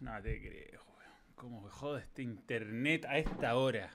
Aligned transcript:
No 0.00 0.22
te 0.22 0.40
creo, 0.40 0.82
weón. 0.96 1.12
¿Cómo 1.34 1.60
me 1.60 1.68
jode 1.68 2.00
este 2.00 2.22
internet 2.22 3.04
a 3.04 3.18
esta 3.18 3.54
hora? 3.56 3.90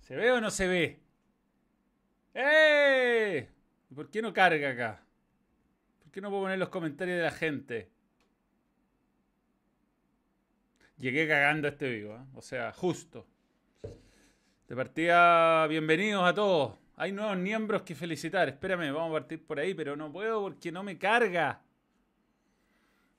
¿Se 0.00 0.16
ve 0.16 0.32
o 0.32 0.40
no 0.40 0.50
se 0.50 0.66
ve? 0.66 1.00
¡Eh! 2.32 3.46
¿Por 3.94 4.10
qué 4.10 4.22
no 4.22 4.32
carga 4.32 4.70
acá? 4.70 5.02
¿Por 6.02 6.10
qué 6.10 6.22
no 6.22 6.30
puedo 6.30 6.44
poner 6.44 6.58
los 6.58 6.70
comentarios 6.70 7.18
de 7.18 7.22
la 7.24 7.30
gente? 7.30 7.90
Llegué 10.96 11.28
cagando 11.28 11.68
a 11.68 11.72
este 11.72 11.90
vivo, 11.90 12.16
¿eh? 12.16 12.24
o 12.34 12.40
sea, 12.40 12.72
justo. 12.72 13.26
De 14.66 14.74
partida, 14.74 15.66
bienvenidos 15.66 16.24
a 16.24 16.32
todos. 16.32 16.78
Hay 16.96 17.12
nuevos 17.12 17.36
miembros 17.36 17.82
que 17.82 17.94
felicitar. 17.94 18.48
Espérame, 18.48 18.92
vamos 18.92 19.10
a 19.10 19.20
partir 19.20 19.46
por 19.46 19.60
ahí, 19.60 19.74
pero 19.74 19.94
no 19.94 20.10
puedo 20.10 20.40
porque 20.40 20.72
no 20.72 20.82
me 20.82 20.98
carga. 20.98 21.62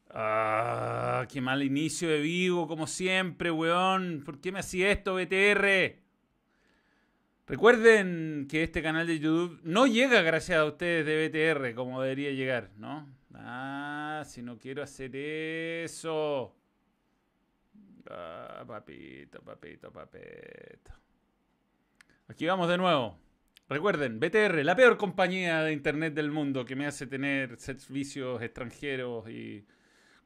Ah, 0.10 1.28
qué 1.32 1.40
mal 1.40 1.62
inicio 1.62 2.10
de 2.10 2.20
vivo, 2.20 2.68
como 2.68 2.88
siempre, 2.88 3.52
weón. 3.52 4.24
¿Por 4.26 4.42
qué 4.42 4.52
me 4.52 4.60
hacía 4.60 4.92
esto, 4.92 5.16
BTR? 5.16 6.00
Recuerden 7.46 8.48
que 8.50 8.64
este 8.64 8.82
canal 8.82 9.08
de 9.08 9.20
YouTube 9.20 9.60
no 9.64 9.88
llega 9.88 10.22
gracias 10.22 10.60
a 10.60 10.66
ustedes 10.66 11.06
de 11.06 11.28
BTR 11.28 11.74
como 11.74 12.02
debería 12.02 12.32
llegar, 12.32 12.72
¿no? 12.78 13.08
Ah, 13.34 14.24
si 14.26 14.42
no 14.42 14.58
quiero 14.58 14.84
hacer 14.84 15.16
eso. 15.16 16.56
Ah, 18.10 18.64
papito, 18.68 19.42
papito, 19.42 19.92
papito. 19.92 20.92
Aquí 22.28 22.46
vamos 22.46 22.70
de 22.70 22.78
nuevo. 22.78 23.20
Recuerden, 23.68 24.20
BTR, 24.20 24.64
la 24.64 24.76
peor 24.76 24.98
compañía 24.98 25.62
de 25.62 25.74
internet 25.74 26.14
del 26.16 26.32
mundo 26.32 26.66
que 26.66 26.76
me 26.76 26.88
hace 26.88 27.06
tener 27.06 27.58
servicios 27.58 28.42
extranjeros 28.42 29.30
y 29.30 29.66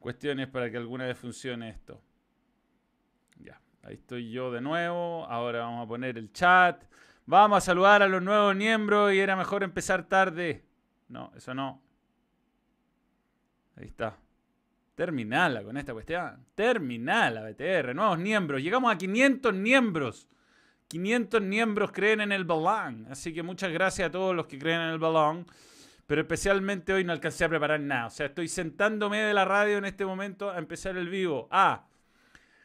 cuestiones 0.04 0.48
para 0.48 0.70
que 0.70 0.76
alguna 0.76 1.06
vez 1.06 1.16
funcione 1.16 1.70
esto. 1.70 1.98
Ya, 3.38 3.58
ahí 3.82 3.94
estoy 3.94 4.30
yo 4.30 4.52
de 4.52 4.60
nuevo. 4.60 5.24
Ahora 5.30 5.60
vamos 5.60 5.86
a 5.86 5.88
poner 5.88 6.18
el 6.18 6.30
chat. 6.30 6.84
Vamos 7.24 7.56
a 7.56 7.60
saludar 7.62 8.02
a 8.02 8.06
los 8.06 8.22
nuevos 8.22 8.54
miembros 8.54 9.14
y 9.14 9.18
era 9.18 9.34
mejor 9.34 9.62
empezar 9.62 10.06
tarde. 10.06 10.62
No, 11.08 11.32
eso 11.34 11.54
no. 11.54 11.80
Ahí 13.76 13.86
está. 13.86 14.18
Terminala 14.94 15.62
con 15.62 15.78
esta 15.78 15.94
cuestión. 15.94 16.44
Terminala, 16.54 17.40
BTR. 17.40 17.94
Nuevos 17.94 18.18
miembros. 18.18 18.62
Llegamos 18.62 18.94
a 18.94 18.98
500 18.98 19.54
miembros. 19.54 20.28
500 20.88 21.40
miembros 21.40 21.92
creen 21.92 22.20
en 22.20 22.32
el 22.32 22.44
balón. 22.44 23.06
Así 23.10 23.32
que 23.32 23.42
muchas 23.42 23.72
gracias 23.72 24.08
a 24.08 24.12
todos 24.12 24.36
los 24.36 24.48
que 24.48 24.58
creen 24.58 24.82
en 24.82 24.90
el 24.90 24.98
balón. 24.98 25.46
Pero 26.06 26.20
especialmente 26.20 26.92
hoy 26.92 27.04
no 27.04 27.12
alcancé 27.12 27.44
a 27.44 27.48
preparar 27.48 27.80
nada. 27.80 28.06
O 28.06 28.10
sea, 28.10 28.26
estoy 28.26 28.48
sentándome 28.48 29.18
de 29.18 29.34
la 29.34 29.44
radio 29.44 29.78
en 29.78 29.86
este 29.86 30.04
momento 30.04 30.50
a 30.50 30.58
empezar 30.58 30.96
el 30.96 31.08
vivo. 31.08 31.48
Ah, 31.50 31.86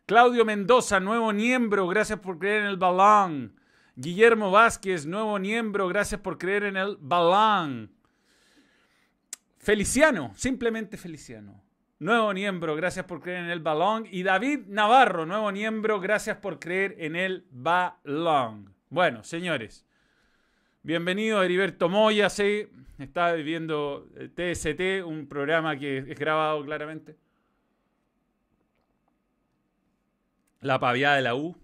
Claudio 0.05 0.43
Mendoza, 0.43 0.99
nuevo 0.99 1.31
miembro. 1.31 1.87
Gracias 1.87 2.19
por 2.19 2.39
creer 2.39 2.63
en 2.63 2.67
el 2.67 2.77
balón. 2.77 3.55
Guillermo 3.95 4.51
Vázquez, 4.51 5.05
nuevo 5.05 5.37
miembro. 5.39 5.87
Gracias 5.87 6.19
por 6.21 6.37
creer 6.37 6.63
en 6.63 6.77
el 6.77 6.97
balón. 6.99 7.91
Feliciano, 9.59 10.31
simplemente 10.35 10.97
Feliciano. 10.97 11.61
Nuevo 11.99 12.33
miembro, 12.33 12.77
gracias 12.77 13.05
por 13.05 13.19
creer 13.19 13.43
en 13.43 13.49
el 13.49 13.59
balón. 13.59 14.07
Y 14.09 14.23
David 14.23 14.61
Navarro, 14.67 15.25
nuevo 15.25 15.51
miembro, 15.51 15.99
gracias 15.99 16.37
por 16.37 16.57
creer 16.57 16.95
en 16.97 17.17
el 17.17 17.45
balón. 17.51 18.73
Bueno, 18.89 19.23
señores, 19.25 19.85
bienvenido 20.83 21.43
Heriberto 21.43 21.89
Moya, 21.89 22.29
sí, 22.29 22.67
está 22.97 23.33
viviendo 23.33 24.07
TST, 24.35 25.05
un 25.05 25.27
programa 25.27 25.77
que 25.77 25.99
es 25.99 26.19
grabado 26.19 26.63
claramente. 26.63 27.17
La 30.61 30.79
paviada 30.79 31.15
de 31.15 31.21
la 31.21 31.35
U. 31.35 31.55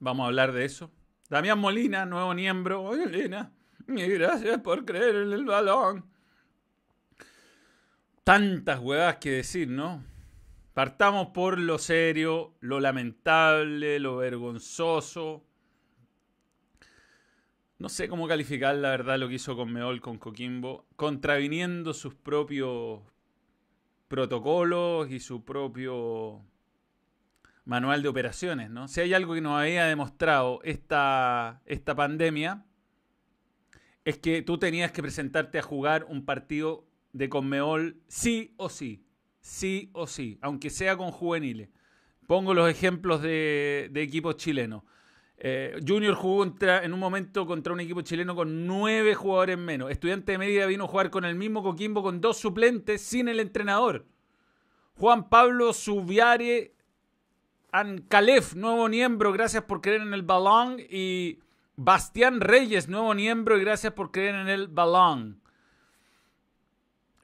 Vamos 0.00 0.24
a 0.24 0.26
hablar 0.26 0.52
de 0.52 0.64
eso. 0.64 0.90
Damián 1.28 1.58
Molina, 1.58 2.04
nuevo 2.04 2.34
miembro. 2.34 2.82
Oye, 2.82 3.04
Molina, 3.06 3.52
gracias 3.86 4.60
por 4.60 4.84
creer 4.84 5.16
en 5.16 5.32
el 5.32 5.44
balón 5.44 6.12
tantas 8.24 8.78
huevadas 8.78 9.16
que 9.16 9.30
decir, 9.30 9.68
¿no? 9.68 10.04
Partamos 10.74 11.28
por 11.28 11.58
lo 11.58 11.78
serio, 11.78 12.54
lo 12.60 12.80
lamentable, 12.80 13.98
lo 13.98 14.16
vergonzoso. 14.16 15.44
No 17.82 17.88
sé 17.88 18.08
cómo 18.08 18.28
calificar 18.28 18.76
la 18.76 18.90
verdad 18.90 19.18
lo 19.18 19.28
que 19.28 19.34
hizo 19.34 19.56
con 19.56 19.72
Meol 19.72 20.00
con 20.00 20.16
Coquimbo, 20.16 20.86
contraviniendo 20.94 21.92
sus 21.94 22.14
propios 22.14 23.00
protocolos 24.06 25.10
y 25.10 25.18
su 25.18 25.44
propio 25.44 26.44
manual 27.64 28.00
de 28.00 28.08
operaciones, 28.08 28.70
¿no? 28.70 28.86
Si 28.86 29.00
hay 29.00 29.14
algo 29.14 29.34
que 29.34 29.40
nos 29.40 29.60
había 29.60 29.86
demostrado 29.86 30.60
esta, 30.62 31.60
esta 31.66 31.96
pandemia, 31.96 32.64
es 34.04 34.16
que 34.16 34.42
tú 34.42 34.58
tenías 34.58 34.92
que 34.92 35.02
presentarte 35.02 35.58
a 35.58 35.62
jugar 35.62 36.06
un 36.08 36.24
partido 36.24 36.86
de 37.12 37.28
Conmebol 37.28 38.00
sí 38.06 38.54
o 38.58 38.68
sí. 38.68 39.04
Sí 39.40 39.90
o 39.92 40.06
sí, 40.06 40.38
aunque 40.40 40.70
sea 40.70 40.96
con 40.96 41.10
juveniles. 41.10 41.68
Pongo 42.28 42.54
los 42.54 42.70
ejemplos 42.70 43.22
de, 43.22 43.90
equipos 43.96 44.36
chilenos. 44.36 44.84
Eh, 45.44 45.80
Junior 45.84 46.14
jugó 46.14 46.44
en 46.44 46.92
un 46.92 47.00
momento 47.00 47.46
contra 47.46 47.72
un 47.72 47.80
equipo 47.80 48.00
chileno 48.02 48.36
con 48.36 48.64
nueve 48.64 49.16
jugadores 49.16 49.58
menos. 49.58 49.90
Estudiante 49.90 50.30
de 50.30 50.38
Medida 50.38 50.66
vino 50.66 50.84
a 50.84 50.86
jugar 50.86 51.10
con 51.10 51.24
el 51.24 51.34
mismo 51.34 51.64
Coquimbo 51.64 52.00
con 52.00 52.20
dos 52.20 52.36
suplentes 52.36 53.02
sin 53.02 53.26
el 53.26 53.40
entrenador. 53.40 54.06
Juan 54.94 55.28
Pablo 55.28 55.72
Subiare 55.72 56.76
Ancalef, 57.72 58.54
nuevo 58.54 58.88
miembro, 58.88 59.32
gracias 59.32 59.64
por 59.64 59.80
creer 59.80 60.02
en 60.02 60.14
el 60.14 60.22
balón. 60.22 60.76
Y 60.78 61.40
Bastián 61.74 62.40
Reyes, 62.40 62.88
nuevo 62.88 63.12
miembro, 63.12 63.58
y 63.58 63.62
gracias 63.62 63.94
por 63.94 64.12
creer 64.12 64.36
en 64.36 64.48
el 64.48 64.68
balón. 64.68 65.40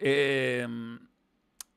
Em, 0.01 0.99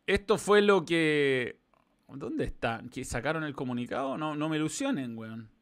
esto 0.07 0.39
fue 0.39 0.63
lo 0.63 0.83
que. 0.85 1.59
¿Dónde 2.07 2.45
está? 2.45 2.81
¿Que 2.91 3.05
sacaron 3.05 3.43
el 3.43 3.53
comunicado? 3.53 4.17
No, 4.17 4.35
no 4.35 4.49
me 4.49 4.57
ilusionen, 4.57 5.15
weón. 5.15 5.60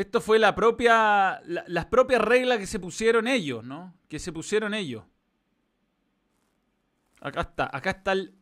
Esto 0.00 0.22
fue 0.22 0.38
la 0.38 0.54
propia, 0.54 1.42
las 1.44 1.84
propias 1.84 2.22
reglas 2.22 2.56
que 2.56 2.66
se 2.66 2.78
pusieron 2.78 3.28
ellos, 3.28 3.62
¿no? 3.62 3.94
Que 4.08 4.18
se 4.18 4.32
pusieron 4.32 4.72
ellos. 4.72 5.04
Acá 7.20 7.42
está, 7.42 7.68
acá 7.70 7.90
está 7.90 8.12
el 8.12 8.34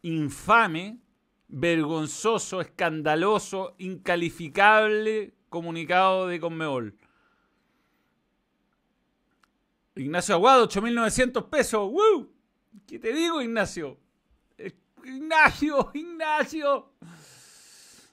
infame, 0.00 1.02
vergonzoso, 1.48 2.62
escandaloso, 2.62 3.74
incalificable 3.76 5.34
comunicado 5.50 6.28
de 6.28 6.40
Conmebol. 6.40 6.96
Ignacio 9.96 10.34
Aguado, 10.34 10.66
8.900 10.66 11.50
pesos. 11.50 11.90
¡Woo! 11.90 12.32
¿Qué 12.86 12.98
te 12.98 13.12
digo, 13.12 13.42
Ignacio? 13.42 14.00
Ignacio, 15.04 15.90
Ignacio. 15.92 16.94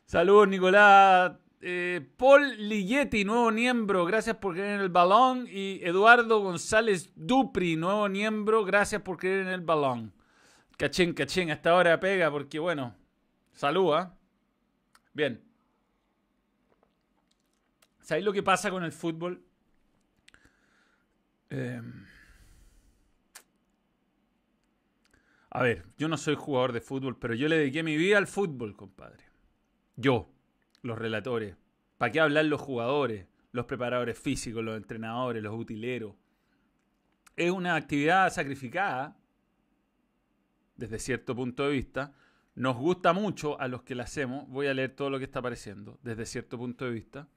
Saludos, 0.05 0.49
Nicolás. 0.49 1.31
Eh, 1.61 2.07
Paul 2.15 2.69
Ligeti, 2.69 3.25
nuevo 3.25 3.51
miembro, 3.51 4.05
gracias 4.05 4.37
por 4.37 4.53
creer 4.53 4.75
en 4.75 4.81
el 4.81 4.89
balón. 4.89 5.45
Y 5.49 5.81
Eduardo 5.83 6.39
González 6.39 7.11
Dupri, 7.15 7.75
nuevo 7.75 8.07
miembro, 8.07 8.63
gracias 8.63 9.01
por 9.01 9.17
creer 9.17 9.41
en 9.41 9.49
el 9.49 9.61
balón. 9.61 10.13
Cachín, 10.77 11.13
cachín, 11.13 11.51
hasta 11.51 11.71
ahora 11.71 11.99
pega 11.99 12.31
porque, 12.31 12.59
bueno, 12.59 12.95
saluda. 13.53 14.17
Bien. 15.13 15.43
¿Sabéis 18.01 18.25
lo 18.25 18.31
que 18.33 18.41
pasa 18.41 18.71
con 18.71 18.83
el 18.83 18.93
fútbol? 18.93 19.43
Em, 21.49 22.05
a 25.49 25.63
ver, 25.63 25.85
yo 25.97 26.07
no 26.07 26.15
soy 26.15 26.35
jugador 26.35 26.71
de 26.71 26.79
fútbol, 26.79 27.17
pero 27.17 27.33
yo 27.33 27.47
le 27.49 27.57
dediqué 27.57 27.83
mi 27.83 27.97
vida 27.97 28.17
al 28.17 28.27
fútbol, 28.27 28.75
compadre. 28.75 29.25
Yo, 29.95 30.29
los 30.81 30.97
relatores. 30.97 31.55
¿Para 31.97 32.11
qué 32.11 32.19
hablar 32.19 32.45
los 32.45 32.61
jugadores, 32.61 33.27
los 33.51 33.65
preparadores 33.65 34.17
físicos, 34.17 34.63
los 34.63 34.77
entrenadores, 34.77 35.43
los 35.43 35.53
utileros? 35.53 36.15
Es 37.35 37.51
una 37.51 37.75
actividad 37.75 38.31
sacrificada, 38.31 39.17
desde 40.75 40.99
cierto 40.99 41.35
punto 41.35 41.65
de 41.65 41.71
vista. 41.71 42.13
Nos 42.55 42.77
gusta 42.77 43.13
mucho 43.13 43.59
a 43.59 43.67
los 43.67 43.83
que 43.83 43.95
la 43.95 44.03
hacemos. 44.03 44.47
Voy 44.49 44.67
a 44.67 44.73
leer 44.73 44.95
todo 44.95 45.09
lo 45.09 45.17
que 45.19 45.25
está 45.25 45.39
apareciendo, 45.39 45.99
desde 46.03 46.25
cierto 46.25 46.57
punto 46.57 46.85
de 46.85 46.91
vista. 46.91 47.27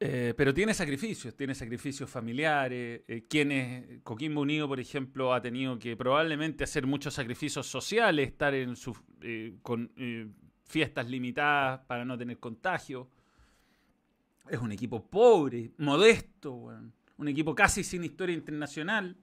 Eh, 0.00 0.32
pero 0.36 0.54
tiene 0.54 0.74
sacrificios, 0.74 1.34
tiene 1.34 1.54
sacrificios 1.54 2.08
familiares. 2.08 3.02
Eh, 3.08 3.24
quienes, 3.28 4.00
Coquimbo 4.02 4.40
Unido, 4.40 4.68
por 4.68 4.78
ejemplo, 4.78 5.34
ha 5.34 5.42
tenido 5.42 5.78
que 5.78 5.96
probablemente 5.96 6.62
hacer 6.62 6.86
muchos 6.86 7.14
sacrificios 7.14 7.66
sociales, 7.66 8.28
estar 8.28 8.54
en 8.54 8.76
su, 8.76 8.96
eh, 9.22 9.56
con 9.62 9.90
fiestas 10.68 11.08
limitadas 11.08 11.80
para 11.86 12.04
no 12.04 12.16
tener 12.16 12.38
contagio. 12.38 13.08
Es 14.48 14.60
un 14.60 14.70
equipo 14.70 15.04
pobre, 15.04 15.72
modesto, 15.78 16.70
un 17.16 17.28
equipo 17.28 17.54
casi 17.54 17.82
sin 17.82 18.04
historia 18.04 18.34
internacional. 18.34 19.16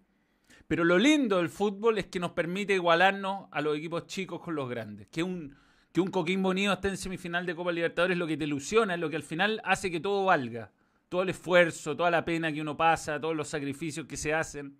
Pero 0.67 0.83
lo 0.83 0.97
lindo 0.97 1.37
del 1.37 1.49
fútbol 1.49 1.99
es 1.99 2.07
que 2.07 2.19
nos 2.19 2.31
permite 2.31 2.73
igualarnos 2.73 3.47
a 3.51 3.61
los 3.61 3.77
equipos 3.77 4.07
chicos 4.07 4.41
con 4.41 4.55
los 4.55 4.67
grandes. 4.67 5.07
Que 5.07 5.21
un, 5.21 5.55
que 5.91 6.01
un 6.01 6.09
Coquimbo 6.09 6.49
Unido 6.49 6.73
esté 6.73 6.87
en 6.89 6.97
semifinal 6.97 7.45
de 7.45 7.55
Copa 7.55 7.71
Libertadores 7.71 8.15
es 8.15 8.19
lo 8.19 8.27
que 8.27 8.37
te 8.37 8.45
ilusiona, 8.45 8.95
es 8.95 8.99
lo 8.99 9.09
que 9.09 9.15
al 9.15 9.23
final 9.23 9.61
hace 9.63 9.91
que 9.91 9.99
todo 9.99 10.25
valga. 10.25 10.71
Todo 11.07 11.21
el 11.21 11.29
esfuerzo, 11.29 11.95
toda 11.95 12.09
la 12.09 12.25
pena 12.25 12.51
que 12.51 12.61
uno 12.61 12.75
pasa, 12.75 13.19
todos 13.21 13.35
los 13.35 13.47
sacrificios 13.47 14.07
que 14.07 14.17
se 14.17 14.33
hacen. 14.33 14.75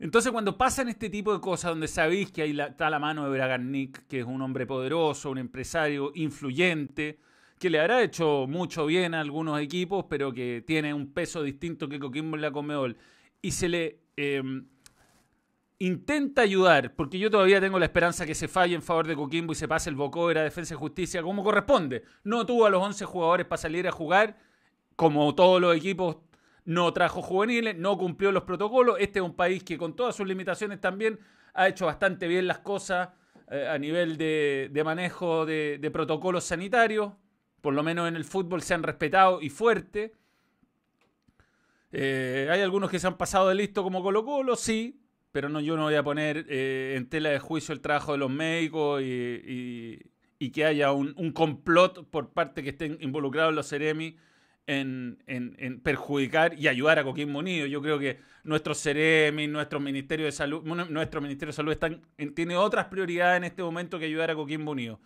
Entonces, 0.00 0.30
cuando 0.30 0.56
pasan 0.56 0.88
este 0.88 1.10
tipo 1.10 1.32
de 1.32 1.40
cosas, 1.40 1.70
donde 1.70 1.88
sabéis 1.88 2.30
que 2.30 2.42
ahí 2.42 2.58
está 2.58 2.88
la 2.88 3.00
mano 3.00 3.24
de 3.24 3.30
Bragarnik, 3.30 4.06
que 4.06 4.20
es 4.20 4.24
un 4.24 4.40
hombre 4.42 4.64
poderoso, 4.64 5.30
un 5.30 5.38
empresario 5.38 6.12
influyente, 6.14 7.18
que 7.58 7.68
le 7.68 7.80
habrá 7.80 8.02
hecho 8.02 8.46
mucho 8.48 8.86
bien 8.86 9.14
a 9.14 9.20
algunos 9.20 9.60
equipos, 9.60 10.06
pero 10.08 10.32
que 10.32 10.62
tiene 10.64 10.94
un 10.94 11.12
peso 11.12 11.42
distinto 11.42 11.88
que 11.88 11.98
Coquimbo 11.98 12.36
en 12.36 12.42
la 12.42 12.52
Comedol, 12.52 12.96
y 13.42 13.50
se 13.50 13.68
le 13.68 13.98
em, 14.16 14.66
intenta 15.80 16.42
ayudar, 16.42 16.94
porque 16.94 17.18
yo 17.18 17.28
todavía 17.28 17.60
tengo 17.60 17.80
la 17.80 17.86
esperanza 17.86 18.24
que 18.24 18.36
se 18.36 18.46
falle 18.46 18.76
en 18.76 18.82
favor 18.82 19.08
de 19.08 19.16
Coquimbo 19.16 19.52
y 19.52 19.56
se 19.56 19.66
pase 19.66 19.90
el 19.90 19.96
bocó 19.96 20.28
de 20.28 20.40
Defensa 20.40 20.74
y 20.74 20.76
Justicia 20.76 21.22
como 21.22 21.42
corresponde. 21.42 22.04
No 22.22 22.46
tuvo 22.46 22.66
a 22.66 22.70
los 22.70 22.80
11 22.82 23.04
jugadores 23.04 23.46
para 23.46 23.60
salir 23.60 23.88
a 23.88 23.92
jugar, 23.92 24.38
como 24.94 25.34
todos 25.34 25.60
los 25.60 25.76
equipos 25.76 26.18
no 26.68 26.92
trajo 26.92 27.22
juveniles, 27.22 27.78
no 27.78 27.96
cumplió 27.96 28.30
los 28.30 28.42
protocolos. 28.42 28.96
Este 29.00 29.20
es 29.20 29.24
un 29.24 29.34
país 29.34 29.64
que 29.64 29.78
con 29.78 29.96
todas 29.96 30.14
sus 30.14 30.26
limitaciones 30.26 30.82
también 30.82 31.18
ha 31.54 31.66
hecho 31.66 31.86
bastante 31.86 32.28
bien 32.28 32.46
las 32.46 32.58
cosas 32.58 33.08
eh, 33.50 33.66
a 33.66 33.78
nivel 33.78 34.18
de, 34.18 34.82
manejo 34.84 35.46
de, 35.46 35.90
protocolos 35.90 36.44
sanitarios. 36.44 37.14
Por 37.62 37.72
lo 37.72 37.82
menos 37.82 38.06
en 38.06 38.16
el 38.16 38.24
fútbol 38.24 38.60
se 38.60 38.74
han 38.74 38.82
respetado 38.82 39.40
y 39.40 39.48
fuerte. 39.48 40.12
Eh, 41.90 42.48
hay 42.50 42.60
algunos 42.60 42.90
que 42.90 42.98
se 42.98 43.06
han 43.06 43.16
pasado 43.16 43.48
de 43.48 43.54
listo 43.54 43.82
como 43.82 44.02
Colo 44.02 44.22
Colo, 44.26 44.54
sí, 44.54 45.00
pero 45.32 45.48
no, 45.48 45.60
yo 45.60 45.74
no 45.74 45.84
voy 45.84 45.94
a 45.94 46.02
poner 46.02 46.44
eh, 46.50 46.96
en 46.98 47.08
tela 47.08 47.30
de 47.30 47.38
juicio 47.38 47.72
el 47.72 47.80
trabajo 47.80 48.12
de 48.12 48.18
los 48.18 48.30
médicos 48.30 49.00
y, 49.02 50.50
que 50.52 50.66
haya 50.66 50.92
un, 50.92 51.14
un, 51.16 51.32
complot 51.32 52.06
por 52.10 52.34
parte 52.34 52.62
que 52.62 52.68
estén 52.68 52.98
involucrados 53.00 53.54
los 53.54 53.70
Ceremi 53.70 54.18
en, 54.68 55.80
perjudicar 55.82 56.54
y 56.58 56.68
ayudar 56.68 56.98
a 56.98 57.04
Coquimbo 57.04 57.38
Unido. 57.38 57.66
Yo 57.66 57.80
creo 57.80 57.98
que 57.98 58.20
nuestro 58.44 58.74
CEREMI, 58.74 59.46
nuestro 59.48 59.80
Ministerio 59.80 60.26
de 60.26 60.32
Salud, 60.32 60.62
nuestro 60.62 61.20
Ministerio 61.20 61.50
de 61.50 61.56
Salud 61.56 61.72
están, 61.72 62.02
tiene 62.34 62.56
otras 62.56 62.86
prioridades 62.86 63.38
en 63.38 63.44
este 63.44 63.62
momento 63.62 63.98
que 63.98 64.04
ayudar 64.04 64.30
a 64.30 64.34
Coquimbo 64.34 64.72
Unido. 64.72 65.00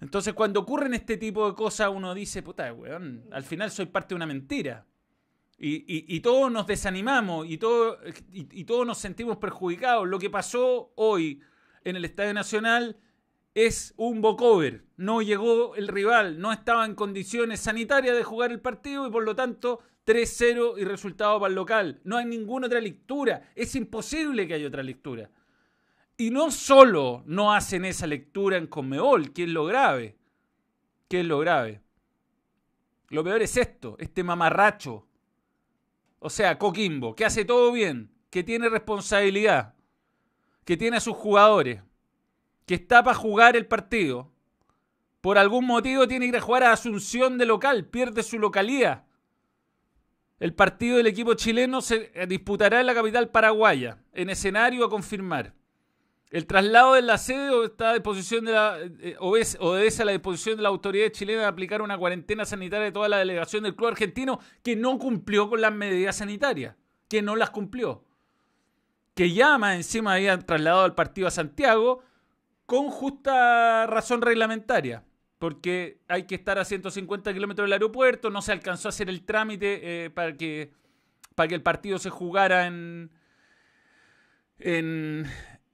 Entonces, 0.00 0.34
cuando 0.34 0.60
ocurren 0.60 0.94
este 0.94 1.16
tipo 1.16 1.48
de 1.48 1.54
cosas, 1.54 1.90
uno 1.92 2.14
dice, 2.14 2.42
puta, 2.42 2.72
weón, 2.72 3.24
al 3.32 3.44
final 3.44 3.70
soy 3.70 3.86
parte 3.86 4.10
de 4.10 4.16
una 4.16 4.26
mentira. 4.26 4.86
Y, 5.62 6.20
todos 6.20 6.50
nos 6.50 6.66
desanimamos 6.66 7.46
y, 7.46 7.58
todo, 7.58 7.98
y, 8.32 8.48
y 8.60 8.64
todos 8.64 8.86
nos 8.86 8.96
sentimos 8.96 9.36
perjudicados. 9.36 10.08
Lo 10.08 10.18
que 10.18 10.30
pasó 10.30 10.92
hoy 10.96 11.42
en 11.84 11.96
el 11.96 12.04
Estadio 12.06 12.32
Nacional 12.32 12.96
es 13.54 13.94
un 13.96 14.20
bocover. 14.20 14.84
No 14.96 15.22
llegó 15.22 15.74
el 15.74 15.88
rival, 15.88 16.40
no 16.40 16.52
estaba 16.52 16.84
en 16.84 16.94
condiciones 16.94 17.60
sanitarias 17.60 18.16
de 18.16 18.24
jugar 18.24 18.52
el 18.52 18.60
partido 18.60 19.06
y 19.06 19.10
por 19.10 19.24
lo 19.24 19.34
tanto 19.34 19.80
3-0 20.06 20.78
y 20.78 20.84
resultado 20.84 21.38
para 21.40 21.48
el 21.50 21.54
local. 21.54 22.00
No 22.04 22.16
hay 22.16 22.26
ninguna 22.26 22.66
otra 22.66 22.80
lectura. 22.80 23.50
Es 23.54 23.74
imposible 23.74 24.46
que 24.46 24.54
haya 24.54 24.68
otra 24.68 24.82
lectura. 24.82 25.30
Y 26.16 26.30
no 26.30 26.50
solo 26.50 27.22
no 27.26 27.52
hacen 27.54 27.84
esa 27.84 28.06
lectura 28.06 28.56
en 28.56 28.66
Conmebol, 28.66 29.32
que 29.32 29.44
es 29.44 29.48
lo 29.48 29.64
grave. 29.64 30.18
¿Qué 31.08 31.20
es 31.20 31.26
lo 31.26 31.38
grave? 31.38 31.80
Lo 33.08 33.24
peor 33.24 33.42
es 33.42 33.56
esto, 33.56 33.96
este 33.98 34.22
mamarracho. 34.22 35.06
O 36.18 36.30
sea, 36.30 36.58
Coquimbo, 36.58 37.16
que 37.16 37.24
hace 37.24 37.44
todo 37.44 37.72
bien, 37.72 38.12
que 38.28 38.44
tiene 38.44 38.68
responsabilidad, 38.68 39.74
que 40.64 40.76
tiene 40.76 40.98
a 40.98 41.00
sus 41.00 41.16
jugadores, 41.16 41.82
que 42.66 42.74
está 42.74 43.02
para 43.02 43.16
jugar 43.16 43.56
el 43.56 43.66
partido, 43.66 44.30
por 45.20 45.36
algún 45.36 45.66
motivo 45.66 46.08
tiene 46.08 46.26
que 46.26 46.30
ir 46.30 46.36
a 46.36 46.40
jugar 46.40 46.62
a 46.64 46.72
Asunción 46.72 47.36
de 47.36 47.46
local, 47.46 47.86
pierde 47.86 48.22
su 48.22 48.38
localía. 48.38 49.04
El 50.38 50.54
partido 50.54 50.96
del 50.96 51.06
equipo 51.06 51.34
chileno 51.34 51.82
se 51.82 52.10
disputará 52.26 52.80
en 52.80 52.86
la 52.86 52.94
capital 52.94 53.28
paraguaya, 53.28 53.98
en 54.14 54.30
escenario 54.30 54.84
a 54.84 54.90
confirmar. 54.90 55.54
El 56.30 56.46
traslado 56.46 56.94
de 56.94 57.02
la 57.02 57.18
sede 57.18 57.64
está 57.64 57.90
a 57.90 57.94
disposición 57.94 58.44
de 58.44 58.52
la, 58.52 58.78
eh, 59.00 59.16
obedece 59.18 60.02
a 60.02 60.04
la 60.04 60.12
disposición 60.12 60.56
de 60.56 60.62
la 60.62 60.68
autoridad 60.68 61.10
chilena 61.10 61.40
de 61.42 61.46
aplicar 61.48 61.82
una 61.82 61.98
cuarentena 61.98 62.44
sanitaria 62.44 62.84
de 62.84 62.92
toda 62.92 63.08
la 63.08 63.18
delegación 63.18 63.64
del 63.64 63.74
club 63.74 63.88
argentino 63.88 64.38
que 64.62 64.76
no 64.76 64.96
cumplió 64.98 65.50
con 65.50 65.60
las 65.60 65.72
medidas 65.72 66.16
sanitarias, 66.16 66.76
que 67.08 67.20
no 67.20 67.34
las 67.34 67.50
cumplió. 67.50 68.04
Que 69.14 69.32
llama 69.32 69.74
encima 69.74 70.14
había 70.14 70.38
trasladado 70.38 70.84
al 70.84 70.94
partido 70.94 71.26
a 71.26 71.32
Santiago 71.32 72.04
con 72.70 72.88
justa 72.88 73.84
razón 73.88 74.22
reglamentaria, 74.22 75.02
porque 75.40 75.98
hay 76.06 76.22
que 76.22 76.36
estar 76.36 76.56
a 76.56 76.64
150 76.64 77.34
kilómetros 77.34 77.66
del 77.66 77.72
aeropuerto, 77.72 78.30
no 78.30 78.42
se 78.42 78.52
alcanzó 78.52 78.86
a 78.86 78.90
hacer 78.90 79.08
el 79.08 79.24
trámite 79.24 80.04
eh, 80.04 80.10
para, 80.10 80.36
que, 80.36 80.70
para 81.34 81.48
que 81.48 81.56
el 81.56 81.64
partido 81.64 81.98
se 81.98 82.10
jugara 82.10 82.68
en, 82.68 83.10
en, 84.60 85.26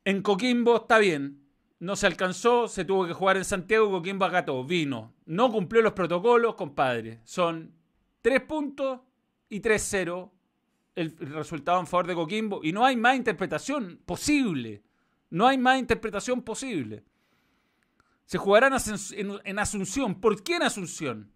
en 0.07 0.23
Coquimbo, 0.23 0.77
está 0.77 0.97
bien. 0.97 1.43
No 1.81 1.97
se 1.97 2.07
alcanzó, 2.07 2.67
se 2.67 2.87
tuvo 2.87 3.07
que 3.07 3.13
jugar 3.13 3.37
en 3.37 3.45
Santiago, 3.45 3.91
Coquimbo 3.91 4.25
acató, 4.25 4.65
vino. 4.65 5.13
No 5.27 5.53
cumplió 5.53 5.83
los 5.83 5.93
protocolos, 5.93 6.55
compadre. 6.55 7.21
Son 7.25 7.75
3 8.23 8.41
puntos 8.41 9.01
y 9.51 9.61
3-0 9.61 10.31
el 10.95 11.15
resultado 11.19 11.79
en 11.79 11.87
favor 11.87 12.07
de 12.07 12.15
Coquimbo. 12.15 12.61
Y 12.63 12.73
no 12.73 12.87
hay 12.87 12.97
más 12.97 13.17
interpretación 13.17 14.01
posible. 14.07 14.86
No 15.37 15.47
hay 15.47 15.59
más 15.59 15.79
interpretación 15.79 16.41
posible. 16.41 17.05
Se 18.25 18.39
jugarán 18.39 18.73
en 18.73 19.59
Asunción. 19.59 20.19
¿Por 20.19 20.43
qué 20.43 20.57
en 20.57 20.63
Asunción? 20.63 21.31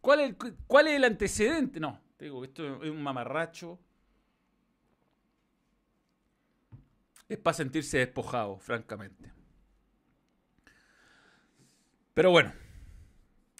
¿Cuál 0.00 0.20
es, 0.20 0.28
el, 0.28 0.36
¿Cuál 0.68 0.86
es 0.86 0.94
el 0.94 1.02
antecedente? 1.02 1.80
No, 1.80 2.00
te 2.16 2.26
digo 2.26 2.44
esto 2.44 2.84
es 2.84 2.90
un 2.90 3.02
mamarracho. 3.02 3.80
Es 7.28 7.38
para 7.38 7.54
sentirse 7.54 7.98
despojado, 7.98 8.60
francamente. 8.60 9.32
Pero 12.14 12.30
bueno, 12.30 12.52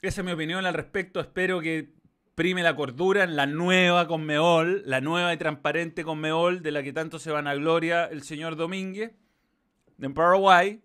esa 0.01 0.21
es 0.21 0.25
mi 0.25 0.31
opinión 0.31 0.65
al 0.65 0.75
respecto. 0.75 1.19
Espero 1.19 1.61
que 1.61 1.93
prime 2.41 2.63
la 2.63 2.75
cordura 2.75 3.23
en 3.23 3.37
la 3.37 3.45
nueva 3.45 4.07
Conmebol, 4.07 4.83
la 4.87 5.03
nueva 5.03 5.35
y 5.35 5.37
transparente 5.37 6.05
Conmebol 6.05 6.63
de 6.63 6.71
la 6.71 6.83
que 6.83 6.91
tanto 6.91 7.19
se 7.19 7.31
van 7.31 7.47
a 7.47 7.55
gloria 7.55 8.07
el 8.07 8.23
señor 8.23 8.57
Domínguez 8.57 9.13
de 9.99 10.09
Paraguay, 10.09 10.83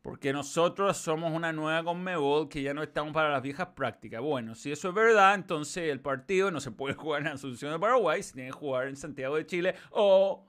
porque 0.00 0.32
nosotros 0.32 0.96
somos 0.96 1.30
una 1.34 1.52
nueva 1.52 1.84
Conmebol 1.84 2.48
que 2.48 2.62
ya 2.62 2.72
no 2.72 2.82
estamos 2.82 3.12
para 3.12 3.28
las 3.28 3.42
viejas 3.42 3.68
prácticas. 3.76 4.22
Bueno, 4.22 4.54
si 4.54 4.72
eso 4.72 4.88
es 4.88 4.94
verdad, 4.94 5.34
entonces 5.34 5.90
el 5.90 6.00
partido 6.00 6.50
no 6.50 6.58
se 6.58 6.70
puede 6.70 6.94
jugar 6.96 7.20
en 7.20 7.28
Asunción 7.28 7.70
de 7.70 7.78
Paraguay, 7.78 8.22
se 8.22 8.32
tiene 8.32 8.48
que 8.48 8.56
jugar 8.56 8.88
en 8.88 8.96
Santiago 8.96 9.36
de 9.36 9.44
Chile 9.44 9.74
o 9.90 10.46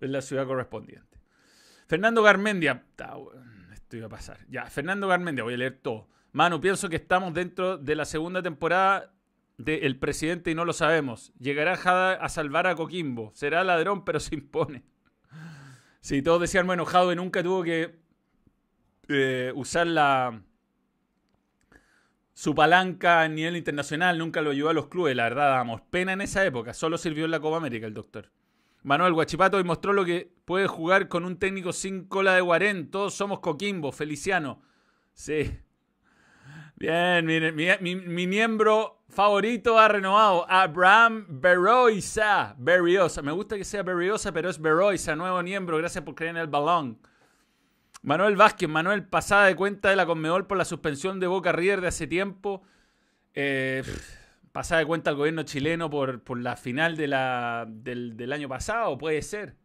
en 0.00 0.10
la 0.10 0.20
ciudad 0.20 0.48
correspondiente. 0.48 1.20
Fernando 1.86 2.24
Garmendia, 2.24 2.82
esto 3.72 3.96
iba 3.98 4.06
a 4.06 4.10
pasar. 4.10 4.40
Ya, 4.48 4.66
Fernando 4.66 5.06
Garmendia, 5.06 5.44
voy 5.44 5.54
a 5.54 5.58
leer 5.58 5.78
todo. 5.80 6.08
Manu, 6.36 6.60
pienso 6.60 6.90
que 6.90 6.96
estamos 6.96 7.32
dentro 7.32 7.78
de 7.78 7.96
la 7.96 8.04
segunda 8.04 8.42
temporada 8.42 9.10
de 9.56 9.96
Presidente 9.98 10.50
y 10.50 10.54
no 10.54 10.66
lo 10.66 10.74
sabemos. 10.74 11.32
Llegará 11.38 11.78
Jada 11.78 12.12
a 12.12 12.28
salvar 12.28 12.66
a 12.66 12.74
Coquimbo. 12.74 13.30
Será 13.32 13.64
ladrón, 13.64 14.04
pero 14.04 14.20
se 14.20 14.34
impone. 14.34 14.84
Sí, 16.00 16.20
todos 16.20 16.42
decían, 16.42 16.66
bueno, 16.66 16.84
Jade 16.84 17.16
nunca 17.16 17.42
tuvo 17.42 17.62
que 17.62 18.00
eh, 19.08 19.50
usar 19.54 19.86
la 19.86 20.42
su 22.34 22.54
palanca 22.54 23.22
a 23.22 23.28
nivel 23.28 23.56
internacional, 23.56 24.18
nunca 24.18 24.42
lo 24.42 24.52
llevó 24.52 24.68
a 24.68 24.74
los 24.74 24.88
clubes. 24.88 25.16
La 25.16 25.22
verdad, 25.22 25.52
damos 25.52 25.80
pena 25.80 26.12
en 26.12 26.20
esa 26.20 26.44
época. 26.44 26.74
Solo 26.74 26.98
sirvió 26.98 27.24
en 27.24 27.30
la 27.30 27.40
Copa 27.40 27.56
América 27.56 27.86
el 27.86 27.94
doctor. 27.94 28.30
Manuel 28.82 29.14
Guachipato 29.14 29.56
hoy 29.56 29.64
mostró 29.64 29.94
lo 29.94 30.04
que 30.04 30.30
puede 30.44 30.66
jugar 30.66 31.08
con 31.08 31.24
un 31.24 31.38
técnico 31.38 31.72
sin 31.72 32.04
cola 32.04 32.34
de 32.34 32.42
Guarén. 32.42 32.90
Todos 32.90 33.14
somos 33.14 33.40
Coquimbo, 33.40 33.90
Feliciano. 33.90 34.60
Sí. 35.14 35.60
Bien, 36.78 37.24
mi, 37.24 38.26
miembro 38.26 39.02
favorito 39.08 39.78
ha 39.78 39.88
renovado. 39.88 40.44
Abraham 40.48 41.24
Berroisa. 41.28 42.54
Berriosa. 42.58 43.22
Me 43.22 43.32
gusta 43.32 43.56
que 43.56 43.64
sea 43.64 43.82
Berriosa, 43.82 44.30
pero 44.30 44.50
es 44.50 44.60
Berroisa, 44.60 45.16
nuevo 45.16 45.42
miembro. 45.42 45.78
Gracias 45.78 46.04
por 46.04 46.14
creer 46.14 46.32
en 46.32 46.36
el 46.36 46.48
balón. 46.48 46.98
Manuel 48.02 48.36
Vázquez. 48.36 48.68
Manuel, 48.68 49.08
pasada 49.08 49.46
de 49.46 49.56
cuenta 49.56 49.88
de 49.88 49.96
la 49.96 50.04
Conmebol 50.04 50.46
por 50.46 50.58
la 50.58 50.66
suspensión 50.66 51.18
de 51.18 51.26
Boca 51.26 51.50
River 51.50 51.80
de 51.80 51.88
hace 51.88 52.06
tiempo. 52.06 52.62
Eh, 53.32 53.82
pasada 54.52 54.80
de 54.80 54.86
cuenta 54.86 55.10
al 55.10 55.16
gobierno 55.16 55.44
chileno 55.44 55.88
por, 55.88 56.22
por 56.22 56.38
la 56.38 56.56
final 56.56 56.96
de 56.98 57.08
la, 57.08 57.66
del, 57.66 58.18
del 58.18 58.32
año 58.34 58.48
pasado, 58.50 58.98
puede 58.98 59.22
ser. 59.22 59.56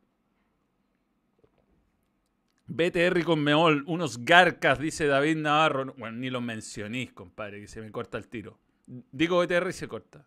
BTR 2.73 3.23
con 3.23 3.43
Meol, 3.43 3.83
unos 3.87 4.23
garcas, 4.23 4.79
dice 4.79 5.05
David 5.05 5.37
Navarro. 5.37 5.93
Bueno, 5.97 6.17
ni 6.17 6.29
lo 6.29 6.39
mencionís, 6.39 7.11
compadre, 7.11 7.59
que 7.59 7.67
se 7.67 7.81
me 7.81 7.91
corta 7.91 8.17
el 8.17 8.27
tiro. 8.27 8.59
Digo 8.85 9.39
BTR 9.39 9.69
y 9.69 9.73
se 9.73 9.87
corta. 9.87 10.25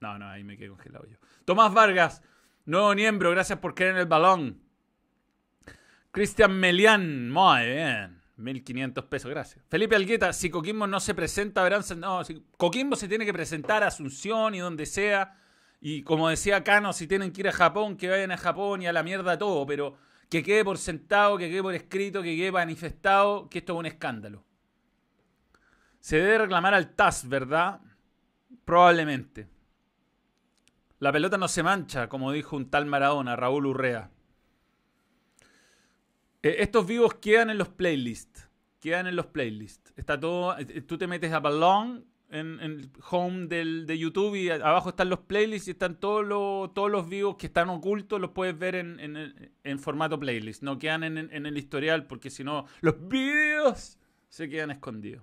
No, 0.00 0.18
no, 0.18 0.28
ahí 0.28 0.44
me 0.44 0.56
quedé 0.56 0.68
congelado 0.68 1.06
yo. 1.06 1.18
Tomás 1.44 1.72
Vargas, 1.72 2.22
nuevo 2.64 2.94
miembro, 2.94 3.30
gracias 3.30 3.58
por 3.58 3.80
en 3.82 3.96
el 3.96 4.06
balón. 4.06 4.60
Cristian 6.10 6.58
Melián, 6.58 7.30
muy 7.30 7.66
bien. 7.66 8.20
1500 8.36 9.04
pesos, 9.04 9.30
gracias. 9.30 9.64
Felipe 9.68 9.96
Algueta, 9.96 10.32
si 10.32 10.50
Coquimbo 10.50 10.86
no 10.86 11.00
se 11.00 11.14
presenta, 11.14 11.62
verán. 11.62 11.82
No, 11.98 12.24
si 12.24 12.42
Coquimbo 12.56 12.96
se 12.96 13.08
tiene 13.08 13.24
que 13.24 13.32
presentar 13.32 13.82
a 13.82 13.88
Asunción 13.88 14.54
y 14.54 14.58
donde 14.58 14.86
sea. 14.86 15.36
Y 15.80 16.02
como 16.02 16.28
decía 16.30 16.64
Cano, 16.64 16.92
si 16.92 17.06
tienen 17.06 17.30
que 17.30 17.42
ir 17.42 17.48
a 17.48 17.52
Japón, 17.52 17.96
que 17.96 18.08
vayan 18.08 18.32
a 18.32 18.38
Japón 18.38 18.82
y 18.82 18.86
a 18.86 18.92
la 18.92 19.02
mierda 19.02 19.38
todo. 19.38 19.66
Pero 19.66 19.96
que 20.28 20.42
quede 20.42 20.64
por 20.64 20.78
sentado, 20.78 21.38
que 21.38 21.48
quede 21.48 21.62
por 21.62 21.74
escrito, 21.74 22.22
que 22.22 22.36
quede 22.36 22.52
manifestado 22.52 23.48
que 23.48 23.58
esto 23.58 23.74
es 23.74 23.78
un 23.78 23.86
escándalo. 23.86 24.44
Se 26.00 26.16
debe 26.16 26.38
reclamar 26.38 26.74
al 26.74 26.94
TAS, 26.94 27.28
¿verdad? 27.28 27.80
Probablemente. 28.64 29.48
La 30.98 31.12
pelota 31.12 31.38
no 31.38 31.48
se 31.48 31.62
mancha, 31.62 32.08
como 32.08 32.32
dijo 32.32 32.56
un 32.56 32.70
tal 32.70 32.86
Maradona, 32.86 33.36
Raúl 33.36 33.66
Urrea. 33.66 34.10
Eh, 36.42 36.56
estos 36.58 36.86
vivos 36.86 37.14
quedan 37.14 37.50
en 37.50 37.58
los 37.58 37.68
playlists. 37.68 38.48
Quedan 38.80 39.06
en 39.06 39.16
los 39.16 39.26
playlists. 39.26 39.94
Está 39.96 40.20
todo. 40.20 40.58
Eh, 40.58 40.82
tú 40.82 40.98
te 40.98 41.06
metes 41.06 41.32
a 41.32 41.40
Balón 41.40 42.06
en, 42.34 42.60
el 42.60 42.90
home 43.08 43.46
de 43.46 43.98
YouTube 43.98 44.34
y 44.34 44.50
abajo 44.50 44.90
están 44.90 45.08
los 45.08 45.20
playlists 45.20 45.68
y 45.68 45.70
están 45.72 46.00
todos 46.00 46.26
los, 46.26 46.74
todos 46.74 46.90
los 46.90 47.08
vivos 47.08 47.36
que 47.36 47.46
están 47.46 47.68
ocultos, 47.70 48.20
los 48.20 48.30
puedes 48.30 48.58
ver 48.58 48.74
en, 48.74 49.78
formato 49.78 50.18
playlist. 50.18 50.62
No 50.62 50.78
quedan 50.78 51.04
en, 51.04 51.46
el 51.46 51.56
historial 51.56 52.06
porque 52.06 52.30
si 52.30 52.42
no, 52.42 52.66
los 52.80 53.08
vídeos 53.08 53.98
se 54.28 54.48
quedan 54.48 54.72
escondidos. 54.72 55.22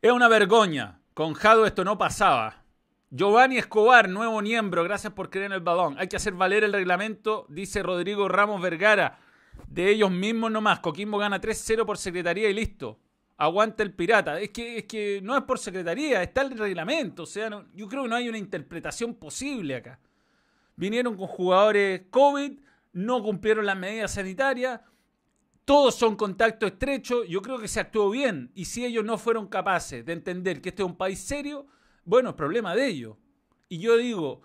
Es 0.00 0.12
una 0.12 0.28
vergüenza. 0.28 1.00
Con 1.12 1.34
Jado 1.34 1.64
esto 1.64 1.84
no 1.84 1.96
pasaba. 1.96 2.64
Giovanni 3.10 3.58
Escobar, 3.58 4.08
nuevo 4.08 4.42
miembro, 4.42 4.82
gracias 4.82 5.12
por 5.12 5.30
creer 5.30 5.46
en 5.46 5.52
el 5.52 5.60
balón. 5.60 5.96
Hay 5.98 6.08
que 6.08 6.16
hacer 6.16 6.32
valer 6.32 6.64
el 6.64 6.72
reglamento, 6.72 7.46
dice 7.48 7.82
Rodrigo 7.82 8.28
Ramos 8.28 8.60
Vergara. 8.60 9.20
De 9.68 9.88
ellos 9.90 10.10
mismos 10.10 10.50
nomás. 10.50 10.80
Coquimbo 10.80 11.18
gana 11.18 11.40
3-0 11.40 11.86
por 11.86 11.98
secretaría 11.98 12.50
y 12.50 12.54
listo. 12.54 12.98
Aguanta 13.36 13.82
el 13.82 13.92
pirata. 13.92 14.40
Es 14.40 14.50
que, 14.50 14.78
es 14.78 14.84
que 14.84 15.20
no 15.22 15.36
es 15.36 15.42
por 15.44 15.58
secretaría, 15.58 16.22
está 16.22 16.42
el 16.42 16.56
reglamento. 16.56 17.24
O 17.24 17.26
sea, 17.26 17.50
yo 17.74 17.88
creo 17.88 18.04
que 18.04 18.08
no 18.08 18.16
hay 18.16 18.28
una 18.28 18.38
interpretación 18.38 19.14
posible 19.14 19.76
acá. 19.76 19.98
Vinieron 20.76 21.16
con 21.16 21.26
jugadores 21.26 22.02
COVID, 22.10 22.58
no 22.94 23.22
cumplieron 23.22 23.66
las 23.66 23.76
medidas 23.76 24.12
sanitarias, 24.14 24.80
todos 25.64 25.94
son 25.94 26.16
contacto 26.16 26.66
estrecho, 26.66 27.24
yo 27.24 27.40
creo 27.40 27.58
que 27.58 27.68
se 27.68 27.80
actuó 27.80 28.10
bien. 28.10 28.50
Y 28.54 28.66
si 28.66 28.84
ellos 28.84 29.04
no 29.04 29.18
fueron 29.18 29.48
capaces 29.48 30.04
de 30.04 30.12
entender 30.12 30.60
que 30.60 30.70
este 30.70 30.82
es 30.82 30.88
un 30.88 30.96
país 30.96 31.20
serio, 31.20 31.66
bueno, 32.04 32.30
es 32.30 32.34
problema 32.36 32.74
de 32.74 32.86
ellos. 32.86 33.16
Y 33.68 33.78
yo 33.78 33.96
digo, 33.96 34.42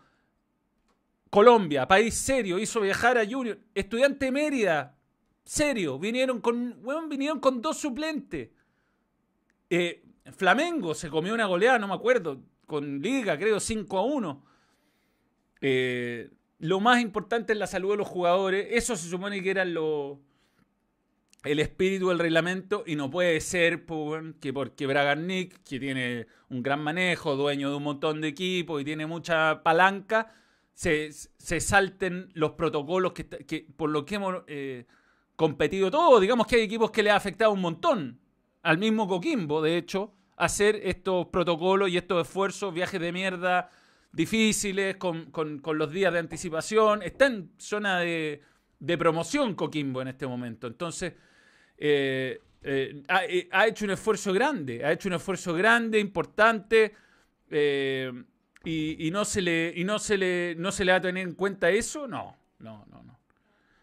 Colombia, 1.30 1.88
país 1.88 2.16
serio, 2.16 2.58
hizo 2.58 2.82
viajar 2.82 3.18
a 3.18 3.26
Junior. 3.26 3.60
Estudiante 3.76 4.32
Mérida, 4.32 4.98
serio, 5.44 6.00
vinieron 6.00 6.42
con, 6.42 6.82
bueno, 6.82 7.08
vinieron 7.08 7.40
con 7.40 7.62
dos 7.62 7.78
suplentes. 7.78 8.50
Eh, 9.70 10.04
Flamengo 10.36 10.94
se 10.96 11.10
comió 11.10 11.34
una 11.34 11.46
goleada, 11.46 11.80
no 11.80 11.88
me 11.88 11.94
acuerdo, 11.94 12.42
con 12.66 13.02
Liga, 13.02 13.38
creo, 13.38 13.60
5 13.60 13.98
a 13.98 14.04
1. 14.04 14.46
Eh, 15.62 16.30
lo 16.60 16.80
más 16.80 17.02
importante 17.02 17.54
es 17.54 17.60
la 17.60 17.68
salud 17.68 17.92
de 17.92 17.98
los 17.98 18.08
jugadores. 18.08 18.68
Eso 18.72 18.96
se 18.96 19.10
supone 19.10 19.42
que 19.42 19.52
eran 19.52 19.74
los 19.74 20.18
el 21.44 21.60
espíritu 21.60 22.10
del 22.10 22.20
reglamento 22.20 22.84
y 22.86 22.96
no 22.96 23.10
puede 23.10 23.40
ser 23.40 23.86
que 24.42 24.54
porque 24.54 24.88
Bragarnik, 24.88 25.64
que 25.64 25.80
tiene 25.80 26.28
un 26.50 26.62
gran 26.62 26.82
manejo, 26.82 27.36
dueño 27.36 27.70
de 27.70 27.78
un 27.78 27.84
montón 27.84 28.20
de 28.22 28.28
equipos 28.28 28.82
y 28.82 28.86
tiene 28.86 29.06
mucha 29.06 29.64
palanca, 29.64 30.34
se, 30.74 31.12
salten 31.12 32.30
los 32.34 32.52
protocolos 32.52 33.14
que, 33.14 33.68
por 33.76 33.90
lo 33.90 34.06
que 34.06 34.16
hemos 34.16 34.44
eh, 34.48 34.86
competido 35.36 35.90
todos. 35.90 36.22
Digamos 36.22 36.46
que 36.48 36.58
hay 36.58 36.64
equipos 36.64 36.92
que 36.92 37.04
le 37.04 37.12
ha 37.12 37.16
afectado 37.16 37.52
un 37.52 37.62
montón. 37.62 38.20
Al 38.62 38.78
mismo 38.78 39.08
Coquimbo, 39.08 39.62
de 39.62 39.78
hecho, 39.78 40.14
hacer 40.38 40.80
estos 40.84 41.28
protocolos 41.28 41.90
y 41.90 41.98
estos 41.98 42.28
esfuerzos, 42.28 42.74
viajes 42.74 43.00
de 43.00 43.12
mierda 43.12 43.70
difíciles, 44.12 44.98
con, 44.98 45.62
los 45.74 45.92
días 45.92 46.12
de 46.14 46.20
anticipación. 46.20 47.04
Está 47.04 47.28
en 47.28 47.52
zona 47.58 48.00
de, 48.00 48.42
de 48.80 48.98
promoción 48.98 49.56
Coquimbo 49.56 50.02
en 50.02 50.10
este 50.10 50.26
momento. 50.26 50.68
Entonces, 50.68 51.14
eh, 51.78 52.42
eh, 52.62 53.04
eh, 53.08 53.50
ha, 53.52 53.68
hecho 53.68 53.86
un 53.86 53.92
esfuerzo 53.92 54.34
grande, 54.34 54.84
ha 54.84 54.92
hecho 54.92 55.08
un 55.08 55.16
esfuerzo 55.16 55.54
grande, 55.54 56.00
importante, 56.00 56.94
y, 57.52 59.10
no 59.12 59.26
se 59.26 59.42
le, 59.42 59.74
y 59.76 59.84
no 59.84 60.00
se 60.00 60.18
le, 60.18 60.56
no 60.58 60.72
se 60.72 60.86
le 60.86 60.92
va 60.92 60.98
a 60.98 61.10
en 61.10 61.34
cuenta 61.34 61.70
eso, 61.70 62.08
no, 62.08 62.36
no, 62.60 62.86
no, 62.92 63.04
no. 63.04 63.19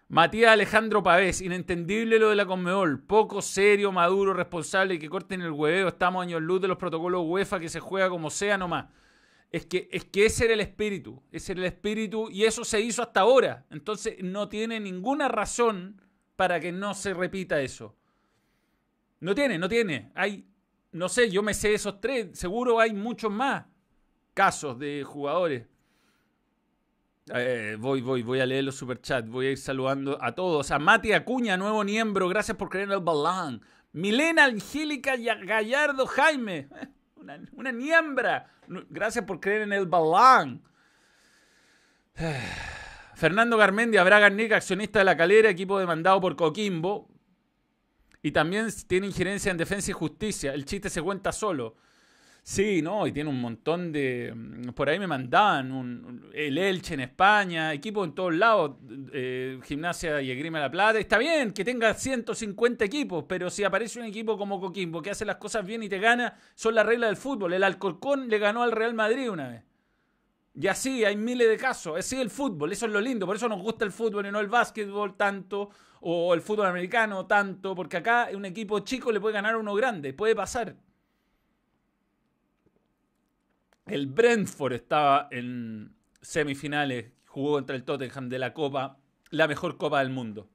Matías 0.09 0.53
Alejandro 0.53 1.03
Pavés, 1.03 1.41
inentendible 1.41 2.21
lo 2.21 2.31
de 2.31 2.37
la 2.37 2.47
Conmebol, 2.47 3.03
poco 3.03 3.43
serio, 3.43 3.91
maduro, 3.91 4.33
responsable, 4.33 5.01
que 5.01 5.09
corten 5.09 5.41
el 5.41 5.51
hueveo, 5.51 5.89
estamos 5.89 6.23
años 6.23 6.41
luz 6.41 6.61
de 6.61 6.69
los 6.69 6.79
protocolos 6.79 7.25
UEFA, 7.25 7.59
que 7.59 7.69
se 7.69 7.81
juega 7.81 8.09
como 8.09 8.31
sea 8.31 8.57
nomás. 8.57 8.87
Es 9.51 9.67
que, 9.67 9.89
es 9.91 10.05
que 10.05 10.27
ese 10.27 10.45
era 10.45 10.55
el 10.55 10.61
espíritu, 10.61 11.23
ese 11.33 11.53
era 11.53 11.63
el 11.63 11.67
espíritu 11.67 12.29
y 12.31 12.45
eso 12.45 12.65
se 12.65 12.81
hizo 12.81 13.03
hasta 13.03 13.21
ahora. 13.21 13.67
Entonces 13.71 14.23
no 14.23 14.49
tiene 14.49 14.79
ninguna 14.79 15.27
razón 15.27 16.01
para 16.37 16.61
que 16.61 16.71
no 16.71 16.95
se 16.95 17.13
repita 17.13 17.61
eso. 17.61 17.97
No 19.19 19.35
tiene, 19.35 19.59
no 19.59 19.69
tiene. 19.69 20.13
Hay, 20.15 20.47
no 20.93 21.09
sé, 21.09 21.31
yo 21.31 21.43
me 21.43 21.55
sé 21.55 21.75
esos 21.75 22.01
tres. 22.01 22.39
Seguro 22.39 22.79
hay 22.79 22.93
muchos 22.93 23.33
más 23.33 23.65
casos 24.35 24.79
de 24.79 25.03
jugadores. 25.05 25.67
Eh, 27.35 27.77
voy, 27.79 28.03
voy, 28.03 28.23
voy 28.23 28.41
a 28.41 28.47
leer 28.47 28.65
los 28.65 28.77
superchats. 28.77 29.29
Voy 29.29 29.47
a 29.47 29.51
ir 29.53 29.59
saludando 29.59 30.19
a 30.23 30.35
todos. 30.35 30.71
A 30.71 30.79
Mati 30.79 31.13
Acuña, 31.13 31.57
nuevo 31.57 31.83
miembro. 31.85 32.29
Gracias 32.29 32.57
por 32.57 32.69
creer 32.69 32.87
en 32.87 32.93
el 32.93 33.01
balón. 33.01 33.63
Milena 33.93 34.45
Angélica 34.45 35.17
Gallardo 35.17 36.07
Jaime. 36.07 36.69
Una, 37.17 37.41
una 37.55 37.73
niembra. 37.73 38.53
Gracias 38.89 39.25
por 39.25 39.41
creer 39.41 39.63
en 39.63 39.73
el 39.73 39.87
balón. 39.87 40.63
Fernando 43.15 43.57
Garmendia, 43.57 44.05
Braga 44.05 44.29
Nick, 44.31 44.53
accionista 44.53 44.99
de 45.01 45.07
la 45.07 45.17
calera, 45.17 45.49
equipo 45.49 45.79
demandado 45.79 46.21
por 46.21 46.37
Coquimbo. 46.37 47.09
Y 48.23 48.31
también 48.33 48.69
tiene 48.87 49.07
injerencia 49.07 49.51
en 49.51 49.57
defensa 49.57 49.91
y 49.91 49.95
justicia. 49.95 50.53
El 50.53 50.65
chiste 50.65 50.91
se 50.91 51.03
cuenta 51.03 51.33
solo. 51.33 51.77
Sí, 52.49 52.81
no, 52.81 53.09
y 53.09 53.13
tiene 53.13 53.29
un 53.29 53.41
montón 53.41 53.91
de. 53.91 54.33
Mm, 54.33 54.69
por 54.71 54.89
ahí 54.89 55.01
me 55.01 55.09
mandaban 55.09 55.73
un, 55.73 56.31
el 56.33 56.57
Elche 56.57 56.95
en 56.95 57.01
España, 57.01 57.73
equipo 57.73 58.05
en 58.05 58.15
todos 58.15 58.33
lados, 58.37 58.77
eh, 59.13 59.59
Gimnasia 59.65 60.23
y 60.23 60.31
Esgrima 60.31 60.61
La 60.61 60.71
Plata. 60.71 60.97
Está 61.01 61.19
bien 61.19 61.53
que 61.53 61.65
tenga 61.65 61.93
150 61.93 62.85
equipos, 62.85 63.25
pero 63.27 63.51
si 63.51 63.65
aparece 63.65 63.99
un 63.99 64.05
equipo 64.05 64.39
como 64.39 64.61
Coquimbo 64.61 65.03
que 65.03 65.11
hace 65.11 65.25
las 65.25 65.37
cosas 65.39 65.67
bien 65.67 65.83
y 65.83 65.89
te 65.89 65.99
gana, 65.99 66.39
son 66.55 66.77
las 66.77 66.87
reglas 66.87 67.11
del 67.11 67.17
fútbol. 67.17 67.53
El 67.53 67.65
Alcorcón 67.65 68.29
le 68.29 68.39
ganó 68.39 68.63
al 68.63 68.71
Real 68.71 68.95
Madrid 68.95 69.29
una 69.29 69.49
vez. 69.49 69.65
Y 70.55 70.69
así 70.69 71.05
hay 71.05 71.17
miles 71.17 71.49
de 71.49 71.57
casos. 71.57 71.99
Así 71.99 72.21
el 72.21 72.31
fútbol, 72.31 72.71
eso 72.71 72.87
es 72.87 72.93
lo 72.93 73.01
lindo. 73.01 73.27
Por 73.27 73.35
eso 73.35 73.49
nos 73.49 73.61
gusta 73.61 73.85
el 73.85 73.91
fútbol 73.91 74.25
y 74.25 74.31
no 74.31 74.39
el 74.39 74.47
básquetbol 74.47 75.17
tanto, 75.17 75.71
o 76.01 76.33
el 76.33 76.43
fútbol 76.43 76.67
americano 76.67 77.27
tanto, 77.27 77.75
porque 77.75 77.97
acá 77.97 78.29
un 78.33 78.45
equipo 78.45 78.79
chico 78.81 79.11
le 79.11 79.21
puede 79.21 79.35
ganar 79.35 79.55
a 79.55 79.59
uno 79.59 79.75
grande, 79.75 80.15
puede 80.15 80.37
pasar. 80.37 80.77
El 83.87 84.07
Brentford 84.09 84.73
estaba 84.73 85.29
en 85.31 85.95
semifinales, 86.21 87.13
jugó 87.27 87.53
contra 87.53 87.77
el 87.77 87.85
Tottenham 87.85 88.29
de 88.29 88.39
la 88.39 88.53
Copa, 88.53 88.99
la 89.31 89.47
mejor 89.47 89.79
Copa 89.79 90.01
del 90.01 90.11
mundo, 90.11 90.51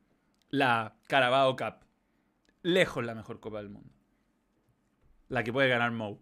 la 0.50 0.96
Carabao 1.08 1.56
Cup. 1.56 1.86
Lejos 2.64 3.04
la 3.04 3.16
mejor 3.16 3.40
Copa 3.40 3.58
del 3.58 3.70
mundo. 3.70 3.90
La 5.30 5.44
que 5.44 5.54
puede 5.54 5.70
ganar 5.70 5.92
Mou. 5.92 6.20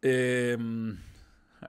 Eh, 0.00 0.56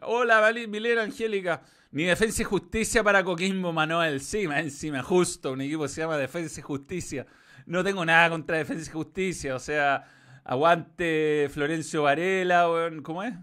Hola, 0.01 0.51
Milena 0.67 1.03
Angélica. 1.03 1.61
Ni 1.91 2.03
Defensa 2.03 2.43
y 2.43 2.45
Justicia 2.45 3.03
para 3.03 3.23
Coquimbo 3.23 3.73
Manuel. 3.73 4.21
Sí, 4.21 4.43
encima, 4.43 5.01
justo. 5.01 5.53
Un 5.53 5.61
equipo 5.61 5.87
se 5.87 6.01
llama 6.01 6.17
Defensa 6.17 6.59
y 6.59 6.63
Justicia. 6.63 7.25
No 7.65 7.83
tengo 7.83 8.05
nada 8.05 8.29
contra 8.29 8.57
Defensa 8.57 8.89
y 8.89 8.93
Justicia. 8.93 9.55
O 9.55 9.59
sea, 9.59 10.05
aguante 10.43 11.49
Florencio 11.51 12.03
Varela. 12.03 12.67
¿Cómo 13.03 13.23
es? 13.23 13.33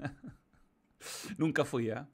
Nunca 1.38 1.64
fui, 1.64 1.90
¿ah? 1.90 2.08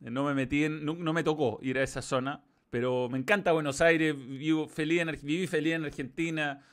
No 0.00 0.24
me 0.24 0.34
metí. 0.34 0.68
No, 0.68 1.12
me 1.12 1.22
tocó 1.22 1.58
ir 1.62 1.78
a 1.78 1.82
esa 1.82 2.02
zona. 2.02 2.42
Pero 2.70 3.08
me 3.08 3.18
encanta 3.18 3.52
Buenos 3.52 3.80
Aires. 3.80 4.14
Vivo 4.16 4.68
feliz 4.68 5.00
en, 5.02 5.18
viví 5.22 5.46
feliz 5.46 5.74
en 5.74 5.84
Argentina. 5.84 6.64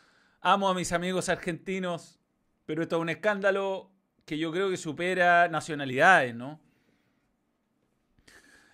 Amo 0.41 0.69
a 0.69 0.73
mis 0.73 0.91
amigos 0.91 1.29
argentinos. 1.29 2.19
Pero 2.65 2.81
esto 2.81 2.97
es 2.97 3.01
un 3.01 3.09
escándalo 3.09 3.91
que 4.25 4.37
yo 4.37 4.51
creo 4.51 4.69
que 4.69 4.77
supera 4.77 5.47
nacionalidades, 5.47 6.35
¿no? 6.35 6.59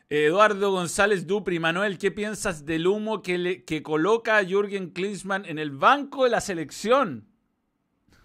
Eduardo 0.09 0.71
González 0.71 1.25
Dupri, 1.25 1.59
Manuel, 1.59 1.97
¿qué 1.97 2.11
piensas 2.11 2.65
del 2.65 2.85
humo 2.85 3.23
que, 3.23 3.37
le, 3.39 3.63
que 3.63 3.81
coloca 3.81 4.37
a 4.37 4.43
Jürgen 4.43 4.91
Klinsmann 4.91 5.45
en 5.45 5.57
el 5.57 5.71
banco 5.71 6.25
de 6.25 6.29
la 6.29 6.41
selección? 6.41 7.27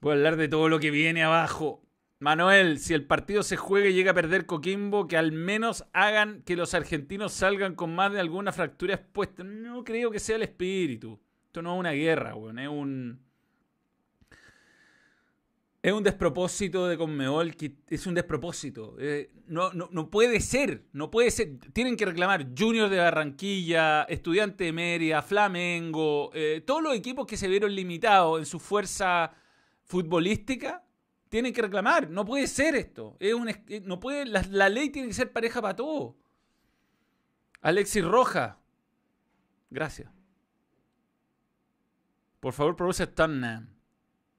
Voy 0.01 0.11
a 0.11 0.15
hablar 0.15 0.35
de 0.35 0.49
todo 0.49 0.67
lo 0.67 0.81
que 0.81 0.91
viene 0.91 1.23
abajo. 1.23 1.81
Manuel, 2.19 2.79
si 2.79 2.93
el 2.93 3.05
partido 3.05 3.43
se 3.43 3.55
juega 3.55 3.87
y 3.87 3.93
llega 3.93 4.11
a 4.11 4.13
perder 4.13 4.45
Coquimbo, 4.45 5.07
que 5.07 5.15
al 5.15 5.31
menos 5.31 5.85
hagan 5.93 6.41
que 6.41 6.57
los 6.57 6.73
argentinos 6.73 7.31
salgan 7.31 7.75
con 7.75 7.95
más 7.95 8.11
de 8.11 8.19
alguna 8.19 8.51
fractura 8.51 8.95
expuesta. 8.95 9.45
No 9.45 9.85
creo 9.85 10.11
que 10.11 10.19
sea 10.19 10.35
el 10.35 10.43
espíritu. 10.43 11.17
Esto 11.45 11.61
no 11.61 11.75
es 11.75 11.79
una 11.79 11.91
guerra, 11.91 12.35
weón. 12.35 12.59
Es 12.59 12.67
un. 12.67 13.21
Es 15.87 15.93
un 15.93 16.03
despropósito 16.03 16.85
de 16.85 16.97
Conmebol, 16.97 17.55
es 17.87 18.05
un 18.07 18.13
despropósito. 18.13 18.97
Eh, 18.99 19.31
no, 19.47 19.71
no, 19.71 19.87
no 19.89 20.09
puede 20.09 20.41
ser, 20.41 20.83
no 20.91 21.09
puede 21.09 21.31
ser. 21.31 21.59
Tienen 21.71 21.95
que 21.95 22.05
reclamar 22.05 22.49
Junior 22.57 22.89
de 22.89 22.97
Barranquilla, 22.97 24.03
Estudiante 24.03 24.65
de 24.65 24.73
Mérida, 24.73 25.21
Flamengo, 25.21 26.29
eh, 26.33 26.61
todos 26.67 26.83
los 26.83 26.93
equipos 26.93 27.25
que 27.25 27.37
se 27.37 27.47
vieron 27.47 27.73
limitados 27.73 28.37
en 28.37 28.45
su 28.45 28.59
fuerza 28.59 29.31
futbolística, 29.85 30.83
tienen 31.29 31.53
que 31.53 31.61
reclamar. 31.61 32.09
No 32.09 32.25
puede 32.25 32.47
ser 32.47 32.75
esto. 32.75 33.15
Es 33.21 33.33
un, 33.33 33.47
eh, 33.47 33.81
no 33.85 34.01
puede, 34.01 34.25
la, 34.25 34.67
ley 34.67 34.89
tiene 34.89 35.07
que 35.07 35.13
ser 35.13 35.31
pareja 35.31 35.61
para 35.61 35.77
todo. 35.77 36.17
Alexis 37.61 38.03
Roja. 38.03 38.59
Gracias. 39.69 40.11
Por 42.41 42.51
favor, 42.51 42.75
pronuncia 42.75 43.05
Tottenham. 43.05 43.69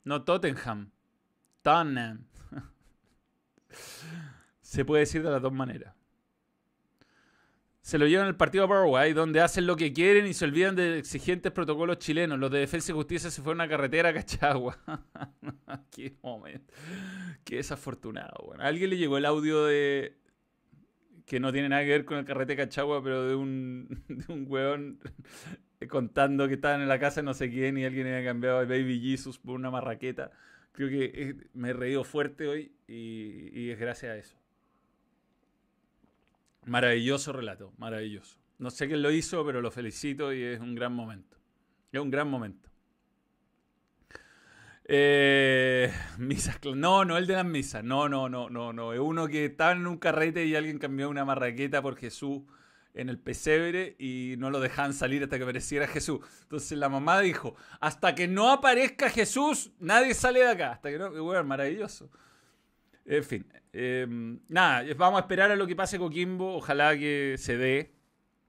No 0.04 0.24
Tottenham. 0.24 0.92
Tottenham. 1.68 2.24
Se 4.62 4.86
puede 4.86 5.00
decir 5.00 5.22
de 5.22 5.30
las 5.30 5.42
dos 5.42 5.52
maneras. 5.52 5.94
Se 7.82 7.98
lo 7.98 8.06
llevan 8.06 8.26
al 8.26 8.36
partido 8.36 8.64
a 8.64 8.68
Paraguay, 8.68 9.12
donde 9.12 9.42
hacen 9.42 9.66
lo 9.66 9.76
que 9.76 9.92
quieren 9.92 10.26
y 10.26 10.32
se 10.32 10.46
olvidan 10.46 10.76
de 10.76 10.98
exigentes 10.98 11.52
protocolos 11.52 11.98
chilenos. 11.98 12.38
Los 12.38 12.50
de 12.50 12.60
Defensa 12.60 12.92
y 12.92 12.94
Justicia 12.94 13.30
se 13.30 13.42
fueron 13.42 13.60
a 13.60 13.68
carretera 13.68 14.08
a 14.08 14.14
Cachagua. 14.14 14.78
Qué 15.90 16.16
momento. 16.22 16.72
Qué 17.44 17.56
desafortunado. 17.56 18.46
Bueno, 18.46 18.62
a 18.62 18.66
alguien 18.66 18.88
le 18.88 18.96
llegó 18.96 19.18
el 19.18 19.26
audio 19.26 19.66
de. 19.66 20.16
que 21.26 21.38
no 21.38 21.52
tiene 21.52 21.68
nada 21.68 21.82
que 21.82 21.90
ver 21.90 22.04
con 22.06 22.16
el 22.16 22.24
carrete 22.24 22.56
Cachagua, 22.56 23.02
pero 23.02 23.28
de 23.28 23.34
un, 23.34 24.04
de 24.08 24.32
un 24.32 24.46
weón 24.48 25.00
contando 25.90 26.48
que 26.48 26.54
estaban 26.54 26.80
en 26.80 26.88
la 26.88 26.98
casa 26.98 27.20
no 27.20 27.34
sé 27.34 27.50
quién 27.50 27.76
y 27.76 27.84
alguien 27.84 28.06
había 28.06 28.24
cambiado 28.24 28.58
a 28.58 28.64
Baby 28.64 29.00
Jesus 29.00 29.38
por 29.38 29.54
una 29.54 29.70
marraqueta. 29.70 30.30
Creo 30.78 30.90
que 30.90 31.10
eh, 31.12 31.34
me 31.54 31.70
he 31.70 31.72
reído 31.72 32.04
fuerte 32.04 32.46
hoy 32.46 32.70
y, 32.86 33.68
es 33.68 33.80
gracias 33.80 34.12
a 34.12 34.16
eso. 34.16 34.36
Maravilloso 36.66 37.32
relato, 37.32 37.72
maravilloso. 37.78 38.38
No 38.58 38.70
sé 38.70 38.86
quién 38.86 39.02
lo 39.02 39.10
hizo, 39.10 39.44
pero 39.44 39.60
lo 39.60 39.72
felicito 39.72 40.32
y 40.32 40.40
es 40.40 40.60
un 40.60 40.76
gran 40.76 40.92
momento. 40.92 41.36
Es 41.90 42.00
un 42.00 42.12
gran 42.12 42.30
momento. 42.30 42.70
Eh, 44.84 45.92
misas, 46.16 46.60
no, 46.62 47.04
no 47.04 47.18
el 47.18 47.26
de 47.26 47.34
las 47.34 47.44
misas. 47.44 47.82
No, 47.82 48.08
no, 48.08 48.28
no, 48.28 48.48
no, 48.48 48.72
no. 48.72 48.92
Es 48.92 49.00
uno 49.00 49.26
que 49.26 49.46
estaba 49.46 49.72
en 49.72 49.84
un 49.84 49.98
carrete 49.98 50.46
y 50.46 50.54
alguien 50.54 50.78
cambió 50.78 51.10
una 51.10 51.24
marraqueta 51.24 51.82
por 51.82 51.96
Jesús 51.96 52.42
en 52.98 53.08
el 53.08 53.18
pesebre 53.18 53.94
y 53.98 54.34
no 54.38 54.50
lo 54.50 54.58
dejaban 54.60 54.92
salir 54.92 55.22
hasta 55.22 55.38
que 55.38 55.44
apareciera 55.44 55.86
Jesús. 55.86 56.20
Entonces 56.42 56.76
la 56.76 56.88
mamá 56.88 57.20
dijo, 57.20 57.54
hasta 57.80 58.14
que 58.14 58.26
no 58.26 58.50
aparezca 58.50 59.08
Jesús, 59.08 59.70
nadie 59.78 60.14
sale 60.14 60.40
de 60.40 60.48
acá. 60.48 60.72
Hasta 60.72 60.90
que 60.90 60.98
no, 60.98 61.10
bueno, 61.22 61.44
maravilloso. 61.44 62.10
En 63.04 63.24
fin, 63.24 63.46
eh, 63.72 64.06
nada, 64.48 64.84
vamos 64.96 65.18
a 65.18 65.22
esperar 65.22 65.50
a 65.52 65.56
lo 65.56 65.66
que 65.66 65.76
pase 65.76 65.98
Coquimbo. 65.98 66.56
Ojalá 66.56 66.98
que 66.98 67.36
se 67.38 67.56
dé, 67.56 67.92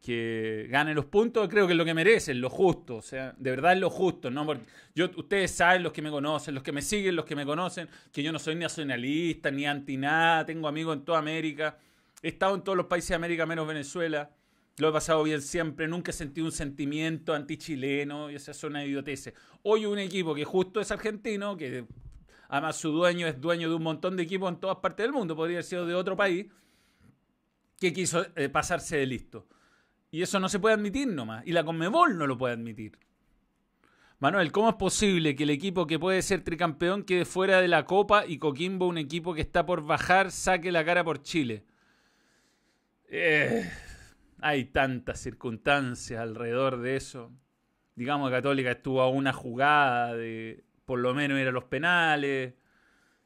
que 0.01 0.67
gane 0.69 0.95
los 0.95 1.05
puntos. 1.05 1.47
Creo 1.47 1.67
que 1.67 1.73
es 1.73 1.77
lo 1.77 1.85
que 1.85 1.93
merecen, 1.93 2.41
lo 2.41 2.49
justo. 2.49 2.97
O 2.97 3.01
sea, 3.03 3.35
de 3.37 3.51
verdad 3.51 3.73
es 3.73 3.79
lo 3.79 3.91
justo. 3.91 4.31
¿no? 4.31 4.47
Porque 4.47 4.63
yo, 4.95 5.11
ustedes 5.15 5.51
saben, 5.51 5.83
los 5.83 5.93
que 5.93 6.01
me 6.01 6.09
conocen, 6.09 6.55
los 6.55 6.63
que 6.63 6.71
me 6.71 6.81
siguen, 6.81 7.15
los 7.15 7.25
que 7.25 7.35
me 7.35 7.45
conocen, 7.45 7.87
que 8.11 8.23
yo 8.23 8.31
no 8.31 8.39
soy 8.39 8.55
nacionalista 8.55 9.51
ni 9.51 9.67
anti 9.67 9.95
nada. 9.95 10.43
Tengo 10.43 10.67
amigos 10.67 10.97
en 10.97 11.05
toda 11.05 11.19
América. 11.19 11.77
He 12.23 12.29
estado 12.29 12.55
en 12.55 12.63
todos 12.63 12.77
los 12.77 12.87
países 12.87 13.09
de 13.09 13.15
América 13.15 13.45
menos 13.45 13.67
Venezuela. 13.67 14.31
Lo 14.79 14.89
he 14.89 14.91
pasado 14.91 15.23
bien 15.23 15.41
siempre. 15.41 15.87
Nunca 15.87 16.11
he 16.11 16.13
sentido 16.13 16.45
un 16.45 16.51
sentimiento 16.51 17.33
antichileno. 17.33 18.31
Y 18.31 18.35
esas 18.35 18.57
son 18.57 18.71
una 18.71 18.85
idioteces. 18.85 19.33
Hoy 19.63 19.85
un 19.85 19.99
equipo 19.99 20.33
que 20.33 20.45
justo 20.45 20.79
es 20.79 20.91
argentino, 20.91 21.55
que 21.55 21.85
Además, 22.49 22.77
su 22.77 22.91
dueño 22.91 23.27
es 23.27 23.39
dueño 23.39 23.69
de 23.69 23.75
un 23.75 23.83
montón 23.83 24.17
de 24.17 24.23
equipos 24.23 24.49
en 24.51 24.59
todas 24.59 24.77
partes 24.77 25.03
del 25.03 25.13
mundo. 25.13 25.35
Podría 25.35 25.57
haber 25.57 25.63
sido 25.63 25.85
de 25.85 25.93
otro 25.93 26.17
país 26.17 26.47
que 27.79 27.93
quiso 27.93 28.25
eh, 28.35 28.49
pasarse 28.49 28.97
de 28.97 29.05
listo. 29.05 29.47
Y 30.11 30.23
eso 30.23 30.39
no 30.39 30.49
se 30.49 30.59
puede 30.59 30.73
admitir 30.73 31.07
nomás. 31.07 31.45
Y 31.45 31.51
la 31.51 31.63
Conmebol 31.63 32.17
no 32.17 32.25
lo 32.25 32.37
puede 32.39 32.55
admitir. 32.55 32.97
Manuel, 34.17 34.51
¿cómo 34.51 34.69
es 34.69 34.75
posible 34.75 35.35
que 35.35 35.43
el 35.43 35.51
equipo 35.51 35.85
que 35.85 35.99
puede 35.99 36.23
ser 36.23 36.43
tricampeón 36.43 37.03
quede 37.03 37.23
fuera 37.23 37.61
de 37.61 37.67
la 37.67 37.85
Copa 37.85 38.25
y 38.25 38.39
Coquimbo, 38.39 38.87
un 38.87 38.97
equipo 38.97 39.35
que 39.35 39.41
está 39.41 39.65
por 39.65 39.85
bajar, 39.85 40.31
saque 40.31 40.71
la 40.71 40.83
cara 40.83 41.03
por 41.03 41.21
Chile? 41.21 41.63
Eh, 43.05 43.71
hay 44.41 44.65
tantas 44.65 45.19
circunstancias 45.19 46.19
alrededor 46.19 46.79
de 46.79 46.95
eso. 46.95 47.31
Digamos 47.95 48.29
que 48.29 48.35
Católica 48.37 48.71
estuvo 48.71 49.01
a 49.01 49.09
una 49.09 49.33
jugada 49.33 50.15
de 50.15 50.63
por 50.85 50.99
lo 50.99 51.13
menos 51.13 51.39
ir 51.39 51.47
a 51.47 51.51
los 51.51 51.65
penales. 51.65 52.53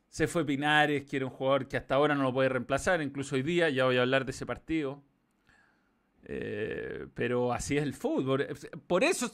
Se 0.10 0.28
fue 0.28 0.46
Pinares, 0.46 1.04
que 1.06 1.18
era 1.18 1.26
un 1.26 1.32
jugador 1.32 1.68
que 1.68 1.78
hasta 1.78 1.96
ahora 1.96 2.16
no 2.16 2.24
lo 2.24 2.34
puede 2.34 2.50
reemplazar, 2.50 3.02
incluso 3.02 3.36
hoy 3.36 3.44
día, 3.44 3.70
ya 3.70 3.86
voy 3.86 3.98
a 3.98 4.02
hablar 4.02 4.26
de 4.26 4.32
ese 4.32 4.46
partido. 4.46 5.04
Eh, 6.26 7.08
pero 7.14 7.54
así 7.54 7.78
es 7.78 7.84
el 7.84 7.94
fútbol. 7.94 8.48
Por 8.88 9.04
eso, 9.04 9.32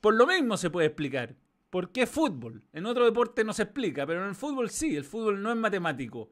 por 0.00 0.14
lo 0.14 0.26
mismo 0.26 0.56
se 0.56 0.70
puede 0.70 0.88
explicar. 0.88 1.34
¿Por 1.70 1.90
qué 1.90 2.06
fútbol? 2.06 2.62
En 2.72 2.86
otro 2.86 3.04
deporte 3.04 3.44
no 3.44 3.52
se 3.52 3.62
explica, 3.62 4.06
pero 4.06 4.22
en 4.22 4.28
el 4.28 4.34
fútbol 4.34 4.70
sí. 4.70 4.94
El 4.96 5.04
fútbol 5.04 5.42
no 5.42 5.50
es 5.50 5.56
matemático. 5.56 6.30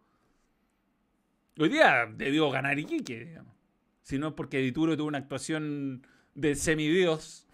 Hoy 1.58 1.68
día 1.68 2.06
debió 2.14 2.50
ganar 2.50 2.78
Iquique, 2.78 3.24
digamos. 3.24 3.59
Si 4.10 4.18
no 4.18 4.26
es 4.26 4.34
porque 4.34 4.58
Dituro 4.58 4.96
tuvo 4.96 5.06
una 5.06 5.18
actuación 5.18 6.04
de 6.34 6.56
semidios. 6.56 7.46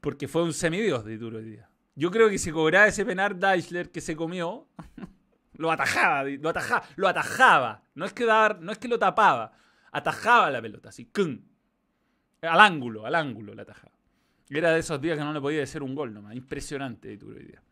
porque 0.00 0.26
fue 0.26 0.42
un 0.42 0.52
semidios 0.52 1.04
Dituro 1.04 1.38
hoy 1.38 1.44
día. 1.44 1.70
Yo 1.94 2.10
creo 2.10 2.28
que 2.28 2.36
si 2.36 2.50
cobraba 2.50 2.88
ese 2.88 3.04
penal 3.04 3.38
Deichler 3.38 3.92
que 3.92 4.00
se 4.00 4.16
comió, 4.16 4.66
lo 5.54 5.70
atajaba, 5.70 6.24
lo 6.24 6.48
atajaba, 6.48 6.84
lo 6.96 7.06
atajaba. 7.06 7.84
No 7.94 8.04
es 8.04 8.12
que 8.12 8.24
dar, 8.24 8.60
no 8.60 8.72
es 8.72 8.78
que 8.78 8.88
lo 8.88 8.98
tapaba, 8.98 9.52
atajaba 9.92 10.50
la 10.50 10.60
pelota, 10.60 10.88
así, 10.88 11.04
¡cum! 11.04 11.42
al 12.40 12.58
ángulo, 12.58 13.06
al 13.06 13.14
ángulo 13.14 13.54
la 13.54 13.62
atajaba. 13.62 13.92
Era 14.50 14.72
de 14.72 14.80
esos 14.80 15.00
días 15.00 15.16
que 15.16 15.22
no 15.22 15.32
le 15.32 15.40
podía 15.40 15.60
decir 15.60 15.80
un 15.84 15.94
gol 15.94 16.12
nomás. 16.12 16.34
Impresionante 16.34 17.06
Dituro 17.06 17.36
hoy 17.36 17.44
día. 17.44 17.62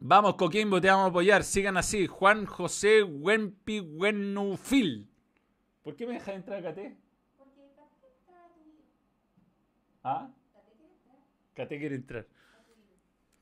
Vamos, 0.00 0.34
Coquimbo, 0.34 0.80
te 0.80 0.88
vamos 0.88 1.04
a 1.04 1.10
apoyar. 1.10 1.44
Sigan 1.44 1.76
así. 1.76 2.08
Juan 2.08 2.46
José 2.46 3.04
Wempi 3.04 3.78
Wenufil. 3.78 5.13
¿Por 5.84 5.94
qué 5.96 6.06
me 6.06 6.14
dejas 6.14 6.34
entrar 6.34 6.58
a 6.66 6.72
KT? 6.72 6.78
Porque 7.38 7.60
Cate 7.76 8.06
está 8.08 8.48
tuyo. 8.54 8.82
¿Ah? 10.02 10.28
Cate 10.52 10.72
quiere 10.76 10.94
entrar. 10.94 11.18
KT 11.54 11.68
quiere 11.78 11.94
entrar. 11.94 12.26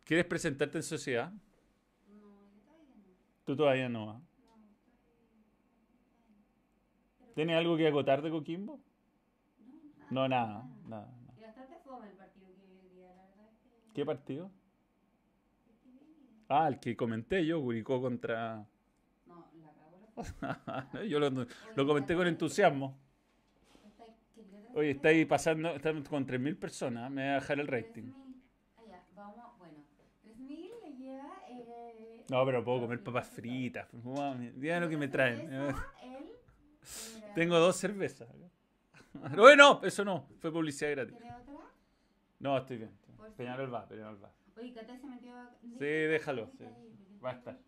¿Quieres 0.04 0.26
presentarte 0.26 0.78
en 0.78 0.82
sociedad? 0.82 1.32
No, 1.32 2.42
yo 2.52 2.60
todavía 2.64 2.98
no. 2.98 3.44
Tú 3.44 3.56
todavía 3.56 3.88
no. 3.88 4.10
¿ah? 4.10 4.20
No. 4.20 4.24
¿Tienes 7.34 7.56
algo 7.56 7.76
que 7.76 7.86
acotar 7.88 8.20
de 8.22 8.30
Coquimbo? 8.30 8.80
No, 10.10 10.22
No, 10.22 10.28
nada. 10.28 10.64
nada, 10.88 11.08
nada. 11.08 11.08
Y 11.38 11.40
bastante 11.42 11.76
fome 11.84 12.08
el 12.10 12.16
partido 12.16 12.48
que 12.56 12.62
hoy 12.66 12.88
día, 12.90 13.14
la 13.14 13.22
verdad 13.28 13.46
es 13.50 13.58
que. 13.62 13.92
¿Qué 13.94 14.04
partido? 14.04 14.50
Ah, 16.48 16.68
el 16.68 16.78
que 16.80 16.96
comenté 16.96 17.46
yo, 17.46 17.62
Curicó 17.62 18.00
contra... 18.02 18.66
No, 19.26 19.46
la 19.62 19.72
yo 21.08 21.18
lo, 21.18 21.46
lo 21.74 21.86
comenté 21.86 22.14
con 22.14 22.26
entusiasmo. 22.26 22.98
Oye, 24.74 24.92
está 24.92 25.08
ahí 25.08 25.24
pasando, 25.26 25.74
estamos 25.74 26.08
con 26.08 26.26
3.000 26.26 26.58
personas, 26.58 27.10
me 27.10 27.26
va 27.26 27.32
a 27.32 27.40
bajar 27.40 27.60
el 27.60 27.66
rating. 27.66 28.04
3.000. 28.04 28.14
Ah, 28.76 28.82
ya, 28.88 29.04
vamos, 29.14 29.58
bueno. 29.58 29.78
3.000 30.24 30.70
le 30.82 30.96
lleva. 30.96 31.42
Eh, 31.48 32.24
No, 32.30 32.44
pero 32.46 32.64
puedo 32.64 32.80
comer 32.82 33.02
papas 33.02 33.28
fritas. 33.28 33.86
Dígame 33.92 34.80
lo 34.80 34.88
que 34.88 34.96
me 34.96 35.08
traen. 35.08 35.50
Tengo 37.34 37.58
dos 37.58 37.76
cervezas. 37.76 38.28
Bueno, 39.36 39.78
eso 39.84 40.06
no, 40.06 40.26
fue 40.40 40.50
publicidad 40.50 40.92
gratis. 40.92 41.18
¿Tiene 41.18 41.34
otra? 41.36 41.54
No, 42.40 42.56
estoy 42.56 42.78
bien. 42.78 42.90
Peñarol 43.36 43.72
va, 43.72 43.86
Peñarol 43.86 44.24
va. 44.24 44.32
Oye, 44.56 44.72
Cate 44.72 44.98
se 44.98 45.06
metió. 45.06 45.34
Sí, 45.78 45.84
déjalo, 45.84 46.50
sí. 46.56 46.64
Va 47.22 47.30
a 47.30 47.32
estar. 47.34 47.58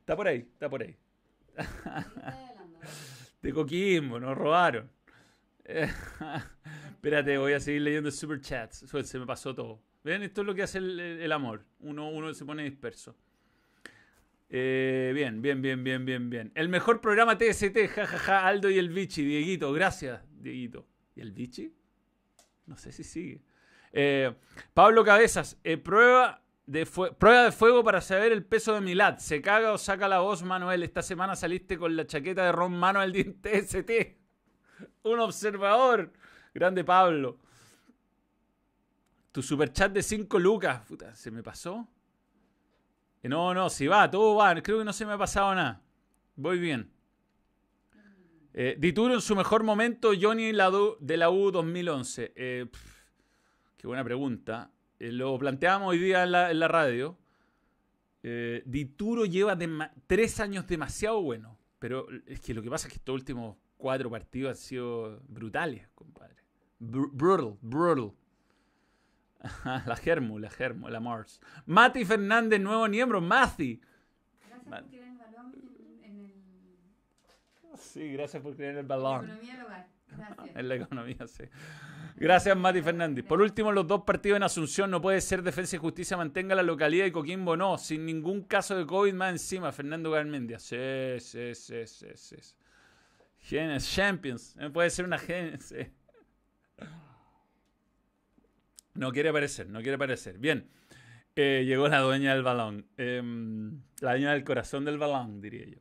Está 0.00 0.16
por 0.16 0.28
ahí, 0.28 0.38
está 0.38 0.68
por 0.68 0.82
ahí. 0.82 0.96
¿De 3.42 3.52
Coquimbo, 3.52 4.18
nos 4.18 4.36
robaron. 4.36 4.90
Espérate, 5.64 7.38
voy 7.38 7.52
a 7.52 7.60
seguir 7.60 7.82
leyendo 7.82 8.10
super 8.10 8.40
chats. 8.40 8.84
Se 9.04 9.18
me 9.18 9.26
pasó 9.26 9.54
todo. 9.54 9.80
¿Ven? 10.02 10.22
Esto 10.22 10.40
es 10.40 10.46
lo 10.46 10.54
que 10.54 10.62
hace 10.62 10.78
el, 10.78 10.98
el 10.98 11.32
amor. 11.32 11.64
Uno, 11.80 12.08
uno 12.08 12.32
se 12.32 12.44
pone 12.44 12.64
disperso. 12.64 13.16
Eh, 14.50 15.12
bien, 15.14 15.42
bien, 15.42 15.60
bien, 15.60 15.84
bien, 15.84 16.04
bien, 16.04 16.30
bien. 16.30 16.52
El 16.54 16.68
mejor 16.68 17.00
programa 17.00 17.36
TST, 17.36 17.76
jajaja, 17.94 18.46
Aldo 18.46 18.70
y 18.70 18.78
el 18.78 18.88
Vichy. 18.88 19.24
Dieguito, 19.24 19.72
gracias, 19.72 20.22
Dieguito. 20.30 20.86
¿Y 21.14 21.20
el 21.20 21.32
Vichy? 21.32 21.74
No 22.66 22.76
sé 22.76 22.92
si 22.92 23.04
sigue. 23.04 23.42
Eh, 23.92 24.34
Pablo 24.72 25.04
Cabezas, 25.04 25.58
eh, 25.64 25.76
prueba, 25.76 26.42
de 26.68 26.84
prueba 26.84 27.44
de 27.44 27.52
fuego 27.52 27.82
para 27.82 28.02
saber 28.02 28.30
el 28.30 28.44
peso 28.44 28.74
de 28.74 28.82
Milad. 28.82 29.16
¿Se 29.18 29.40
caga 29.40 29.72
o 29.72 29.78
saca 29.78 30.06
la 30.06 30.18
voz, 30.20 30.42
Manuel? 30.42 30.82
Esta 30.82 31.00
semana 31.00 31.34
saliste 31.34 31.78
con 31.78 31.96
la 31.96 32.06
chaqueta 32.06 32.44
de 32.44 32.52
Ron 32.52 32.78
Manuel 32.78 33.10
del 33.10 33.34
TST. 33.40 33.90
Un 35.04 35.18
observador. 35.18 36.12
Grande 36.52 36.84
Pablo. 36.84 37.38
Tu 39.32 39.42
superchat 39.42 39.92
de 39.92 40.02
5 40.02 40.38
lucas. 40.38 40.82
Puta, 40.86 41.14
¿se 41.14 41.30
me 41.30 41.42
pasó? 41.42 41.88
Eh, 43.22 43.30
No, 43.30 43.54
no, 43.54 43.70
si 43.70 43.86
va, 43.86 44.10
todo 44.10 44.34
va. 44.34 44.54
Creo 44.60 44.80
que 44.80 44.84
no 44.84 44.92
se 44.92 45.06
me 45.06 45.14
ha 45.14 45.18
pasado 45.18 45.54
nada. 45.54 45.80
Voy 46.36 46.58
bien. 46.58 46.92
Eh, 48.52 48.76
Dituro 48.78 49.14
en 49.14 49.22
su 49.22 49.34
mejor 49.34 49.62
momento, 49.62 50.10
Johnny 50.20 50.52
de 50.52 51.16
la 51.16 51.30
U 51.30 51.50
2011. 51.50 52.32
Eh, 52.36 52.66
pf, 52.70 53.02
qué 53.78 53.86
buena 53.86 54.04
pregunta. 54.04 54.70
Eh, 54.98 55.12
lo 55.12 55.38
planteábamos 55.38 55.88
hoy 55.90 55.98
día 55.98 56.24
en 56.24 56.32
la, 56.32 56.50
en 56.50 56.58
la 56.58 56.68
radio. 56.68 57.16
Eh, 58.22 58.62
Dituro 58.66 59.24
lleva 59.24 59.56
tres 60.06 60.40
años 60.40 60.66
demasiado 60.66 61.22
bueno. 61.22 61.56
Pero 61.78 62.06
es 62.26 62.40
que 62.40 62.54
lo 62.54 62.62
que 62.62 62.70
pasa 62.70 62.88
es 62.88 62.92
que 62.94 62.98
estos 62.98 63.14
últimos 63.14 63.56
cuatro 63.76 64.10
partidos 64.10 64.50
han 64.50 64.56
sido 64.56 65.20
brutales, 65.28 65.88
compadre. 65.94 66.34
Br- 66.80 67.10
brutal, 67.12 67.56
brutal. 67.60 68.12
la 69.86 69.94
Germu, 69.96 70.38
la 70.40 70.50
Germu, 70.50 70.88
la 70.88 70.98
Mars. 70.98 71.40
Mati 71.66 72.04
Fernández, 72.04 72.60
nuevo 72.60 72.88
miembro. 72.88 73.20
Mati. 73.20 73.80
Gracias 74.40 74.62
por 74.64 74.88
tirar 74.90 75.08
el 75.08 75.16
balón 75.18 75.54
en, 76.02 76.04
en 76.04 76.24
el. 76.24 77.78
Sí, 77.78 78.12
gracias 78.12 78.42
por 78.42 78.56
creer 78.56 78.78
el 78.78 78.86
balón. 78.86 79.28
La 79.28 79.34
economía 79.34 79.54
del 79.56 79.64
hogar. 79.66 79.88
Gracias. 80.10 80.56
En 80.56 80.68
la 80.68 80.74
economía, 80.74 81.26
sí. 81.26 81.44
Gracias, 82.16 82.56
Mati 82.56 82.82
Fernández. 82.82 83.24
Por 83.24 83.40
último, 83.40 83.70
los 83.70 83.86
dos 83.86 84.02
partidos 84.02 84.36
en 84.36 84.42
Asunción 84.42 84.90
no 84.90 85.00
puede 85.00 85.20
ser 85.20 85.42
Defensa 85.42 85.76
y 85.76 85.78
Justicia 85.78 86.16
mantenga 86.16 86.54
la 86.54 86.64
localidad 86.64 87.06
y 87.06 87.12
Coquimbo 87.12 87.56
no, 87.56 87.78
sin 87.78 88.04
ningún 88.04 88.42
caso 88.42 88.76
de 88.76 88.86
COVID 88.86 89.14
más 89.14 89.30
encima. 89.32 89.70
Fernando 89.70 90.10
Garmendia. 90.10 90.58
Sí, 90.58 90.76
sí, 91.20 91.54
sí, 91.54 91.86
sí, 91.86 92.06
sí. 92.16 92.36
Genes, 93.40 93.94
Champions. 93.94 94.56
Eh, 94.58 94.70
Puede 94.70 94.90
ser 94.90 95.04
una 95.04 95.18
Genes. 95.18 95.64
sí. 95.68 95.76
No 98.94 99.12
quiere 99.12 99.28
aparecer, 99.28 99.68
no 99.68 99.80
quiere 99.80 99.94
aparecer. 99.94 100.38
Bien. 100.38 100.68
Eh, 101.36 101.62
llegó 101.64 101.86
la 101.86 102.00
dueña 102.00 102.34
del 102.34 102.42
balón. 102.42 102.88
Em, 102.96 103.80
la 104.00 104.10
dueña 104.10 104.32
del 104.32 104.42
corazón 104.42 104.84
del 104.84 104.98
balón, 104.98 105.40
diría 105.40 105.66
yo. 105.66 105.78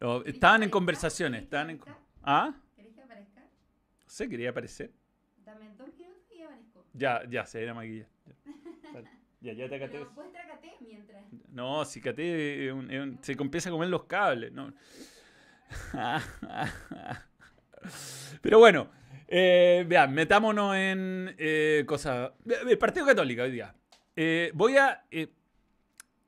Hmm. 0.00 0.04
Ah, 0.04 0.06
tía. 0.06 0.08
No, 0.08 0.18
¿Querés 0.18 0.24
que 0.24 0.30
estaban 0.30 0.62
en 0.62 0.70
conversaciones. 0.70 1.48
¿Querés 1.48 1.66
que 1.66 1.70
Estaban 1.70 1.70
en... 1.70 1.80
¿Ah? 2.22 2.54
¿Querés 2.76 2.94
que 2.94 3.02
aparezca? 3.02 3.40
No 3.40 3.48
sé, 4.06 4.28
quería 4.28 4.50
aparecer. 4.50 4.92
Dame 5.44 5.74
dos 5.76 5.88
minutos 5.96 6.22
y 6.30 6.42
aparezco. 6.42 6.84
Ya, 6.94 7.22
ya, 7.28 7.44
se 7.46 7.62
era 7.62 7.74
maquilla. 7.74 8.06
Ya, 9.40 9.52
ya, 9.52 9.66
ya 9.66 9.68
te. 9.68 9.88
Pero 9.88 10.14
puedes 10.14 10.32
tracate 10.32 10.72
mientras. 10.80 11.24
No, 11.50 11.84
si 11.84 12.00
caté, 12.00 12.72
se 13.22 13.32
empieza 13.32 13.68
a 13.68 13.72
comer 13.72 13.88
los 13.88 14.04
cables. 14.04 14.52
No. 14.52 14.72
Pero 18.42 18.58
bueno, 18.58 18.90
eh, 19.28 19.84
vean, 19.86 20.12
metámonos 20.12 20.74
en 20.74 21.34
eh, 21.38 21.84
cosas. 21.86 22.32
El 22.46 22.78
Partido 22.78 23.06
Católico 23.06 23.42
hoy 23.42 23.52
día. 23.52 23.74
Eh, 24.16 24.50
voy 24.54 24.76
a 24.76 25.04
eh, 25.10 25.28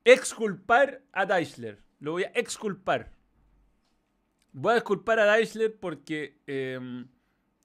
exculpar 0.05 1.01
a 1.11 1.25
Deichler. 1.25 1.79
Lo 1.99 2.13
voy 2.13 2.23
a 2.23 2.31
exculpar. 2.33 3.11
Voy 4.53 4.73
a 4.73 4.77
exculpar 4.77 5.19
a 5.19 5.33
Deichler 5.33 5.79
porque 5.79 6.41
eh, 6.47 7.05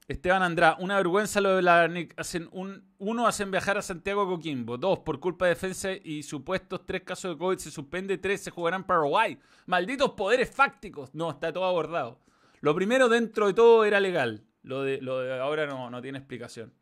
Esteban 0.08 0.42
Andrá, 0.42 0.76
una 0.78 0.96
vergüenza 0.96 1.40
lo 1.40 1.56
de 1.56 1.62
la. 1.62 1.90
Hacen 2.16 2.48
un, 2.52 2.84
uno, 2.98 3.26
hacen 3.26 3.50
viajar 3.50 3.76
a 3.76 3.82
Santiago 3.82 4.26
Coquimbo. 4.26 4.78
Dos, 4.78 5.00
por 5.00 5.18
culpa 5.18 5.46
de 5.46 5.50
defensa 5.50 5.90
y 5.92 6.22
supuestos 6.22 6.86
tres 6.86 7.02
casos 7.02 7.34
de 7.34 7.38
COVID 7.38 7.58
se 7.58 7.70
suspende. 7.72 8.18
Tres, 8.18 8.42
se 8.42 8.52
jugarán 8.52 8.84
para 8.84 9.00
Paraguay. 9.00 9.38
Malditos 9.66 10.12
poderes 10.12 10.48
fácticos. 10.50 11.12
No, 11.12 11.30
está 11.30 11.52
todo 11.52 11.64
abordado. 11.64 12.20
Lo 12.60 12.74
primero, 12.74 13.08
dentro 13.08 13.48
de 13.48 13.54
todo, 13.54 13.84
era 13.84 13.98
legal. 13.98 14.44
Lo 14.62 14.82
de, 14.82 15.00
lo 15.00 15.20
de 15.20 15.40
ahora 15.40 15.66
no, 15.66 15.90
no 15.90 16.00
tiene 16.00 16.18
explicación. 16.18 16.72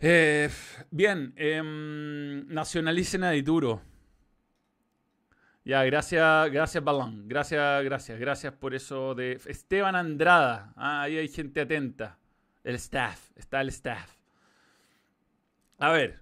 Eh, 0.00 0.48
bien, 0.90 1.34
em, 1.36 2.46
nacionalicen 2.46 3.24
a 3.24 3.30
Dituro. 3.32 3.82
Ya, 5.68 5.84
gracias, 5.84 6.50
gracias 6.50 6.82
Balón. 6.82 7.28
Gracias, 7.28 7.84
gracias, 7.84 8.18
gracias 8.18 8.54
por 8.54 8.74
eso 8.74 9.14
de 9.14 9.32
Esteban 9.32 9.96
Andrada. 9.96 10.72
Ah, 10.74 11.02
ahí 11.02 11.18
hay 11.18 11.28
gente 11.28 11.60
atenta. 11.60 12.16
El 12.64 12.76
staff, 12.76 13.32
está 13.36 13.60
el 13.60 13.68
staff. 13.68 14.10
A 15.76 15.90
ver. 15.90 16.20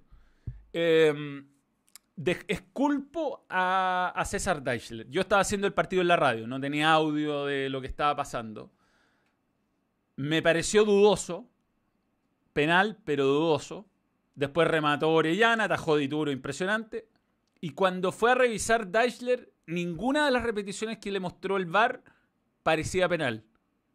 de- 0.73 2.45
esculpo 2.49 3.47
a, 3.49 4.21
César 4.27 4.65
Deichler. 4.65 5.09
Yo 5.11 5.21
estaba 5.21 5.43
haciendo 5.43 5.69
el 5.69 5.73
partido 5.73 6.03
en 6.03 6.09
la 6.09 6.17
radio, 6.17 6.49
no 6.49 6.61
tenía 6.61 6.91
audio 6.91 7.45
de 7.45 7.71
lo 7.71 7.81
que 7.81 7.87
estaba 7.87 8.17
pasando. 8.17 8.73
Me 10.17 10.43
pareció 10.43 10.85
dudoso, 10.85 11.49
penal, 12.53 12.99
pero 13.05 13.25
dudoso. 13.25 13.87
Después 14.35 14.67
remató 14.67 15.13
Orellana, 15.13 15.65
atajó 15.65 15.99
Dituro, 15.99 16.33
impresionante. 16.33 17.07
Y 17.61 17.71
cuando 17.71 18.13
fue 18.13 18.33
a 18.33 18.35
revisar 18.35 18.89
Deichler, 18.89 19.53
ninguna 19.67 20.27
de 20.27 20.31
las 20.33 20.43
repeticiones 20.43 20.99
que 20.99 21.11
le 21.11 21.21
mostró 21.21 21.57
el 21.57 21.67
VAR 21.67 22.03
parecía 22.63 23.09
penal. 23.09 23.45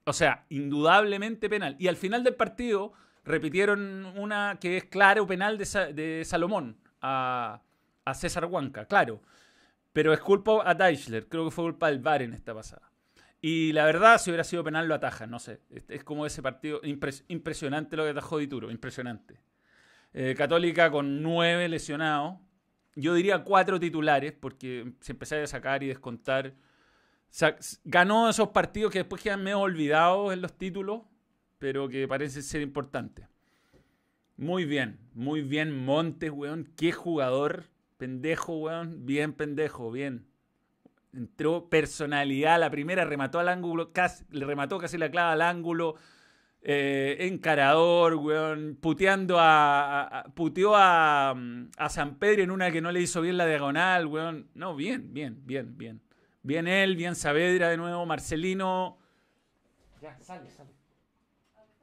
O 0.05 0.13
sea, 0.13 0.45
indudablemente 0.49 1.49
penal. 1.49 1.75
Y 1.79 1.87
al 1.87 1.95
final 1.95 2.23
del 2.23 2.35
partido 2.35 2.93
repitieron 3.23 4.05
una 4.17 4.57
que 4.59 4.77
es 4.77 4.85
claro 4.85 5.27
penal 5.27 5.57
de, 5.57 5.65
Sa- 5.65 5.91
de 5.93 6.23
Salomón 6.25 6.77
a, 7.01 7.61
César 8.15 8.45
Huanca, 8.45 8.85
claro. 8.85 9.21
Pero 9.93 10.11
es 10.13 10.19
culpa 10.19 10.63
a 10.69 10.73
Deichler, 10.73 11.27
creo 11.27 11.45
que 11.45 11.51
fue 11.51 11.65
culpa 11.65 11.87
del 11.87 11.99
VAR 11.99 12.21
en 12.23 12.33
esta 12.33 12.53
pasada. 12.53 12.91
Y 13.41 13.71
la 13.73 13.85
verdad, 13.85 14.19
si 14.19 14.29
hubiera 14.29 14.43
sido 14.43 14.63
penal, 14.63 14.87
lo 14.87 14.95
ataja, 14.95 15.27
no 15.27 15.39
sé. 15.39 15.61
Es, 15.87 16.03
como 16.03 16.25
ese 16.25 16.41
partido, 16.41 16.81
impres- 16.81 17.23
impresionante 17.27 17.95
lo 17.97 18.03
que 18.03 18.09
atajó 18.11 18.37
Dituro, 18.37 18.69
impresionante. 18.71 19.39
Eh, 20.13 20.35
Católica 20.37 20.91
con 20.91 21.21
nueve 21.23 21.67
lesionados. 21.69 22.35
Yo 22.95 23.13
diría 23.13 23.43
cuatro 23.43 23.79
titulares, 23.79 24.33
porque 24.33 24.93
si 24.99 25.13
empezáis 25.13 25.43
a 25.43 25.47
sacar 25.47 25.83
y 25.83 25.87
descontar, 25.87 26.53
ganó 27.85 28.29
esos 28.29 28.49
partidos 28.49 28.91
que 28.91 28.99
después 28.99 29.21
quedan 29.21 29.43
medio 29.43 29.59
olvidados 29.59 30.33
en 30.33 30.41
los 30.41 30.57
títulos, 30.57 31.01
pero 31.57 31.87
que 31.87 32.07
parecen 32.07 32.43
ser 32.43 32.61
importantes. 32.61 33.27
Muy 34.41 34.65
bien, 34.65 34.99
muy 35.13 35.41
bien 35.41 35.85
Montes, 35.85 36.31
weón. 36.31 36.73
Qué 36.75 36.91
jugador. 36.91 37.65
Pendejo, 37.97 38.57
weón. 38.57 39.05
Bien 39.05 39.33
pendejo, 39.33 39.91
bien. 39.91 40.25
Entró 41.13 41.69
personalidad. 41.69 42.59
La 42.59 42.71
primera 42.71 43.05
remató 43.05 43.37
al 43.37 43.49
ángulo, 43.49 43.93
casi, 43.93 44.23
le 44.31 44.45
remató 44.45 44.79
casi 44.79 44.97
la 44.97 45.11
clava 45.11 45.33
al 45.33 45.43
ángulo. 45.43 45.95
Eh, 46.63 47.17
encarador, 47.21 48.15
weón. 48.15 48.77
Puteando 48.79 49.39
a. 49.39 50.03
a- 50.19 50.23
puteó 50.33 50.73
a, 50.75 51.33
mm, 51.35 51.71
a 51.77 51.89
San 51.89 52.15
Pedro 52.19 52.43
en 52.43 52.51
una 52.51 52.71
que 52.71 52.81
no 52.81 52.91
le 52.91 53.01
hizo 53.01 53.21
bien 53.21 53.37
la 53.37 53.45
diagonal, 53.45 54.05
weón. 54.07 54.47
No, 54.53 54.75
bien, 54.75 55.13
bien, 55.13 55.41
bien, 55.45 55.77
bien. 55.77 56.01
Bien 56.43 56.67
él, 56.67 56.95
bien 56.95 57.15
Saavedra 57.15 57.69
de 57.69 57.77
nuevo. 57.77 58.05
Marcelino. 58.05 58.97
Ya, 60.01 60.17
sale, 60.19 60.49
sale. 60.49 60.71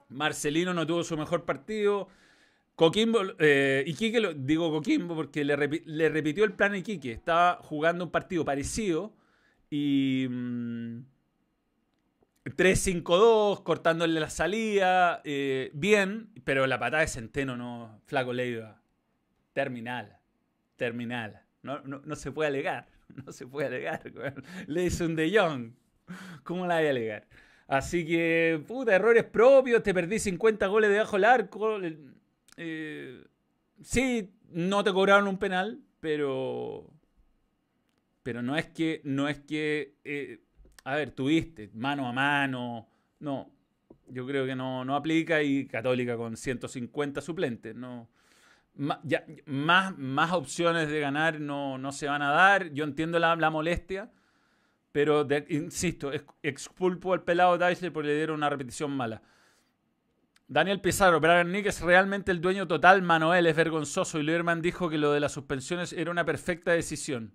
Marcelino 0.09 0.73
no 0.75 0.87
tuvo 0.87 1.05
su 1.05 1.17
mejor 1.17 1.45
partido. 1.45 2.09
Coquimbo, 2.75 3.21
eh, 3.38 3.83
Iquique, 3.87 4.21
lo- 4.21 4.33
digo 4.35 4.71
Coquimbo 4.71 5.14
porque 5.14 5.45
le 5.45 6.09
repitió 6.09 6.45
el 6.45 6.53
plan 6.53 6.73
a 6.73 6.79
Iquique. 6.79 7.12
Estaba 7.12 7.59
jugando 7.62 8.05
un 8.05 8.11
partido 8.11 8.45
parecido 8.45 9.12
y 9.71 10.27
mm, 10.31 10.99
3-5-2, 12.57 13.63
cortándole 13.63 14.21
la 14.21 14.31
salida, 14.31 15.21
eh, 15.25 15.71
bien, 15.75 16.31
pero 16.45 16.67
la 16.67 16.79
patada 16.79 17.03
de 17.03 17.09
Centeno 17.09 17.57
no, 17.57 18.01
flaco 18.07 18.33
Leiva, 18.33 18.81
terminal, 19.53 20.19
terminal. 20.77 21.43
No, 21.63 21.81
no, 21.81 22.01
no 22.05 22.17
se 22.17 22.33
puede 22.33 22.49
alegar, 22.49 22.89
no 23.27 23.33
se 23.33 23.47
puede 23.47 23.67
alegar. 23.69 24.03
Le 24.67 24.89
un 25.05 25.17
de 25.17 25.37
Jong. 25.37 25.73
¿Cómo 26.45 26.67
la 26.67 26.77
voy 26.77 26.87
a 26.87 26.91
alegar? 26.91 27.29
Así 27.67 28.07
que, 28.07 28.63
puta, 28.67 28.95
errores 28.95 29.25
propios, 29.25 29.83
te 29.83 29.93
perdí 29.93 30.19
50 30.19 30.67
goles 30.69 30.91
debajo 30.91 31.17
del 31.17 31.25
arco. 31.25 31.79
eh, 32.57 33.25
sí, 33.83 34.33
no 34.51 34.83
te 34.83 34.93
cobraron 34.93 35.29
un 35.29 35.39
penal, 35.39 35.81
pero. 36.01 36.91
Pero 38.23 38.43
no 38.43 38.57
es 38.57 38.67
que. 38.69 39.03
No 39.05 39.29
es 39.29 39.41
que. 39.41 39.97
eh, 40.05 40.41
a 40.88 40.94
ver, 40.96 41.11
tuviste 41.11 41.70
mano 41.74 42.09
a 42.09 42.12
mano. 42.12 42.88
No. 43.20 43.51
Yo 44.07 44.27
creo 44.27 44.46
que 44.46 44.55
no, 44.57 44.85
no 44.85 44.96
aplica 44.96 45.42
y 45.42 45.66
Católica 45.66 46.16
con 46.16 46.37
150 46.37 47.20
suplentes. 47.20 47.74
No. 47.74 48.09
Más, 48.74 49.98
más 49.98 50.33
opciones 50.33 50.88
de 50.88 51.01
ganar 51.01 51.40
no, 51.40 51.79
no 51.79 51.92
se 51.92 52.07
van 52.07 52.22
a 52.22 52.31
dar. 52.31 52.70
Yo 52.72 52.85
entiendo 52.85 53.18
la, 53.18 53.37
la 53.37 53.51
molestia. 53.51 54.11
Pero, 54.92 55.27
insisto, 55.48 56.12
ex- 56.12 56.24
expulpo 56.42 57.12
al 57.12 57.22
pelado 57.22 57.59
Deichler 57.59 57.92
porque 57.92 58.09
le 58.09 58.16
dieron 58.16 58.37
una 58.37 58.48
repetición 58.48 58.90
mala. 58.90 59.20
Daniel 60.46 60.81
Pizarro, 60.81 61.20
Brian 61.20 61.53
Nick 61.53 61.66
es 61.66 61.83
realmente 61.83 62.33
el 62.33 62.40
dueño 62.40 62.66
total. 62.66 63.03
Manuel 63.03 63.46
es 63.46 63.55
vergonzoso. 63.55 64.18
Y 64.18 64.22
Lieberman 64.22 64.62
dijo 64.62 64.88
que 64.88 64.96
lo 64.96 65.12
de 65.12 65.20
las 65.20 65.33
suspensiones 65.33 65.92
era 65.92 66.11
una 66.11 66.24
perfecta 66.24 66.72
decisión. 66.72 67.35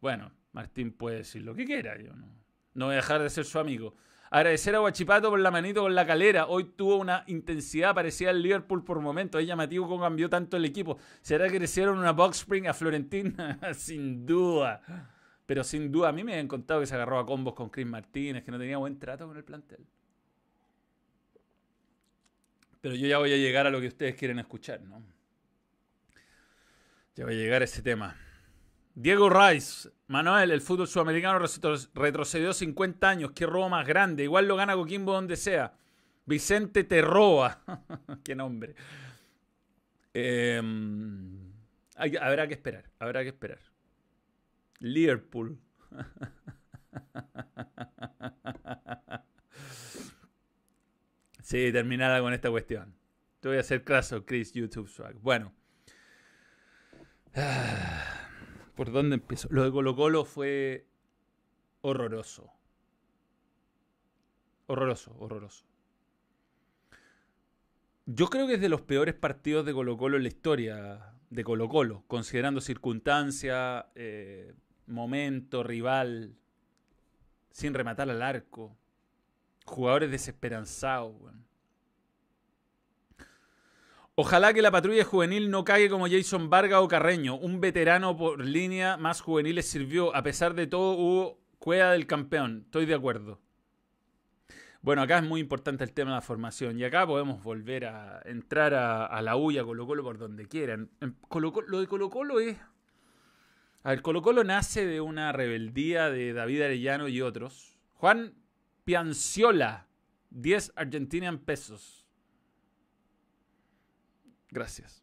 Bueno, 0.00 0.32
Martín 0.52 0.92
puede 0.92 1.18
decir 1.18 1.42
lo 1.42 1.54
que 1.54 1.66
quiera. 1.66 2.00
Yo 2.00 2.14
no, 2.14 2.26
no 2.74 2.86
voy 2.86 2.94
a 2.94 2.96
dejar 2.96 3.22
de 3.22 3.30
ser 3.30 3.44
su 3.44 3.58
amigo. 3.58 3.94
Agradecer 4.30 4.74
a 4.74 4.80
Guachipato 4.80 5.30
por 5.30 5.38
la 5.38 5.52
manito 5.52 5.82
con 5.82 5.94
la 5.94 6.04
calera. 6.04 6.46
Hoy 6.46 6.64
tuvo 6.64 6.96
una 6.96 7.22
intensidad 7.28 7.94
parecida 7.94 8.30
al 8.30 8.42
Liverpool 8.42 8.82
por 8.82 8.98
momentos. 8.98 9.40
Es 9.40 9.46
llamativo 9.46 9.86
cómo 9.86 10.02
cambió 10.02 10.28
tanto 10.28 10.56
el 10.56 10.64
equipo. 10.64 10.98
¿Será 11.22 11.48
que 11.48 11.58
le 11.58 11.66
hicieron 11.66 11.98
una 11.98 12.10
box 12.10 12.38
spring 12.38 12.66
a 12.66 12.74
Florentín? 12.74 13.36
sin 13.74 14.26
duda. 14.26 14.82
Pero 15.46 15.62
sin 15.62 15.92
duda, 15.92 16.08
a 16.08 16.12
mí 16.12 16.24
me 16.24 16.32
habían 16.32 16.48
contado 16.48 16.80
que 16.80 16.86
se 16.86 16.94
agarró 16.96 17.20
a 17.20 17.26
combos 17.26 17.54
con 17.54 17.68
Chris 17.68 17.86
Martínez, 17.86 18.42
que 18.42 18.50
no 18.50 18.58
tenía 18.58 18.78
buen 18.78 18.98
trato 18.98 19.28
con 19.28 19.36
el 19.36 19.44
plantel. 19.44 19.86
Pero 22.80 22.96
yo 22.96 23.06
ya 23.06 23.18
voy 23.18 23.32
a 23.32 23.36
llegar 23.36 23.68
a 23.68 23.70
lo 23.70 23.80
que 23.80 23.86
ustedes 23.86 24.16
quieren 24.16 24.40
escuchar, 24.40 24.80
¿no? 24.80 25.00
Ya 27.14 27.24
voy 27.24 27.34
a 27.34 27.36
llegar 27.36 27.62
a 27.62 27.66
ese 27.66 27.82
tema. 27.82 28.16
Diego 28.94 29.28
Rice, 29.28 29.90
Manuel, 30.06 30.52
el 30.52 30.60
fútbol 30.60 30.86
sudamericano 30.86 31.38
retro- 31.40 31.88
retrocedió 31.94 32.52
50 32.52 33.08
años. 33.08 33.32
Qué 33.34 33.46
robo 33.46 33.68
más 33.68 33.86
grande. 33.86 34.22
Igual 34.24 34.46
lo 34.46 34.56
gana 34.56 34.74
Coquimbo 34.74 35.12
donde 35.12 35.36
sea. 35.36 35.74
Vicente 36.26 36.84
Terroa. 36.84 37.62
Qué 38.24 38.34
nombre. 38.34 38.74
Eh, 40.14 40.62
hay- 41.96 42.16
habrá 42.16 42.46
que 42.46 42.54
esperar. 42.54 42.84
Habrá 42.98 43.22
que 43.22 43.28
esperar. 43.30 43.58
Liverpool. 44.80 45.58
Sí, 51.42 51.70
terminada 51.72 52.20
con 52.20 52.32
esta 52.32 52.50
cuestión. 52.50 52.94
Te 53.40 53.48
voy 53.48 53.58
a 53.58 53.60
hacer 53.60 53.84
caso, 53.84 54.24
Chris, 54.24 54.52
YouTube 54.52 54.88
Swag. 54.88 55.14
Bueno. 55.20 55.52
¿Por 58.74 58.90
dónde 58.90 59.16
empiezo? 59.16 59.48
Lo 59.50 59.62
de 59.64 59.70
Colo 59.70 59.94
Colo 59.94 60.24
fue 60.24 60.86
horroroso. 61.80 62.50
Horroroso, 64.66 65.14
horroroso. 65.18 65.64
Yo 68.06 68.26
creo 68.28 68.46
que 68.46 68.54
es 68.54 68.60
de 68.60 68.68
los 68.68 68.82
peores 68.82 69.14
partidos 69.14 69.64
de 69.64 69.72
Colo 69.72 69.96
Colo 69.96 70.16
en 70.16 70.22
la 70.24 70.28
historia 70.28 71.14
de 71.30 71.44
Colo 71.44 71.68
Colo, 71.68 72.04
considerando 72.06 72.60
circunstancia, 72.60 73.86
eh, 73.94 74.54
momento, 74.86 75.62
rival, 75.62 76.34
sin 77.50 77.74
rematar 77.74 78.10
al 78.10 78.22
arco, 78.22 78.76
jugadores 79.64 80.10
desesperanzados. 80.10 81.14
weón. 81.20 81.44
Ojalá 84.16 84.52
que 84.54 84.62
la 84.62 84.70
patrulla 84.70 85.04
juvenil 85.04 85.50
no 85.50 85.64
caiga 85.64 85.90
como 85.90 86.06
Jason 86.08 86.48
Vargas 86.48 86.80
o 86.80 86.88
Carreño. 86.88 87.34
Un 87.36 87.60
veterano 87.60 88.16
por 88.16 88.44
línea 88.44 88.96
más 88.96 89.20
juvenil 89.20 89.56
les 89.56 89.66
sirvió. 89.66 90.14
A 90.14 90.22
pesar 90.22 90.54
de 90.54 90.68
todo, 90.68 90.92
hubo 90.92 91.40
cueva 91.58 91.90
del 91.92 92.06
campeón. 92.06 92.62
Estoy 92.66 92.86
de 92.86 92.94
acuerdo. 92.94 93.40
Bueno, 94.82 95.02
acá 95.02 95.18
es 95.18 95.24
muy 95.24 95.40
importante 95.40 95.82
el 95.82 95.92
tema 95.92 96.10
de 96.12 96.16
la 96.16 96.20
formación. 96.20 96.78
Y 96.78 96.84
acá 96.84 97.06
podemos 97.06 97.42
volver 97.42 97.86
a 97.86 98.22
entrar 98.24 98.74
a, 98.74 99.20
la 99.22 99.34
huya 99.36 99.64
Colo 99.64 99.84
Colo 99.86 100.04
por 100.04 100.18
donde 100.18 100.46
quieran. 100.46 100.90
Colo- 101.28 101.64
lo 101.66 101.80
de 101.80 101.86
Colo 101.88 102.08
Colo 102.10 102.38
es... 102.38 102.56
A 103.82 103.90
ver, 103.90 104.00
Colo 104.02 104.22
Colo 104.22 104.44
nace 104.44 104.86
de 104.86 105.00
una 105.00 105.32
rebeldía 105.32 106.08
de 106.10 106.32
David 106.32 106.62
Arellano 106.62 107.08
y 107.08 107.20
otros. 107.20 107.78
Juan 107.94 108.34
Pianciola, 108.84 109.88
10 110.30 110.72
Argentinian 110.76 111.38
pesos. 111.38 112.03
Gracias. 114.54 115.02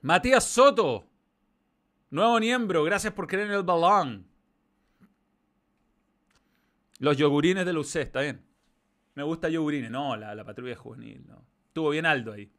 Matías 0.00 0.44
Soto, 0.44 1.06
nuevo 2.08 2.40
miembro, 2.40 2.82
gracias 2.82 3.12
por 3.12 3.26
creer 3.26 3.48
en 3.48 3.52
el 3.52 3.62
balón. 3.62 4.26
Los 6.98 7.18
yogurines 7.18 7.66
de 7.66 7.72
la 7.74 7.80
UC, 7.80 7.96
está 7.96 8.22
bien. 8.22 8.42
Me 9.14 9.22
gusta 9.22 9.50
yogurines, 9.50 9.90
no, 9.90 10.16
la, 10.16 10.34
la 10.34 10.44
patrulla 10.44 10.74
juvenil, 10.74 11.22
no. 11.28 11.44
Estuvo 11.66 11.90
bien 11.90 12.06
Aldo 12.06 12.32
ahí. 12.32 12.50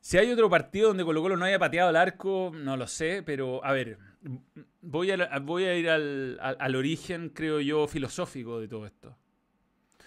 Si 0.00 0.16
hay 0.16 0.32
otro 0.32 0.48
partido 0.48 0.88
donde 0.88 1.04
Colo 1.04 1.20
Colo 1.20 1.36
no 1.36 1.44
haya 1.44 1.58
pateado 1.58 1.90
el 1.90 1.96
arco, 1.96 2.52
no 2.54 2.76
lo 2.78 2.86
sé, 2.86 3.22
pero 3.22 3.62
a 3.62 3.72
ver, 3.72 3.98
voy 4.80 5.10
a, 5.10 5.38
voy 5.40 5.64
a 5.64 5.76
ir 5.76 5.90
al- 5.90 6.38
al 6.40 6.74
origen, 6.74 7.28
creo 7.28 7.60
yo, 7.60 7.86
filosófico 7.86 8.60
de 8.60 8.68
todo 8.68 8.86
esto. 8.86 9.14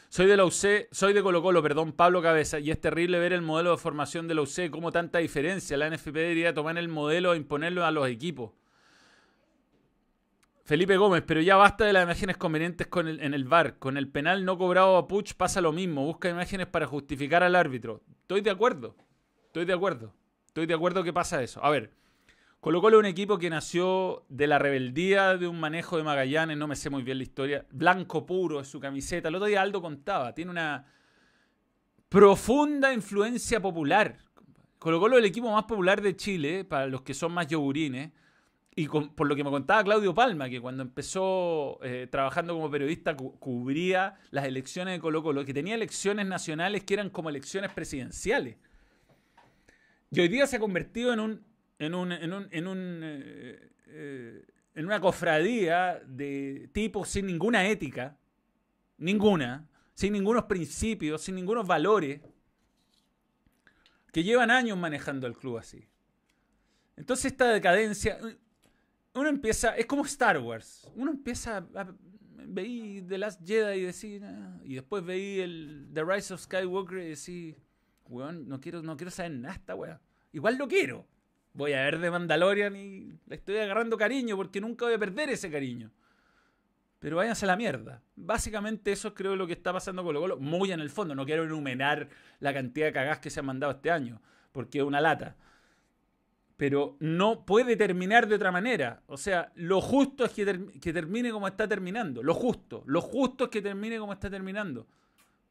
Soy 0.09 0.25
de 0.25 0.35
la 0.35 0.43
UC, 0.43 0.87
soy 0.91 1.13
de 1.13 1.21
Colo 1.21 1.43
Colo, 1.43 1.61
perdón, 1.61 1.93
Pablo 1.93 2.19
Cabeza, 2.23 2.57
y 2.57 2.71
es 2.71 2.81
terrible 2.81 3.19
ver 3.19 3.31
el 3.31 3.43
modelo 3.43 3.71
de 3.71 3.77
formación 3.77 4.27
de 4.27 4.33
la 4.33 4.41
UC, 4.41 4.71
cómo 4.71 4.91
tanta 4.91 5.19
diferencia. 5.19 5.77
La 5.77 5.87
NFP 5.87 6.13
debería 6.13 6.51
tomar 6.51 6.79
el 6.79 6.87
modelo 6.87 7.33
e 7.33 7.37
imponerlo 7.37 7.85
a 7.85 7.91
los 7.91 8.07
equipos. 8.07 8.51
Felipe 10.63 10.97
Gómez, 10.97 11.23
pero 11.27 11.41
ya 11.41 11.57
basta 11.57 11.85
de 11.85 11.93
las 11.93 12.05
imágenes 12.05 12.37
convenientes 12.37 12.87
con 12.87 13.07
el, 13.07 13.19
en 13.21 13.35
el 13.35 13.43
VAR. 13.43 13.77
Con 13.77 13.97
el 13.97 14.07
penal 14.07 14.45
no 14.45 14.57
cobrado 14.57 14.97
a 14.97 15.07
Puch 15.07 15.35
pasa 15.35 15.61
lo 15.61 15.71
mismo. 15.71 16.03
Busca 16.03 16.27
imágenes 16.27 16.65
para 16.65 16.87
justificar 16.87 17.43
al 17.43 17.55
árbitro. 17.55 18.01
Estoy 18.21 18.41
de 18.41 18.49
acuerdo. 18.49 18.95
Estoy 19.45 19.65
de 19.65 19.73
acuerdo. 19.73 20.13
Estoy 20.47 20.65
de 20.65 20.73
acuerdo 20.73 21.03
que 21.03 21.13
pasa 21.13 21.41
eso. 21.43 21.63
A 21.63 21.69
ver, 21.69 21.91
Colo 22.61 22.89
es 22.89 22.95
un 22.95 23.05
equipo 23.05 23.37
que 23.37 23.49
nació 23.49 24.25
de 24.27 24.45
la 24.45 24.59
rebeldía 24.59 25.37
de 25.37 25.47
un 25.47 25.59
manejo 25.61 25.95
de 25.95 26.03
Magallanes, 26.03 26.57
no 26.57 26.67
me 26.67 26.75
sé 26.75 26.89
muy 26.89 27.03
bien 27.03 27.17
la 27.17 27.23
historia. 27.23 27.65
Blanco 27.71 28.25
puro 28.25 28.59
es 28.59 28.67
su 28.67 28.81
camiseta. 28.81 29.29
El 29.29 29.35
otro 29.35 29.47
día 29.47 29.61
Aldo 29.61 29.81
contaba, 29.81 30.33
tiene 30.35 30.51
una 30.51 30.85
profunda 32.09 32.93
influencia 32.93 33.61
popular. 33.61 34.17
Colo 34.77 34.99
Colo 34.99 35.15
es 35.15 35.19
el 35.19 35.29
equipo 35.29 35.49
más 35.51 35.63
popular 35.63 36.01
de 36.01 36.17
Chile, 36.17 36.65
para 36.65 36.87
los 36.87 37.01
que 37.01 37.13
son 37.13 37.31
más 37.31 37.47
yogurines. 37.47 38.11
Y 38.75 38.87
por 38.87 39.27
lo 39.27 39.35
que 39.35 39.43
me 39.43 39.49
contaba 39.49 39.83
Claudio 39.83 40.13
Palma, 40.13 40.49
que 40.49 40.59
cuando 40.61 40.83
empezó 40.83 41.79
eh, 41.81 42.07
trabajando 42.09 42.53
como 42.53 42.69
periodista 42.69 43.15
cu- 43.15 43.37
cubría 43.39 44.19
las 44.31 44.45
elecciones 44.45 44.93
de 44.95 44.99
Colo 44.99 45.23
Colo, 45.23 45.45
que 45.45 45.53
tenía 45.53 45.75
elecciones 45.75 46.25
nacionales 46.27 46.83
que 46.83 46.93
eran 46.93 47.09
como 47.09 47.29
elecciones 47.29 47.71
presidenciales. 47.71 48.57
Y 50.11 50.19
hoy 50.19 50.27
día 50.27 50.45
se 50.47 50.57
ha 50.57 50.59
convertido 50.59 51.11
en 51.13 51.19
un, 51.19 51.48
en 51.79 51.95
un, 51.95 52.11
en 52.11 52.33
un, 52.33 52.47
en 52.51 52.67
un, 52.67 53.01
eh, 53.03 53.71
eh, 53.87 54.45
en 54.75 54.85
una 54.85 54.99
cofradía 54.99 56.01
de 56.05 56.69
tipos 56.73 57.07
sin 57.07 57.25
ninguna 57.25 57.67
ética, 57.67 58.17
ninguna, 58.97 59.67
sin 59.93 60.13
ningunos 60.13 60.43
principios, 60.43 61.21
sin 61.21 61.35
ningunos 61.35 61.65
valores, 61.65 62.21
que 64.11 64.23
llevan 64.23 64.51
años 64.51 64.77
manejando 64.77 65.25
el 65.25 65.35
club 65.35 65.57
así. 65.57 65.87
Entonces 66.97 67.31
esta 67.31 67.49
decadencia, 67.49 68.19
uno 69.13 69.29
empieza, 69.29 69.75
es 69.77 69.85
como 69.85 70.03
Star 70.03 70.37
Wars, 70.39 70.91
uno 70.95 71.11
empieza 71.11 71.65
a, 71.75 71.95
veí 72.35 73.01
The 73.07 73.17
Last 73.17 73.45
Jedi 73.45 73.79
y 73.79 73.83
decir, 73.83 74.23
ah", 74.25 74.59
y 74.63 74.75
después 74.75 75.05
veí 75.05 75.39
el 75.39 75.89
The 75.93 76.03
Rise 76.03 76.33
of 76.33 76.41
Skywalker 76.41 76.97
y 76.99 77.09
decir, 77.09 77.55
weón, 78.09 78.49
no 78.49 78.59
quiero, 78.59 78.81
no 78.81 78.97
quiero 78.97 79.11
saber 79.11 79.31
nada 79.31 79.55
esta. 79.55 80.01
Igual 80.33 80.57
lo 80.57 80.67
quiero. 80.67 81.07
Voy 81.53 81.73
a 81.73 81.83
ver 81.83 81.99
de 81.99 82.11
Mandalorian 82.11 82.75
y 82.75 83.19
le 83.27 83.35
estoy 83.35 83.57
agarrando 83.57 83.97
cariño 83.97 84.35
porque 84.37 84.61
nunca 84.61 84.85
voy 84.85 84.93
a 84.93 84.99
perder 84.99 85.29
ese 85.29 85.49
cariño. 85.49 85.91
Pero 86.99 87.17
váyanse 87.17 87.45
a 87.45 87.47
la 87.47 87.55
mierda. 87.55 88.01
Básicamente 88.15 88.91
eso 88.91 89.13
creo 89.13 89.35
lo 89.35 89.47
que 89.47 89.53
está 89.53 89.71
pasando 89.71 90.03
con 90.03 90.15
Colo 90.15 90.37
Muy 90.37 90.71
en 90.71 90.81
el 90.81 90.89
fondo. 90.89 91.15
No 91.15 91.25
quiero 91.25 91.45
enumerar 91.45 92.09
la 92.39 92.53
cantidad 92.53 92.87
de 92.87 92.93
cagás 92.93 93.19
que 93.19 93.29
se 93.29 93.39
han 93.39 93.45
mandado 93.45 93.71
este 93.71 93.89
año. 93.89 94.21
Porque 94.51 94.79
es 94.79 94.83
una 94.83 94.99
lata. 94.99 95.37
Pero 96.57 96.97
no 96.99 97.45
puede 97.45 97.77
terminar 97.77 98.27
de 98.27 98.35
otra 98.35 98.51
manera. 98.51 99.01
O 99.07 99.15
sea, 99.15 99.53
lo 99.55 99.79
justo 99.79 100.25
es 100.25 100.33
que, 100.33 100.91
termine 100.91 101.31
como 101.31 101.47
está 101.47 101.69
terminando. 101.69 102.21
Lo 102.21 102.33
justo. 102.33 102.83
Lo 102.85 102.99
justo 102.99 103.45
es 103.45 103.49
que 103.49 103.61
termine 103.61 103.97
como 103.97 104.11
está 104.11 104.29
terminando. 104.29 104.85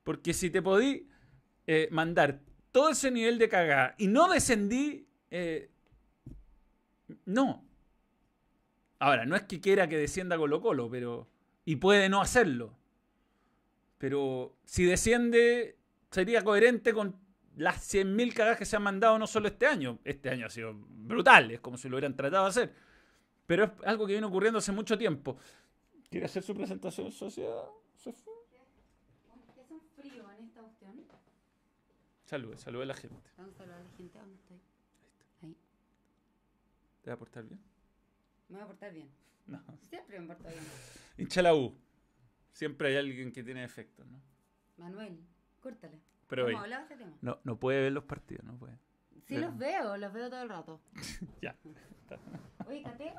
Porque 0.04 0.34
si 0.34 0.50
te 0.50 0.60
podí 0.60 1.08
eh, 1.66 1.88
mandar 1.90 2.40
todo 2.72 2.90
ese 2.90 3.10
nivel 3.10 3.38
de 3.38 3.48
cagada 3.48 3.94
y 3.96 4.06
no 4.06 4.28
descendí, 4.28 5.06
eh, 5.30 5.70
no. 7.24 7.64
Ahora, 8.98 9.24
no 9.26 9.36
es 9.36 9.42
que 9.42 9.60
quiera 9.60 9.88
que 9.88 9.96
descienda 9.96 10.36
Colo 10.36 10.60
Colo, 10.60 10.90
pero 10.90 11.28
y 11.64 11.76
puede 11.76 12.08
no 12.08 12.20
hacerlo. 12.20 12.74
Pero 13.98 14.56
si 14.64 14.84
desciende, 14.84 15.76
sería 16.10 16.42
coherente 16.42 16.94
con 16.94 17.16
las 17.56 17.92
100.000 17.92 18.32
cagadas 18.32 18.58
que 18.58 18.64
se 18.64 18.76
han 18.76 18.82
mandado 18.82 19.18
no 19.18 19.26
solo 19.26 19.48
este 19.48 19.66
año. 19.66 19.98
Este 20.04 20.30
año 20.30 20.46
ha 20.46 20.50
sido 20.50 20.72
brutal, 20.74 21.50
es 21.50 21.60
como 21.60 21.76
si 21.76 21.88
lo 21.88 21.96
hubieran 21.96 22.16
tratado 22.16 22.44
de 22.44 22.50
hacer. 22.50 22.74
Pero 23.46 23.64
es 23.64 23.70
algo 23.84 24.06
que 24.06 24.12
viene 24.12 24.26
ocurriendo 24.26 24.58
hace 24.58 24.72
mucho 24.72 24.96
tiempo. 24.96 25.36
¿Quiere 26.10 26.26
hacer 26.26 26.42
su 26.42 26.54
presentación 26.54 27.12
sociedad? 27.12 27.64
¿Es 27.96 28.06
un 29.70 29.80
frío 29.96 30.24
en 30.38 30.44
esta 30.44 30.62
opción? 30.62 31.04
Salude, 32.24 32.58
salude 32.58 32.84
a 32.84 32.86
la 32.86 32.94
gente. 32.94 33.30
A 33.36 33.66
la 33.66 33.76
gente. 33.96 34.18
¿Dónde 34.18 34.36
estoy? 34.36 34.56
¿Te 37.08 37.12
va 37.12 37.14
a 37.14 37.18
portar 37.20 37.42
bien? 37.44 37.58
Me 38.50 38.56
voy 38.56 38.64
a 38.64 38.66
portar 38.66 38.92
bien. 38.92 39.08
No. 39.46 39.62
Siempre 39.88 40.20
me 40.20 40.26
porto 40.26 40.46
bien. 40.46 40.60
Hincha 41.16 41.40
la 41.40 41.54
U. 41.54 41.74
Siempre 42.52 42.88
hay 42.88 42.96
alguien 42.98 43.32
que 43.32 43.42
tiene 43.42 43.64
efectos, 43.64 44.06
¿no? 44.08 44.20
Manuel, 44.76 45.18
córtale. 45.62 46.02
Pero 46.26 46.42
¿Cómo 46.44 46.48
oye, 46.58 46.64
hablaba 46.64 46.82
este 46.82 46.96
tema? 46.96 47.16
no, 47.22 47.38
no 47.44 47.58
puede 47.58 47.80
ver 47.80 47.92
los 47.92 48.04
partidos, 48.04 48.44
no 48.44 48.58
puede. 48.58 48.74
Sí, 49.22 49.36
Pero- 49.36 49.40
los 49.46 49.56
veo, 49.56 49.96
los 49.96 50.12
veo 50.12 50.28
todo 50.28 50.42
el 50.42 50.48
rato. 50.50 50.82
Ya. 51.40 51.56
Oye, 52.66 52.82
Cateo. 52.82 53.14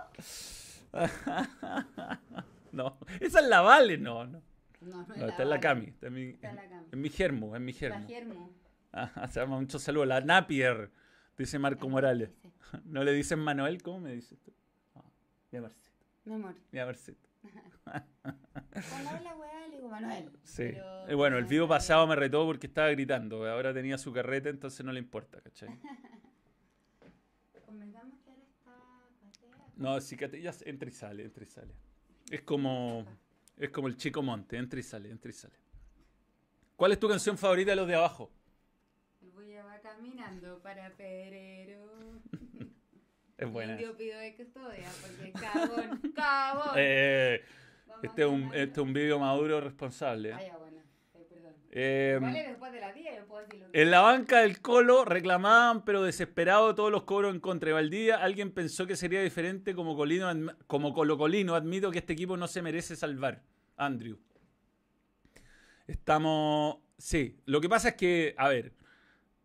no, 2.72 3.00
esa 3.20 3.40
es 3.40 3.48
la 3.48 3.62
Vale, 3.62 3.98
no, 3.98 4.28
no. 4.28 4.44
No, 4.82 4.98
no, 5.08 5.16
No, 5.16 5.28
está 5.30 5.42
en 5.42 5.50
la. 5.50 5.60
Cami. 5.60 5.86
Está 5.88 6.08
en 6.08 6.14
mi, 6.14 6.30
Está 6.30 6.52
en 6.52 6.56
la 6.58 6.70
Cami. 6.70 6.88
en 6.92 7.02
mi 7.02 7.10
germo, 7.10 7.56
en 7.56 7.66
mi 7.66 7.72
La 7.74 7.80
germo. 7.80 8.08
Germo. 8.08 8.54
Ajá, 8.92 9.28
se 9.30 9.40
llama 9.40 9.60
mucho 9.60 9.80
saludo. 9.80 10.06
La 10.06 10.22
Napier, 10.22 10.92
dice 11.44 11.60
Marco 11.60 11.88
Morales. 11.90 12.30
¿No 12.86 13.04
le 13.04 13.12
dicen 13.14 13.40
Manuel? 13.40 13.82
¿Cómo 13.82 14.00
me 14.02 14.14
dices 14.14 14.38
tú? 14.40 14.52
Ah, 14.96 15.04
mi 15.52 15.58
amorcito, 15.60 16.06
Mi 16.26 16.34
amor. 16.36 16.56
mi 16.72 16.80
amorcito. 16.80 17.28
Cuando 17.84 19.10
habla 19.10 19.36
weá, 19.36 19.68
le 19.68 19.76
digo 19.78 19.90
Manuel. 19.90 20.30
Sí. 20.44 20.64
pero- 20.74 21.08
Eh, 21.08 21.16
bueno, 21.16 21.38
el 21.38 21.46
vivo 21.46 21.68
pasado 21.68 22.06
me 22.08 22.16
retó 22.16 22.46
porque 22.46 22.68
estaba 22.68 22.90
gritando. 22.90 23.48
Ahora 23.50 23.74
tenía 23.74 23.98
su 23.98 24.12
carreta, 24.14 24.50
entonces 24.50 24.86
no 24.86 24.92
le 24.92 25.00
importa, 25.00 25.42
¿cachai? 25.42 25.70
No, 29.76 30.02
sí, 30.02 30.18
que 30.18 30.42
ya 30.42 30.52
entra 30.66 30.90
y 30.90 30.92
sale, 30.92 31.24
entra 31.24 31.44
y 31.44 31.48
sale. 31.48 31.74
Es 32.30 32.42
como, 32.42 33.06
es 33.56 33.70
como 33.70 33.88
el 33.88 33.96
chico 33.96 34.22
monte, 34.22 34.58
entra 34.58 34.78
y 34.78 34.84
sale, 34.84 35.10
entra 35.10 35.30
y 35.30 35.34
sale. 35.34 35.54
¿Cuál 36.76 36.92
es 36.92 37.00
tu 37.00 37.08
canción 37.08 37.38
favorita 37.38 37.72
de 37.72 37.76
los 37.78 37.88
de 37.88 37.96
abajo? 37.96 38.30
Caminando 39.82 40.60
para 40.60 40.90
Pedrero. 40.92 41.88
Es 43.38 43.50
buena. 43.50 43.72
Indio 43.72 43.96
pido 43.96 44.20
de 44.20 44.36
custodia 44.36 44.90
porque 45.02 45.32
cagón, 45.32 46.12
cagón. 46.16 46.74
Eh, 46.76 47.42
este 48.04 48.24
es 48.24 48.28
un, 48.28 48.54
este 48.54 48.72
es 48.72 48.78
un 48.78 48.92
video 48.92 49.18
maduro 49.18 49.62
responsable. 49.62 50.34
Ah, 50.34 50.42
ya, 50.46 50.58
bueno. 50.58 50.82
Eh, 51.14 51.26
perdón. 51.30 51.54
Eh, 51.72 52.14
Igual 52.18 52.36
es 52.36 52.48
después 52.50 52.74
de 52.74 52.82
las 52.82 52.94
10, 52.94 53.24
puedo 53.30 53.42
decir 53.44 53.62
lo 53.62 53.72
que 53.72 53.82
en 53.82 53.92
la 53.92 54.02
banca 54.02 54.42
del 54.42 54.60
Colo 54.60 55.06
reclamaban, 55.06 55.86
pero 55.86 56.04
desesperado, 56.04 56.76
todos 56.76 56.92
los 56.92 57.04
cobros 57.04 57.34
en 57.34 57.40
contra 57.40 57.68
de 57.68 57.74
Valdía. 57.76 58.18
Alguien 58.18 58.52
pensó 58.52 58.86
que 58.86 58.98
sería 58.98 59.22
diferente 59.22 59.74
como, 59.74 59.96
colino, 59.96 60.30
como 60.68 60.94
colocolino. 60.94 61.56
Admito 61.56 61.92
que 61.92 62.00
este 62.00 62.12
equipo 62.12 62.36
no 62.36 62.50
se 62.50 62.62
merece 62.62 62.98
salvar. 62.98 63.42
Andrew. 63.78 64.20
Estamos... 65.88 66.80
Sí, 66.98 67.40
lo 67.46 67.62
que 67.62 67.70
pasa 67.70 67.90
es 67.90 67.96
que, 67.96 68.36
a 68.38 68.50
ver, 68.50 68.74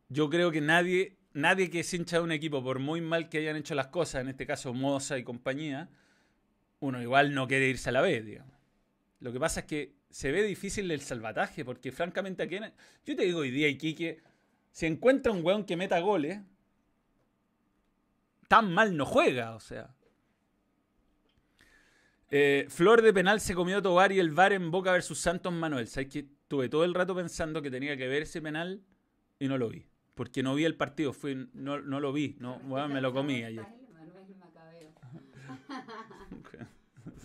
yo 0.08 0.30
creo 0.30 0.50
que 0.50 0.60
nadie, 0.60 1.16
nadie 1.32 1.70
que 1.70 1.80
es 1.80 1.94
hincha 1.94 2.18
de 2.18 2.24
un 2.24 2.32
equipo, 2.32 2.62
por 2.62 2.78
muy 2.78 3.00
mal 3.00 3.28
que 3.28 3.38
hayan 3.38 3.56
hecho 3.56 3.74
las 3.74 3.88
cosas, 3.88 4.22
en 4.22 4.28
este 4.28 4.46
caso 4.46 4.74
Moza 4.74 5.18
y 5.18 5.24
compañía, 5.24 5.88
uno 6.80 7.00
igual 7.02 7.34
no 7.34 7.48
quiere 7.48 7.68
irse 7.68 7.88
a 7.88 7.92
la 7.92 8.00
B, 8.00 8.22
digamos. 8.22 8.54
Lo 9.20 9.32
que 9.32 9.40
pasa 9.40 9.60
es 9.60 9.66
que 9.66 9.94
se 10.10 10.30
ve 10.32 10.42
difícil 10.42 10.90
el 10.90 11.00
salvataje, 11.00 11.64
porque 11.64 11.90
francamente 11.92 12.42
aquí... 12.42 12.58
Yo 13.04 13.16
te 13.16 13.24
digo 13.24 13.40
hoy 13.40 13.50
día, 13.50 13.68
Iquique, 13.68 14.22
si 14.70 14.86
encuentra 14.86 15.32
un 15.32 15.44
weón 15.44 15.64
que 15.64 15.76
meta 15.76 15.98
goles, 16.00 16.40
tan 18.48 18.72
mal 18.72 18.96
no 18.96 19.06
juega, 19.06 19.54
o 19.54 19.60
sea. 19.60 19.94
Eh, 22.30 22.66
Flor 22.68 23.02
de 23.02 23.12
penal 23.12 23.40
se 23.40 23.54
comió 23.54 23.80
Tobar 23.80 24.12
y 24.12 24.18
el 24.18 24.30
VAR 24.30 24.52
en 24.52 24.70
Boca 24.70 24.92
versus 24.92 25.18
Santos 25.18 25.52
Manuel. 25.52 25.86
¿Sabes 25.86 26.08
que 26.08 26.34
Tuve 26.48 26.68
todo 26.68 26.84
el 26.84 26.94
rato 26.94 27.14
pensando 27.14 27.62
que 27.62 27.70
tenía 27.70 27.96
que 27.96 28.06
ver 28.06 28.22
ese 28.22 28.42
penal 28.42 28.82
y 29.38 29.48
no 29.48 29.56
lo 29.58 29.68
vi. 29.70 29.86
Porque 30.14 30.42
no 30.42 30.54
vi 30.54 30.64
el 30.64 30.76
partido, 30.76 31.12
fui, 31.12 31.48
no, 31.54 31.80
no 31.80 32.00
lo 32.00 32.12
vi. 32.12 32.36
No, 32.38 32.56
weón, 32.68 32.92
me 32.92 33.00
lo 33.00 33.12
comí 33.12 33.42
ayer. 33.42 33.64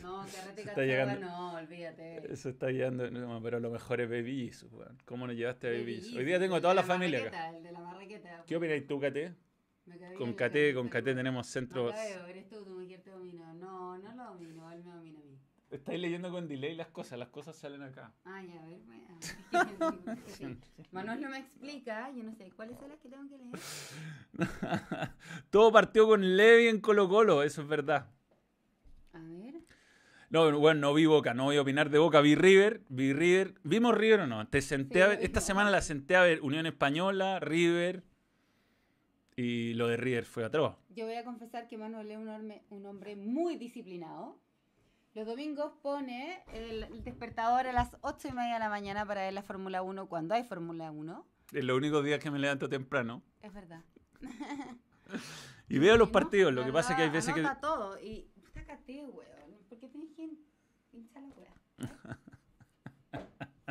No, 0.02 0.25
carrete 0.34 0.62
está 0.62 0.82
llegando- 0.84 1.19
no, 1.25 1.54
olvídate. 1.56 2.34
Eso 2.34 2.49
está 2.49 2.69
llegando, 2.71 3.10
no, 3.12 3.41
pero 3.41 3.60
lo 3.60 3.69
mejor 3.69 4.02
es 4.02 4.10
Baby 4.10 4.47
Jesus. 4.47 4.69
¿Cómo 5.06 5.28
no 5.28 5.34
llevaste 5.34 5.67
a 5.67 5.71
Baby 5.71 5.95
Jesus? 5.95 6.15
Hoy 6.15 6.25
día 6.25 6.39
tengo 6.39 6.60
toda 6.60 6.69
de 6.69 6.75
la 6.75 6.84
familia 6.84 7.28
acá. 7.28 7.49
El 7.49 7.63
de 7.63 7.71
la 7.71 7.80
marraqueta. 7.80 8.43
¿Qué 8.45 8.56
opináis 8.56 8.88
tú, 8.88 8.99
Cate? 8.99 9.34
Con 10.17 10.34
Cate, 10.34 10.73
con 10.73 10.89
Cate 10.89 11.13
tenemos 11.15 11.47
centros. 11.47 11.91
Macabeo, 11.91 12.25
eres 12.28 12.47
tú, 12.49 12.63
tu 12.63 12.80
mujer 12.80 13.02
te 13.02 13.10
domina. 13.12 13.54
No, 13.54 13.97
no 13.97 14.15
lo 14.15 14.23
domino, 14.34 14.71
él 14.71 14.84
me 14.84 14.95
mí. 15.02 15.18
Estáis 15.71 15.99
leyendo 15.99 16.32
con 16.32 16.47
delay 16.47 16.75
las 16.75 16.88
cosas, 16.88 17.20
las 17.20 17.30
cosas 17.30 17.55
salen 17.55 17.84
acá. 17.84 18.11
Ay, 18.24 18.51
a 18.57 18.65
ver, 18.65 18.80
bueno. 18.86 19.05
Sí. 20.26 20.57
Manuel 20.91 21.22
no 21.22 21.30
me 21.30 21.38
explica, 21.38 22.09
yo 22.11 22.24
no 22.24 22.34
sé 22.34 22.51
cuáles 22.55 22.78
son 22.78 22.89
las 22.89 22.99
que 22.99 23.09
tengo 23.09 23.30
que 23.30 23.38
leer. 23.38 23.51
Todo 25.49 25.72
partió 25.72 26.07
con 26.07 26.38
Levi 26.38 26.67
en 26.67 26.82
Colo 26.82 27.07
Colo, 27.07 27.43
eso 27.43 27.61
es 27.61 27.67
verdad. 27.67 28.09
A 29.13 29.20
ver. 29.20 29.61
No, 30.30 30.57
bueno, 30.59 30.80
no 30.80 30.93
vi 30.93 31.05
Boca, 31.05 31.34
no 31.34 31.45
voy 31.45 31.57
a 31.57 31.61
opinar 31.61 31.89
de 31.89 31.99
Boca, 31.99 32.22
vi 32.22 32.36
River, 32.36 32.82
vi 32.89 33.13
River. 33.13 33.55
¿Vimos 33.63 33.95
River 33.95 34.22
o 34.22 34.28
no? 34.28 34.47
Te 34.47 34.61
senté 34.61 34.95
Sí, 34.95 35.01
a 35.01 35.07
ver, 35.07 35.20
esta 35.22 35.41
semana 35.41 35.70
la 35.70 35.82
senté 35.82 36.15
a 36.15 36.24
ver 36.24 36.41
Unión 36.41 36.65
Española, 36.65 37.39
River 37.39 38.03
y 39.36 39.74
lo 39.76 39.88
de 39.88 39.97
River 39.97 40.26
fue 40.26 40.45
atroz. 40.45 40.76
Yo 40.89 41.05
voy 41.05 41.15
a 41.15 41.24
confesar 41.24 41.67
que 41.67 41.78
Manuel 41.78 42.11
es 42.11 42.17
un 42.17 42.28
hombre, 42.28 42.63
un 42.70 42.86
hombre 42.86 43.15
muy 43.15 43.55
disciplinado. 43.55 44.38
Los 45.16 45.26
domingos 45.26 45.74
pone 45.82 46.43
el, 46.53 47.03
despertador 47.03 47.68
a 47.68 47.74
las 47.74 47.97
8 48.01 48.28
y 48.28 48.32
media 48.32 48.53
de 48.53 48.60
la 48.60 48.70
mañana 48.70 49.05
para 49.05 49.22
ver 49.22 49.34
la 49.34 49.41
Fórmula 49.41 49.82
1 49.82 50.07
cuando 50.07 50.36
hay 50.36 50.43
Fórmula 50.43 50.91
1. 50.91 51.28
Es 51.53 51.64
los 51.64 51.78
únicos 51.78 52.03
días 52.03 52.20
que 52.20 52.30
me 52.30 52.38
levanto 52.38 52.70
temprano. 52.70 53.24
Es 53.41 53.53
verdad. 53.53 53.84
Y 55.72 55.78
veo 55.78 55.97
los 55.97 56.10
partidos, 56.10 56.51
lo 56.51 56.66
que 56.66 56.72
pasa 56.72 56.91
es 56.91 56.97
que 56.97 57.03
hay 57.03 57.10
veces 57.10 57.34
que... 57.34 57.43
todo 57.62 57.99
y 57.99 58.28
sácate, 58.55 59.05
weón. 59.05 59.57
¿Por 59.70 59.78
qué 59.78 59.88
tienes 59.88 60.10
que 60.16 60.32
hinchar 60.91 61.22
la 61.22 61.30
weá? 61.30 61.53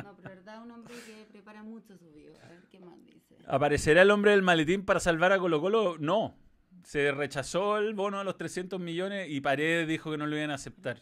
No, 0.01 0.15
pero 0.15 0.29
verdad, 0.29 0.63
un 0.63 0.71
hombre 0.71 0.95
que 1.05 1.27
prepara 1.29 1.61
mucho 1.61 1.97
su 1.97 2.09
video. 2.13 2.33
A 2.41 2.47
ver 2.47 2.63
qué 2.69 2.79
más 2.79 2.95
dice. 3.05 3.35
¿Aparecerá 3.45 4.03
el 4.03 4.11
hombre 4.11 4.31
del 4.31 4.41
maletín 4.41 4.85
para 4.85 5.01
salvar 5.01 5.33
a 5.33 5.39
Colo 5.39 5.59
Colo? 5.59 5.97
No. 5.99 6.37
Se 6.85 7.11
rechazó 7.11 7.77
el 7.77 7.93
bono 7.93 8.19
de 8.19 8.23
los 8.23 8.37
300 8.37 8.79
millones 8.79 9.27
y 9.29 9.41
Paredes 9.41 9.89
dijo 9.89 10.09
que 10.09 10.17
no 10.17 10.25
lo 10.25 10.37
iban 10.37 10.51
a 10.51 10.55
aceptar. 10.55 11.01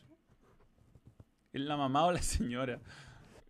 ¿Es 1.54 1.62
la 1.62 1.78
mamá 1.78 2.06
o 2.06 2.12
la 2.12 2.22
señora? 2.22 2.80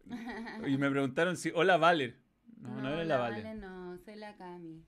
Y 0.68 0.78
me 0.78 0.90
preguntaron 0.90 1.36
si... 1.36 1.52
Hola, 1.54 1.76
Valer. 1.78 2.16
No, 2.62 2.82
no, 2.82 2.90
era 2.94 3.04
la 3.04 3.18
Valer. 3.18 3.58
no, 3.58 3.98
soy 3.98 4.16
la 4.16 4.36
Cami. 4.38 4.82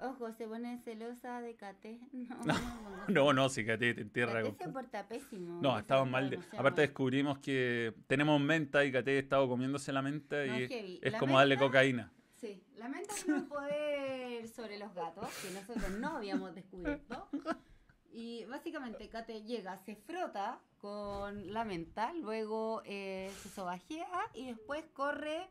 Ojo, 0.00 0.32
se 0.32 0.46
pone 0.46 0.78
celosa 0.78 1.40
de 1.42 1.54
Cate. 1.56 1.98
No, 2.12 2.36
No, 2.44 2.54
no, 3.08 3.08
No, 3.08 3.32
no, 3.34 3.48
Cate 3.48 3.94
te 3.94 4.00
entierra. 4.00 4.42
Cate 4.42 4.64
se 4.64 4.70
porta 4.70 5.06
pésimo. 5.06 5.60
No, 5.60 5.78
estamos 5.78 6.06
es 6.06 6.12
mal. 6.12 6.30
de- 6.30 6.38
Aparte 6.56 6.80
descubrimos 6.82 7.38
que 7.40 7.92
tenemos 8.06 8.40
menta 8.40 8.84
y 8.84 8.92
Cate 8.92 9.16
ha 9.16 9.20
estado 9.20 9.48
comiéndose 9.48 9.92
la 9.92 10.00
menta 10.02 10.36
No, 10.46 10.58
y 10.58 10.62
es 10.62 10.68
heavy. 10.70 11.00
es 11.02 11.12
La 11.12 11.18
como 11.18 11.36
darle 11.38 11.56
menta- 11.56 11.66
cocaína. 11.66 12.12
Sí, 12.36 12.62
lamenta 12.76 13.12
un 13.26 13.48
poder 13.48 14.48
sobre 14.48 14.78
los 14.78 14.94
gatos 14.94 15.28
que 15.42 15.50
nosotros 15.50 15.90
no 15.98 16.16
habíamos 16.16 16.54
descubierto. 16.54 17.28
Y 18.10 18.44
básicamente 18.46 19.08
Kate 19.08 19.42
llega, 19.42 19.76
se 19.78 19.96
frota 19.96 20.60
con 20.78 21.52
la 21.52 21.64
menta, 21.64 22.12
luego 22.14 22.82
eh, 22.84 23.30
se 23.42 23.48
sobajea 23.48 24.08
y 24.34 24.46
después 24.46 24.84
corre 24.92 25.48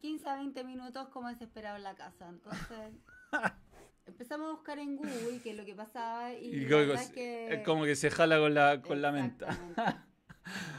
15 0.00 0.28
a 0.28 0.36
20 0.36 0.64
minutos 0.64 1.08
como 1.08 1.28
desesperado 1.28 1.76
en 1.76 1.82
la 1.82 1.94
casa. 1.94 2.28
Entonces 2.28 2.92
empezamos 4.06 4.48
a 4.48 4.52
buscar 4.52 4.78
en 4.78 4.96
Google 4.96 5.40
qué 5.42 5.50
es 5.50 5.56
lo 5.56 5.64
que 5.64 5.74
pasaba 5.74 6.32
y, 6.32 6.46
Y 6.46 6.60
la 6.64 6.70
como, 6.70 6.92
es 6.94 7.10
que... 7.10 7.54
es 7.54 7.64
como 7.64 7.84
que 7.84 7.96
se 7.96 8.10
jala 8.10 8.38
con 8.38 8.54
la, 8.54 8.82
con 8.82 9.02
la 9.02 9.12
menta. 9.12 9.48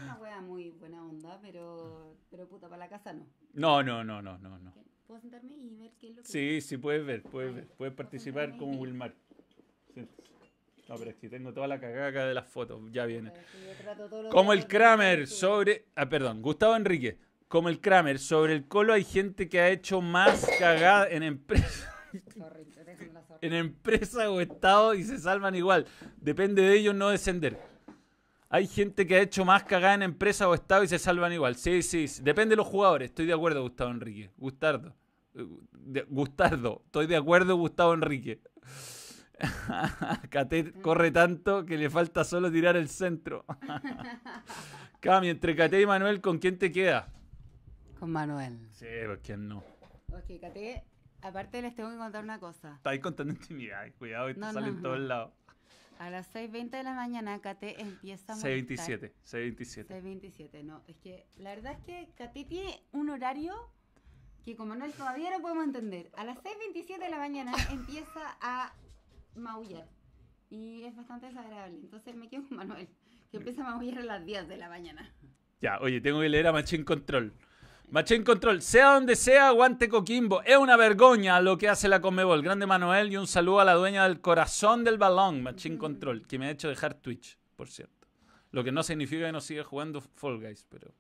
Una 0.03 0.17
wea 0.19 0.41
muy 0.41 0.71
buena 0.71 1.05
onda, 1.05 1.39
pero, 1.41 2.17
pero 2.29 2.47
puta, 2.47 2.67
para 2.67 2.79
la 2.79 2.89
casa 2.89 3.13
no. 3.13 3.25
No, 3.53 3.83
no, 3.83 4.03
no, 4.03 4.21
no, 4.21 4.37
no, 4.37 4.59
no. 4.59 4.73
¿Puedo 5.07 5.21
sentarme 5.21 5.53
y 5.53 5.75
ver 5.75 5.91
qué 5.99 6.09
es 6.09 6.15
lo 6.15 6.21
que 6.21 6.27
Sí, 6.27 6.61
sí, 6.61 6.77
puedes 6.77 7.05
ver, 7.05 7.23
puedes 7.23 7.53
ver. 7.53 7.67
Puedes 7.77 7.93
participar 7.93 8.57
como. 8.57 8.79
Wilmar. 8.79 9.13
Sí. 9.93 10.07
No, 10.89 10.95
pero 10.95 11.11
es 11.11 11.15
que 11.15 11.29
tengo 11.29 11.53
toda 11.53 11.67
la 11.67 11.79
cagada 11.79 12.07
acá 12.07 12.25
de 12.25 12.33
las 12.33 12.47
fotos. 12.47 12.81
Ya 12.91 13.05
viene. 13.05 13.31
Como 14.31 14.53
el 14.53 14.67
Kramer 14.67 15.27
sobre. 15.27 15.85
Ah, 15.95 16.07
perdón, 16.07 16.41
Gustavo 16.41 16.75
Enrique. 16.75 17.17
Como 17.47 17.69
el 17.69 17.79
Kramer 17.79 18.19
sobre 18.19 18.53
el 18.53 18.67
colo 18.67 18.93
hay 18.93 19.03
gente 19.03 19.47
que 19.47 19.59
ha 19.59 19.69
hecho 19.69 20.01
más 20.01 20.49
cagada 20.59 21.07
en 21.09 21.23
empresa. 21.23 21.89
En 23.41 23.53
empresa 23.53 24.29
o 24.29 24.39
estado 24.39 24.93
y 24.93 25.03
se 25.03 25.19
salvan 25.19 25.53
igual. 25.55 25.85
Depende 26.15 26.61
de 26.61 26.77
ellos 26.77 26.95
no 26.95 27.09
descender. 27.09 27.59
Hay 28.47 28.67
gente 28.67 29.05
que 29.05 29.15
ha 29.15 29.21
hecho 29.21 29.43
más 29.43 29.63
cagada 29.63 29.95
en 29.95 30.03
empresa 30.03 30.47
o 30.47 30.53
estado 30.53 30.83
y 30.83 30.87
se 30.87 30.97
salvan 30.99 31.33
igual. 31.33 31.55
Sí, 31.55 31.81
sí, 31.81 32.07
sí. 32.07 32.21
depende 32.23 32.53
de 32.53 32.57
los 32.57 32.67
jugadores. 32.67 33.09
Estoy 33.09 33.25
de 33.25 33.33
acuerdo, 33.33 33.63
Gustavo 33.63 33.91
Enrique. 33.91 34.29
Gustardo. 34.37 34.95
Eh, 35.33 36.05
Gustardo. 36.07 36.83
Estoy 36.85 37.07
de 37.07 37.17
acuerdo, 37.17 37.57
Gustavo 37.57 37.93
Enrique. 37.95 38.39
Catet 40.29 40.81
corre 40.81 41.11
tanto 41.11 41.65
que 41.65 41.77
le 41.77 41.89
falta 41.89 42.23
solo 42.23 42.51
tirar 42.51 42.75
el 42.77 42.87
centro. 42.89 43.45
Cami, 44.99 45.29
entre 45.29 45.55
Cate 45.55 45.81
y 45.81 45.85
Manuel, 45.85 46.21
¿con 46.21 46.37
quién 46.37 46.57
te 46.57 46.71
queda? 46.71 47.11
Con 47.99 48.11
Manuel. 48.11 48.67
Sí, 48.71 48.85
pues 49.05 49.19
quién 49.23 49.47
no. 49.47 49.57
Ok, 50.09 50.39
Kate, 50.39 50.83
aparte 51.21 51.61
les 51.61 51.75
tengo 51.75 51.89
que 51.89 51.97
contar 51.97 52.23
una 52.23 52.39
cosa. 52.39 52.75
Está 52.75 52.91
ahí 52.91 52.99
contando 52.99 53.33
intimidad. 53.33 53.85
Cuidado, 53.97 54.29
esto 54.29 54.41
No, 54.41 54.53
sale 54.53 54.67
no, 54.67 54.77
en 54.77 54.81
todos 54.81 54.99
no. 54.99 55.05
lados. 55.07 55.33
A 55.99 56.09
las 56.09 56.33
6.20 56.33 56.69
de 56.71 56.83
la 56.83 56.93
mañana, 56.93 57.39
Kate 57.39 57.79
empieza 57.81 58.33
a 58.33 58.35
C27. 58.35 58.67
molestar. 58.67 58.99
C27. 58.99 59.87
6.27, 59.87 60.63
no. 60.63 60.81
Es 60.87 60.97
que 60.97 61.25
la 61.37 61.51
verdad 61.55 61.73
es 61.73 61.79
que 61.85 62.09
Kate 62.17 62.45
tiene 62.45 62.81
un 62.91 63.09
horario 63.09 63.53
que 64.43 64.55
con 64.55 64.67
Manuel 64.67 64.91
todavía 64.93 65.31
no 65.31 65.41
podemos 65.41 65.63
entender. 65.63 66.11
A 66.17 66.25
las 66.25 66.37
6.27 66.39 66.99
de 66.99 67.09
la 67.09 67.17
mañana 67.17 67.53
empieza 67.71 68.37
a 68.41 68.73
maullar. 69.35 69.87
Y 70.49 70.83
es 70.83 70.95
bastante 70.95 71.27
desagradable. 71.27 71.79
Entonces 71.79 72.15
me 72.15 72.29
quedo 72.29 72.47
con 72.47 72.57
Manuel, 72.57 72.87
que 73.31 73.37
empieza 73.37 73.61
a 73.61 73.71
maullar 73.71 73.99
a 73.99 74.03
las 74.03 74.25
10 74.25 74.47
de 74.47 74.57
la 74.57 74.69
mañana. 74.69 75.11
Ya, 75.61 75.79
oye, 75.79 76.01
tengo 76.01 76.19
que 76.21 76.29
leer 76.29 76.47
a 76.47 76.51
Machine 76.51 76.83
Control. 76.83 77.33
Machine 77.89 78.23
Control, 78.23 78.61
sea 78.61 78.93
donde 78.93 79.15
sea, 79.15 79.49
aguante 79.49 79.87
Coquimbo. 79.87 80.41
Es 80.43 80.57
una 80.57 80.75
vergoña 80.77 81.39
lo 81.41 81.57
que 81.57 81.69
hace 81.69 81.87
la 81.87 82.01
Conmebol. 82.01 82.41
Grande 82.41 82.65
Manuel 82.65 83.11
y 83.11 83.17
un 83.17 83.27
saludo 83.27 83.59
a 83.59 83.65
la 83.65 83.73
dueña 83.73 84.03
del 84.03 84.19
corazón 84.19 84.83
del 84.83 84.97
balón, 84.97 85.43
Machine 85.43 85.77
Control, 85.77 86.25
que 86.27 86.39
me 86.39 86.47
ha 86.47 86.51
hecho 86.51 86.69
dejar 86.69 86.95
Twitch, 86.95 87.37
por 87.55 87.69
cierto. 87.69 88.07
Lo 88.51 88.63
que 88.63 88.71
no 88.71 88.83
significa 88.83 89.25
que 89.25 89.31
no 89.31 89.41
siga 89.41 89.63
jugando 89.63 90.01
Fall 90.01 90.39
Guys, 90.39 90.65
pero 90.69 90.91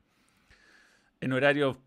en 1.19 1.33
horarios 1.33 1.77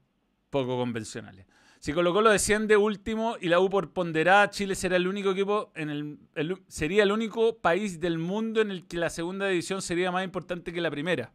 poco 0.50 0.76
convencionales. 0.76 1.46
Si 1.78 1.92
Colo 1.92 2.12
Colo 2.12 2.30
desciende 2.30 2.76
último 2.76 3.36
y 3.40 3.48
la 3.48 3.60
U 3.60 3.68
por 3.70 3.92
ponderada, 3.92 4.50
Chile 4.50 4.74
será 4.74 4.96
el 4.96 5.06
único 5.06 5.30
equipo 5.30 5.70
en 5.74 5.90
el, 5.90 6.18
el- 6.34 6.62
sería 6.68 7.02
el 7.04 7.12
único 7.12 7.58
país 7.58 8.00
del 8.00 8.18
mundo 8.18 8.60
en 8.60 8.70
el 8.70 8.86
que 8.86 8.96
la 8.96 9.10
segunda 9.10 9.46
división 9.46 9.82
sería 9.82 10.10
más 10.10 10.24
importante 10.24 10.72
que 10.72 10.80
la 10.80 10.90
primera. 10.90 11.32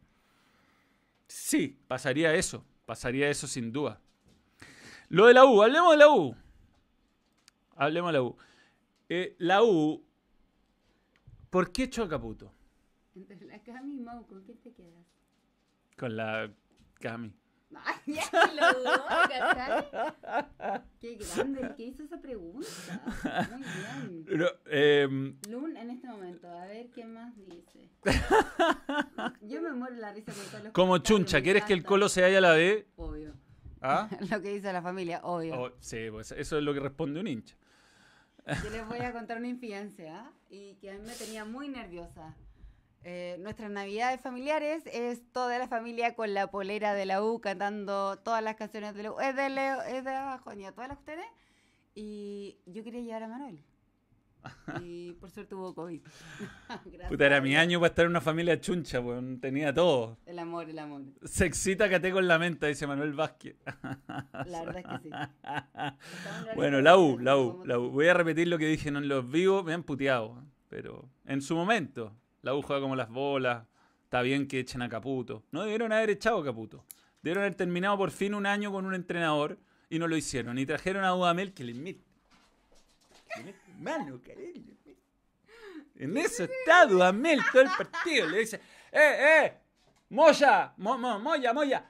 Sí, 1.26 1.78
pasaría 1.88 2.34
eso. 2.34 2.64
Pasaría 2.84 3.30
eso 3.30 3.46
sin 3.46 3.72
duda. 3.72 4.00
Lo 5.08 5.26
de 5.26 5.34
la 5.34 5.44
U, 5.46 5.62
hablemos 5.62 5.92
de 5.92 5.96
la 5.98 6.08
U. 6.08 6.36
Hablemos 7.76 8.08
de 8.10 8.12
la 8.12 8.22
U. 8.22 8.36
Eh, 9.08 9.36
la 9.38 9.62
U, 9.62 10.04
¿por 11.50 11.72
qué 11.72 11.84
echó 11.84 12.02
a 12.02 12.08
Caputo? 12.08 12.52
Entre 13.14 13.46
la 13.46 13.62
Cami 13.62 13.96
y 13.96 14.00
Mau, 14.00 14.26
¿con 14.26 14.42
quién 14.42 14.58
te 14.58 14.72
quedas? 14.72 15.04
Con 15.96 16.16
la 16.16 16.50
Cami. 17.00 17.32
Ay, 17.84 18.16
lo 18.60 18.80
dudó, 18.80 19.04
¿cachai? 19.06 20.82
Qué 21.00 21.16
grande 21.16 21.60
el 21.60 21.74
que 21.74 21.82
hizo 21.84 22.02
esa 22.02 22.20
pregunta. 22.20 22.68
Muy 23.50 23.62
bien. 23.62 24.24
Pero, 24.26 24.50
em, 24.66 25.36
Lun 25.48 25.76
en 25.76 25.90
este 25.90 26.08
momento, 26.08 26.48
a 26.48 26.66
ver 26.66 26.90
qué 26.90 27.04
más 27.04 27.34
dice. 27.36 27.90
Yo 29.42 29.62
me 29.62 29.72
muero 29.72 29.96
la 29.96 30.12
risa 30.12 30.32
con 30.32 30.44
todos 30.46 30.64
los 30.64 30.72
como 30.72 30.98
chuncha, 30.98 31.42
¿quieres 31.42 31.64
que 31.64 31.72
el. 31.72 31.84
Colo 31.84 32.08
se 32.08 32.22
vaya 32.22 32.38
a 32.38 32.40
la 32.40 32.52
B? 32.52 32.86
Obvio. 32.96 33.34
¿Ah? 33.80 34.08
Lo 34.30 34.40
que 34.40 34.50
dice 34.50 34.72
la 34.72 34.80
familia, 34.80 35.20
obvio. 35.24 35.60
Oh, 35.60 35.72
sí, 35.80 36.08
pues 36.10 36.30
eso 36.32 36.56
es 36.56 36.62
lo 36.62 36.72
que 36.72 36.78
responde 36.80 37.18
un 37.18 37.26
hincha. 37.26 37.56
Yo 38.62 38.70
les 38.70 38.86
voy 38.86 38.98
a 38.98 39.12
contar 39.12 39.38
una 39.38 39.48
infidencia 39.48 40.20
¿ah? 40.20 40.32
y 40.48 40.74
que 40.76 40.90
a 40.90 40.94
mí 40.94 41.00
me 41.04 41.14
tenía 41.14 41.44
muy 41.44 41.68
nerviosa. 41.68 42.36
Eh, 43.04 43.36
nuestras 43.40 43.70
navidades 43.70 44.20
familiares 44.20 44.84
es 44.86 45.20
toda 45.32 45.58
la 45.58 45.66
familia 45.66 46.14
con 46.14 46.34
la 46.34 46.50
polera 46.50 46.94
de 46.94 47.04
la 47.04 47.22
U 47.22 47.40
cantando 47.40 48.16
todas 48.18 48.42
las 48.42 48.54
canciones 48.56 48.94
de 48.94 49.02
la 49.02 49.12
U. 49.12 49.20
Es 49.20 49.34
de 49.34 49.50
Leo, 49.50 49.82
es 49.82 50.04
de 50.04 50.10
abajo, 50.10 50.54
ni 50.54 50.66
a 50.66 50.72
todas 50.72 50.88
las 50.88 50.98
ustedes. 50.98 51.26
Y 51.94 52.58
yo 52.66 52.84
quería 52.84 53.00
llevar 53.00 53.24
a 53.24 53.28
Manuel. 53.28 53.62
Y 54.80 55.12
por 55.14 55.30
suerte 55.30 55.54
hubo 55.54 55.74
COVID. 55.74 56.00
Puta, 57.08 57.26
era 57.26 57.40
mi 57.40 57.56
año 57.56 57.78
para 57.78 57.88
estar 57.88 58.04
en 58.04 58.10
una 58.10 58.20
familia 58.20 58.60
chuncha, 58.60 59.02
pues 59.02 59.22
tenía 59.40 59.72
todo. 59.72 60.18
El 60.26 60.38
amor, 60.38 60.68
el 60.68 60.78
amor. 60.78 61.02
Se 61.24 61.46
excita 61.46 61.88
Cate 61.88 62.10
con 62.12 62.26
la 62.26 62.38
menta, 62.38 62.66
dice 62.66 62.86
Manuel 62.86 63.12
Vázquez. 63.12 63.56
La 64.46 64.64
verdad 64.64 64.78
es 64.78 64.86
que 64.86 65.08
sí. 65.08 65.10
Bueno, 66.56 66.80
la 66.80 66.96
U, 66.96 67.18
la 67.18 67.36
U, 67.36 67.64
la 67.64 67.78
U. 67.78 67.90
Voy 67.90 68.08
a 68.08 68.14
repetir 68.14 68.48
lo 68.48 68.58
que 68.58 68.66
dije 68.66 68.88
en 68.88 69.08
los 69.08 69.30
vivos, 69.30 69.64
me 69.64 69.74
han 69.74 69.82
puteado, 69.82 70.42
pero 70.68 71.08
en 71.24 71.40
su 71.40 71.54
momento, 71.54 72.16
la 72.42 72.54
U 72.54 72.62
juega 72.62 72.82
como 72.82 72.96
las 72.96 73.08
bolas, 73.08 73.66
está 74.04 74.22
bien 74.22 74.46
que 74.48 74.60
echen 74.60 74.82
a 74.82 74.88
Caputo. 74.88 75.44
No 75.50 75.62
debieron 75.62 75.92
haber 75.92 76.10
echado 76.10 76.38
a 76.38 76.44
Caputo. 76.44 76.84
Debieron 77.22 77.42
haber 77.44 77.54
terminado 77.54 77.96
por 77.96 78.10
fin 78.10 78.34
un 78.34 78.46
año 78.46 78.72
con 78.72 78.84
un 78.84 78.94
entrenador 78.94 79.58
y 79.88 79.98
no 79.98 80.08
lo 80.08 80.16
hicieron. 80.16 80.58
Y 80.58 80.66
trajeron 80.66 81.04
a 81.04 81.10
Dudamel 81.10 81.52
que 81.54 81.64
le 81.64 81.74
mete. 81.74 82.04
que 83.34 83.40
le 83.40 83.44
mete 83.46 83.58
mano, 83.78 84.20
cariño. 84.24 84.72
En 85.96 86.16
eso 86.16 86.44
está 86.44 86.84
Dudamel 86.86 87.40
todo 87.52 87.62
el 87.62 87.68
partido. 87.68 88.28
Le 88.28 88.38
dice, 88.40 88.56
¡eh, 88.90 89.44
eh! 89.44 89.58
¡Moya! 90.10 90.74
Mo, 90.78 90.98
mo- 90.98 91.18
¡Moya, 91.20 91.52
moya! 91.52 91.88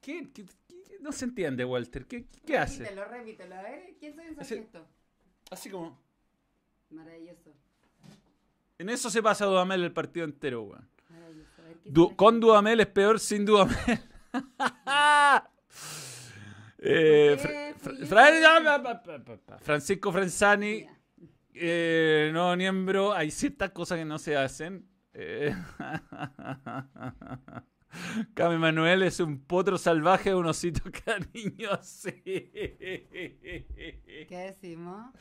¿Qué, 0.00 0.30
qué- 0.32 0.44
qué- 0.66 0.98
No 1.00 1.12
se 1.12 1.26
entiende, 1.26 1.64
Walter. 1.64 2.06
¿Qué, 2.06 2.26
qué 2.46 2.56
hace? 2.56 2.78
Repítelo, 2.84 3.04
repítelo. 3.06 3.54
A 3.56 3.62
ver, 3.62 3.94
¿quién 3.98 4.14
soy 4.14 4.24
en 4.26 4.34
su 4.36 4.44
gesto? 4.44 4.86
Así 5.50 5.68
como. 5.70 5.98
Maravilloso. 6.90 7.52
En 8.80 8.88
eso 8.88 9.10
se 9.10 9.22
pasa 9.22 9.44
Dudamel 9.44 9.84
el 9.84 9.92
partido 9.92 10.24
entero, 10.24 10.62
weón. 10.62 10.88
Maravilloso. 11.10 11.62
A 11.62 11.66
ver, 11.66 11.76
¿qué 11.84 11.90
Du- 11.90 12.02
dice 12.04 12.12
la 12.12 12.16
con? 12.16 12.40
Dudamel 12.40 12.80
es 12.80 12.86
peor 12.86 13.20
sin 13.20 13.44
Dudamel. 13.44 13.76
Eh, 16.82 17.36
Francisco 19.60 20.10
Frenzani, 20.12 20.86
eh, 21.52 22.30
nuevo 22.32 22.56
miembro. 22.56 23.12
Hay 23.12 23.30
ciertas 23.30 23.72
cosas 23.72 23.98
que 23.98 24.06
no 24.06 24.18
se 24.18 24.34
hacen. 24.34 24.88
Eh, 25.12 25.54
Cami 28.34 28.56
Manuel 28.56 29.02
es 29.02 29.20
un 29.20 29.44
potro 29.44 29.76
salvaje, 29.76 30.34
un 30.34 30.46
osito 30.46 30.80
cariñoso. 31.04 32.08
¿Qué 32.24 32.78
decimos? 34.30 35.12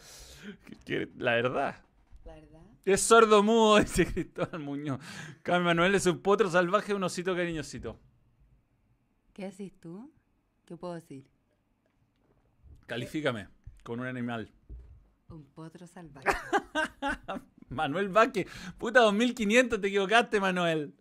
La 1.17 1.33
verdad. 1.33 1.75
Verdad. 2.33 2.61
Es 2.85 3.01
sordo 3.01 3.43
mudo, 3.43 3.79
dice 3.79 4.05
Cristóbal 4.11 4.59
Muñoz. 4.59 4.99
Cami 5.43 5.65
Manuel 5.65 5.95
es 5.95 6.05
un 6.05 6.19
potro 6.19 6.49
salvaje, 6.49 6.93
un 6.93 7.03
osito 7.03 7.35
cariñosito. 7.35 7.99
¿Qué 9.33 9.45
decís 9.45 9.73
tú? 9.79 10.11
¿Qué 10.65 10.75
puedo 10.77 10.93
decir? 10.93 11.25
Califícame 12.85 13.47
con 13.83 13.99
un 13.99 14.07
animal. 14.07 14.51
Un 15.29 15.45
potro 15.45 15.87
salvaje. 15.87 16.27
Manuel 17.69 18.09
Vázquez. 18.09 18.47
Puta, 18.77 19.01
2500, 19.01 19.79
te 19.79 19.87
equivocaste, 19.87 20.39
Manuel. 20.39 20.93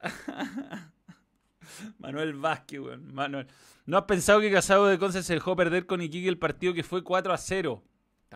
Manuel 1.98 2.34
Vázquez, 2.34 2.80
weón. 2.80 3.12
Manuel. 3.12 3.48
¿No 3.86 3.98
has 3.98 4.04
pensado 4.04 4.40
que 4.40 4.50
Casado 4.50 4.86
de 4.86 4.98
Conce 4.98 5.22
se 5.22 5.34
dejó 5.34 5.56
perder 5.56 5.86
con 5.86 6.00
Iquique 6.00 6.28
el 6.28 6.38
partido 6.38 6.72
que 6.72 6.82
fue 6.82 7.02
4 7.02 7.32
a 7.32 7.36
0? 7.36 7.82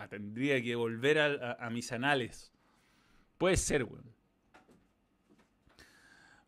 Tendría 0.08 0.62
que 0.62 0.76
volver 0.76 1.18
a, 1.18 1.70
mis 1.70 1.90
anales. 1.90 2.52
Puede 3.38 3.56
ser, 3.56 3.84
weón. 3.84 4.04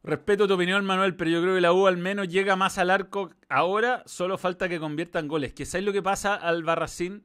Respeto 0.02 0.48
tu 0.48 0.54
opinión, 0.54 0.84
Manuel, 0.84 1.14
pero 1.14 1.30
yo 1.30 1.42
creo 1.42 1.54
que 1.54 1.60
la 1.60 1.72
U 1.72 1.86
al 1.86 1.98
menos 1.98 2.28
llega 2.28 2.56
más 2.56 2.78
al 2.78 2.90
arco 2.90 3.32
ahora. 3.48 4.02
Solo 4.06 4.38
falta 4.38 4.68
que 4.68 4.78
conviertan 4.78 5.28
goles. 5.28 5.52
Que 5.52 5.66
¿sabes 5.66 5.84
lo 5.84 5.92
que 5.92 6.02
pasa 6.02 6.34
al 6.34 6.62
Barracín? 6.62 7.22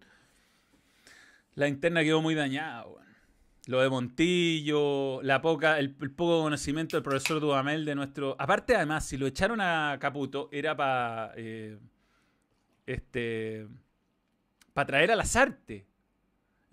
La 1.54 1.68
interna 1.68 2.04
quedó 2.04 2.22
muy 2.22 2.36
dañada, 2.36 2.86
weón. 2.86 3.06
Lo 3.68 3.82
de 3.82 3.90
Montillo, 3.90 5.24
la 5.24 5.42
poca, 5.42 5.80
el, 5.80 5.96
poco 5.96 6.44
conocimiento 6.44 6.98
del 6.98 7.04
profesor 7.04 7.40
Dudamel 7.40 7.84
de 7.84 7.96
nuestro. 7.96 8.36
Aparte, 8.38 8.76
además, 8.76 9.06
si 9.06 9.18
lo 9.18 9.26
echaron 9.26 9.60
a 9.60 9.98
Caputo, 10.00 10.50
era 10.52 10.76
para. 10.76 11.34
este. 12.86 13.68
Para 14.74 14.86
traer 14.86 15.12
a 15.12 15.16
Lazarte. 15.16 15.88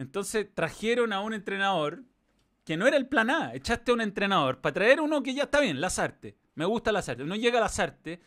Entonces 0.03 0.49
trajeron 0.55 1.13
a 1.13 1.21
un 1.21 1.33
entrenador 1.35 2.03
que 2.65 2.77
no 2.77 2.87
era 2.87 2.97
el 2.97 3.07
plan 3.07 3.31
A. 3.31 3.55
Echaste 3.55 3.91
a 3.91 3.95
un 3.95 4.01
entrenador 4.01 4.61
para 4.61 4.75
traer 4.75 5.01
uno 5.01 5.23
que 5.23 5.35
ya 5.35 5.45
está 5.45 5.61
bien, 5.61 5.81
Lazarte. 5.81 6.37
Me 6.55 6.65
gusta 6.65 6.93
Lazarte. 6.93 7.23
Uno 7.23 7.35
llega 7.37 7.59
a 7.59 7.63
Lazarte 7.63 8.21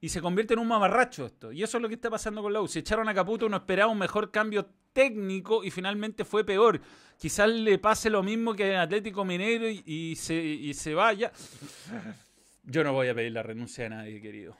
y 0.00 0.08
se 0.08 0.20
convierte 0.20 0.54
en 0.54 0.60
un 0.60 0.68
mamarracho 0.68 1.26
esto. 1.26 1.52
Y 1.52 1.62
eso 1.62 1.78
es 1.78 1.82
lo 1.82 1.88
que 1.88 1.94
está 1.94 2.10
pasando 2.10 2.42
con 2.42 2.52
la 2.52 2.60
U. 2.60 2.68
Se 2.68 2.80
echaron 2.80 3.08
a 3.08 3.14
Caputo, 3.14 3.46
uno 3.46 3.58
esperaba 3.58 3.92
un 3.92 3.98
mejor 3.98 4.30
cambio 4.30 4.66
técnico 4.92 5.62
y 5.62 5.70
finalmente 5.70 6.24
fue 6.24 6.44
peor. 6.44 6.80
Quizás 7.16 7.48
le 7.48 7.78
pase 7.78 8.10
lo 8.10 8.22
mismo 8.22 8.54
que 8.54 8.70
en 8.72 8.76
Atlético 8.78 9.24
Mineiro 9.24 9.68
y, 9.68 9.82
y 9.86 10.16
se, 10.16 10.34
y 10.34 10.74
se 10.74 10.94
vaya. 10.94 11.30
Yo 12.64 12.82
no 12.82 12.92
voy 12.92 13.08
a 13.08 13.14
pedir 13.14 13.32
la 13.32 13.42
renuncia 13.42 13.84
de 13.84 13.90
nadie, 13.90 14.20
querido. 14.20 14.56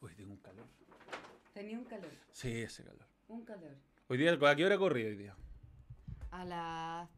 Uy, 0.00 0.14
tengo 0.14 0.32
un 0.32 0.38
calor. 0.38 0.66
Tenía 1.52 1.78
un 1.78 1.84
calor, 1.84 2.10
Sí, 2.32 2.48
ese 2.62 2.82
calor. 2.82 3.06
un 3.28 3.44
calor. 3.44 3.76
Hoy 4.08 4.18
día, 4.18 4.32
¿a 4.40 4.56
qué 4.56 4.64
hora 4.66 4.76
corrí 4.78 5.04
hoy 5.04 5.16
día? 5.16 5.34
A 6.30 6.44
las 6.44 7.08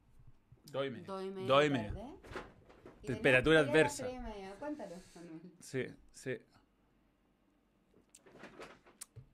Dos 0.71 0.87
y 0.87 0.91
media. 0.91 1.07
dos 1.07 1.25
y 1.25 1.31
media. 1.31 1.47
Dos 1.47 1.65
y 1.65 1.69
de 1.69 1.75
la 1.75 1.79
media. 1.79 1.93
tarde. 1.95 2.09
Y 3.03 3.07
Temperatura 3.07 3.61
adversa. 3.61 4.05
tres 4.05 4.17
y 4.17 4.19
media. 4.21 4.55
Cuéntalo, 4.59 4.97
Manuel. 5.15 5.41
Sí, 5.61 5.87
sí. 6.13 6.39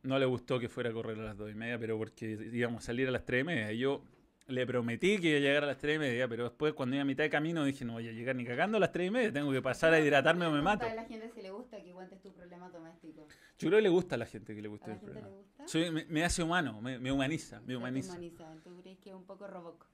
No 0.02 0.18
le 0.18 0.26
gustó 0.26 0.58
que 0.58 0.68
fuera 0.68 0.90
a 0.90 0.92
correr 0.92 1.18
a 1.18 1.22
las 1.22 1.36
dos 1.36 1.50
y 1.50 1.54
media, 1.54 1.78
pero 1.78 1.98
porque 1.98 2.30
íbamos 2.52 2.82
a 2.82 2.86
salir 2.86 3.08
a 3.08 3.10
las 3.10 3.24
tres 3.24 3.42
y 3.42 3.44
media. 3.44 3.72
Y 3.72 3.78
yo 3.78 4.02
le 4.50 4.66
prometí 4.66 5.18
que 5.18 5.28
iba 5.30 5.38
a 5.38 5.40
llegar 5.40 5.64
a 5.64 5.66
las 5.68 5.78
tres 5.78 5.96
y 5.96 5.98
media, 5.98 6.28
pero 6.28 6.44
después 6.44 6.74
cuando 6.74 6.96
iba 6.96 7.02
a 7.02 7.04
mitad 7.06 7.24
de 7.24 7.30
camino 7.30 7.64
dije, 7.64 7.84
no 7.84 7.94
voy 7.94 8.08
a 8.08 8.12
llegar 8.12 8.34
ni 8.36 8.44
cagando 8.44 8.76
a 8.76 8.80
las 8.80 8.92
tres 8.92 9.08
y 9.08 9.10
media, 9.10 9.32
tengo 9.32 9.50
que 9.52 9.62
pasar 9.62 9.92
a 9.94 10.00
hidratarme 10.00 10.46
o 10.46 10.50
me 10.50 10.60
mato. 10.62 10.86
A 10.86 10.94
la 10.94 11.04
gente 11.04 11.30
si 11.34 11.40
le 11.42 11.50
gusta 11.50 11.82
que 11.82 11.92
cuentes 11.92 12.20
tu 12.20 12.32
problema 12.32 12.68
doméstico. 12.70 13.26
Yo 13.58 13.68
creo 13.68 13.78
que 13.78 13.82
le 13.82 13.88
gusta 13.88 14.14
a 14.16 14.18
la 14.18 14.26
gente 14.26 14.54
que 14.54 14.62
le 14.62 14.68
¿A 14.68 14.70
guste 14.70 14.88
la 14.88 14.94
el 14.94 15.00
gente 15.00 15.20
le 15.20 15.28
gusta? 15.28 15.68
Soy- 15.68 15.90
me, 15.90 16.04
me 16.06 16.24
hace 16.24 16.42
humano, 16.42 16.80
me, 16.80 16.98
me 16.98 17.12
humaniza, 17.12 17.60
me 17.62 17.76
humaniza. 17.76 18.12
humaniza. 18.12 18.54
¿Tú 18.64 18.76
crees 18.80 18.98
que 18.98 19.10
es 19.10 19.14
un 19.16 19.24
poco 19.24 19.46
roboc? 19.46 19.86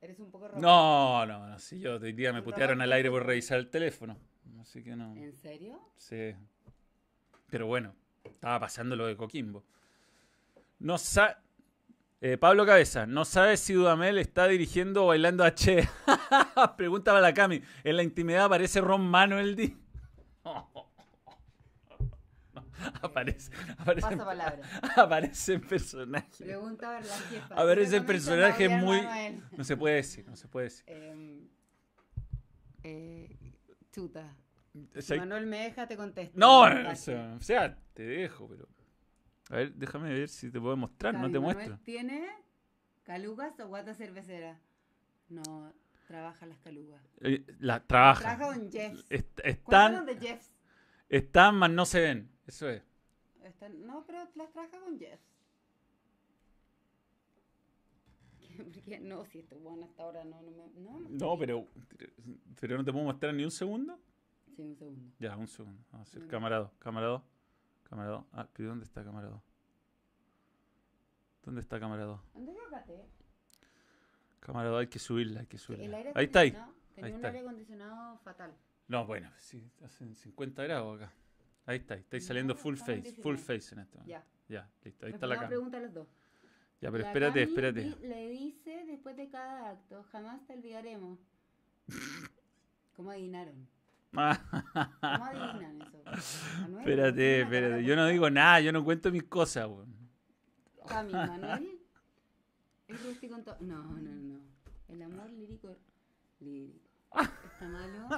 Eres 0.00 0.18
un 0.20 0.30
poco 0.30 0.48
roboc. 0.48 0.60
No, 0.62 1.26
no, 1.26 1.48
no, 1.48 1.58
si 1.58 1.80
yo 1.80 1.96
hoy 1.96 2.12
día 2.12 2.32
me 2.32 2.42
putearon 2.42 2.80
al 2.80 2.92
aire 2.92 3.10
por 3.10 3.26
revisar 3.26 3.58
el 3.58 3.68
teléfono. 3.68 4.16
Así 4.60 4.82
que 4.82 4.94
no. 4.96 5.14
¿En 5.16 5.32
serio? 5.34 5.78
Sí. 5.96 6.34
Pero 7.50 7.66
bueno, 7.66 7.94
estaba 8.24 8.60
pasando 8.60 8.94
lo 8.96 9.06
de 9.06 9.16
Coquimbo. 9.16 9.64
No 10.80 10.98
sa 10.98 11.42
Eh, 12.20 12.36
Pablo 12.36 12.66
Cabeza, 12.66 13.06
no 13.06 13.24
sabes 13.24 13.60
si 13.60 13.74
Dudamel 13.74 14.18
está 14.18 14.48
dirigiendo 14.48 15.04
o 15.04 15.08
bailando 15.08 15.44
a 15.44 15.54
Che. 15.54 15.88
Pregúntale 16.76 17.18
a 17.18 17.20
la 17.20 17.32
Cami. 17.32 17.62
En 17.84 17.96
la 17.96 18.02
intimidad 18.02 18.46
aparece 18.46 18.80
Ron 18.80 19.08
Manuel 19.08 19.54
Di. 19.54 19.76
aparece, 23.02 23.52
aparece, 23.78 24.08
Paso 24.08 24.24
palabra. 24.24 24.58
aparece 24.96 25.52
en 25.54 25.60
personaje. 25.60 26.44
Pregunta 26.44 26.88
a 26.88 26.92
ver 26.98 27.06
la 27.06 27.18
jefa. 27.18 27.54
Aparece 27.54 27.84
Si 27.84 27.90
te 27.92 27.96
el 27.98 28.04
personaje 28.04 28.64
comenta 28.64 28.84
muy. 28.84 29.00
Manuel. 29.02 29.42
No 29.56 29.62
se 29.62 29.76
puede 29.76 29.94
decir, 29.94 30.26
no 30.26 30.34
se 30.34 30.48
puede 30.48 30.64
decir. 30.64 30.84
Em, 30.88 31.48
eh, 32.82 33.54
chuta. 33.92 34.36
Si 34.98 35.14
Manuel 35.14 35.46
me 35.46 35.62
deja, 35.62 35.86
te 35.86 35.96
contesto. 35.96 36.36
No, 36.36 36.62
o 36.62 37.40
sea, 37.40 37.78
te 37.94 38.02
dejo, 38.02 38.48
pero. 38.48 38.66
A 39.50 39.56
ver, 39.56 39.72
déjame 39.74 40.12
ver 40.12 40.28
si 40.28 40.50
te 40.50 40.60
puedo 40.60 40.76
mostrar, 40.76 41.14
no 41.14 41.30
te 41.30 41.38
Manuel 41.38 41.42
muestro. 41.56 41.78
¿Tiene 41.84 42.28
calugas 43.02 43.58
o 43.60 43.68
guata 43.68 43.94
cervecera? 43.94 44.60
No, 45.28 45.72
trabaja 46.06 46.46
las 46.46 46.58
calugas. 46.58 47.02
Eh, 47.20 47.44
la 47.58 47.80
trabaja. 47.86 48.36
Trabaja 48.36 48.54
con 48.60 48.70
Jeffs. 48.70 49.04
Est- 49.10 49.40
¿Cuántas 49.40 49.54
están, 49.54 49.96
son 49.96 50.06
de 50.06 50.16
Jeffs? 50.18 50.52
están, 51.08 51.54
más 51.56 51.70
no 51.70 51.86
se 51.86 52.00
ven. 52.00 52.30
Eso 52.46 52.68
es. 52.68 52.82
Están- 53.42 53.86
no, 53.86 54.04
pero 54.06 54.18
las 54.34 54.52
trabaja 54.52 54.78
con 54.80 54.98
Jeffs. 54.98 55.22
Porque 58.56 59.00
no, 59.00 59.24
si 59.24 59.38
esto 59.40 59.58
bueno 59.58 59.86
hasta 59.86 60.02
ahora 60.02 60.24
no, 60.24 60.42
no 60.42 60.50
me. 60.50 60.68
No, 60.80 61.00
No, 61.08 61.38
pero, 61.38 61.66
pero 62.60 62.76
no 62.76 62.84
te 62.84 62.92
puedo 62.92 63.04
mostrar 63.04 63.32
ni 63.34 63.44
un 63.44 63.50
segundo. 63.50 63.98
Sí, 64.56 64.62
un 64.62 64.76
segundo. 64.76 65.12
Ya, 65.18 65.36
un 65.36 65.46
segundo. 65.48 65.82
Vamos 65.92 66.08
a 66.08 66.10
hacer 66.10 66.26
cámara 66.28 66.58
2. 66.58 67.22
Cámara 67.88 68.10
2. 68.10 68.20
Cámara 68.24 68.24
2. 68.24 68.24
Ah, 68.32 68.48
pero 68.52 68.68
¿dónde 68.70 68.84
está 68.84 69.04
cámara 69.04 69.28
2? 69.28 69.40
¿Dónde 71.44 71.60
está 71.60 71.80
cámara 71.80 72.04
2? 72.04 72.20
¿Dónde? 72.34 72.52
Cámara 74.40 74.68
2 74.70 74.80
hay 74.80 74.86
que 74.86 74.98
subirla, 74.98 75.40
hay 75.40 75.46
que 75.46 75.56
El 75.56 75.60
subirla. 75.60 75.96
aire 75.98 76.12
Ahí 76.14 76.24
está 76.26 76.40
ahí. 76.40 76.50
Tenía 76.50 77.06
Ahí 77.06 77.12
un 77.12 77.24
aire 77.24 77.40
acondicionado 77.40 78.18
fatal. 78.18 78.54
No, 78.88 79.04
bueno, 79.06 79.30
sí, 79.36 79.70
hacen 79.84 80.16
50 80.16 80.62
grados 80.64 80.96
acá. 81.00 81.12
Ahí 81.66 81.76
está, 81.78 81.94
estáis 81.96 82.22
No, 82.24 82.28
saliendo 82.28 82.54
full 82.54 82.76
face, 82.76 83.12
full 83.22 83.36
19. 83.36 83.38
face 83.38 83.74
en 83.74 83.80
este 83.80 83.98
momento. 83.98 84.10
Ya. 84.10 84.24
Ya, 84.48 84.70
listo, 84.82 85.04
ahí 85.06 85.12
está 85.12 85.26
la 85.26 85.34
cámara. 85.34 85.48
preguntar 85.48 85.80
a 85.82 85.84
los 85.84 85.92
dos. 85.94 86.08
Ya, 86.80 86.90
pero 86.90 87.02
La 87.02 87.08
espérate, 87.08 87.40
Cami 87.40 87.48
espérate. 87.50 88.06
le 88.06 88.28
dice 88.30 88.84
después 88.86 89.16
de 89.16 89.28
cada 89.28 89.70
acto, 89.70 90.02
jamás 90.04 90.46
te 90.46 90.54
olvidaremos. 90.54 91.18
¿Cómo 92.96 93.10
adivinaron? 93.10 93.68
¿Cómo 94.12 94.22
adivinan 95.02 95.82
eso? 95.82 95.98
Manuel, 96.62 97.00
espérate, 97.00 97.84
Yo 97.84 97.96
no 97.96 98.06
digo 98.06 98.30
nada, 98.30 98.60
yo 98.60 98.72
no 98.72 98.84
cuento 98.84 99.10
mis 99.10 99.24
cosas, 99.24 99.66
weón. 99.68 99.94
Cami, 100.86 101.12
Manuel. 101.12 101.80
Es 102.88 103.04
rústico 103.04 103.36
en 103.36 103.44
todo. 103.44 103.56
No, 103.60 103.82
no, 103.82 104.10
no. 104.10 104.40
El 104.88 105.02
amor 105.02 105.30
lírico. 105.30 105.76
Lírico. 106.40 106.78
Está 107.20 107.68
malo. 107.68 108.08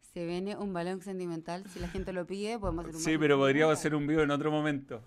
Se 0.00 0.26
viene 0.26 0.56
un 0.56 0.72
balón 0.72 1.00
sentimental. 1.00 1.64
Si 1.68 1.78
la 1.78 1.88
gente 1.88 2.12
lo 2.12 2.26
pide, 2.26 2.58
podemos 2.58 2.84
hacer 2.84 2.96
un 2.96 3.00
Sí, 3.00 3.18
pero 3.18 3.36
podríamos 3.36 3.78
hacer 3.78 3.94
un 3.94 4.06
video 4.06 4.24
en 4.24 4.32
otro 4.32 4.50
momento. 4.50 5.00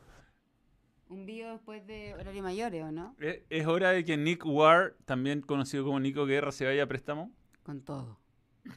Un 1.10 1.26
video 1.26 1.52
después 1.52 1.86
de 1.86 2.14
horario 2.14 2.42
mayores, 2.42 2.84
¿o 2.84 2.92
no? 2.94 3.18
Es, 3.20 3.42
es 3.50 3.68
hora 3.68 3.92
de 3.92 4.06
que 4.06 4.16
Nick 4.16 4.46
Ward, 4.46 4.94
también 5.04 5.42
conocido 5.42 5.84
como 5.84 6.00
Nico 6.00 6.26
Guerra, 6.26 6.54
se 6.54 6.64
vaya 6.64 6.84
a 6.84 6.88
préstamo. 6.88 7.34
Con 7.64 7.82
todo. 7.82 8.21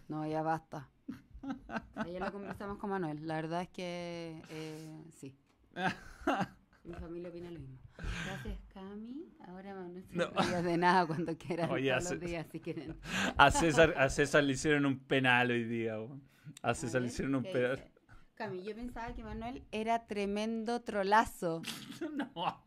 No, 0.08 0.26
ya 0.26 0.42
basta. 0.42 0.88
Ayer 1.96 2.20
lo 2.20 2.32
conversamos 2.32 2.78
con 2.78 2.90
Manuel. 2.90 3.26
La 3.26 3.36
verdad 3.36 3.62
es 3.62 3.68
que 3.68 4.42
eh, 4.50 5.04
sí. 5.10 5.36
Mi 6.84 6.92
familia 6.94 7.30
opina 7.30 7.50
lo 7.50 7.60
mismo. 7.60 7.78
Gracias, 8.26 8.58
Cami. 8.72 9.32
Ahora 9.46 9.74
Manuel 9.74 10.04
se 10.04 10.14
No. 10.16 10.26
ríe 10.36 10.62
de 10.62 10.76
nada 10.76 11.06
cuando 11.06 11.36
quieran. 11.38 11.70
Oye, 11.70 11.90
todos 11.90 12.10
los 12.12 12.20
días 12.20 12.46
si 12.50 12.60
quieren. 12.60 12.98
A 13.38 13.50
César, 13.50 13.94
a 13.96 14.08
César 14.10 14.44
le 14.44 14.52
hicieron 14.52 14.84
un 14.86 14.98
penal 14.98 15.50
hoy 15.50 15.64
día, 15.64 15.98
weón. 15.98 16.22
A 16.62 16.74
César 16.74 17.00
le 17.00 17.06
ver, 17.06 17.12
hicieron 17.12 17.34
un 17.36 17.42
¿qué 17.44 17.52
penal. 17.52 17.76
dice? 17.76 17.90
Cami, 18.34 18.64
yo 18.64 18.74
pensaba 18.74 19.14
que 19.14 19.22
Manuel 19.24 19.62
era 19.72 20.06
tremendo 20.06 20.80
trolazo. 20.82 21.62
No. 22.34 22.62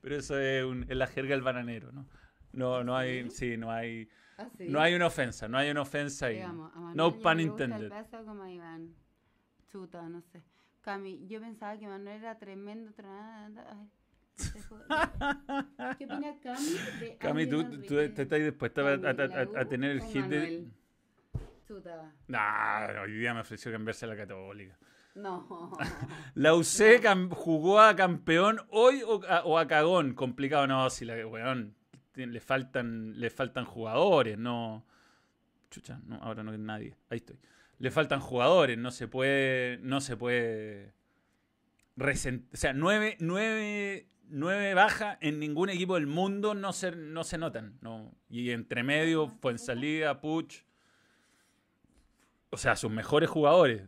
Pero 0.00 0.16
eso 0.16 0.38
es, 0.38 0.64
un- 0.64 0.84
es 0.88 0.96
la 0.96 1.06
jerga 1.08 1.34
del 1.34 1.42
bananero, 1.42 1.92
¿no? 1.92 2.06
No, 2.52 2.84
no 2.84 2.96
hay, 2.96 3.24
¿Sí? 3.30 3.50
sí, 3.52 3.56
no 3.56 3.70
hay, 3.70 4.08
¿Ah, 4.38 4.48
sí? 4.56 4.68
no 4.68 4.80
hay 4.80 4.94
una 4.94 5.06
ofensa, 5.08 5.48
no 5.48 5.58
hay 5.58 5.70
una 5.70 5.82
ofensa 5.82 6.26
ahí. 6.26 6.36
Digamos, 6.36 6.72
a 6.72 6.76
Manuel 6.76 6.96
No 6.96 7.10
gusta 7.10 7.32
el 7.32 7.40
intended. 7.40 7.90
beso 7.90 8.24
como 8.24 8.42
a 8.44 8.50
Iván. 8.50 8.94
Chuta, 9.70 10.08
no 10.08 10.22
sé. 10.22 10.42
Cami, 10.80 11.26
yo 11.26 11.40
pensaba 11.40 11.76
que 11.76 11.86
Manuel 11.86 12.18
era 12.22 12.38
tremendo. 12.38 12.92
Ay. 12.96 13.90
¿Qué 15.98 16.04
opina 16.04 16.36
Cami 16.40 16.70
de 17.00 17.16
Cami, 17.18 17.46
¿tú, 17.48 17.64
tú 17.82 17.94
te 17.96 18.22
estás 18.22 18.38
dispuesta 18.38 18.82
a, 18.82 18.94
a- 18.94 18.98
Cami, 19.00 19.22
a- 19.34 19.44
¿la 19.44 19.60
a 19.60 19.64
tener 19.64 19.90
el 19.90 20.02
hit 20.02 20.24
de... 20.26 20.68
Chuta. 21.66 22.14
Nah, 22.28 23.02
hoy 23.02 23.12
día 23.18 23.34
me 23.34 23.40
ofreció 23.40 23.70
cambiarse 23.70 24.06
a 24.06 24.08
la 24.08 24.16
católica. 24.16 24.78
No. 25.14 25.72
La 26.34 26.54
UC 26.54 27.02
jugó 27.32 27.80
a 27.80 27.94
campeón 27.96 28.60
hoy 28.70 29.02
o 29.04 29.20
a, 29.28 29.42
o 29.44 29.58
a 29.58 29.66
cagón. 29.66 30.14
Complicado, 30.14 30.66
no, 30.68 30.88
si 30.90 31.04
la 31.04 31.26
weón, 31.26 31.74
le 32.26 32.40
faltan, 32.40 33.18
le 33.18 33.30
faltan 33.30 33.64
jugadores, 33.64 34.36
no. 34.38 34.84
Chucha, 35.70 36.00
no, 36.06 36.16
ahora 36.16 36.42
no 36.42 36.50
hay 36.52 36.58
nadie. 36.58 36.96
Ahí 37.10 37.18
estoy. 37.18 37.38
Le 37.78 37.90
faltan 37.90 38.20
jugadores, 38.20 38.76
no 38.78 38.90
se 38.90 39.06
puede. 39.08 39.78
No 39.82 40.00
se 40.00 40.16
puede. 40.16 40.92
resen- 41.96 42.46
o 42.52 42.56
sea, 42.56 42.72
nueve, 42.72 43.16
nueve, 43.20 44.08
nueve 44.28 44.74
bajas 44.74 45.18
en 45.20 45.38
ningún 45.38 45.68
equipo 45.70 45.94
del 45.94 46.06
mundo 46.06 46.54
no 46.54 46.72
se, 46.72 46.92
no 46.96 47.24
se 47.24 47.38
notan. 47.38 47.78
No. 47.80 48.14
Y 48.28 48.50
entre 48.50 48.82
medio, 48.82 49.28
Fuensalida, 49.28 50.20
Puch. 50.20 50.62
O 52.50 52.56
sea, 52.56 52.76
sus 52.76 52.90
mejores 52.90 53.28
jugadores. 53.28 53.82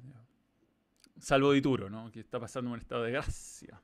Salvo 1.18 1.52
Dituro, 1.52 1.90
¿no? 1.90 2.10
Que 2.12 2.20
está 2.20 2.38
pasando 2.40 2.70
un 2.70 2.78
estado 2.78 3.02
de 3.04 3.12
gracia. 3.12 3.80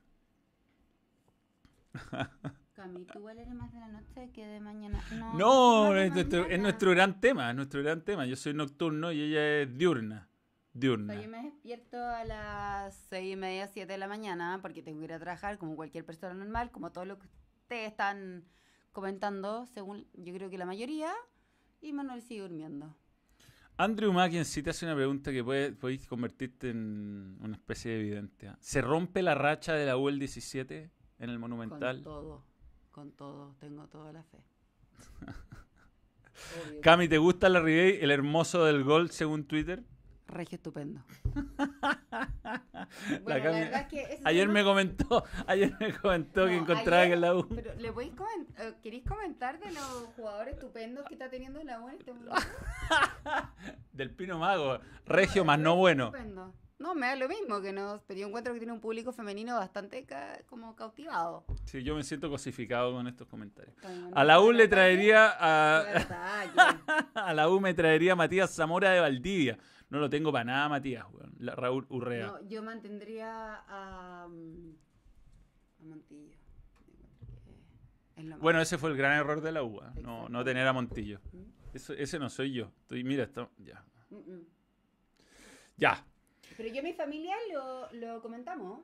Cami, 2.77 3.05
tú 3.05 3.27
eres 3.27 3.49
más 3.49 3.73
de 3.73 3.79
la 3.79 3.87
noche 3.87 4.29
que 4.31 4.45
de 4.45 4.59
mañana. 4.59 5.03
No, 5.11 5.33
No, 5.33 5.83
más 5.85 5.95
de 5.95 6.05
es 6.05 6.13
nuestro, 6.13 6.39
es 6.41 6.45
mañana. 6.45 6.61
nuestro 6.61 6.91
gran 6.91 7.19
tema, 7.19 7.49
es 7.49 7.55
nuestro 7.55 7.81
gran 7.81 8.01
tema. 8.05 8.27
Yo 8.27 8.35
soy 8.35 8.53
nocturno 8.53 9.11
y 9.11 9.19
ella 9.19 9.61
es 9.61 9.75
diurna. 9.75 10.29
Diurna. 10.73 11.19
yo 11.19 11.27
me 11.27 11.41
despierto 11.41 11.97
a 11.97 12.23
las 12.23 12.95
seis 13.09 13.33
y 13.33 13.35
media, 13.35 13.65
siete 13.65 13.93
de 13.93 13.97
la 13.97 14.07
mañana 14.07 14.59
porque 14.61 14.83
tengo 14.83 14.99
que 14.99 15.05
ir 15.05 15.13
a 15.13 15.19
trabajar 15.19 15.57
como 15.57 15.75
cualquier 15.75 16.05
persona 16.05 16.35
normal, 16.35 16.69
como 16.69 16.91
todo 16.91 17.05
lo 17.05 17.17
que 17.17 17.25
ustedes 17.63 17.89
están 17.89 18.45
comentando, 18.91 19.65
según 19.65 20.05
yo 20.13 20.31
creo 20.35 20.51
que 20.51 20.59
la 20.59 20.67
mayoría, 20.67 21.11
y 21.81 21.93
Manuel 21.93 22.21
sigue 22.21 22.41
durmiendo. 22.41 22.95
Andrew 23.77 24.13
Mackenzie 24.13 24.61
te 24.61 24.69
hace 24.69 24.85
una 24.85 24.93
pregunta 24.95 25.31
que 25.31 25.43
puede, 25.43 25.71
podéis 25.71 26.05
convertirte 26.07 26.69
en 26.69 27.37
una 27.41 27.55
especie 27.55 27.91
de 27.91 27.99
evidente. 27.99 28.51
¿Se 28.59 28.81
rompe 28.81 29.23
la 29.23 29.33
racha 29.33 29.73
de 29.73 29.87
la 29.87 29.97
UL 29.97 30.19
17 30.19 30.91
en 31.19 31.29
el 31.29 31.39
Monumental? 31.39 31.95
Con 31.97 32.03
todo, 32.03 32.43
con 32.97 33.11
todo, 33.11 33.53
tengo 33.59 33.85
toda 33.89 34.11
la 34.11 34.23
fe. 34.23 34.39
Cami, 36.81 37.07
¿te 37.07 37.19
gusta 37.19 37.47
la 37.47 37.59
Ribey, 37.59 37.99
el 38.01 38.09
hermoso 38.09 38.65
del 38.65 38.83
gol 38.83 39.11
según 39.11 39.43
Twitter? 39.45 39.83
Regio 40.25 40.55
estupendo. 40.55 41.01
La 41.75 42.89
Bueno, 43.21 43.27
la, 43.27 43.37
Cami- 43.39 43.59
verdad 43.59 43.81
es 43.81 43.87
que 43.87 44.01
ese 44.01 44.21
Ayer 44.25 44.43
tema- 44.47 44.53
me 44.53 44.63
comentó, 44.63 45.23
ayer 45.47 45.75
me 45.79 45.93
comentó 45.93 46.45
que 46.47 46.55
encontraba 46.57 47.03
ayer- 47.03 47.09
que 47.09 47.13
en 47.13 47.21
la 47.21 47.35
U. 47.35 47.47
Pero, 47.49 47.75
¿le 47.75 47.91
podéis 47.91 48.13
comen- 48.15 48.47
eh, 48.57 48.73
¿queréis 48.81 49.05
comentar 49.07 49.59
de 49.59 49.71
los 49.73 49.83
jugadores 50.15 50.55
estupendos 50.55 51.05
que 51.05 51.13
está 51.13 51.29
teniendo 51.29 51.63
la 51.63 51.79
U 51.79 51.89
en 51.89 51.97
este 51.99 52.13
momento? 52.13 52.35
Del 53.93 54.09
Pino 54.09 54.39
Mago, 54.39 54.79
regio 55.05 55.45
más 55.45 55.59
no 55.59 55.75
bueno. 55.75 56.05
Estupendo. 56.07 56.51
No, 56.79 56.93
me 56.93 57.07
da 57.07 57.15
lo 57.15 57.27
mismo 57.27 57.59
que 57.59 57.73
nos, 57.73 58.01
pero 58.03 58.19
yo 58.19 58.27
encuentro 58.27 58.53
que 58.53 58.59
tiene 58.59 58.71
un 58.71 58.79
público 58.79 59.11
femenino 59.11 59.55
bastante 59.55 60.05
ca- 60.05 60.39
como 60.47 60.75
cautivado. 60.75 61.43
Sí, 61.65 61.81
yo 61.83 61.95
me 61.95 62.03
siento 62.03 62.29
cosificado 62.29 62.93
con 62.93 63.07
estos 63.07 63.27
comentarios. 63.27 63.75
A 64.13 64.23
la 64.23 64.39
U 64.39 64.51
le 64.51 64.67
traería 64.67 65.33
a, 65.39 65.81
a 67.15 67.33
la 67.33 67.49
U 67.49 67.59
me 67.59 67.73
traería 67.73 68.13
a 68.13 68.15
Matías 68.15 68.53
Zamora 68.53 68.91
de 68.91 68.99
Valdivia. 68.99 69.57
No 69.89 69.99
lo 69.99 70.09
tengo 70.09 70.31
para 70.31 70.43
nada, 70.43 70.69
Matías, 70.69 71.05
weón. 71.11 71.33
La- 71.39 71.55
Raúl 71.55 71.87
Urrea. 71.89 72.27
No, 72.27 72.47
yo 72.47 72.61
mantendría 72.61 73.63
a, 73.67 74.27
mm, 74.29 74.75
a 75.81 75.85
Montillo. 75.85 76.35
Es 78.17 78.25
lo. 78.25 78.37
Bueno, 78.37 78.61
ese 78.61 78.77
fue 78.77 78.91
el 78.91 78.97
gran 78.97 79.13
error 79.17 79.41
de 79.41 79.51
la 79.51 79.63
U, 79.63 79.79
¿ah? 79.81 79.93
no, 80.01 80.29
no 80.29 80.43
tener 80.43 80.67
a 80.67 80.73
Montillo. 80.73 81.19
¿Mm? 81.31 81.41
Eso- 81.73 81.93
ese 81.93 82.19
no 82.19 82.29
soy 82.29 82.53
yo. 82.53 82.71
Estoy, 82.81 83.03
mira, 83.03 83.23
está, 83.23 83.49
ya. 83.57 83.83
Mm. 84.09 84.41
Ya. 85.77 86.05
Pero 86.57 86.73
yo 86.73 86.81
mi 86.83 86.93
familia 86.93 87.35
lo, 87.53 87.91
lo 87.93 88.21
comentamos. 88.21 88.81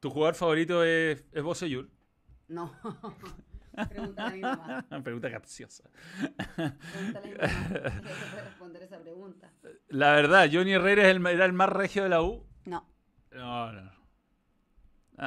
¿Tu 0.00 0.10
jugador 0.10 0.34
favorito 0.34 0.84
es, 0.84 1.24
es 1.32 1.42
Boseyur? 1.42 1.88
No. 2.48 2.72
Pregúntale 3.90 4.28
a 4.28 4.30
mi 4.30 4.40
mamá. 4.40 4.86
Pregunta 5.04 5.30
capciosa. 5.30 5.90
Pregúntale 6.56 7.18
a 7.18 7.30
mi 7.30 7.34
mamá. 7.34 8.02
Responder 8.44 8.82
esa 8.84 8.98
pregunta. 9.00 9.52
La 9.88 10.12
verdad, 10.12 10.48
Johnny 10.50 10.72
Herrera 10.72 11.02
es 11.02 11.16
el- 11.16 11.26
era 11.26 11.44
el 11.44 11.52
más 11.52 11.68
regio 11.68 12.04
de 12.04 12.08
la 12.08 12.22
U. 12.22 12.46
No. 12.64 12.86
No, 13.32 13.72
no. 13.72 13.90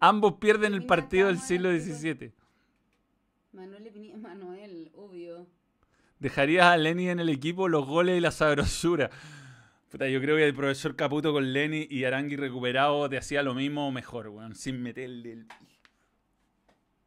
Ambos 0.00 0.34
pierden 0.34 0.74
el 0.74 0.86
partido 0.86 1.28
del 1.28 1.38
siglo 1.38 1.70
XVII. 1.70 2.32
Manuel 3.52 4.14
Manuel, 4.18 4.90
obvio. 4.94 5.46
¿Dejarías 6.20 6.66
a 6.66 6.76
Lenny 6.76 7.08
en 7.08 7.20
el 7.20 7.28
equipo 7.28 7.68
los 7.68 7.86
goles 7.86 8.16
y 8.18 8.20
la 8.20 8.30
sabrosura? 8.30 9.10
Puta, 9.90 10.06
yo 10.08 10.20
creo 10.20 10.36
que 10.36 10.46
el 10.46 10.54
profesor 10.54 10.94
Caputo 10.96 11.32
con 11.32 11.52
Lenny 11.52 11.86
y 11.90 12.04
Arangui 12.04 12.36
recuperado 12.36 13.08
te 13.08 13.16
hacía 13.16 13.42
lo 13.42 13.54
mismo 13.54 13.88
o 13.88 13.90
mejor, 13.90 14.28
weón. 14.28 14.54
Sin 14.54 14.82
meterle 14.82 15.32
el... 15.32 15.48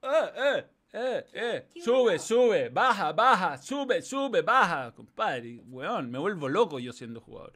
¡Eh, 0.01 0.31
eh! 0.35 0.65
¡Eh, 0.93 1.25
eh! 1.33 1.69
¡Sube, 1.79 2.17
sube! 2.19 2.69
¡Baja, 2.69 3.13
baja! 3.13 3.57
¡Sube, 3.57 4.01
sube, 4.01 4.41
baja! 4.41 4.93
Compadre, 4.93 5.61
weón, 5.67 6.09
me 6.09 6.17
vuelvo 6.17 6.49
loco 6.49 6.79
yo 6.79 6.91
siendo 6.91 7.21
jugador. 7.21 7.53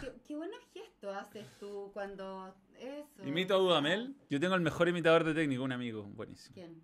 Qué, 0.00 0.12
qué 0.26 0.34
buenos 0.34 0.60
gestos 0.72 1.14
haces 1.14 1.46
tú 1.60 1.90
cuando 1.92 2.54
eso. 2.78 3.24
Imito 3.26 3.54
a 3.54 3.58
Dudamel. 3.58 4.16
Yo 4.30 4.40
tengo 4.40 4.54
el 4.54 4.60
mejor 4.60 4.88
imitador 4.88 5.24
de 5.24 5.34
técnico, 5.34 5.62
un 5.62 5.72
amigo, 5.72 6.04
buenísimo. 6.04 6.54
¿Quién? 6.54 6.82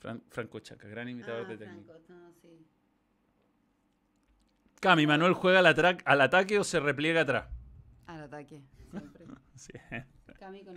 Fran- 0.00 0.22
Franco 0.28 0.60
Chaca, 0.60 0.86
gran 0.86 1.08
imitador 1.08 1.46
ah, 1.46 1.48
de 1.48 1.56
técnico. 1.56 1.92
Franco, 1.92 2.12
no, 2.12 2.32
sí. 2.42 2.66
Cami, 4.84 5.06
¿Manuel 5.06 5.32
juega 5.32 5.60
al, 5.60 5.66
atra- 5.66 6.02
al 6.04 6.20
ataque 6.20 6.58
o 6.58 6.62
se 6.64 6.78
repliega 6.78 7.22
atrás? 7.22 7.46
Al 8.06 8.24
ataque, 8.24 8.60
siempre. 8.90 9.24
Cami 10.38 10.62
con 10.62 10.76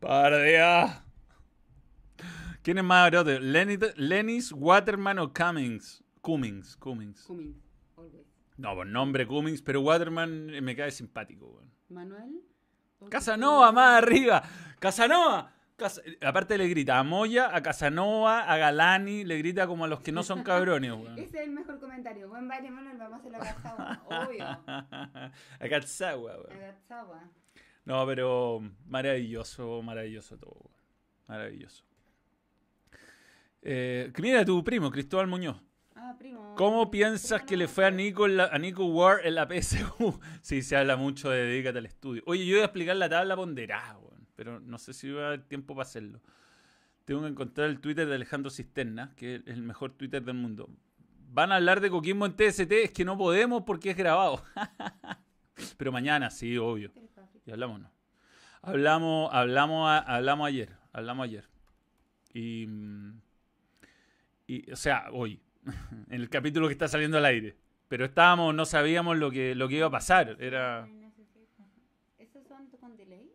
¡Pardea! 0.00 1.04
¿Quién 2.62 2.78
es 2.78 2.82
más? 2.82 3.12
Lenny- 3.12 3.78
¿Lennis, 3.94 4.50
Waterman 4.50 5.20
o 5.20 5.32
Cummings? 5.32 6.02
Cummings, 6.22 6.76
Cummings. 6.76 7.22
Cummings, 7.22 7.56
always. 7.96 8.26
No, 8.56 8.74
por 8.74 8.88
nombre 8.88 9.24
Cummings, 9.28 9.62
pero 9.62 9.80
Waterman 9.80 10.50
eh, 10.52 10.60
me 10.60 10.74
cae 10.74 10.90
simpático, 10.90 11.46
weón. 11.46 11.70
Manuel. 11.88 12.40
¿O 12.98 13.08
Casanova, 13.08 13.70
más 13.70 14.02
arriba. 14.02 14.42
¡Casanova! 14.80 15.54
Aparte 16.22 16.58
le 16.58 16.68
grita 16.68 16.98
a 16.98 17.02
Moya, 17.02 17.54
a 17.54 17.62
Casanova, 17.62 18.40
a 18.50 18.56
Galani, 18.56 19.24
le 19.24 19.38
grita 19.38 19.66
como 19.66 19.84
a 19.84 19.88
los 19.88 20.00
que 20.00 20.12
no 20.12 20.22
son 20.22 20.42
cabrones, 20.42 20.92
weón. 20.92 21.18
Ese 21.18 21.38
es 21.38 21.44
el 21.46 21.50
mejor 21.50 21.78
comentario. 21.80 22.28
Buen 22.28 22.46
baile, 22.48 22.70
Manuel, 22.70 22.98
vamos 22.98 23.24
a 23.24 23.28
la 23.30 23.38
Gatzawa. 23.38 24.02
Obvio. 24.06 24.44
a 25.60 25.68
Katsawa, 25.68 26.36
weón. 26.38 26.58
Gatzawa. 26.58 27.22
No, 27.84 28.06
pero 28.06 28.60
maravilloso, 28.86 29.82
maravilloso 29.82 30.36
todo. 30.38 30.52
weón. 30.60 30.76
Maravilloso. 31.26 31.84
Eh, 33.62 34.12
mira 34.18 34.44
tu 34.44 34.62
primo, 34.64 34.90
Cristóbal 34.90 35.26
Muñoz. 35.26 35.60
Ah, 35.94 36.14
primo. 36.18 36.54
¿Cómo 36.56 36.90
piensas 36.90 37.40
Primo 37.40 37.46
que 37.48 37.56
le 37.58 37.68
fue 37.68 37.84
a 37.86 37.90
Nico, 37.90 38.26
la- 38.26 38.46
a 38.46 38.58
Nico 38.58 38.86
Ward 38.86 39.20
en 39.26 39.34
la 39.34 39.46
PSU? 39.46 40.18
sí, 40.42 40.62
se 40.62 40.76
habla 40.76 40.96
mucho 40.96 41.28
de 41.30 41.44
dedícate 41.44 41.78
al 41.78 41.86
estudio. 41.86 42.22
Oye, 42.26 42.46
yo 42.46 42.54
voy 42.56 42.62
a 42.62 42.64
explicar 42.66 42.96
la 42.96 43.08
tabla 43.08 43.36
ponderada, 43.36 43.98
weón, 43.98 44.09
pero 44.40 44.58
no 44.58 44.78
sé 44.78 44.94
si 44.94 45.10
va 45.10 45.24
a 45.24 45.26
haber 45.26 45.42
tiempo 45.42 45.74
para 45.74 45.82
hacerlo. 45.82 46.18
Tengo 47.04 47.20
que 47.20 47.26
encontrar 47.28 47.68
el 47.68 47.78
Twitter 47.78 48.08
de 48.08 48.14
Alejandro 48.14 48.50
Cisterna, 48.50 49.12
que 49.14 49.34
es 49.34 49.42
el 49.44 49.60
mejor 49.60 49.92
Twitter 49.92 50.24
del 50.24 50.34
mundo. 50.36 50.70
Van 51.30 51.52
a 51.52 51.56
hablar 51.56 51.82
de 51.82 51.90
Coquimbo 51.90 52.24
en 52.24 52.32
TST, 52.36 52.72
es 52.72 52.90
que 52.90 53.04
no 53.04 53.18
podemos 53.18 53.64
porque 53.66 53.90
es 53.90 53.98
grabado. 53.98 54.42
pero 55.76 55.92
mañana, 55.92 56.30
sí, 56.30 56.56
obvio. 56.56 56.90
Y 57.44 57.50
hablamos, 57.50 57.80
¿no? 57.80 57.90
Hablamos, 58.62 59.28
hablamos, 59.30 59.86
a- 59.90 59.98
hablamos 59.98 60.48
ayer, 60.48 60.70
hablamos 60.94 61.24
ayer. 61.24 61.46
Y, 62.32 62.66
y, 64.46 64.72
o 64.72 64.76
sea, 64.76 65.08
hoy, 65.12 65.38
en 66.08 66.18
el 66.18 66.30
capítulo 66.30 66.66
que 66.66 66.72
está 66.72 66.88
saliendo 66.88 67.18
al 67.18 67.26
aire. 67.26 67.58
Pero 67.88 68.06
estábamos, 68.06 68.54
no 68.54 68.64
sabíamos 68.64 69.18
lo 69.18 69.30
que, 69.30 69.54
lo 69.54 69.68
que 69.68 69.76
iba 69.76 69.88
a 69.88 69.90
pasar. 69.90 70.38
Era, 70.40 70.84
Ay, 70.84 70.92
necesito. 70.94 71.62
¿Esos 72.18 72.46
son 72.48 72.68
con 72.80 72.96
delay? 72.96 73.30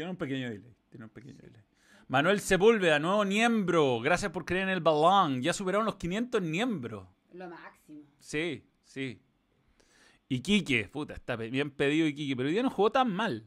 Tiene 0.00 0.12
un 0.12 0.16
pequeño 0.16 0.48
delay, 0.48 0.74
tiene 0.88 1.04
un 1.04 1.10
pequeño 1.10 1.36
delay. 1.42 1.60
Manuel 2.08 2.40
Sepúlveda, 2.40 2.98
nuevo 2.98 3.22
miembro. 3.26 4.00
Gracias 4.00 4.32
por 4.32 4.46
creer 4.46 4.62
en 4.62 4.70
el 4.70 4.80
balón. 4.80 5.42
Ya 5.42 5.52
superaron 5.52 5.84
los 5.84 5.96
500 5.96 6.40
miembros. 6.40 7.06
Lo 7.34 7.46
máximo. 7.50 8.00
Sí, 8.18 8.64
sí. 8.82 9.20
Y 10.26 10.40
Quique, 10.40 10.88
puta, 10.88 11.12
está 11.12 11.36
bien 11.36 11.70
pedido 11.70 12.06
Iquique, 12.06 12.34
pero 12.34 12.46
hoy 12.48 12.54
día 12.54 12.62
no 12.62 12.70
jugó 12.70 12.90
tan 12.90 13.12
mal. 13.12 13.44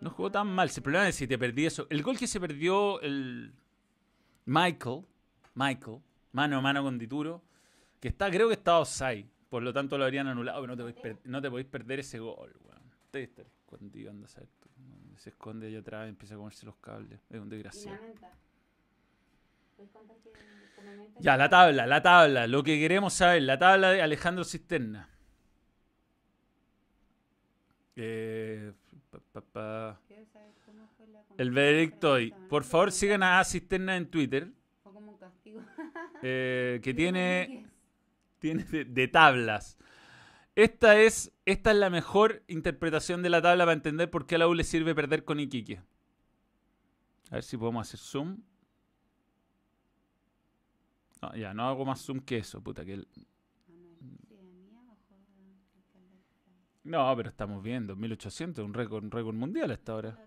No 0.00 0.10
jugó 0.10 0.28
tan 0.32 0.48
mal. 0.48 0.68
El 0.74 0.82
problema 0.82 1.08
es 1.08 1.14
si 1.14 1.28
te 1.28 1.38
perdí 1.38 1.66
eso. 1.66 1.86
El 1.88 2.02
gol 2.02 2.18
que 2.18 2.26
se 2.26 2.40
perdió 2.40 3.00
el 3.00 3.54
Michael, 4.46 5.04
Michael, 5.54 5.98
mano 6.32 6.58
a 6.58 6.60
mano 6.60 6.82
con 6.82 6.98
Dituro, 6.98 7.44
que 8.00 8.08
está, 8.08 8.28
creo 8.28 8.48
que 8.48 8.54
está 8.54 8.80
offside. 8.80 9.26
Por 9.48 9.62
lo 9.62 9.72
tanto 9.72 9.96
lo 9.96 10.02
habrían 10.04 10.26
anulado, 10.26 10.60
pero 10.62 10.72
no 10.72 10.76
te 10.76 10.82
podéis, 10.82 11.00
per- 11.00 11.30
no 11.30 11.40
te 11.40 11.48
podéis 11.48 11.68
perder 11.68 12.00
ese 12.00 12.18
gol, 12.18 12.52
weón. 12.64 12.82
Debe 13.12 13.24
estar 13.26 13.46
escondido, 13.46 14.10
a. 14.10 14.63
Se 15.16 15.30
esconde 15.30 15.68
allá 15.68 15.80
atrás 15.80 16.06
y 16.06 16.10
empieza 16.10 16.34
a 16.34 16.38
comerse 16.38 16.66
los 16.66 16.76
cables. 16.76 17.20
Es 17.30 17.40
un 17.40 17.48
desgraciado. 17.48 17.98
Ya, 21.18 21.36
la 21.36 21.48
tabla, 21.48 21.86
la 21.86 22.02
tabla. 22.02 22.46
Lo 22.46 22.62
que 22.62 22.78
queremos 22.78 23.14
saber, 23.14 23.42
la 23.42 23.58
tabla 23.58 23.90
de 23.92 24.02
Alejandro 24.02 24.44
Cisterna. 24.44 25.08
Eh, 27.96 28.72
pa, 29.10 29.20
pa, 29.32 29.40
pa. 29.40 30.00
El 31.38 31.50
veredicto 31.50 32.12
hoy. 32.12 32.32
Por 32.48 32.64
favor, 32.64 32.92
sigan 32.92 33.22
a 33.22 33.42
Cisterna 33.44 33.96
en 33.96 34.10
Twitter, 34.10 34.48
eh, 36.22 36.80
que 36.82 36.94
tiene, 36.94 37.66
tiene 38.38 38.64
de, 38.64 38.84
de 38.84 39.08
tablas. 39.08 39.78
Esta 40.56 41.00
es, 41.00 41.32
esta 41.46 41.72
es 41.72 41.76
la 41.76 41.90
mejor 41.90 42.42
interpretación 42.46 43.22
de 43.22 43.30
la 43.30 43.42
tabla 43.42 43.64
para 43.64 43.72
entender 43.74 44.10
por 44.10 44.26
qué 44.26 44.36
a 44.36 44.38
la 44.38 44.48
U 44.48 44.54
le 44.54 44.62
sirve 44.64 44.94
perder 44.94 45.24
con 45.24 45.40
Iquique. 45.40 45.80
A 47.30 47.36
ver 47.36 47.42
si 47.42 47.56
podemos 47.56 47.86
hacer 47.88 47.98
zoom. 47.98 48.38
No, 51.22 51.34
ya, 51.34 51.54
no 51.54 51.66
hago 51.68 51.84
más 51.84 52.00
zoom 52.02 52.20
que 52.20 52.36
eso, 52.38 52.62
puta, 52.62 52.84
que 52.84 52.94
el- 52.94 53.08
No, 56.84 57.16
pero 57.16 57.30
estamos 57.30 57.62
viendo, 57.62 57.96
1800, 57.96 58.62
un 58.62 58.74
récord, 58.74 59.02
un 59.04 59.10
récord 59.10 59.34
mundial 59.34 59.70
hasta 59.70 59.92
ahora. 59.92 60.18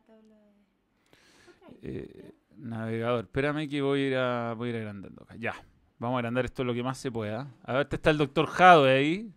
Eh, 1.84 2.34
navegador. 2.58 3.26
Espérame 3.26 3.70
que 3.70 3.82
voy 3.82 4.00
a 4.02 4.08
ir, 4.08 4.16
a, 4.16 4.54
voy 4.56 4.70
a 4.70 4.72
ir 4.72 4.78
agrandando 4.78 5.22
acá. 5.24 5.36
Ya. 5.38 5.54
Vamos 6.00 6.16
a 6.16 6.20
agrandar 6.20 6.46
esto 6.46 6.64
lo 6.64 6.74
que 6.74 6.82
más 6.82 6.98
se 6.98 7.12
pueda. 7.12 7.48
A 7.64 7.74
ver, 7.74 7.82
este 7.84 7.98
está 7.98 8.10
el 8.10 8.18
doctor 8.18 8.48
Jadwe 8.48 8.90
ahí. 8.92 9.34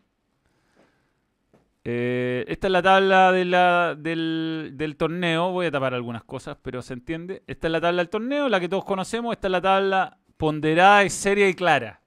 Eh, 1.82 2.44
esta 2.48 2.66
es 2.66 2.70
la 2.72 2.82
tabla 2.82 3.32
de 3.32 3.44
la- 3.46 3.94
del, 3.94 4.72
del 4.74 4.96
torneo. 4.96 5.50
Voy 5.52 5.66
a 5.66 5.70
tapar 5.70 5.94
algunas 5.94 6.24
cosas, 6.24 6.56
pero 6.62 6.82
se 6.82 6.92
entiende. 6.94 7.42
Esta 7.46 7.68
es 7.68 7.72
la 7.72 7.80
tabla 7.80 8.02
del 8.02 8.10
torneo, 8.10 8.48
la 8.48 8.60
que 8.60 8.68
todos 8.68 8.84
conocemos. 8.84 9.32
Esta 9.32 9.48
es 9.48 9.52
la 9.52 9.60
tabla 9.62 10.18
ponderada, 10.36 11.04
y 11.04 11.10
seria 11.10 11.48
y 11.48 11.54
clara. 11.54 12.00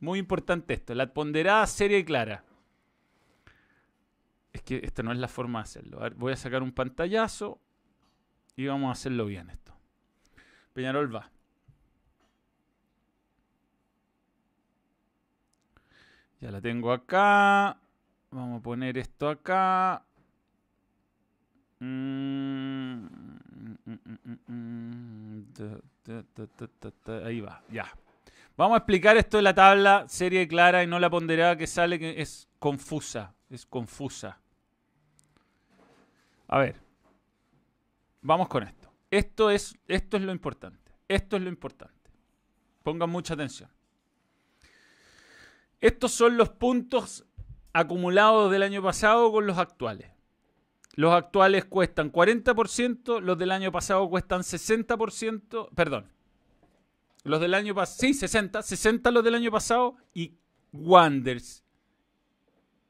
Muy 0.00 0.18
importante 0.18 0.74
esto. 0.74 0.94
La 0.94 1.12
ponderada, 1.12 1.66
seria 1.66 1.98
y 1.98 2.04
clara. 2.04 2.44
Es 4.52 4.62
que 4.62 4.80
esta 4.84 5.02
no 5.02 5.12
es 5.12 5.18
la 5.18 5.28
forma 5.28 5.60
de 5.60 5.62
hacerlo. 5.64 6.00
Voy 6.16 6.32
a 6.32 6.36
sacar 6.36 6.62
un 6.62 6.72
pantallazo 6.72 7.60
y 8.56 8.66
vamos 8.66 8.88
a 8.88 8.92
hacerlo 8.92 9.26
bien 9.26 9.48
esto. 9.50 9.72
Peñarol 10.72 11.14
va. 11.14 11.30
Ya 16.40 16.50
la 16.50 16.60
tengo 16.60 16.92
acá. 16.92 17.78
Vamos 18.32 18.60
a 18.60 18.62
poner 18.62 18.96
esto 18.96 19.28
acá. 19.28 20.02
Mm, 21.80 23.04
mm, 23.84 23.98
mm. 24.46 25.44
Ahí 27.24 27.40
va, 27.42 27.62
ya. 27.68 27.92
Vamos 28.56 28.74
a 28.74 28.78
explicar 28.78 29.18
esto 29.18 29.36
de 29.36 29.42
la 29.42 29.54
tabla 29.54 30.06
seria 30.08 30.40
y 30.40 30.48
clara 30.48 30.82
y 30.82 30.86
no 30.86 30.98
la 30.98 31.10
ponderada 31.10 31.56
que 31.56 31.66
sale, 31.66 31.98
que 31.98 32.22
es 32.22 32.48
confusa. 32.58 33.34
Es 33.50 33.66
confusa. 33.66 34.40
A 36.48 36.58
ver. 36.58 36.80
Vamos 38.22 38.48
con 38.48 38.62
esto. 38.62 38.90
Esto 39.10 39.50
es, 39.50 39.76
esto 39.88 40.16
es 40.16 40.22
lo 40.22 40.32
importante. 40.32 40.92
Esto 41.06 41.36
es 41.36 41.42
lo 41.42 41.50
importante. 41.50 42.10
Pongan 42.82 43.10
mucha 43.10 43.34
atención. 43.34 43.68
Estos 45.82 46.12
son 46.12 46.36
los 46.36 46.48
puntos 46.48 47.26
acumulados 47.72 48.50
del 48.50 48.62
año 48.62 48.82
pasado 48.82 49.30
con 49.32 49.46
los 49.46 49.58
actuales. 49.58 50.10
Los 50.94 51.12
actuales 51.14 51.64
cuestan 51.64 52.12
40%, 52.12 53.20
los 53.20 53.38
del 53.38 53.50
año 53.50 53.72
pasado 53.72 54.08
cuestan 54.10 54.42
60%, 54.42 55.70
perdón. 55.74 56.12
Los 57.24 57.40
del 57.40 57.54
año 57.54 57.74
pasado, 57.74 57.98
sí, 58.00 58.14
60, 58.14 58.62
60 58.62 59.10
los 59.10 59.24
del 59.24 59.36
año 59.36 59.50
pasado 59.50 59.96
y 60.12 60.34
Wanders 60.72 61.62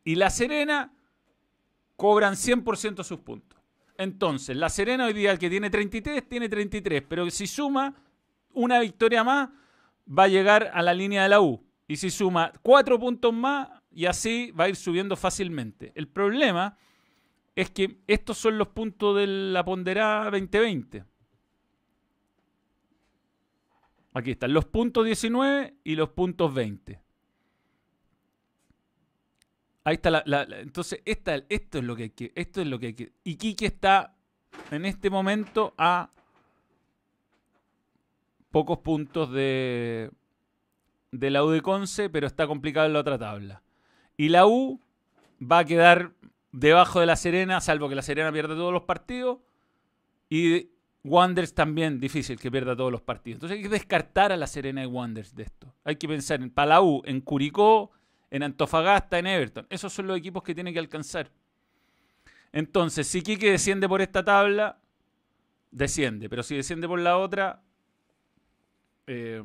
y 0.05 0.17
La 0.17 0.31
Serena 0.31 0.93
cobran 1.97 2.35
100% 2.35 3.05
sus 3.05 3.21
puntos. 3.21 3.59
Entonces, 3.97 4.57
La 4.57 4.69
Serena 4.69 5.07
hoy 5.07 5.13
día, 5.13 5.31
el 5.31 5.39
que 5.39 5.51
tiene 5.51 5.71
33, 5.71 6.29
tiene 6.29 6.49
33, 6.49 7.05
pero 7.09 7.29
si 7.31 7.47
suma 7.47 7.95
una 8.53 8.81
victoria 8.81 9.23
más, 9.23 9.51
va 10.07 10.25
a 10.25 10.29
llegar 10.29 10.71
a 10.75 10.83
la 10.83 10.95
línea 10.95 11.23
de 11.23 11.29
la 11.29 11.41
U. 11.41 11.65
Y 11.87 11.97
si 11.97 12.11
suma 12.11 12.53
cuatro 12.63 12.99
puntos 12.99 13.33
más, 13.33 13.69
y 13.95 14.07
así 14.07 14.51
va 14.53 14.65
a 14.65 14.69
ir 14.69 14.77
subiendo 14.77 15.17
fácilmente. 15.17 15.93
El 15.95 16.09
problema 16.09 16.77
es 17.55 17.71
que 17.71 17.99
estos 18.07 18.39
son 18.39 18.59
los 18.59 18.69
puntos 18.69 19.17
de 19.17 19.27
la 19.27 19.65
ponderada 19.65 20.31
2020. 20.31 21.05
Aquí 24.15 24.33
están 24.33 24.53
los 24.53 24.67
puntos 24.67 25.05
19 25.05 25.75
y 25.85 25.95
los 25.95 26.11
puntos 26.11 26.53
20. 26.53 27.01
Ahí 29.85 29.95
está 29.95 30.11
la, 30.11 30.43
entonces 30.61 31.03
esto 31.05 31.33
es 31.79 31.85
lo 31.85 31.97
que 31.97 32.03
hay 32.05 32.11
que, 32.11 32.33
esto 32.35 32.61
es 32.61 32.67
lo 32.67 32.79
que 32.79 33.13
está 33.61 34.15
en 34.71 34.85
este 34.85 35.11
momento 35.11 35.75
a 35.77 36.11
pocos 38.51 38.79
puntos 38.79 39.33
de 39.33 40.11
de 41.13 41.31
la 41.31 41.45
U 41.45 41.51
de 41.51 41.61
Conce, 41.61 42.11
pero 42.11 42.27
está 42.27 42.47
complicado 42.47 42.87
en 42.87 42.95
la 42.95 43.01
otra 43.01 43.19
tabla. 43.19 43.62
Y 44.23 44.29
la 44.29 44.47
U 44.47 44.81
va 45.43 45.59
a 45.59 45.65
quedar 45.65 46.13
debajo 46.53 47.01
de 47.01 47.07
la 47.07 47.17
Serena, 47.17 47.61
salvo 47.61 47.89
que 47.89 47.97
la 47.97 48.03
Serena 48.03 48.31
pierda 48.31 48.55
todos 48.55 48.73
los 48.73 48.85
partidos. 48.85 49.41
Y 50.31 50.71
Wanderers 51.03 51.57
también 51.57 51.99
difícil 51.99 52.39
que 52.39 52.49
pierda 52.49 52.77
todos 52.77 52.93
los 52.93 53.03
partidos. 53.03 53.39
Entonces 53.39 53.57
hay 53.57 53.65
que 53.65 53.69
descartar 53.69 54.31
a 54.31 54.37
la 54.37 54.47
Serena 54.47 54.81
y 54.85 54.87
Wanderers 54.87 55.35
de 55.35 55.43
esto. 55.43 55.75
Hay 55.83 55.97
que 55.97 56.07
pensar 56.07 56.41
en 56.41 56.51
Palau, 56.51 57.03
en 57.05 57.21
Curicó, 57.21 57.91
en 58.31 58.45
Antofagasta, 58.45 59.19
en 59.19 59.27
Everton. 59.27 59.67
Esos 59.69 59.93
son 59.93 60.07
los 60.07 60.17
equipos 60.17 60.45
que 60.45 60.55
tiene 60.55 60.73
que 60.73 60.79
alcanzar. 60.79 61.29
Entonces, 62.53 63.09
si 63.09 63.23
Quique 63.23 63.51
desciende 63.51 63.89
por 63.89 64.03
esta 64.03 64.25
tabla, 64.25 64.79
desciende. 65.73 66.29
Pero 66.29 66.45
si 66.45 66.55
desciende 66.55 66.87
por 66.87 67.01
la 67.01 67.19
otra, 67.19 67.61
eh, 69.09 69.43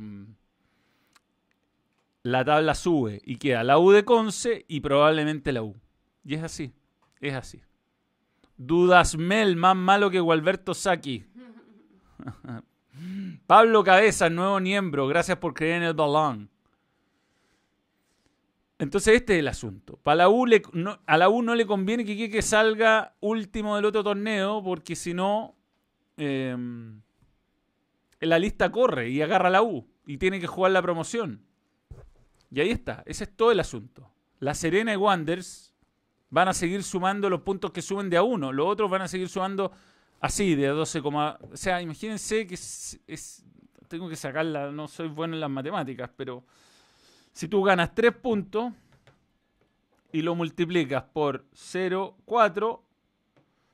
la 2.24 2.44
tabla 2.44 2.76
sube 2.76 3.22
y 3.24 3.38
queda 3.38 3.64
la 3.64 3.78
U 3.80 3.92
de 3.92 4.04
Conce 4.06 4.66
y 4.68 4.82
probablemente 4.82 5.52
la 5.52 5.64
U. 5.64 5.76
Y 6.26 6.36
es 6.36 6.44
así, 6.44 6.74
es 7.22 7.34
así. 7.34 7.62
Dudasmel, 8.58 9.56
más 9.56 9.76
malo 9.76 10.10
que 10.10 10.20
Gualberto 10.20 10.74
Saki. 10.74 11.26
Pablo 13.48 13.84
Cabeza, 13.84 14.30
nuevo 14.30 14.60
miembro, 14.60 15.08
gracias 15.08 15.38
por 15.38 15.54
creer 15.54 15.78
en 15.78 15.84
el 15.84 15.94
balón. 15.94 16.50
Entonces 18.80 19.16
este 19.16 19.34
es 19.34 19.40
el 19.40 19.48
asunto. 19.48 19.98
Para 20.04 20.16
la 20.18 20.30
U 20.30 20.46
no- 20.74 21.00
a 21.06 21.18
la 21.18 21.30
U 21.30 21.42
no 21.42 21.56
le 21.56 21.66
conviene 21.66 22.06
que 22.06 22.12
Iquique 22.14 22.42
salga 22.42 23.16
último 23.22 23.76
del 23.76 23.86
otro 23.86 24.04
torneo 24.04 24.62
porque 24.64 24.96
si 24.96 25.14
no 25.14 25.56
eh, 26.18 26.56
la 28.20 28.40
lista 28.40 28.72
corre 28.72 29.10
y 29.10 29.22
agarra 29.22 29.50
la 29.50 29.64
U 29.64 29.88
y 30.06 30.18
tiene 30.18 30.40
que 30.40 30.48
jugar 30.48 30.72
la 30.74 30.82
promoción. 30.82 31.44
Y 32.52 32.62
ahí 32.62 32.70
está, 32.70 33.04
ese 33.06 33.26
es 33.26 33.36
todo 33.36 33.52
el 33.52 33.60
asunto. 33.60 34.10
La 34.40 34.54
Serena 34.54 34.94
y 34.94 34.96
Wanderers 34.96 35.74
van 36.30 36.48
a 36.48 36.54
seguir 36.54 36.84
sumando 36.84 37.30
los 37.30 37.42
puntos 37.42 37.72
que 37.72 37.82
suben 37.82 38.10
de 38.10 38.18
a 38.18 38.24
uno. 38.24 38.52
Los 38.52 38.68
otros 38.68 38.90
van 38.90 39.02
a 39.02 39.08
seguir 39.08 39.30
sumando 39.30 39.72
así, 40.20 40.56
de 40.56 40.68
a 40.68 40.72
12, 40.72 41.00
o 41.00 41.40
sea, 41.54 41.82
imagínense 41.82 42.48
que 42.48 42.56
es, 42.56 43.46
tengo 43.88 44.10
que 44.10 44.16
sacarla, 44.16 44.72
no 44.72 44.88
soy 44.88 45.08
bueno 45.08 45.36
en 45.36 45.40
las 45.40 45.50
matemáticas, 45.50 46.10
pero 46.16 46.44
si 47.34 47.48
tú 47.48 47.62
ganas 47.64 47.94
3 47.94 48.16
puntos 48.16 48.74
y 50.12 50.22
lo 50.22 50.36
multiplicas 50.36 51.04
por 51.04 51.46
0,4, 51.52 52.82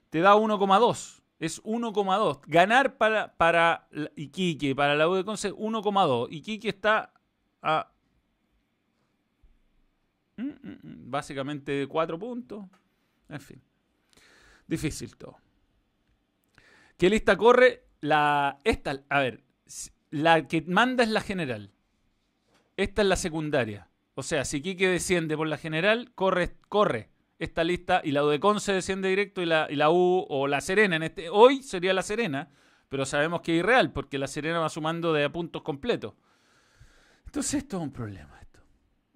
te 0.10 0.20
da 0.20 0.36
1,2. 0.36 1.22
Es 1.40 1.64
1,2. 1.64 2.42
Ganar 2.48 2.98
para, 2.98 3.34
para 3.36 3.88
Iquique, 4.16 4.76
para 4.76 4.96
la 4.96 5.08
U 5.08 5.16
de 5.16 5.24
Conce, 5.24 5.54
1,2. 5.54 6.28
Iquique 6.32 6.70
está 6.70 7.14
a 7.62 7.93
Básicamente 10.38 11.88
cuatro 11.88 12.18
puntos. 12.18 12.66
En 13.30 13.42
fin. 13.42 13.62
Difícil 14.68 15.16
todo. 15.16 15.38
¿Qué 16.98 17.10
lista 17.10 17.38
corre? 17.38 17.88
La. 18.02 18.60
Esta, 18.64 19.04
a 19.10 19.20
ver. 19.20 19.44
La 20.10 20.48
que 20.48 20.62
manda 20.62 21.04
es 21.04 21.10
la 21.10 21.22
general. 21.22 21.72
Esta 22.78 23.02
es 23.02 23.08
la 23.08 23.16
secundaria. 23.16 23.90
O 24.16 24.24
sea, 24.24 24.46
si 24.46 24.62
Quique 24.62 24.88
desciende 24.88 25.36
por 25.36 25.48
la 25.48 25.58
general, 25.58 26.12
corre, 26.14 26.56
corre 26.70 27.10
esta 27.40 27.64
lista 27.64 28.02
y 28.04 28.12
la 28.12 28.24
U 28.24 28.28
de 28.30 28.40
Conce 28.40 28.74
desciende 28.74 29.10
directo 29.10 29.42
y 29.42 29.46
la, 29.46 29.68
y 29.70 29.76
la 29.76 29.90
U 29.90 30.26
o 30.30 30.48
la 30.48 30.62
Serena. 30.62 30.96
En 30.96 31.04
este, 31.04 31.30
hoy 31.30 31.64
sería 31.64 31.94
la 31.94 32.04
Serena, 32.04 32.50
pero 32.90 33.06
sabemos 33.06 33.42
que 33.42 33.54
es 33.54 33.60
irreal 33.60 33.92
porque 33.92 34.18
la 34.18 34.28
Serena 34.28 34.60
va 34.60 34.70
sumando 34.70 35.14
de 35.14 35.24
a 35.24 35.32
puntos 35.32 35.62
completos. 35.64 36.14
Entonces 37.26 37.56
esto 37.56 37.78
es 37.78 37.84
un 37.84 37.92
problema. 37.92 38.43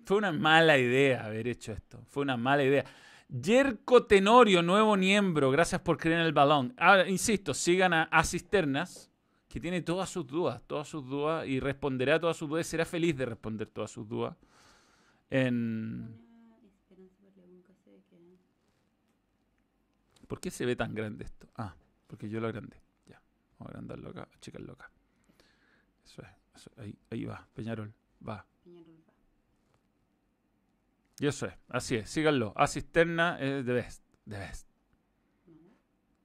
Fue 0.08 0.16
una 0.16 0.32
mala 0.32 0.78
idea 0.78 1.26
haber 1.26 1.49
hecho 1.49 1.74
esto. 1.74 2.01
Fue 2.08 2.24
una 2.24 2.38
mala 2.38 2.64
idea. 2.64 2.86
Yerko 3.28 4.05
Tenorio, 4.05 4.64
nuevo 4.64 4.95
miembro, 4.95 5.51
gracias 5.51 5.82
por 5.82 5.97
creer 5.97 6.22
en 6.22 6.26
el 6.26 6.32
balón. 6.32 6.74
Ahora, 6.78 7.10
insisto, 7.10 7.53
sigan 7.53 7.91
a, 7.91 8.03
a 8.03 8.24
Cisternas, 8.24 9.12
que 9.49 9.60
tiene 9.60 9.82
todas 9.82 10.10
sus 10.10 10.26
dudas, 10.26 10.64
todas 10.66 10.88
sus 10.88 11.05
dudas, 11.05 11.45
y 11.45 11.60
responderá 11.60 12.22
todas 12.22 12.38
sus 12.38 12.47
dudas, 12.47 12.66
será 12.66 12.86
feliz 12.86 13.18
de 13.18 13.26
responder 13.26 13.68
todas 13.68 13.91
sus 13.91 14.08
dudas. 14.08 14.34
En... 15.30 16.18
¿Por 20.26 20.39
qué 20.39 20.49
se 20.49 20.66
ve 20.66 20.78
tan 20.78 20.95
grande 20.95 21.26
esto? 21.26 21.47
Ah, 21.58 21.76
porque 22.08 22.30
yo 22.30 22.39
lo 22.39 22.47
agrandé. 22.47 22.82
Ya, 23.08 23.22
vamos 23.60 23.74
a 23.74 23.78
agrandarlo 23.78 24.12
acá, 24.12 24.30
achicarlo 24.34 24.72
acá. 24.72 24.89
Eso 26.05 26.22
es, 26.22 26.30
eso, 26.55 26.72
ahí, 26.78 26.97
ahí 27.10 27.26
va, 27.26 27.45
Peñarol, 27.53 27.93
va. 28.26 28.45
Y 31.20 31.28
eso 31.28 31.47
es, 31.47 31.53
así 31.70 31.95
es, 31.95 32.09
síganlo. 32.09 32.53
A 32.55 32.68
Cisterna 32.68 33.39
es 33.39 33.65
the 33.65 33.74
best, 33.74 34.03
the 34.28 34.38
best. 34.38 34.68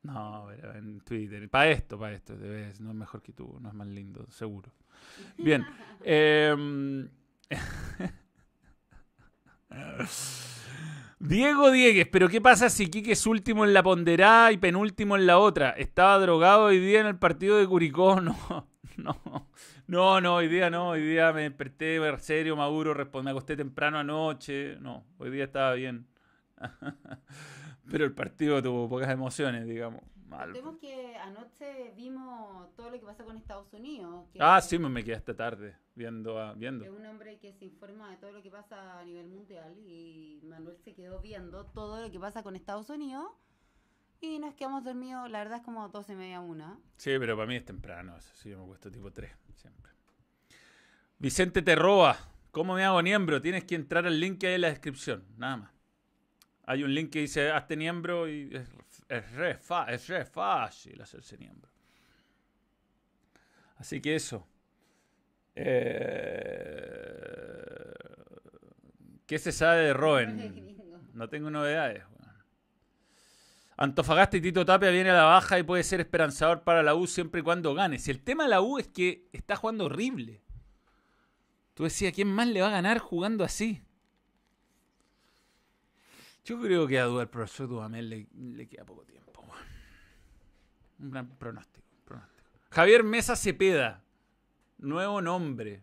No, 0.02 0.46
pero 0.48 0.74
en 0.74 1.00
Twitter, 1.00 1.48
para 1.48 1.70
esto, 1.70 1.98
para 1.98 2.14
esto, 2.14 2.36
the 2.36 2.48
best, 2.48 2.80
no 2.80 2.90
es 2.90 2.96
mejor 2.96 3.22
que 3.22 3.32
tú, 3.32 3.58
no 3.60 3.68
es 3.68 3.74
más 3.74 3.86
lindo, 3.86 4.26
seguro. 4.30 4.72
Bien. 5.38 5.64
em, 6.04 7.08
Diego 11.18 11.70
Diegues, 11.70 12.08
pero 12.08 12.28
¿qué 12.28 12.40
pasa 12.40 12.68
si 12.68 12.90
Quique 12.90 13.12
es 13.12 13.26
último 13.26 13.64
en 13.64 13.72
la 13.72 13.84
ponderada 13.84 14.50
y 14.50 14.58
penúltimo 14.58 15.16
en 15.16 15.26
la 15.26 15.38
otra? 15.38 15.70
Estaba 15.70 16.18
drogado 16.18 16.64
hoy 16.64 16.80
día 16.80 17.00
en 17.00 17.06
el 17.06 17.16
partido 17.16 17.58
de 17.58 17.66
Curicó. 17.66 18.20
No, 18.94 19.16
no, 19.24 19.48
no, 19.86 20.20
no, 20.20 20.36
hoy 20.36 20.48
día 20.48 20.70
no. 20.70 20.90
Hoy 20.90 21.02
día 21.02 21.32
me 21.32 21.42
desperté 21.42 21.98
serio, 22.18 22.56
maduro, 22.56 22.94
me 23.22 23.30
acosté 23.30 23.56
temprano 23.56 23.98
anoche. 23.98 24.76
No, 24.80 25.04
hoy 25.18 25.30
día 25.30 25.44
estaba 25.44 25.74
bien. 25.74 26.06
Pero 27.90 28.04
el 28.04 28.12
partido 28.12 28.62
tuvo 28.62 28.88
pocas 28.88 29.10
emociones, 29.10 29.66
digamos. 29.66 30.02
Vemos 30.52 30.78
que 30.78 31.16
anoche 31.16 31.92
vimos 31.94 32.74
todo 32.74 32.90
lo 32.90 32.98
que 32.98 33.04
pasa 33.04 33.24
con 33.24 33.36
Estados 33.36 33.72
Unidos. 33.74 34.26
ah, 34.40 34.60
sí, 34.60 34.78
me 34.78 35.04
quedé 35.04 35.16
esta 35.16 35.36
tarde 35.36 35.76
viendo. 35.94 36.54
viendo. 36.56 36.84
Es 36.84 36.90
un 36.90 37.04
hombre 37.04 37.38
que 37.38 37.52
se 37.52 37.66
informa 37.66 38.10
de 38.10 38.16
todo 38.16 38.32
lo 38.32 38.42
que 38.42 38.50
pasa 38.50 38.98
a 38.98 39.04
nivel 39.04 39.28
mundial 39.28 39.76
y 39.78 40.40
Manuel 40.44 40.78
se 40.78 40.94
quedó 40.94 41.20
viendo 41.20 41.66
todo 41.66 42.00
lo 42.00 42.10
que 42.10 42.18
pasa 42.18 42.42
con 42.42 42.56
Estados 42.56 42.88
Unidos 42.88 43.26
y 44.22 44.38
nos 44.38 44.54
quedamos 44.54 44.84
dormidos, 44.84 45.28
la 45.30 45.40
verdad 45.40 45.58
es 45.58 45.64
como 45.64 45.88
12 45.88 46.12
y 46.12 46.16
media 46.16 46.40
una. 46.40 46.78
Sí, 46.96 47.10
pero 47.18 47.36
para 47.36 47.48
mí 47.48 47.56
es 47.56 47.64
temprano, 47.64 48.16
eso 48.16 48.30
sí, 48.34 48.50
yo 48.50 48.58
me 48.58 48.64
acuesto 48.64 48.90
tipo 48.90 49.12
3 49.12 49.30
siempre. 49.56 49.92
Vicente 51.18 51.60
Terroa, 51.60 52.16
¿cómo 52.52 52.74
me 52.74 52.84
hago 52.84 53.02
miembro? 53.02 53.42
Tienes 53.42 53.64
que 53.64 53.74
entrar 53.74 54.06
al 54.06 54.20
link 54.20 54.38
que 54.38 54.46
hay 54.46 54.54
en 54.54 54.60
la 54.60 54.68
descripción, 54.68 55.24
nada 55.36 55.56
más. 55.56 55.72
Hay 56.64 56.84
un 56.84 56.94
link 56.94 57.10
que 57.10 57.18
dice 57.18 57.50
hazte 57.50 57.76
miembro 57.76 58.28
y 58.28 58.48
es 59.08 59.32
re, 59.32 59.58
es 59.88 60.08
re 60.08 60.24
fácil 60.24 61.02
hacerse 61.02 61.36
miembro. 61.36 61.70
Así 63.76 64.00
que 64.00 64.14
eso. 64.14 64.46
Eh, 65.56 66.62
¿Qué 69.26 69.38
se 69.38 69.50
sabe 69.50 69.82
de 69.82 69.92
Roen? 69.92 70.70
No 71.12 71.28
tengo 71.28 71.50
novedades. 71.50 72.02
Antofagasta 73.82 74.36
y 74.36 74.40
Tito 74.40 74.64
Tapia 74.64 74.90
viene 74.90 75.10
a 75.10 75.14
la 75.14 75.24
baja 75.24 75.58
y 75.58 75.64
puede 75.64 75.82
ser 75.82 75.98
esperanzador 75.98 76.62
para 76.62 76.84
la 76.84 76.94
U 76.94 77.08
siempre 77.08 77.40
y 77.40 77.42
cuando 77.42 77.74
gane. 77.74 77.98
Si 77.98 78.12
el 78.12 78.22
tema 78.22 78.44
de 78.44 78.50
la 78.50 78.60
U 78.60 78.78
es 78.78 78.86
que 78.86 79.28
está 79.32 79.56
jugando 79.56 79.86
horrible. 79.86 80.40
Tú 81.74 81.82
decías, 81.82 82.12
¿quién 82.12 82.28
más 82.32 82.46
le 82.46 82.60
va 82.60 82.68
a 82.68 82.70
ganar 82.70 83.00
jugando 83.00 83.42
así? 83.42 83.82
Yo 86.44 86.60
creo 86.60 86.86
que 86.86 87.00
a 87.00 87.06
al 87.06 87.28
profesor 87.28 87.66
Dudamel 87.66 88.08
le, 88.08 88.28
le, 88.32 88.68
queda 88.68 88.84
poco 88.84 89.02
tiempo. 89.02 89.44
Un 91.00 91.10
gran 91.10 91.28
pronóstico, 91.30 91.84
Javier 92.70 93.02
Mesa 93.02 93.34
Cepeda. 93.34 94.04
Nuevo 94.78 95.20
nombre. 95.20 95.82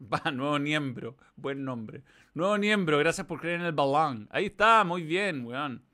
Va, 0.12 0.32
nuevo 0.32 0.58
miembro. 0.58 1.16
Buen 1.36 1.64
nombre. 1.64 2.02
Nuevo 2.34 2.58
miembro. 2.58 2.98
Gracias 2.98 3.28
por 3.28 3.40
creer 3.40 3.60
en 3.60 3.66
el 3.66 3.72
balón. 3.72 4.28
Ahí 4.32 4.46
está, 4.46 4.82
muy 4.82 5.04
bien, 5.04 5.46
weón. 5.46 5.84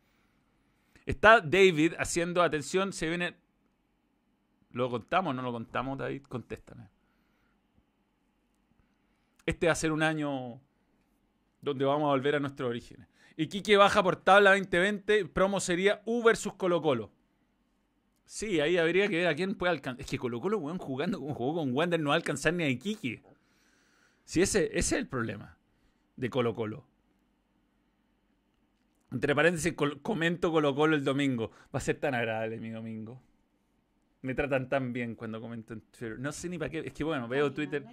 Está 1.09 1.41
David 1.41 1.95
haciendo 1.99 2.43
atención. 2.43 2.93
Se 2.93 3.09
viene. 3.09 3.35
¿Lo 4.73 4.91
contamos 4.91 5.31
o 5.31 5.35
no 5.35 5.41
lo 5.41 5.53
contamos, 5.53 5.97
David? 5.97 6.25
Contéstame. 6.25 6.91
Este 9.47 9.69
va 9.69 9.73
a 9.73 9.77
ser 9.77 9.91
un 9.91 10.03
año 10.03 10.61
donde 11.63 11.87
vamos 11.87 12.09
a 12.09 12.11
volver 12.11 12.35
a 12.35 12.41
nuestros 12.41 12.69
orígenes. 12.69 13.09
Y 13.39 13.47
Quique 13.47 13.79
baja 13.79 14.03
por 14.03 14.17
tabla 14.17 14.51
2020. 14.51 15.25
Promo 15.25 15.61
sería 15.61 16.03
U 16.05 16.23
versus 16.23 16.53
Colo 16.53 16.83
Colo. 16.83 17.11
Sí, 18.27 18.61
ahí 18.61 18.77
habría 18.77 19.09
que 19.09 19.17
ver 19.17 19.29
a 19.29 19.35
quién 19.35 19.55
puede 19.55 19.71
alcanzar. 19.71 20.03
Es 20.03 20.11
que 20.11 20.19
Colo 20.19 20.43
Colo, 20.43 20.59
weón, 20.59 20.77
jugando 20.77 21.21
como 21.21 21.35
jugó 21.35 21.55
con 21.61 21.73
Wander, 21.73 22.01
no 22.01 22.11
va 22.11 22.17
a 22.17 22.19
alcanzar 22.19 22.53
ni 22.53 22.65
a 22.65 22.69
Iquique. 22.69 23.23
Sí, 24.27 24.43
ese, 24.43 24.67
ese 24.67 24.79
es 24.79 24.93
el 24.93 25.09
problema 25.09 25.57
de 26.17 26.29
Colo 26.29 26.55
Colo. 26.55 26.87
Entre 29.11 29.35
paréntesis, 29.35 29.75
comento 30.03 30.53
Colo 30.53 30.75
Colo 30.75 30.95
el 30.95 31.05
domingo. 31.05 31.51
Va 31.75 31.79
a 31.79 31.81
ser 31.81 31.99
tan 31.99 32.15
agradable 32.15 32.59
mi 32.59 32.71
domingo. 32.71 33.23
Me 34.23 34.35
tratan 34.35 34.69
tan 34.69 34.93
bien 34.93 35.15
cuando 35.15 35.41
comento 35.41 35.73
en 35.73 35.81
Twitter. 35.81 36.19
No 36.19 36.33
sé 36.33 36.49
ni 36.49 36.59
para 36.59 36.71
qué. 36.71 36.81
Es 36.81 36.93
que 36.93 37.05
bueno, 37.05 37.29
veo 37.29 37.53
Twitter. 37.53 37.85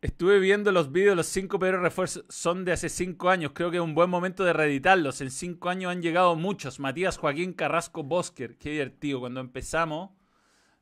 Estuve 0.00 0.38
viendo 0.38 0.70
los 0.70 0.92
vídeos, 0.92 1.16
los 1.16 1.26
cinco 1.26 1.58
peores 1.58 1.80
refuerzos 1.80 2.24
son 2.28 2.64
de 2.64 2.70
hace 2.70 2.88
cinco 2.88 3.30
años. 3.30 3.50
Creo 3.52 3.72
que 3.72 3.78
es 3.78 3.82
un 3.82 3.96
buen 3.96 4.08
momento 4.08 4.44
de 4.44 4.52
reeditarlos. 4.52 5.20
En 5.20 5.32
cinco 5.32 5.70
años 5.70 5.90
han 5.90 6.02
llegado 6.02 6.36
muchos. 6.36 6.78
Matías 6.78 7.18
Joaquín 7.18 7.52
Carrasco 7.52 8.04
Bosker. 8.04 8.56
Qué 8.58 8.70
divertido. 8.70 9.18
Cuando 9.18 9.40
empezamos, 9.40 10.10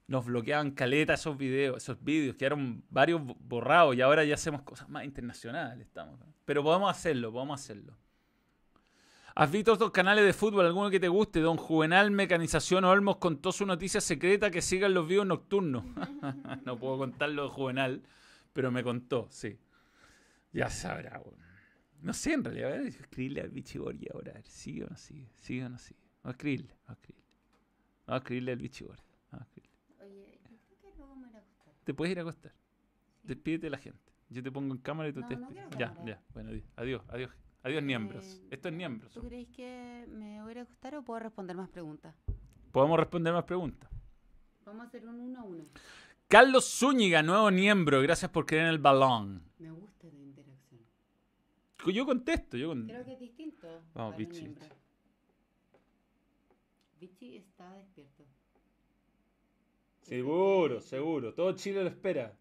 nos 0.07 0.27
bloqueaban 0.27 0.73
caleta 0.73 1.15
esos 1.15 1.39
videos, 1.39 1.79
esos 1.79 2.05
vídeos. 2.05 2.37
Quedaron 2.37 2.85
varios 2.91 3.23
borrados 3.41 3.97
y 3.97 4.03
ahora 4.03 4.23
ya 4.23 4.35
hacemos 4.35 4.61
cosas 4.63 4.91
más 4.91 5.07
internacionales. 5.07 5.87
Estamos. 5.87 6.21
Pero 6.47 6.63
podemos 6.63 6.91
hacerlo, 6.91 7.33
podemos 7.33 7.61
hacerlo. 7.61 7.93
¿Has 9.35 9.51
visto 9.51 9.75
otros 9.75 9.91
canales 9.91 10.25
de 10.25 10.33
fútbol? 10.33 10.65
¿Alguno 10.65 10.89
que 10.89 10.99
te 10.99 11.09
guste? 11.09 11.41
Don 11.41 11.59
Juvenal 11.59 12.11
Mecanización 12.11 12.85
Olmos 12.85 13.19
contó 13.19 13.53
su 13.53 13.67
noticia 13.67 14.01
secreta 14.01 14.51
que 14.51 14.63
sigan 14.63 14.95
los 14.95 15.07
videos 15.07 15.27
nocturnos. 15.27 15.85
no 16.65 16.79
puedo 16.79 16.97
contarlo 16.97 17.43
de 17.43 17.49
Juvenal. 17.51 18.03
Pero 18.55 18.71
me 18.71 18.83
contó, 18.83 19.27
sí. 19.31 19.59
Ya 20.53 20.71
sabrá, 20.71 21.21
No 22.01 22.15
sé, 22.15 22.33
en 22.33 22.45
realidad. 22.45 22.73
A 22.73 22.77
ver, 22.79 22.87
escribirle 22.87 23.43
a 23.43 23.47
Bichigori 23.47 24.09
ahora. 24.15 24.31
A 24.31 24.35
ver, 24.37 24.47
¿sigue 24.47 24.85
o 24.85 24.89
no 24.89 24.97
sigue? 24.97 25.29
¿Sigue 25.35 25.67
o 25.67 25.69
no 25.69 25.79
sigue? 25.79 26.01
Vamos 26.23 26.27
a 26.27 26.31
escribirle. 26.31 26.75
Vamos 26.87 26.89
a 26.89 26.93
escribirle. 26.93 27.27
Vamos 28.07 28.15
a 28.15 28.17
escribirle 28.17 28.53
al 28.53 28.59
Bichigori. 28.59 29.03
Vamos 29.33 29.47
a 29.47 29.51
escribirle. 29.51 29.77
Oye, 30.01 30.41
yo 30.71 30.77
creo 30.79 30.93
que 30.93 30.97
luego 30.97 31.17
me 31.17 31.29
iré 31.29 31.37
a 31.37 31.41
acostar. 31.41 31.75
Te 31.85 31.93
puedes 31.93 32.13
ir 32.13 32.19
a 32.21 32.23
acostar. 32.23 32.55
Despídete 33.23 33.67
de 33.67 33.71
la 33.71 33.79
gente. 33.79 34.06
Yo 34.29 34.43
te 34.43 34.51
pongo 34.51 34.75
en 34.75 34.81
cámara 34.81 35.09
y 35.09 35.13
tú 35.13 35.23
te 35.23 35.37
despides. 35.37 35.65
ya, 35.79 35.95
ya. 36.05 36.21
Bueno, 36.35 36.51
adiós, 36.77 37.03
adiós. 37.09 37.31
Adiós, 37.63 37.83
miembros. 37.83 38.25
Eh, 38.45 38.49
Esto 38.53 38.69
es 38.69 38.75
miembros. 38.75 39.13
¿Tú 39.13 39.23
creéis 39.23 39.49
que 39.49 40.07
me 40.09 40.41
voy 40.43 40.57
a 40.57 40.63
acostar 40.63 40.95
o 40.97 41.03
puedo 41.03 41.19
responder 41.21 41.57
más 41.57 41.69
preguntas? 41.69 42.15
Podemos 42.71 42.99
responder 42.99 43.33
más 43.33 43.45
preguntas. 43.45 43.91
Vamos 44.65 44.85
a 44.85 44.89
hacer 44.89 45.07
un 45.07 45.21
uno 45.21 45.41
a 45.41 45.43
uno. 45.45 45.65
Carlos 46.29 46.65
Zúñiga, 46.79 47.23
nuevo 47.23 47.51
miembro. 47.51 48.01
Gracias 48.03 48.31
por 48.31 48.47
creer 48.47 48.65
en 48.65 48.71
el 48.71 48.79
balón. 48.79 49.43
Me 49.59 49.71
gusta 49.71 50.07
la 50.09 50.21
interacción. 50.21 50.81
Yo 51.87 52.07
contesto. 52.07 52.57
Yo 52.57 52.73
Creo 52.73 53.05
que 53.05 53.13
es 53.13 53.21
distinto. 53.21 53.67
Vamos, 53.95 54.17
Vichy. 54.17 54.55
Vichy 57.01 57.37
está 57.37 57.73
despierto. 57.75 58.25
Seguro, 60.03 60.81
seguro. 60.81 61.35
Todo 61.35 61.53
Chile 61.53 61.83
lo 61.83 61.89
espera. 61.89 62.37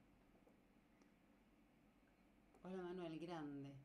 Hola 2.67 2.81
Manuel, 2.81 3.19
grande. 3.19 3.75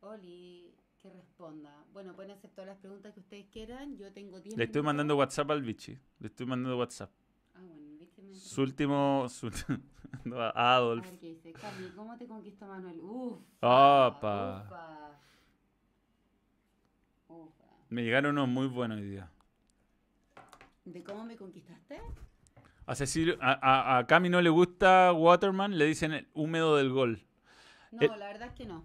Oli, 0.00 0.74
que 0.98 1.08
responda. 1.08 1.84
Bueno, 1.94 2.14
pueden 2.14 2.32
hacer 2.32 2.50
todas 2.50 2.66
las 2.68 2.76
preguntas 2.76 3.14
que 3.14 3.20
ustedes 3.20 3.46
quieran. 3.46 3.96
Yo 3.96 4.12
tengo 4.12 4.42
tiempo. 4.42 4.58
Le 4.58 4.64
estoy 4.64 4.82
mandando 4.82 5.16
WhatsApp 5.16 5.50
al 5.50 5.62
Vichy. 5.62 5.98
Le 6.20 6.26
estoy 6.26 6.44
mandando 6.44 6.76
WhatsApp. 6.76 7.10
Su 8.32 8.62
último. 8.62 9.26
Su, 9.30 9.46
Adolf. 10.54 11.06
A 11.06 11.10
ver 11.10 11.18
qué 11.18 11.28
dice. 11.28 11.52
Cami, 11.54 11.88
¿cómo 11.96 12.18
te 12.18 12.26
conquistó 12.26 12.66
Manuel? 12.66 13.00
Uf. 13.00 13.38
Opa. 13.60 15.18
Me 17.88 18.02
llegaron 18.02 18.32
unos 18.32 18.48
muy 18.48 18.66
buenos 18.66 18.98
hoy 18.98 19.08
día. 19.08 19.30
¿De 20.84 21.02
cómo 21.02 21.24
me 21.24 21.36
conquistaste? 21.36 21.98
A, 22.84 22.94
Cecilio, 22.94 23.38
a, 23.40 23.98
a, 23.98 24.06
Cami 24.06 24.28
no 24.28 24.42
le 24.42 24.50
gusta 24.50 25.14
Waterman, 25.14 25.78
le 25.78 25.86
dicen 25.86 26.12
el 26.12 26.28
húmedo 26.34 26.76
del 26.76 26.90
gol. 26.90 27.27
No, 27.92 28.16
la 28.16 28.26
verdad 28.26 28.48
es 28.48 28.54
que 28.54 28.66
no. 28.66 28.84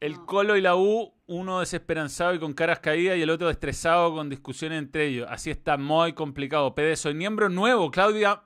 El 0.00 0.24
Colo 0.24 0.56
y 0.56 0.62
la 0.62 0.76
U, 0.76 1.12
uno 1.26 1.60
desesperanzado 1.60 2.34
y 2.34 2.38
con 2.38 2.54
caras 2.54 2.80
caídas 2.80 3.18
y 3.18 3.22
el 3.22 3.30
otro 3.30 3.50
estresado 3.50 4.14
con 4.14 4.30
discusiones 4.30 4.78
entre 4.78 5.06
ellos. 5.06 5.26
Así 5.30 5.50
está 5.50 5.76
muy 5.76 6.14
complicado. 6.14 6.74
Pede, 6.74 6.96
soy 6.96 7.14
miembro 7.14 7.50
nuevo, 7.50 7.90
Claudia 7.90 8.42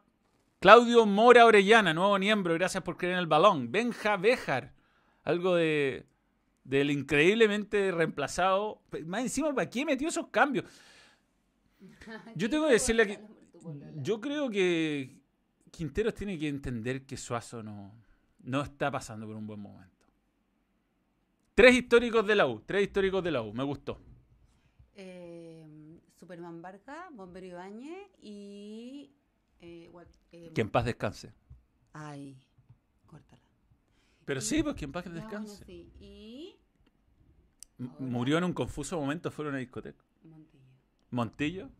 Claudio 0.64 1.05
Mora 1.05 1.44
Orellana, 1.44 1.92
nuevo 1.92 2.18
miembro, 2.18 2.55
gracias 2.55 2.82
por 2.82 2.96
creer 2.96 3.12
en 3.12 3.18
el 3.18 3.26
balón. 3.26 3.70
Benja 3.70 4.16
Bejar, 4.16 4.72
algo 5.22 5.55
de 5.57 6.07
del 6.64 6.90
increíblemente 6.90 7.92
reemplazado. 7.92 8.80
Más 9.05 9.20
encima, 9.20 9.55
¿para 9.55 9.68
qué 9.68 9.84
metió 9.84 10.09
esos 10.09 10.28
cambios? 10.28 10.64
Yo 12.34 12.48
tengo 12.48 12.66
que 12.66 12.72
decirle 12.72 13.07
que 13.07 13.20
yo 13.96 14.20
creo 14.20 14.48
que 14.50 15.18
Quinteros 15.70 16.14
tiene 16.14 16.38
que 16.38 16.48
entender 16.48 17.05
que 17.05 17.16
Suazo 17.16 17.62
no, 17.62 17.92
no 18.40 18.62
está 18.62 18.90
pasando 18.90 19.26
por 19.26 19.36
un 19.36 19.46
buen 19.46 19.61
momento. 19.61 19.93
Tres 21.55 21.74
históricos 21.76 22.26
de 22.26 22.34
la 22.34 22.46
U, 22.46 22.62
tres 22.66 22.82
históricos 22.82 23.22
de 23.22 23.30
la 23.30 23.42
U, 23.42 23.52
me 23.52 23.62
gustó. 23.62 24.00
Eh, 24.94 26.00
Superman 26.16 26.61
Barca, 26.61 27.09
Bombero 27.12 27.46
Ibáñez 27.46 28.09
y 28.20 29.12
eh, 29.61 29.90
eh, 30.32 30.52
que 30.52 30.61
en 30.61 30.70
paz 30.70 30.84
descanse. 30.84 31.32
Ay, 31.92 32.36
córtala. 33.07 33.42
Pero 34.24 34.40
sí, 34.40 34.62
pues 34.62 34.74
que 34.74 34.84
en 34.84 34.92
paz 34.92 35.12
descanse. 35.12 35.64
Y... 35.68 36.57
Murió 37.78 38.38
en 38.38 38.44
un 38.44 38.52
confuso 38.52 38.98
momento 38.98 39.30
fuera 39.30 39.50
de 39.50 39.55
una 39.55 39.61
discoteca. 39.61 40.05
Montillo. 40.22 40.64
¿Montillo? 41.11 41.70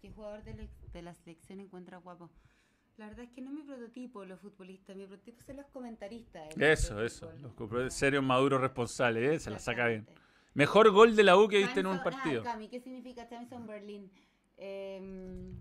¿Qué 0.00 0.10
jugador 0.10 0.44
de, 0.44 1.02
la 1.02 1.14
selección 1.14 1.60
encuentra 1.60 1.98
guapo? 1.98 2.30
La 2.96 3.08
verdad 3.08 3.24
es 3.24 3.30
que 3.30 3.42
no 3.42 3.50
es 3.50 3.56
mi 3.56 3.62
prototipo 3.62 4.24
los 4.24 4.40
futbolistas, 4.40 4.96
mi 4.96 5.06
prototipo 5.06 5.42
son 5.42 5.56
los 5.56 5.66
comentaristas. 5.66 6.56
Eso, 6.56 7.02
eso. 7.02 7.30
Los 7.40 7.92
serios, 7.92 8.24
maduros, 8.24 8.60
responsables. 8.60 9.34
¿eh? 9.34 9.38
Se 9.38 9.50
la 9.50 9.58
saca 9.58 9.86
bien. 9.86 10.06
Mejor 10.54 10.90
gol 10.90 11.14
de 11.14 11.22
la 11.22 11.36
U 11.36 11.48
que 11.48 11.58
viste 11.58 11.80
en 11.80 11.86
un 11.86 12.02
partido. 12.02 12.40
Ah, 12.40 12.52
Cami, 12.52 12.68
¿qué 12.68 12.80
significa 12.80 13.28
Times 13.28 13.52
on 13.52 13.66
Berlin? 13.66 14.10
Em, 14.56 15.60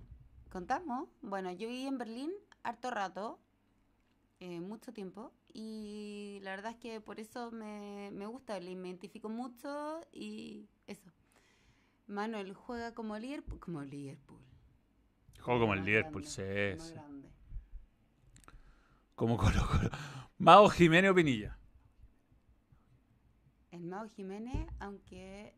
¿Contamos? 0.49 1.09
Bueno, 1.21 1.51
yo 1.51 1.67
viví 1.67 1.85
en 1.85 1.97
Berlín 1.97 2.31
harto 2.63 2.89
rato, 2.89 3.39
eh, 4.39 4.61
mucho 4.61 4.93
tiempo, 4.93 5.33
y 5.53 6.39
la 6.43 6.51
verdad 6.51 6.71
es 6.71 6.77
que 6.77 7.01
por 7.01 7.19
eso 7.19 7.51
me, 7.51 8.09
me 8.13 8.25
gusta 8.25 8.53
Berlín, 8.53 8.81
me 8.81 8.87
identifico 8.87 9.27
mucho 9.27 9.99
y 10.13 10.69
eso. 10.87 11.11
Manuel 12.07 12.53
juega 12.53 12.93
como 12.93 13.17
Liverpool. 13.17 13.59
Como 13.59 13.83
Liverpool. 13.83 14.39
Juego 15.45 15.59
como 15.59 15.73
el 15.75 15.83
Liverpool, 15.85 16.25
sí. 16.25 16.41
Como 19.15 19.37
Colo 19.37 19.65
Colo. 19.67 19.89
Mago 20.37 20.69
Jiménez 20.69 21.11
o 21.11 21.15
Pinilla. 21.15 21.57
El 23.71 23.83
Mao 23.83 24.07
Jiménez, 24.15 24.67
aunque 24.79 25.53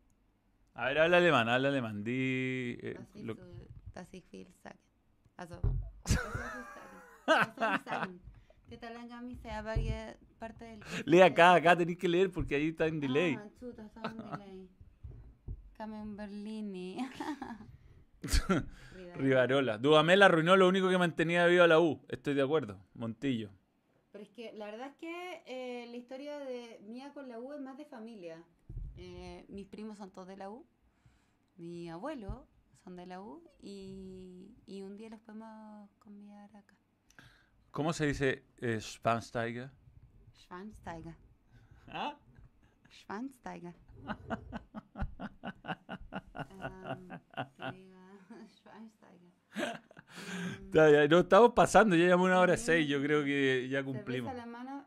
A 0.74 0.86
ver, 0.86 0.98
habla 0.98 1.16
alemán, 1.18 1.48
habla 1.48 1.68
alemán. 1.68 2.02
Di. 2.02 2.76
eh, 2.82 2.98
lo- 3.14 3.36
das 3.94 4.12
ich 4.12 4.24
will 4.32 4.48
sagen. 4.62 4.78
Also, 5.36 5.60
was 5.62 6.14
soll 6.14 6.24
ich 6.26 6.68
sagen? 6.74 7.00
Was 7.26 7.54
soll 7.56 7.74
ich 7.76 7.84
sagen? 7.84 8.20
¿Qué 8.68 8.76
tal 8.76 8.96
en 8.96 9.08
Gami 9.08 9.36
sea 9.36 9.62
parte 10.38 10.64
del... 10.64 10.80
Lee 11.06 11.22
acá, 11.22 11.54
acá 11.54 11.76
tenéis 11.76 11.98
que 11.98 12.08
leer 12.08 12.30
porque 12.30 12.54
ahí 12.56 12.68
está 12.68 12.86
en 12.86 13.00
delay. 13.00 13.34
Ah, 13.36 13.48
chuta, 13.58 13.86
está 13.86 14.02
en 14.02 14.16
delay. 14.18 14.68
Camen 15.74 16.16
Berlini. 16.16 16.98
Rivarola. 19.16 19.78
Dudamel 19.78 20.22
arruinó 20.22 20.56
lo 20.56 20.68
único 20.68 20.88
que 20.88 20.98
mantenía 20.98 21.46
viva 21.46 21.66
la 21.66 21.80
U. 21.80 22.00
Estoy 22.08 22.34
de 22.34 22.42
acuerdo. 22.42 22.78
Montillo. 22.94 23.50
Pero 24.12 24.24
es 24.24 24.30
que 24.30 24.52
la 24.52 24.66
verdad 24.66 24.88
es 24.88 24.96
que 24.96 25.42
eh, 25.46 25.86
la 25.90 25.96
historia 25.96 26.38
de 26.38 26.80
mía 26.86 27.12
con 27.12 27.28
la 27.28 27.38
U 27.38 27.52
es 27.52 27.60
más 27.60 27.76
de 27.78 27.84
familia. 27.84 28.42
Eh, 28.96 29.44
mis 29.48 29.66
primos 29.66 29.98
son 29.98 30.10
todos 30.10 30.28
de 30.28 30.36
la 30.36 30.50
U. 30.50 30.66
Mi 31.56 31.88
abuelo 31.88 32.46
son 32.84 32.96
de 32.96 33.06
la 33.06 33.20
U. 33.20 33.42
Y, 33.60 34.54
y 34.66 34.82
un 34.82 34.96
día 34.96 35.10
los 35.10 35.20
podemos 35.20 35.90
convidar 35.98 36.54
acá. 36.56 36.74
¿Cómo 37.70 37.92
se 37.92 38.06
dice 38.06 38.44
eh, 38.58 38.80
Schwansteiger? 38.80 39.70
Schwansteiger. 40.34 41.14
¿Ah? 41.88 42.18
Schwansteiger. 42.90 43.74
Ähm, 46.50 47.20
Ya, 50.72 50.90
ya, 50.90 51.06
no, 51.08 51.20
estamos 51.20 51.52
pasando, 51.52 51.94
ya 51.94 52.04
llevamos 52.04 52.26
una 52.26 52.40
hora 52.40 52.56
seis, 52.56 52.88
yo 52.88 53.00
creo 53.00 53.24
que 53.24 53.68
ya 53.70 53.82
cumplimos. 53.84 54.34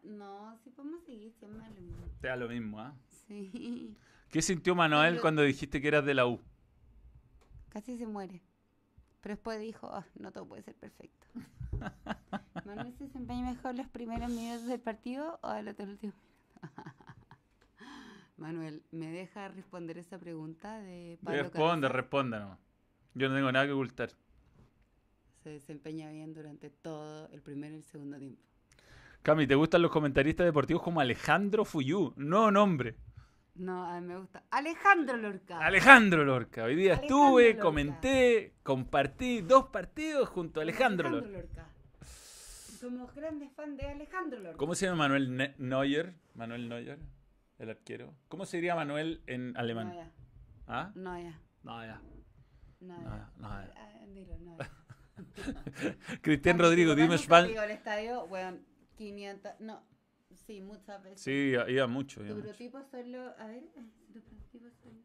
No, 0.03 0.57
sí 0.63 0.69
podemos 0.71 1.03
seguir, 1.05 1.33
es 1.41 1.41
lo 1.41 1.47
mismo. 1.49 1.97
Te 2.19 2.27
da 2.27 2.35
lo 2.35 2.49
mismo, 2.49 2.79
¿ah? 2.79 2.93
Sí. 3.27 3.95
¿Qué 4.29 4.41
sintió 4.41 4.75
Manuel 4.75 5.13
Pero- 5.13 5.21
cuando 5.21 5.41
dijiste 5.43 5.81
que 5.81 5.87
eras 5.87 6.05
de 6.05 6.13
la 6.13 6.25
U? 6.27 6.39
Casi 7.69 7.97
se 7.97 8.05
muere. 8.05 8.41
Pero 9.21 9.35
después 9.35 9.59
dijo, 9.59 9.89
"Ah, 9.93 10.05
no 10.19 10.31
todo 10.31 10.45
puede 10.47 10.63
ser 10.63 10.75
perfecto. 10.75 11.27
Manuel 12.65 12.93
se 12.97 13.05
desempeña 13.05 13.43
mejor 13.51 13.75
los 13.75 13.87
primeros 13.87 14.29
minutos 14.29 14.65
del 14.67 14.79
partido 14.81 15.39
o 15.41 15.53
los 15.61 15.67
últimos 15.79 16.01
minutos. 16.01 16.21
Manuel, 18.37 18.83
¿me 18.91 19.07
deja 19.11 19.47
responder 19.49 19.97
esa 19.97 20.17
pregunta 20.17 20.79
de 20.79 21.19
Pablo 21.23 21.43
Responda, 21.43 21.87
Cabezas? 21.87 21.91
responda 21.95 22.39
nomás. 22.39 22.59
Yo 23.13 23.29
no 23.29 23.35
tengo 23.35 23.51
nada 23.51 23.65
que 23.65 23.71
ocultar. 23.73 24.09
Se 25.43 25.49
desempeña 25.49 26.09
bien 26.11 26.33
durante 26.33 26.69
todo 26.69 27.27
el 27.29 27.41
primer 27.41 27.71
y 27.71 27.75
el 27.75 27.83
segundo 27.83 28.17
tiempo. 28.17 28.41
Cami, 29.23 29.47
¿te 29.47 29.55
gustan 29.55 29.81
los 29.81 29.91
comentaristas 29.91 30.45
deportivos 30.45 30.81
como 30.81 30.99
Alejandro 30.99 31.65
Fuyú? 31.65 32.13
No 32.15 32.51
nombre. 32.51 32.95
No, 33.55 33.85
a 33.85 33.99
mí 33.99 34.07
me 34.07 34.17
gusta. 34.17 34.43
Alejandro 34.49 35.17
Lorca. 35.17 35.59
Alejandro 35.59 36.23
Lorca. 36.23 36.63
Hoy 36.63 36.75
día 36.75 36.93
Alejandro 36.93 37.17
estuve, 37.17 37.47
Lorca. 37.49 37.61
comenté, 37.61 38.53
compartí 38.63 39.41
dos 39.41 39.67
partidos 39.67 40.29
junto 40.29 40.59
a 40.59 40.63
Alejandro, 40.63 41.09
Lorca. 41.09 41.29
Lorca. 41.29 41.67
Somos 42.79 43.13
grandes 43.13 43.51
fans 43.53 43.77
de 43.77 43.85
Alejandro 43.87 44.39
Lorca. 44.39 44.57
¿Cómo 44.57 44.73
se 44.73 44.85
llama 44.85 44.99
Manuel 44.99 45.35
Ne- 45.35 45.53
Neuer? 45.59 46.15
Manuel 46.33 46.67
Neuer, 46.69 46.97
el 47.59 47.69
arquero. 47.69 48.15
¿Cómo 48.27 48.45
se 48.45 48.57
diría 48.57 48.73
Manuel 48.73 49.21
en 49.27 49.55
alemán? 49.57 49.93
Ya. 49.93 50.11
¿Ah? 50.67 50.91
No, 50.95 51.19
ya. 51.19 51.39
No, 52.81 52.97
ya. 53.01 53.31
No, 53.37 53.47
No, 53.47 53.49
ya. 53.49 53.65
no, 53.65 53.65
ya. 53.65 53.73
Ah, 53.77 54.05
dilo, 54.13 54.37
no, 54.39 54.57
ya. 54.57 54.71
Cristian 56.21 56.59
Rodrigo, 56.59 56.95
dime 56.95 57.15
llevó 57.49 57.61
al 57.61 57.71
estadio, 57.71 58.25
weón, 58.25 58.65
500, 58.97 59.51
no, 59.59 59.83
sí, 60.45 60.61
muchas 60.61 61.01
veces. 61.03 61.21
Sí, 61.21 61.53
iba 61.67 61.87
mucho. 61.87 62.21
iba 62.21 62.29
Tu 62.29 62.35
mucho. 62.35 62.47
los, 63.05 63.39
a 63.39 63.45
ver, 63.47 63.63
eh, 63.75 63.83
tu 64.13 64.21
prototipo 64.21 64.65
son, 64.81 65.03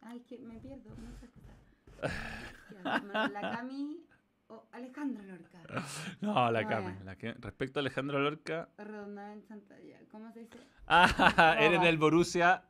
ay, 0.00 0.20
que 0.20 0.38
me 0.38 0.58
pierdo, 0.58 0.90
muchas 0.96 1.30
cosas. 1.30 1.56
La 3.32 3.50
Cami 3.56 4.04
o 4.48 4.68
Alejandro 4.72 5.22
Lorca. 5.24 5.58
No, 6.20 6.50
la 6.50 6.62
No, 6.62 6.68
Cami. 6.68 7.04
la 7.04 7.16
que- 7.16 7.32
Respecto 7.34 7.78
a 7.78 7.82
Alejandro 7.82 8.18
Lorca. 8.18 8.68
Redondada 8.78 9.32
en 9.32 9.42
Santalla, 9.44 10.00
¿cómo 10.10 10.32
se 10.32 10.40
dice? 10.40 10.58
Ah, 10.86 11.56
eres 11.60 11.80
del 11.82 11.98
Borussia. 11.98 12.64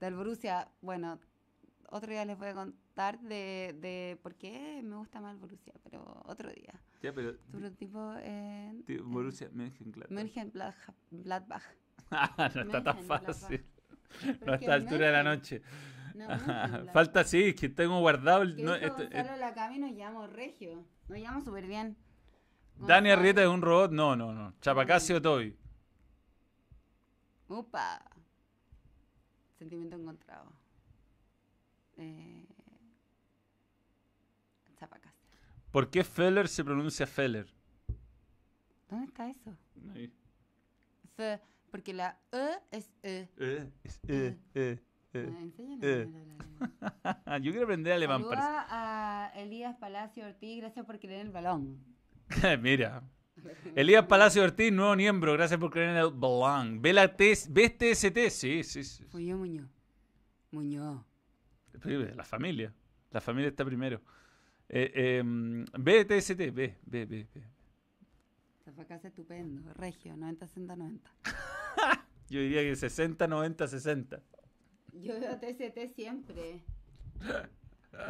Del 0.00 0.14
Borussia, 0.14 0.68
bueno, 0.82 1.18
otro 1.90 2.10
día 2.10 2.24
les 2.24 2.38
voy 2.38 2.48
a 2.48 2.54
contar 2.54 3.20
de, 3.20 3.76
de 3.80 4.18
por 4.22 4.34
qué 4.34 4.80
me 4.82 4.96
gusta 4.96 5.20
más 5.20 5.32
el 5.34 5.38
Borussia, 5.38 5.72
pero 5.84 6.22
otro 6.26 6.50
día. 6.50 6.74
Ya, 7.02 7.12
pero. 7.12 7.36
Tu 7.36 7.58
prototipo 7.58 8.14
en 8.22 8.82
tío, 8.84 9.04
Borussia 9.04 9.48
Mönchengladbach. 9.52 10.10
Mönchengladbach. 10.10 10.90
Gladbach. 11.10 11.62
Ah, 12.10 12.50
no 12.54 12.60
está 12.62 12.82
tan 12.84 13.02
fácil. 13.04 13.64
No 14.44 14.52
a 14.52 14.56
esta 14.56 14.74
altura 14.74 15.06
de 15.06 15.12
la 15.12 15.22
noche. 15.22 15.62
No. 16.14 16.26
Falta 16.92 17.24
sí, 17.24 17.42
es 17.44 17.54
que 17.54 17.68
tengo 17.68 18.00
guardado 18.00 18.42
el. 18.42 18.62
No, 18.64 18.74
esto- 18.74 19.02
eh, 19.02 19.10
Gonzalo 19.12 19.36
Lacami 19.36 19.78
nos 19.78 19.94
llama 19.94 20.26
regio. 20.26 20.84
Nos 21.08 21.18
llama 21.18 21.40
súper 21.42 21.66
bien. 21.66 21.96
Dani 22.78 23.10
Arrieta 23.10 23.42
es 23.42 23.48
un 23.48 23.62
robot. 23.62 23.90
No, 23.92 24.16
no, 24.16 24.32
no. 24.32 24.54
Chapacasio 24.60 25.20
Toby. 25.20 25.56
Upa. 27.48 28.02
Sentimiento 29.58 29.96
encontrado. 29.96 30.52
Eh... 31.96 32.46
¿Por 35.70 35.90
qué 35.90 36.04
Feller 36.04 36.48
se 36.48 36.64
pronuncia 36.64 37.06
Feller? 37.06 37.46
¿Dónde 38.88 39.06
está 39.06 39.28
eso? 39.28 39.54
Ahí. 39.94 40.10
Porque 41.70 41.92
la 41.92 42.18
E 42.32 42.48
es 42.70 42.90
E. 43.02 43.28
Eh, 43.36 43.70
es- 43.84 44.00
eh. 44.54 44.78
a 45.12 45.26
hablar 46.08 46.22
alemán. 46.22 47.42
Yo 47.42 47.50
quiero 47.50 47.64
aprender 47.64 47.92
alemán. 47.92 48.22
Saluda 48.22 48.66
a 48.70 49.32
Elías 49.34 49.76
Palacio 49.76 50.26
Ortiz, 50.26 50.58
gracias 50.60 50.86
por 50.86 50.98
creer 50.98 51.20
en 51.20 51.26
el 51.26 51.32
balón. 51.32 51.78
parece. 52.28 52.56
Mira. 52.62 53.02
Elías 53.74 54.06
Palacio 54.06 54.42
Ortiz, 54.44 54.72
nuevo 54.72 54.96
miembro. 54.96 55.34
Gracias 55.34 55.60
por 55.60 55.70
creer 55.70 55.90
en 55.90 55.96
el 55.96 56.10
balón. 56.10 56.80
¿Ve 56.80 56.92
la 56.94 57.14
TS 57.14 57.52
¿Ves 57.52 57.76
TST? 57.76 58.18
Sí, 58.30 58.62
sí, 58.64 58.82
sí. 58.82 59.04
Fui 59.04 59.26
yo, 59.26 59.36
Muñoz. 59.36 59.68
Muñoz. 60.50 61.04
La 61.84 62.24
familia. 62.24 62.72
La 63.10 63.20
familia 63.20 63.48
está 63.48 63.64
primero. 63.64 64.00
Eh, 64.68 64.92
eh, 64.94 65.22
ve 65.78 66.04
TST, 66.04 66.36
ve, 66.36 66.52
ve, 66.52 67.06
ve, 67.06 67.26
ve. 67.32 67.44
Zapacase 68.64 69.08
estupendo. 69.08 69.72
Regio, 69.74 70.16
90, 70.16 70.46
60, 70.46 70.76
90. 70.76 71.10
Yo 72.28 72.40
diría 72.40 72.62
que 72.62 72.74
60, 72.74 73.28
90, 73.28 73.68
60. 73.68 74.22
Yo 74.94 75.20
veo 75.20 75.38
TST 75.38 75.94
siempre. 75.94 76.64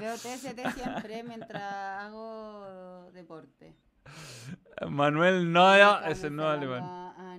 Veo 0.00 0.14
TST 0.14 0.60
siempre 0.74 1.22
mientras 1.24 1.62
hago 1.62 3.10
deporte. 3.12 3.74
Manuel 4.88 5.52
Noya 5.52 6.08
es 6.08 6.24
el 6.24 6.34
nuevo 6.34 6.50
alemán. 6.50 6.82
A, 6.82 7.34
a. 7.34 7.38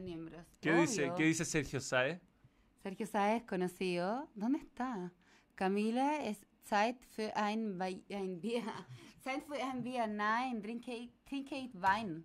¿Qué 0.59 0.73
dice. 0.73 1.11
¿Qué 1.15 1.23
dice 1.23 1.45
Sergio 1.45 1.79
Saez? 1.79 2.19
Sergio 2.83 3.05
Sáez, 3.05 3.43
conocido. 3.43 4.29
¿Dónde 4.35 4.59
está? 4.59 5.11
Camila 5.57 6.23
es 6.23 6.37
Zeit 6.63 7.03
für 7.03 7.35
ein, 7.35 7.81
ein 7.81 8.39
Bier. 8.39 8.61
Zeit 9.21 9.43
für 9.43 9.55
ein 9.55 9.83
Bier. 9.83 10.05
Nein, 10.05 10.61
trinke, 10.61 11.09
trinke 11.25 11.69
Wein. 11.73 12.23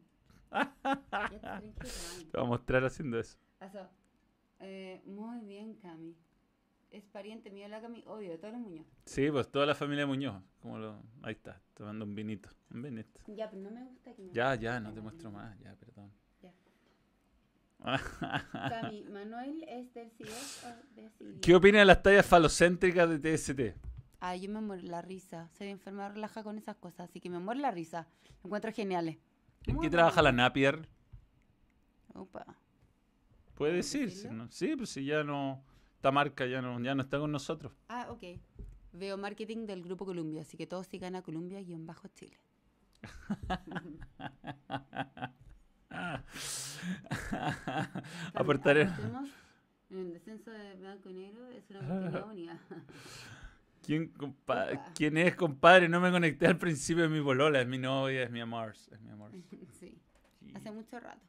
Jetzt 0.52 1.42
trinke 1.42 1.84
Wein. 1.84 2.30
Te 2.30 2.36
voy 2.36 2.42
a 2.42 2.44
mostrar 2.44 2.84
haciendo 2.84 3.18
eso. 3.18 3.38
Also, 3.58 3.88
eh, 4.60 5.00
muy 5.06 5.40
bien, 5.46 5.76
Cami. 5.76 6.14
Es 6.90 7.04
pariente 7.06 7.50
mío 7.50 7.66
la 7.68 7.80
Cami, 7.80 8.04
obvio, 8.06 8.32
de 8.32 8.36
todos 8.36 8.52
los 8.52 8.62
Muñoz. 8.62 8.86
Sí, 9.06 9.30
pues 9.30 9.50
toda 9.50 9.64
la 9.64 9.74
familia 9.74 10.06
Muñoz. 10.06 10.42
Como 10.60 10.78
lo... 10.78 11.02
Ahí 11.22 11.32
está, 11.32 11.58
tomando 11.72 12.04
un 12.04 12.14
vinito. 12.14 12.50
Un 12.70 12.82
vinito. 12.82 13.18
Ya, 13.28 13.48
pero 13.48 13.62
no 13.62 13.70
me 13.70 13.82
gusta 13.84 14.14
que 14.14 14.22
me 14.22 14.32
Ya, 14.34 14.54
ya, 14.56 14.78
no 14.78 14.92
te 14.92 15.00
muestro 15.00 15.30
más. 15.30 15.58
Ya, 15.60 15.74
perdón. 15.76 16.12
Cami, 17.82 19.04
¿Manuel 19.12 19.64
es 19.68 19.92
del 19.94 20.10
CIES 20.12 20.64
o 20.64 20.94
de 20.94 21.10
CIES? 21.10 21.40
¿Qué 21.40 21.54
opina 21.54 21.80
de 21.80 21.84
las 21.84 22.02
tallas 22.02 22.26
falocéntricas 22.26 23.08
de 23.08 23.18
TST? 23.18 23.76
Ah, 24.20 24.36
yo 24.36 24.48
me 24.50 24.60
muero 24.60 24.82
la 24.84 25.02
risa. 25.02 25.48
Soy 25.58 25.68
enferma 25.68 26.08
relaja 26.08 26.44
con 26.44 26.56
esas 26.58 26.76
cosas, 26.76 27.10
así 27.10 27.20
que 27.20 27.28
me 27.28 27.40
muero 27.40 27.60
la 27.60 27.72
risa. 27.72 28.06
Lo 28.42 28.48
encuentro 28.48 28.72
geniales. 28.72 29.18
¿En 29.66 29.74
Muy 29.76 29.86
qué 29.86 29.90
trabaja 29.90 30.22
la. 30.22 30.32
Napier? 30.32 30.88
Opa. 32.14 32.44
Puede 33.54 33.72
¿Puedes 33.72 33.92
decirse? 33.92 34.30
¿no? 34.30 34.50
Sí, 34.50 34.76
pues 34.76 34.90
si 34.90 35.04
ya 35.04 35.24
no. 35.24 35.64
Esta 35.96 36.10
marca 36.10 36.46
ya 36.46 36.60
no, 36.62 36.80
ya 36.80 36.94
no 36.94 37.02
está 37.02 37.18
con 37.18 37.30
nosotros. 37.30 37.72
Ah, 37.88 38.06
ok. 38.10 38.40
Veo 38.92 39.16
marketing 39.16 39.66
del 39.66 39.82
Grupo 39.82 40.04
Columbia, 40.04 40.42
así 40.42 40.56
que 40.56 40.66
todos 40.66 40.86
sigan 40.86 41.14
a 41.14 41.22
Columbia-Chile. 41.22 42.38
En 49.90 49.98
el 49.98 50.12
descenso 50.14 50.50
de 50.50 50.74
blanco 50.76 51.10
y 51.10 51.12
negro 51.14 51.46
es 51.48 51.68
una 51.70 52.24
unida. 52.24 52.58
¿Quién, 53.82 54.08
compa-. 54.14 54.92
¿Quién 54.94 55.18
es, 55.18 55.34
compadre? 55.34 55.88
No 55.88 56.00
me 56.00 56.10
conecté 56.10 56.46
al 56.46 56.56
principio 56.56 57.02
de 57.02 57.08
mi 57.08 57.20
polola. 57.20 57.60
Es 57.60 57.66
mi 57.66 57.78
novia, 57.78 58.22
es 58.22 58.30
mi 58.30 58.40
amor. 58.40 58.74
Es 58.90 59.00
mi 59.00 59.10
amor. 59.10 59.32
sí, 59.50 59.60
Sí. 59.78 59.98
hace 60.54 60.70
mucho 60.70 60.98
rato. 60.98 61.20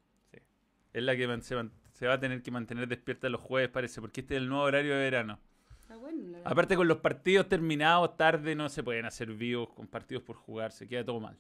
Es 0.94 1.04
la 1.04 1.16
que 1.16 1.28
se, 1.42 1.56
se 1.92 2.08
va 2.08 2.14
a 2.14 2.20
tener 2.20 2.42
que 2.44 2.52
mantener 2.52 2.88
despierta 2.88 3.28
los 3.28 3.42
jueves, 3.42 3.70
parece, 3.70 4.00
porque 4.00 4.22
este 4.22 4.36
es 4.36 4.42
el 4.42 4.48
nuevo 4.48 4.64
horario 4.64 4.94
de 4.94 5.00
verano. 5.00 5.40
Está 5.82 5.98
bueno. 5.98 6.38
Aparte, 6.46 6.76
con 6.76 6.88
los 6.88 7.00
partidos 7.00 7.50
terminados 7.50 8.16
tarde, 8.16 8.56
no 8.56 8.70
se 8.70 8.84
pueden 8.84 9.06
hacer 9.06 9.34
vivos 9.34 9.70
con 9.70 9.88
partidos 9.88 10.24
por 10.24 10.36
jugar. 10.36 10.72
Se 10.72 10.88
queda 10.88 11.04
todo 11.04 11.20
mal. 11.20 11.38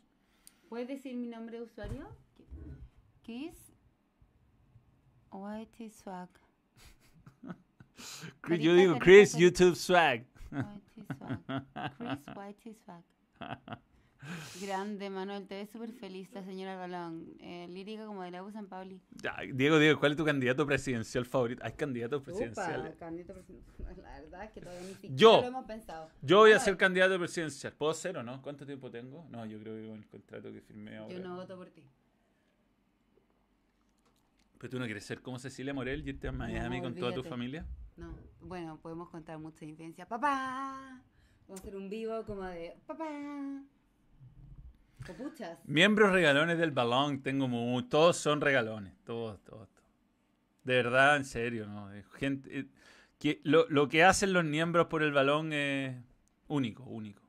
¿Puedes 0.69 0.87
decir 0.87 1.15
mi 1.15 1.27
nombre 1.27 1.57
de 1.57 1.63
usuario? 1.63 2.09
¿Qué 3.21 3.47
es? 3.47 3.72
Whitey 5.33 5.89
Swag. 5.89 6.29
Yo 8.59 8.73
digo, 8.75 8.99
Chris, 8.99 9.31
carita. 9.31 9.39
YouTube 9.39 9.75
swag. 9.75 10.25
Whitey 10.51 11.05
Swag. 11.17 11.97
Chris 11.97 12.35
Whitey 12.35 12.75
Swag. 12.85 13.03
Grande, 14.61 15.09
Manuel. 15.09 15.45
Te 15.47 15.55
ves 15.55 15.69
súper 15.69 15.91
feliz, 15.91 16.31
la 16.31 16.43
señora 16.43 16.77
Balón. 16.77 17.35
Eh, 17.39 17.67
lírica 17.69 18.05
como 18.05 18.23
de 18.23 18.31
la 18.31 18.41
U 18.43 18.51
San 18.51 18.67
Pauli. 18.67 19.01
Ya, 19.21 19.35
Diego, 19.53 19.77
Diego, 19.79 19.99
¿cuál 19.99 20.13
es 20.13 20.17
tu 20.17 20.23
candidato 20.23 20.65
presidencial 20.65 21.25
favorito? 21.25 21.61
Hay 21.65 21.73
candidatos 21.73 22.21
Upa, 22.21 22.25
presidenciales. 22.27 22.95
candidato 22.95 23.33
presidencial. 23.33 23.97
La 24.03 24.21
verdad 24.21 24.43
es 24.45 24.51
que 24.51 24.61
todavía 24.61 24.81
ni 24.87 24.93
siquiera 24.93 25.15
Yo. 25.15 25.41
lo 25.41 25.47
hemos 25.47 25.65
pensado. 25.65 26.09
Yo 26.21 26.37
voy 26.37 26.53
a 26.53 26.59
ser 26.59 26.77
candidato 26.77 27.19
presidencial. 27.19 27.73
¿Puedo 27.73 27.93
ser 27.93 28.17
o 28.17 28.23
no? 28.23 28.41
¿Cuánto 28.41 28.65
tiempo 28.65 28.89
tengo? 28.89 29.25
No, 29.29 29.45
yo 29.45 29.59
creo 29.59 29.75
que 29.75 29.87
con 29.87 29.97
el 29.97 30.07
contrato 30.07 30.53
que 30.53 30.61
firmé 30.61 30.97
ahora. 30.97 31.13
Yo 31.13 31.19
no 31.19 31.35
voto 31.35 31.57
por 31.57 31.69
ti. 31.69 31.83
¿Pero 34.63 34.71
tú 34.71 34.79
no 34.79 34.85
quieres 34.85 35.03
ser 35.03 35.21
como 35.21 35.37
Cecilia 35.39 35.73
Morel 35.73 36.07
y 36.07 36.11
irte 36.11 36.29
a 36.29 36.31
Miami 36.31 36.79
con 36.79 36.95
toda 36.95 37.13
tu 37.13 37.21
familia? 37.21 37.65
No, 37.97 38.15
bueno, 38.39 38.79
podemos 38.81 39.09
contar 39.09 39.37
mucha 39.37 39.65
infancia. 39.65 40.07
¡Papá! 40.07 41.01
Vamos 41.49 41.59
a 41.59 41.61
hacer 41.61 41.75
un 41.75 41.89
vivo 41.89 42.23
como 42.25 42.43
de 42.43 42.73
¡Papá! 42.87 43.61
Copuchas. 45.05 45.59
Miembros 45.65 46.13
regalones 46.13 46.57
del 46.57 46.71
balón, 46.71 47.21
tengo 47.21 47.49
muy, 47.49 47.83
todos 47.83 48.15
son 48.15 48.39
regalones, 48.39 48.93
todos, 49.03 49.43
todos, 49.43 49.67
todos. 49.73 49.89
De 50.63 50.75
verdad, 50.75 51.17
en 51.17 51.25
serio, 51.25 51.67
¿no? 51.67 51.89
Gente, 52.13 52.59
eh, 52.59 52.67
que 53.19 53.41
lo, 53.43 53.67
lo 53.67 53.89
que 53.89 54.05
hacen 54.05 54.31
los 54.31 54.45
miembros 54.45 54.87
por 54.87 55.03
el 55.03 55.11
balón 55.11 55.51
es 55.51 55.93
único, 56.47 56.85
único. 56.85 57.21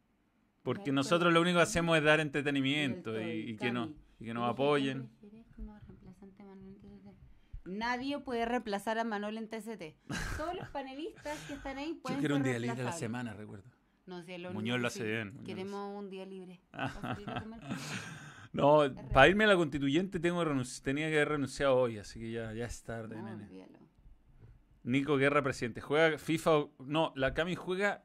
Porque 0.62 0.92
nosotros 0.92 1.32
lo 1.32 1.40
único 1.40 1.56
que 1.56 1.62
hacemos 1.64 1.98
es 1.98 2.04
dar 2.04 2.20
entretenimiento 2.20 3.20
y, 3.20 3.56
que, 3.56 3.66
y 3.66 3.72
nos 3.72 3.90
Oye, 4.20 4.50
apoyen. 4.52 4.98
¿quién 4.98 5.08
prefieres 5.18 5.46
como 5.56 5.76
reemplazante 5.80 6.42
a 6.42 6.46
Manuel 6.46 6.76
en 6.76 7.00
TCT? 7.00 7.24
Nadie 7.64 8.18
puede 8.20 8.44
reemplazar 8.44 8.98
a 8.98 9.04
Manuel 9.04 9.38
en 9.38 9.48
TCT. 9.48 9.96
Todos 10.36 10.54
los 10.54 10.68
panelistas 10.68 11.38
que 11.46 11.54
están 11.54 11.78
ahí 11.78 11.94
Yo 11.94 12.02
pueden 12.02 12.18
quiero 12.20 12.36
un 12.36 12.42
ser 12.42 12.50
día 12.52 12.58
libre 12.60 12.82
a 12.82 12.84
la 12.84 12.92
semana, 12.92 13.32
recuerdo. 13.34 13.64
No 14.06 14.22
sé, 14.22 14.38
lo 14.38 14.52
Muñoz 14.52 14.80
lo 14.80 14.88
hace 14.88 14.98
sí, 14.98 15.04
bien, 15.06 15.28
Muñoz 15.32 15.46
Queremos 15.46 15.98
un 15.98 16.10
día 16.10 16.26
libre. 16.26 16.60
No, 18.52 18.82
para 19.12 19.26
irme 19.26 19.42
a 19.44 19.46
la 19.48 19.56
constituyente 19.56 20.20
tengo 20.20 20.44
tenía 20.84 21.08
que 21.08 21.16
haber 21.16 21.30
renunciado 21.30 21.76
hoy, 21.76 21.98
así 21.98 22.20
que 22.20 22.30
ya, 22.30 22.52
ya 22.52 22.66
es 22.66 22.84
tarde, 22.84 23.16
No, 23.16 23.24
nene. 23.24 23.48
Nico 24.84 25.16
Guerra, 25.16 25.42
presidente. 25.42 25.80
Juega 25.80 26.18
FIFA. 26.18 26.58
o- 26.58 26.72
No, 26.78 27.12
la 27.16 27.34
Cami 27.34 27.56
juega. 27.56 28.04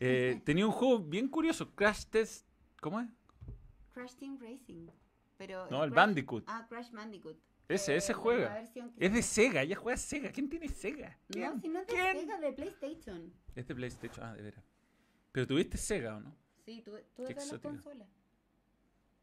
eh, 0.00 0.40
tenía 0.46 0.64
un 0.64 0.72
juego 0.72 1.00
bien 1.00 1.28
curioso. 1.28 1.74
Crash 1.74 2.06
Test. 2.06 2.46
¿Cómo 2.80 3.00
es? 3.00 3.08
Crash 3.92 4.14
Team 4.14 4.38
Racing. 4.40 4.86
Pero 5.36 5.68
No, 5.70 5.84
el 5.84 5.90
Crash- 5.90 5.96
Bandicoot. 5.96 6.44
Ah, 6.46 6.66
Crash 6.68 6.90
Bandicoot. 6.90 7.36
Ese, 7.68 7.96
ese 7.96 8.12
juega. 8.12 8.62
que 8.72 8.84
Es 8.98 9.12
de. 9.12 9.22
Sega, 9.22 9.62
ella 9.62 9.76
juega 9.76 9.96
Sega. 9.96 10.30
¿Quién 10.30 10.48
tiene 10.48 10.68
Sega? 10.68 11.18
¿Quién? 11.28 11.54
No, 11.54 11.60
si 11.60 11.68
no 11.68 11.80
es 11.80 11.86
de 11.86 11.92
¿Quién? 11.94 12.20
Sega, 12.20 12.40
de 12.40 12.52
PlayStation. 12.52 13.32
Es 13.54 13.66
de 13.66 13.74
PlayStation. 13.74 14.26
Ah, 14.26 14.34
de 14.34 14.42
veras. 14.42 14.64
Pero 15.32 15.46
tuviste 15.46 15.76
Sega, 15.78 16.16
¿o 16.16 16.20
no? 16.20 16.36
Sí, 16.64 16.82
tuve, 16.84 17.04
todas 17.16 17.34
las 17.34 17.60
consolas. 17.60 18.08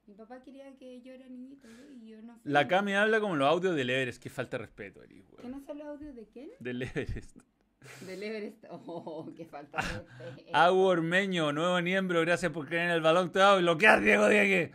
Mi 0.08 0.16
papá 0.16 0.42
quería 0.42 0.76
que 0.76 1.02
yo 1.02 1.14
era 1.14 1.28
niñito 1.30 1.68
¿eh? 1.70 1.98
y 2.02 2.08
yo 2.10 2.22
no 2.22 2.36
sé. 2.36 2.42
La 2.44 2.68
Cami 2.68 2.94
habla 2.96 3.20
como 3.22 3.36
los 3.36 3.48
audios 3.48 3.76
del 3.76 3.90
Everest. 3.90 4.22
Qué 4.22 4.30
falta 4.30 4.58
de 4.58 4.66
respeto, 4.66 5.04
Eri, 5.04 5.24
¿Qué 5.40 5.48
no 5.48 5.62
son 5.62 5.78
los 5.78 5.88
audios 5.88 6.16
de 6.16 6.28
quién? 6.28 6.50
Del 6.60 6.82
Everest. 6.82 7.38
Del 8.06 8.22
Everest. 8.22 8.66
Oh, 8.70 9.32
qué 9.36 9.46
falta 9.46 9.82
de 9.82 10.26
respeto. 10.26 10.50
Agua 10.58 10.86
Ormeño, 10.88 11.52
nuevo 11.52 11.82
miembro. 11.82 12.22
Gracias 12.22 12.52
por 12.52 12.68
creer 12.68 12.86
en 12.86 12.92
el 12.92 13.02
balón. 13.02 13.32
Te 13.32 13.40
va 13.40 13.54
a 13.54 13.58
bloquear, 13.58 14.02
Diego 14.02 14.28
Diegue. 14.28 14.72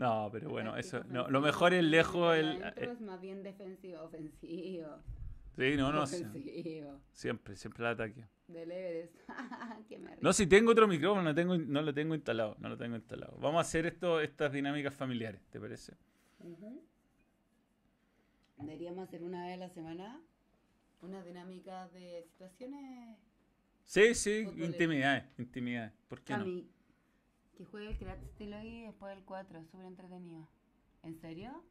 No, 0.00 0.30
pero 0.32 0.48
bueno, 0.48 0.78
eso. 0.78 1.04
No, 1.10 1.28
lo 1.28 1.42
mejor 1.42 1.74
es 1.74 1.84
lejos 1.84 2.34
El 2.34 2.62
eh, 2.62 2.72
es 2.76 3.00
más 3.02 3.20
bien 3.20 3.42
defensivo, 3.42 4.00
ofensivo. 4.00 4.96
Sí, 5.56 5.76
no, 5.76 5.92
no. 5.92 6.04
ofensivo. 6.04 6.98
Siempre, 7.12 7.54
siempre 7.54 7.84
el 7.84 7.90
ataque. 7.90 8.24
Del 8.48 8.72
Everest. 8.72 9.14
No, 10.22 10.32
si 10.32 10.46
tengo 10.46 10.72
otro 10.72 10.88
micrófono, 10.88 11.22
no, 11.22 11.34
tengo, 11.34 11.58
no 11.58 11.82
lo 11.82 11.92
tengo 11.92 12.14
instalado, 12.14 12.56
no 12.60 12.70
lo 12.70 12.78
tengo 12.78 12.96
instalado. 12.96 13.36
Vamos 13.40 13.58
a 13.58 13.60
hacer 13.60 13.84
esto, 13.84 14.20
estas 14.20 14.52
dinámicas 14.52 14.94
familiares, 14.94 15.42
¿te 15.50 15.60
parece? 15.60 15.92
Ujú. 16.38 16.82
Deberíamos 18.56 19.06
hacer 19.06 19.22
una 19.22 19.46
vez 19.46 19.54
a 19.54 19.56
la 19.58 19.68
semana 19.68 20.22
una 21.02 21.22
dinámica 21.22 21.88
de 21.88 22.22
situaciones. 22.22 23.18
Sí, 23.84 24.14
sí, 24.14 24.48
intimidades, 24.56 25.24
intimidades. 25.38 25.92
¿Por 26.08 26.22
qué 26.22 26.36
no? 26.38 26.44
Que 27.60 27.66
juegue 27.66 27.88
el 27.90 28.28
Steel 28.30 28.54
hoy 28.54 28.80
después 28.86 29.14
del 29.14 29.22
4, 29.22 29.62
súper 29.70 29.84
entretenido. 29.84 30.48
¿En 31.02 31.14
serio? 31.20 31.62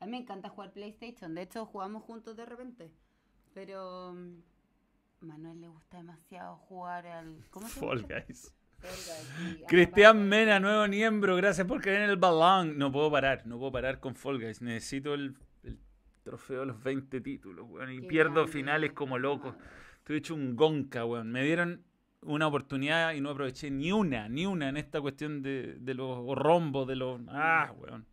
A 0.00 0.04
mí 0.04 0.10
me 0.10 0.18
encanta 0.18 0.50
jugar 0.50 0.74
PlayStation, 0.74 1.34
de 1.34 1.40
hecho 1.40 1.64
jugamos 1.64 2.02
juntos 2.02 2.36
de 2.36 2.44
repente. 2.44 2.90
Pero 3.54 4.12
mm, 4.12 5.26
Manuel 5.26 5.62
le 5.62 5.68
gusta 5.68 5.96
demasiado 5.96 6.56
jugar 6.56 7.06
al. 7.06 7.42
¿Cómo 7.48 7.66
se 7.68 7.80
Fall 7.80 8.02
llama? 8.02 8.22
Guys. 8.26 8.54
Sí, 8.82 9.62
Cristian 9.66 10.28
Mena, 10.28 10.60
nuevo 10.60 10.86
miembro, 10.88 11.34
gracias 11.36 11.66
por 11.66 11.80
creer 11.80 12.02
en 12.02 12.10
el 12.10 12.18
balón. 12.18 12.76
No 12.76 12.92
puedo 12.92 13.10
parar, 13.10 13.46
no 13.46 13.58
puedo 13.58 13.72
parar 13.72 13.98
con 13.98 14.14
Fall 14.14 14.38
Guys. 14.38 14.60
Necesito 14.60 15.14
el, 15.14 15.38
el 15.62 15.78
trofeo 16.22 16.60
de 16.60 16.66
los 16.66 16.82
20 16.82 17.18
títulos, 17.22 17.66
weón. 17.66 17.90
Y 17.90 18.02
Qué 18.02 18.08
pierdo 18.08 18.34
grande, 18.34 18.52
finales 18.52 18.92
como 18.92 19.18
loco. 19.18 19.56
Estoy 20.00 20.18
hecho 20.18 20.34
un 20.34 20.54
gonca, 20.54 21.06
weón. 21.06 21.32
Me 21.32 21.42
dieron 21.42 21.82
una 22.22 22.46
oportunidad 22.46 23.14
y 23.14 23.20
no 23.20 23.30
aproveché 23.30 23.70
ni 23.70 23.92
una, 23.92 24.28
ni 24.28 24.46
una 24.46 24.68
en 24.68 24.76
esta 24.76 25.00
cuestión 25.00 25.42
de, 25.42 25.76
de 25.78 25.94
los 25.94 26.36
rombos, 26.36 26.86
de 26.86 26.96
los... 26.96 27.20
Ah, 27.28 27.72
weón. 27.76 28.06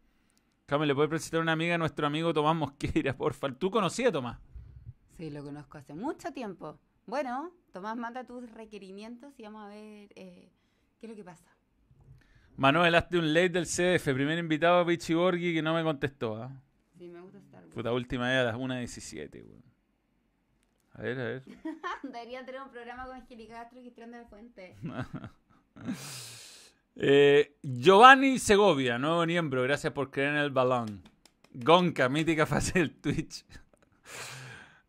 Cami, 0.65 0.85
¿le 0.85 0.93
puedes 0.93 1.09
presentar 1.09 1.39
a 1.39 1.43
una 1.43 1.53
amiga 1.53 1.75
a 1.75 1.77
nuestro 1.77 2.05
amigo 2.05 2.33
Tomás 2.33 2.55
Mosqueira, 2.55 3.13
porfa? 3.17 3.51
¿Tú 3.53 3.71
conocías 3.71 4.09
a 4.09 4.11
Tomás? 4.11 4.39
Sí, 5.17 5.29
lo 5.29 5.43
conozco 5.43 5.77
hace 5.77 5.93
mucho 5.93 6.31
tiempo. 6.31 6.79
Bueno, 7.05 7.51
Tomás, 7.71 7.97
manda 7.97 8.23
tus 8.23 8.51
requerimientos 8.51 9.33
y 9.37 9.43
vamos 9.43 9.65
a 9.65 9.69
ver 9.69 10.09
eh, 10.15 10.51
qué 10.99 11.07
es 11.07 11.09
lo 11.09 11.15
que 11.15 11.23
pasa. 11.23 11.45
Manuel, 12.55 12.93
hazte 12.95 13.17
un 13.17 13.33
late 13.33 13.49
del 13.49 13.65
CDF. 13.65 14.13
Primer 14.13 14.37
invitado 14.37 14.79
a 14.79 14.85
Pichi 14.85 15.13
Borghi 15.13 15.53
que 15.53 15.61
no 15.61 15.73
me 15.73 15.83
contestó. 15.83 16.35
¿ah? 16.35 16.51
Sí, 16.97 17.09
me 17.09 17.21
gusta 17.21 17.39
Star 17.39 17.63
Wars. 17.63 17.73
Puta, 17.73 17.93
última 17.93 18.27
vez 18.27 18.39
a 18.39 18.43
las 18.43 18.55
1.17, 18.55 19.43
weón. 19.43 19.68
A 20.99 21.01
ver, 21.01 21.19
a 21.19 21.23
ver. 21.23 21.43
Debería 22.03 22.45
tener 22.45 22.61
un 22.61 22.69
programa 22.69 23.05
con 23.05 23.15
Angélica 23.15 23.53
Castro 23.53 23.79
y 23.79 23.83
Cristian 23.83 24.11
de 24.11 24.17
la 24.17 24.25
Fuente. 24.25 24.75
Eh, 27.01 27.55
Giovanni 27.63 28.39
Segovia, 28.39 28.97
nuevo 28.97 29.25
miembro. 29.25 29.63
Gracias 29.63 29.93
por 29.93 30.11
creer 30.11 30.29
en 30.31 30.35
el 30.35 30.49
balón. 30.49 31.01
Gonca, 31.53 32.09
mítica 32.09 32.45
fase 32.45 32.79
del 32.79 32.91
Twitch. 32.99 33.45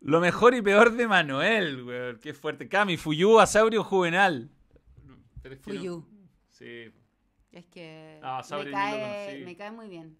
Lo 0.01 0.19
mejor 0.19 0.53
y 0.53 0.61
peor 0.61 0.91
de 0.91 1.07
Manuel, 1.07 1.83
weón. 1.83 2.19
Qué 2.19 2.33
fuerte. 2.33 2.67
Cami, 2.67 2.97
Fuyu, 2.97 3.39
Asaurio 3.39 3.85
Juvenal. 3.85 4.49
No- 5.05 5.55
Fuyu. 5.61 6.05
Sí. 6.49 6.91
Es 7.53 7.65
que 7.67 8.19
Ah, 8.21 8.41
cae, 8.49 9.45
me 9.45 9.55
cae 9.55 9.71
muy 9.71 9.87
bien. 9.87 10.17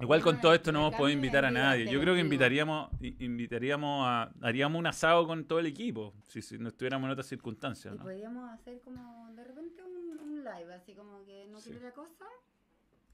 Igual 0.00 0.22
con 0.22 0.36
Ah, 0.36 0.40
todo 0.40 0.54
esto 0.54 0.72
no 0.72 0.80
hemos 0.80 0.94
podido 0.96 1.16
invitar 1.16 1.44
a 1.44 1.50
nadie. 1.52 1.86
Yo 1.90 2.00
creo 2.00 2.14
que 2.14 2.20
invitaríamos, 2.20 2.90
invitaríamos 3.00 4.04
a, 4.06 4.32
haríamos 4.42 4.78
un 4.78 4.86
asado 4.88 5.26
con 5.26 5.44
todo 5.44 5.60
el 5.60 5.66
equipo, 5.66 6.12
si, 6.26 6.42
si 6.42 6.58
no 6.58 6.68
estuviéramos 6.68 7.06
en 7.06 7.12
otras 7.12 7.26
circunstancias, 7.28 7.94
Y 7.94 7.98
¿no? 7.98 8.02
podríamos 8.02 8.50
hacer 8.50 8.80
como 8.80 9.30
de 9.34 9.44
repente 9.44 9.82
un, 9.84 10.18
un 10.18 10.38
live, 10.44 10.74
así 10.74 10.94
como 10.94 11.24
que 11.24 11.46
no 11.46 11.60
Sí. 11.60 11.70
quiere 11.70 11.86
la 11.86 11.92
cosa. 11.92 12.24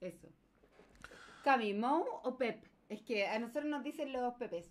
Eso. 0.00 0.28
Cami, 1.44 1.74
Mo 1.74 2.04
o 2.24 2.36
Pep. 2.38 2.64
Es 2.88 3.02
que 3.02 3.26
a 3.28 3.38
nosotros 3.38 3.66
nos 3.66 3.84
dicen 3.84 4.12
los 4.12 4.34
Pepes. 4.34 4.70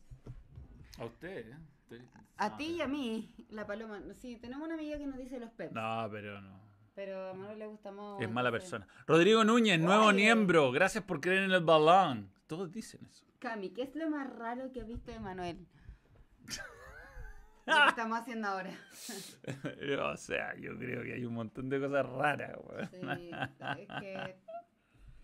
A 0.98 1.06
usted, 1.06 1.48
¿eh? 1.52 1.58
Usted- 1.84 2.02
A 2.38 2.50
no, 2.50 2.58
ti 2.58 2.66
y 2.78 2.82
a 2.82 2.88
mí, 2.88 3.34
la 3.52 3.66
paloma. 3.68 4.02
Sí, 4.20 4.36
tenemos 4.38 4.66
una 4.66 4.74
amiga 4.76 4.98
que 4.98 5.06
nos 5.08 5.18
dice 5.18 5.40
los 5.40 5.52
Pep. 5.52 5.72
No, 5.74 6.08
pero 6.12 6.42
no. 6.42 6.69
Pero 7.00 7.30
a 7.30 7.34
Manuel 7.34 7.60
le 7.60 7.66
gusta 7.66 7.94
más. 7.94 8.20
Es 8.20 8.30
mala 8.30 8.52
persona. 8.52 8.86
Rodrigo 9.08 9.46
Núñez, 9.46 9.80
nuevo 9.80 10.12
miembro. 10.12 10.70
Gracias 10.70 11.02
por 11.02 11.22
creer 11.22 11.44
en 11.44 11.52
el 11.52 11.64
balón. 11.64 12.30
Todos 12.46 12.74
dicen 12.74 13.00
eso. 13.10 13.26
Cami, 13.40 13.70
¿qué 13.70 13.84
es 13.84 13.96
lo 13.96 14.10
más 14.10 14.30
raro 14.36 14.70
que 14.74 14.82
has 14.82 14.88
visto 14.88 15.10
de 15.10 15.20
Manuel? 15.22 15.66
Que 17.66 17.88
estamos 17.88 18.20
haciendo 18.20 18.48
ahora. 18.48 18.72
o 20.12 20.18
sea, 20.18 20.56
yo 20.56 20.76
creo 20.78 21.04
que 21.04 21.14
hay 21.14 21.24
un 21.24 21.36
montón 21.36 21.70
de 21.70 21.80
cosas 21.80 22.04
raras, 22.06 22.58
weón. 22.64 22.90
Sí, 22.92 23.32
es 23.78 23.88
que. 24.00 24.36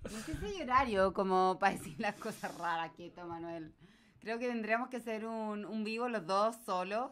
No 0.03 0.19
sé 0.19 0.38
si 0.38 0.45
hay 0.45 0.61
horario 0.61 1.11
como 1.11 1.57
para 1.60 1.73
decir 1.73 1.99
las 1.99 2.15
cosas 2.15 2.56
raras 2.57 2.91
que 2.95 3.07
está 3.07 3.26
Manuel. 3.26 3.73
Creo 4.19 4.38
que 4.38 4.47
tendríamos 4.47 4.89
que 4.89 4.97
hacer 4.97 5.26
un, 5.26 5.65
un 5.65 5.84
vivo 5.84 6.07
los 6.07 6.26
dos 6.26 6.56
solos. 6.65 7.11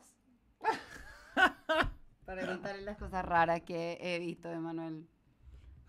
para 2.26 2.46
contarle 2.46 2.82
las 2.84 2.98
cosas 2.98 3.24
raras 3.26 3.62
que 3.62 3.98
he 4.02 4.20
visto 4.20 4.48
de 4.50 4.60
Manuel. 4.60 5.08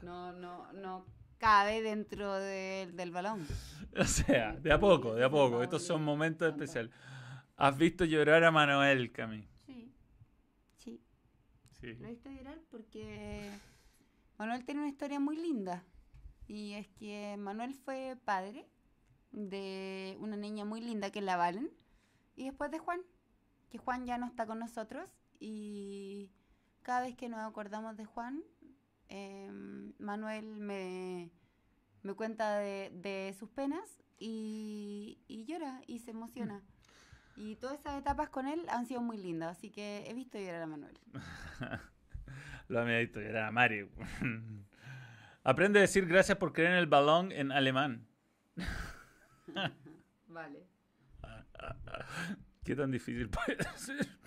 No, 0.03 0.33
no, 0.33 0.73
no 0.73 1.07
cabe 1.39 1.83
dentro 1.83 2.35
del- 2.35 2.97
del 2.97 3.11
balón. 3.11 3.47
O 3.97 4.05
sea, 4.05 4.53
de 4.57 4.73
a 4.73 4.81
poco, 4.81 5.15
de 5.15 5.25
a 5.25 5.31
poco. 5.31 5.63
Estos 5.63 5.85
son 5.87 6.03
momentos 6.03 6.49
especiales. 6.49 6.93
¿Has 7.57 7.77
visto 7.79 8.05
llorar 8.05 8.43
a 8.43 8.51
Manuel, 8.51 9.13
Cami? 9.13 9.47
Sí. 9.67 9.93
Sí. 10.79 11.01
Sí. 11.81 11.95
Lo 12.01 12.09
he 12.09 12.11
visto 12.11 12.29
llorar 12.29 12.59
porque 12.73 13.49
Manuel 14.37 14.65
tiene 14.65 14.81
una 14.81 14.91
historia 14.91 15.21
muy 15.21 15.37
linda. 15.37 15.85
Y 16.49 16.73
es 16.73 16.89
que 16.89 17.37
Manuel 17.39 17.73
fue 17.75 18.17
padre 18.25 18.67
de 19.31 20.17
una 20.19 20.37
niña 20.37 20.65
muy 20.65 20.81
linda 20.81 21.11
que 21.13 21.21
es 21.21 21.25
la 21.25 21.37
Valen. 21.37 21.71
Y 22.35 22.47
después 22.47 22.73
de 22.73 22.81
Juan, 22.81 23.01
que 23.71 23.79
Juan 23.79 24.07
ya 24.07 24.19
no 24.19 24.27
está 24.27 24.45
con 24.45 24.59
nosotros. 24.59 25.09
Y 25.47 26.31
cada 26.81 27.03
vez 27.03 27.17
que 27.17 27.29
nos 27.29 27.41
acordamos 27.41 27.99
de 27.99 28.07
Juan, 28.07 28.43
em, 29.09 29.93
Manuel 29.99 30.59
me, 30.59 31.31
me 32.03 32.15
cuenta 32.15 32.57
de, 32.57 32.91
de 32.95 33.35
sus 33.39 33.51
penas 33.51 34.03
y, 34.19 35.19
y 35.29 35.45
llora 35.45 35.83
y 35.87 35.99
se 35.99 36.13
emociona. 36.13 36.63
Y 37.37 37.57
todas 37.57 37.79
esas 37.79 38.01
etapas 38.01 38.31
con 38.31 38.47
él 38.47 38.65
han 38.71 38.87
sido 38.87 39.03
muy 39.03 39.19
lindas, 39.19 39.59
así 39.59 39.71
que 39.71 40.05
he 40.09 40.15
visto 40.15 40.39
llorar 40.39 40.63
a 40.63 40.67
Manuel. 40.67 40.99
Lo 42.69 42.81
había 42.81 43.01
visto 43.01 43.21
llorar 43.21 43.45
a 43.45 43.51
Mario. 43.51 43.91
Aprende 45.45 45.81
a 45.81 45.83
decir 45.83 46.07
gracias 46.07 46.39
por 46.39 46.55
creer 46.55 46.71
en 46.71 46.79
el 46.79 46.87
balón 46.87 47.33
en 47.33 47.53
alemán. 47.53 48.07
Vale. 50.27 50.67
¿Qué 52.65 52.75
tan 52.75 52.91
difícil 52.91 53.29
puede 53.29 53.63
ser? 53.77 54.24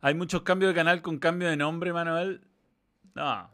¿Hay 0.00 0.14
muchos 0.14 0.42
cambios 0.42 0.70
de 0.70 0.74
canal 0.74 1.02
con 1.02 1.18
cambio 1.18 1.48
de 1.48 1.56
nombre, 1.56 1.92
Manuel? 1.92 2.46
No. 3.14 3.50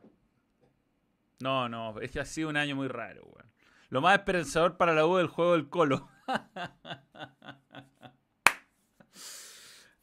No, 1.40 1.68
no. 1.68 2.00
Es 2.00 2.10
que 2.10 2.20
ha 2.20 2.24
sido 2.24 2.48
un 2.48 2.56
año 2.56 2.76
muy 2.76 2.88
raro, 2.88 3.22
weón. 3.24 3.50
Lo 3.88 4.00
más 4.00 4.18
esperanzador 4.18 4.76
para 4.76 4.94
la 4.94 5.06
U 5.06 5.16
del 5.16 5.26
juego 5.26 5.52
del 5.52 5.68
Colo. 5.68 6.08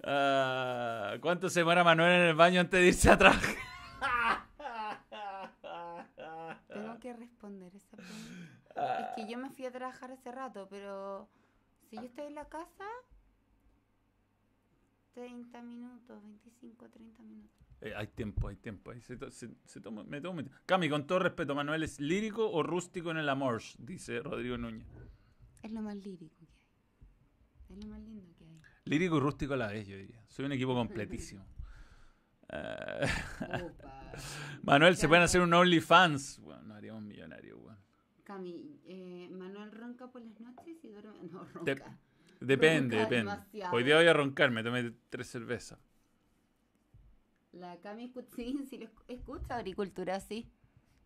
Ah, 0.02 1.16
¿Cuánto 1.20 1.50
se 1.50 1.60
demora 1.60 1.84
Manuel 1.84 2.22
en 2.22 2.28
el 2.30 2.34
baño 2.34 2.62
antes 2.62 2.80
de 2.80 2.88
irse 2.88 3.12
a 3.12 3.18
trabajar? 3.18 3.54
Tengo 6.70 7.00
que 7.00 7.14
responder 7.14 7.76
esa 7.76 7.98
pregunta. 7.98 9.00
Es 9.02 9.08
que 9.16 9.28
yo 9.30 9.38
me 9.38 9.50
fui 9.50 9.66
a 9.66 9.72
trabajar 9.72 10.12
hace 10.12 10.32
rato, 10.32 10.68
pero 10.70 11.28
si 11.90 11.98
yo 11.98 12.04
estoy 12.04 12.28
en 12.28 12.36
la 12.36 12.46
casa, 12.46 12.86
30 15.20 15.62
minutos, 15.64 16.24
25, 16.24 16.90
30 16.90 17.24
minutos. 17.24 17.52
Eh, 17.82 17.94
hay 17.96 18.08
tiempo, 18.08 18.48
hay 18.48 18.56
tiempo. 18.56 18.92
ahí 18.92 19.02
se 19.02 19.18
to- 19.18 19.30
se- 19.32 19.54
se 19.66 19.82
toma- 19.82 20.04
me 20.06 20.22
tomo. 20.22 20.42
Cami, 20.66 20.90
con 20.90 21.06
todo 21.06 21.20
respeto, 21.20 21.54
¿Manuel 21.56 21.84
es 21.84 22.00
lírico 22.00 22.50
o 22.50 22.64
rústico 22.64 23.12
en 23.12 23.18
el 23.18 23.28
amor? 23.28 23.62
Dice 23.80 24.22
Rodrigo 24.22 24.58
Núñez. 24.58 24.88
Es 25.62 25.72
lo 25.74 25.82
más 25.82 25.96
lírico 25.98 26.36
que 26.38 26.46
hay. 26.46 27.78
Es 27.78 27.84
lo 27.84 27.90
más 27.92 28.00
lindo 28.02 28.34
que 28.38 28.46
hay. 28.46 28.62
Lírico 28.86 29.18
y 29.18 29.20
rústico 29.20 29.54
a 29.56 29.58
la 29.58 29.68
vez, 29.68 29.86
yo 29.88 29.98
diría. 29.98 30.24
Soy 30.30 30.46
un 30.46 30.54
equipo 30.54 30.74
completísimo. 30.74 31.46
Eh. 32.52 33.08
Manuel, 34.64 34.96
¿se 34.98 35.08
pueden 35.08 35.24
hacer 35.24 35.40
un 35.42 35.54
OnlyFans? 35.54 36.40
Bueno, 36.40 36.64
no 36.64 36.74
haríamos 36.74 37.04
millonarios, 37.04 37.60
weón. 37.62 37.78
Cami, 38.24 38.80
eh, 38.86 39.30
Manuel 39.32 39.72
ronca 39.72 40.08
por 40.08 40.24
las 40.24 40.40
noches 40.40 40.84
y 40.84 40.88
duerme. 40.88 41.14
No, 41.32 41.44
ronca. 41.44 42.00
Depende, 42.40 42.98
Ronca 42.98 43.04
depende. 43.06 43.32
demasiado. 43.32 43.76
Hoy 43.76 43.84
día 43.84 43.96
voy 43.98 44.08
a 44.08 44.14
roncar, 44.14 44.52
me 44.52 44.64
tomé 44.64 44.92
tres 45.10 45.28
cervezas. 45.30 45.80
La 47.52 47.78
Cami 47.82 48.06
escucha, 48.06 48.28
sí, 48.36 48.66
sí 48.70 48.78
lo 48.78 48.86
escu- 48.86 49.04
escucha 49.08 49.56
agricultura, 49.58 50.20
sí. 50.20 50.50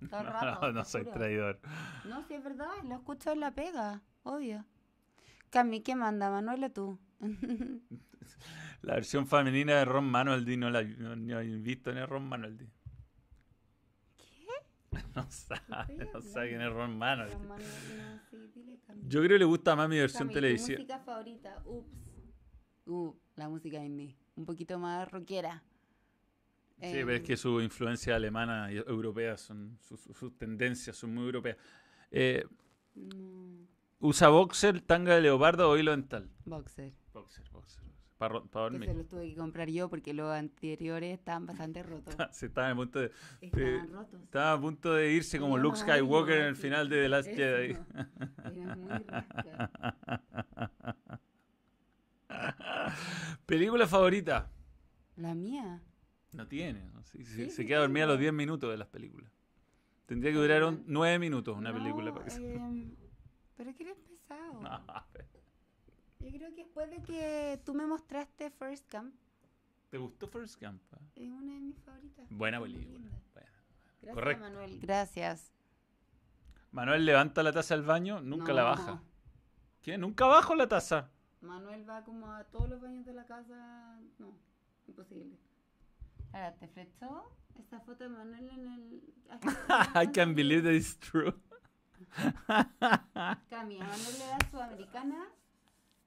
Todo 0.09 0.21
el 0.21 0.27
rato. 0.33 0.61
No, 0.61 0.71
no 0.71 0.85
soy 0.85 1.03
juro. 1.03 1.13
traidor. 1.13 1.59
No, 2.03 2.23
sí 2.27 2.33
es 2.35 2.43
verdad, 2.43 2.69
lo 2.83 2.95
escucho 2.95 3.31
en 3.31 3.39
la 3.39 3.51
pega, 3.51 4.01
obvio. 4.23 4.65
Cami, 5.51 5.81
¿qué 5.81 5.95
manda, 5.95 6.29
Manuel 6.31 6.65
o 6.65 6.71
tú? 6.71 6.99
La 8.81 8.95
versión 8.95 9.27
femenina 9.27 9.75
de 9.77 9.85
Ron 9.85 10.05
Manuel 10.05 10.59
no 10.59 10.69
la 10.69 10.83
no, 10.83 11.15
no 11.15 11.39
he 11.39 11.45
visto 11.57 11.91
ni 11.93 11.99
a 11.99 12.05
Ron 12.05 12.27
Manuel. 12.27 12.69
No 15.15 15.25
sabe, 15.29 16.09
no 16.13 16.21
sabe 16.21 16.49
quién 16.49 16.61
es 16.61 16.71
Ron 16.73 16.97
Manuel. 16.97 17.29
Pero 17.29 17.39
Manuel, 17.47 17.67
no, 17.97 18.19
sí, 18.29 18.37
dile, 18.53 18.79
Cami. 18.85 19.01
Yo 19.07 19.19
creo 19.21 19.35
que 19.35 19.39
le 19.39 19.45
gusta 19.45 19.75
más 19.75 19.89
mi 19.89 19.97
versión 19.99 20.29
televisiva. 20.31 20.77
música 20.79 20.99
favorita, 20.99 21.61
ups. 21.65 21.89
Uh, 22.85 23.13
la 23.35 23.47
música 23.49 23.83
indie, 23.83 24.15
un 24.35 24.45
poquito 24.45 24.77
más 24.79 25.09
rockera. 25.09 25.63
Sí, 26.81 26.89
pero 26.91 27.11
es 27.11 27.19
Em, 27.21 27.25
que 27.25 27.37
su 27.37 27.61
influencia 27.61 28.15
alemana 28.15 28.71
y 28.71 28.77
europea 28.77 29.37
son, 29.37 29.77
sus, 29.79 30.37
tendencias 30.37 30.97
son 30.97 31.13
muy 31.13 31.25
europeas. 31.25 31.57
Eh, 32.11 32.43
no, 32.95 33.67
¿Usa 33.99 34.27
boxer, 34.27 34.81
tanga 34.81 35.15
de 35.15 35.21
leopardo 35.21 35.69
o 35.69 35.77
hilo 35.77 35.91
dental? 35.91 36.29
boxer. 36.45 36.91
Boxer, 37.13 37.49
boxer. 37.51 37.82
Para 38.29 38.69
dormir. 38.69 38.89
se 38.89 38.93
los 38.95 39.07
tuve 39.07 39.29
que 39.29 39.35
comprar 39.35 39.69
yo 39.69 39.89
porque 39.89 40.13
los 40.13 40.31
anteriores 40.31 41.17
estaban 41.17 41.45
bastante 41.45 41.83
rotos. 41.83 42.15
Se 42.31 42.45
estaba 42.47 42.69
a 42.69 42.75
punto 42.75 42.99
de, 42.99 43.11
Estaban 43.41 43.91
rotos. 43.91 44.21
estaba 44.21 44.53
a 44.53 44.61
punto 44.61 44.93
de 44.93 45.11
irse 45.11 45.39
como 45.39 45.57
Luke 45.57 45.77
Skywalker 45.77 46.37
en 46.41 46.45
el 46.47 46.55
final 46.55 46.89
de 46.89 47.01
The 47.03 47.09
Last 47.09 47.27
Eso. 47.29 47.37
Jedi. 47.37 47.77
Eran 48.61 48.81
muy. 48.81 48.89
¿Película 53.45 53.87
favorita? 53.87 54.49
La 55.17 55.35
mía. 55.35 55.81
No 56.31 56.47
tiene. 56.47 56.89
¿no? 56.93 57.03
Sí, 57.03 57.23
sí, 57.25 57.49
se 57.49 57.65
queda 57.65 57.79
dormida 57.79 58.05
a 58.05 58.07
los 58.07 58.15
tengo. 58.15 58.21
10 58.21 58.33
minutos 58.33 58.71
de 58.71 58.77
las 58.77 58.87
películas. 58.87 59.31
Tendría 60.05 60.31
que 60.31 60.37
durar 60.39 60.63
un- 60.63 60.77
Ah. 60.79 60.83
9 60.87 61.19
minutos 61.19 61.55
una 61.57 61.71
No, 61.71 61.77
película. 61.77 62.11
para 62.11 62.25
que 62.25 62.31
se- 62.31 62.55
em, 62.55 62.95
pero 63.57 63.75
que 63.75 63.83
eres 63.83 63.97
pesado. 63.99 64.61
No. 66.23 66.29
Yo 66.29 66.37
creo 66.37 66.49
que 66.55 66.63
después 66.63 66.89
de 66.89 67.01
que 67.03 67.61
tú 67.65 67.73
me 67.73 67.85
mostraste 67.85 68.49
First 68.51 68.87
Camp, 68.89 69.13
¿Te 69.89 69.97
gustó 69.99 70.27
First 70.27 70.59
Camp? 70.59 70.81
es 71.15 71.29
una 71.31 71.53
de 71.53 71.59
mis 71.59 71.77
favoritas. 71.79 72.25
Buena 72.31 72.59
película. 72.61 73.09
Gracias, 74.01 74.13
Correcto. 74.15 74.43
Manuel. 74.43 74.79
Gracias. 74.81 75.51
Manuel 76.71 77.05
levanta 77.05 77.43
la 77.43 77.51
taza 77.53 77.73
al 77.75 77.83
baño, 77.83 78.19
nunca 78.21 78.51
la 78.53 78.63
No. 78.63 78.67
baja. 78.69 79.03
¿Qué? 79.81 79.97
¿Nunca 79.97 80.25
bajo 80.25 80.55
la 80.55 80.67
taza? 80.67 81.09
Manuel 81.41 81.87
va 81.87 82.03
como 82.03 82.31
a 82.31 82.43
todos 82.45 82.69
los 82.69 82.81
baños 82.81 83.05
de 83.05 83.13
la 83.13 83.25
casa. 83.25 83.99
No, 84.17 84.33
imposible. 84.87 85.37
Ahora, 86.31 86.53
¿te 86.55 86.67
flechó 86.69 87.29
esa 87.59 87.79
foto 87.81 88.03
de 88.05 88.09
Manuel 88.09 88.49
en 88.49 88.67
el. 88.67 89.03
I 89.95 90.07
can't 90.11 90.35
believe 90.35 90.63
that 90.63 90.71
it's 90.73 90.97
true. 90.99 91.33
Cami, 93.49 93.79
a 93.79 93.85
Manuel 93.87 94.17
le 94.19 94.25
da 94.25 94.37
Sudamericana, 94.49 95.25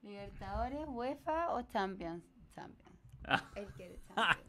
Libertadores, 0.07 0.85
UEFA 0.89 1.53
o 1.55 1.63
Champions. 1.63 2.25
Champions. 2.55 2.99
Él 3.57 3.67
quiere 3.77 3.99
Champions. 4.15 4.41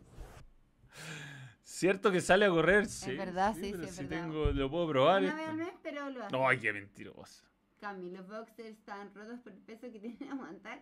¿Cierto 1.64 2.12
que 2.12 2.22
sale 2.22 2.46
a 2.46 2.50
correr? 2.50 2.86
Sí. 2.88 3.16
verdad, 3.16 3.54
sí, 3.56 3.72
pero 3.72 3.84
sí, 3.84 3.90
es 3.90 3.96
si 3.96 4.06
verdad. 4.06 4.24
tengo, 4.24 4.46
lo 4.52 4.70
puedo 4.70 4.88
probar. 4.90 5.24
Una 5.24 5.36
vez 5.36 5.48
al 5.48 5.58
mes, 5.58 5.74
pero 5.84 6.10
lo 6.10 6.24
hace. 6.24 6.36
No, 6.36 6.48
ay, 6.48 6.60
qué 6.60 6.74
mentirosa. 6.74 7.44
Cami, 7.80 8.10
los 8.12 8.28
boxers 8.28 8.70
están 8.70 9.14
rotos 9.14 9.40
por 9.42 9.52
el 9.52 9.60
peso 9.60 9.82
que 9.92 10.00
tienen 10.00 10.18
que 10.18 10.30
aguantar. 10.30 10.82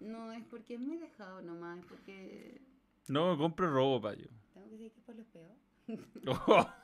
No, 0.00 0.32
es 0.32 0.44
porque 0.46 0.74
es 0.74 0.80
muy 0.80 0.96
dejado 0.96 1.42
nomás, 1.42 1.78
es 1.80 1.84
porque 1.86 2.60
No, 3.08 3.36
compro 3.36 3.70
ropa 3.70 4.14
yo. 4.14 4.26
tengo 4.54 4.66
que 4.68 4.76
decir 4.76 4.92
que 4.92 5.00
es 5.00 5.04
por 5.04 5.16
los 5.16 5.26
peos. 5.26 5.52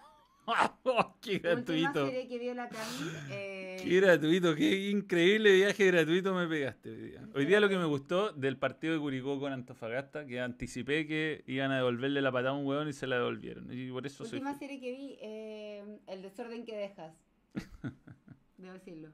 qué 1.23 1.39
gratuito. 1.39 2.07
serie 2.07 2.29
que 2.29 2.39
vio 2.39 2.55
la 2.55 2.69
Cami. 2.69 3.11
eh, 3.31 3.77
Qué 3.83 4.01
gratuito, 4.01 4.55
qué 4.55 4.91
increíble 4.91 5.55
viaje 5.55 5.87
gratuito 5.87 6.35
me 6.35 6.47
pegaste 6.47 6.91
hoy 6.91 6.97
día. 7.11 7.29
Hoy 7.35 7.45
día 7.47 7.61
lo 7.61 7.69
que 7.69 7.79
me 7.79 7.85
gustó 7.87 8.33
del 8.33 8.57
partido 8.59 8.93
de 8.95 9.01
Curicó 9.01 9.39
con 9.41 9.53
Antofagasta, 9.53 10.27
que 10.27 10.41
anticipé 10.41 11.07
que 11.07 11.43
iban 11.47 11.71
a 11.71 11.77
devolverle 11.77 12.21
la 12.21 12.31
patada 12.33 12.51
a 12.51 12.53
un 12.55 12.67
hueón 12.67 12.89
y 12.89 12.93
se 12.93 13.07
la 13.07 13.17
devolvieron. 13.17 13.73
Y 13.73 13.91
por 13.91 14.07
eso 14.07 14.25
soy... 14.25 14.39
Última 14.39 14.55
serie 14.59 14.81
que 14.81 14.93
vi, 14.93 15.17
eh, 15.21 15.99
El 16.07 16.23
desorden 16.23 16.65
que 16.65 16.77
dejas. 16.77 17.15
Debo 18.59 18.73
decirlo. 18.75 19.09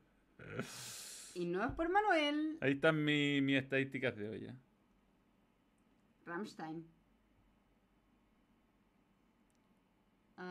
Y 1.34 1.44
no 1.46 1.64
es 1.64 1.70
por 1.72 1.88
Manuel. 1.88 2.58
Ahí 2.60 2.72
están 2.72 3.04
mi- 3.04 3.40
mis 3.40 3.56
estadísticas 3.62 4.16
de 4.16 4.28
hoy. 4.28 4.44
¿eh? 4.46 4.54
Rammstein. 6.26 6.84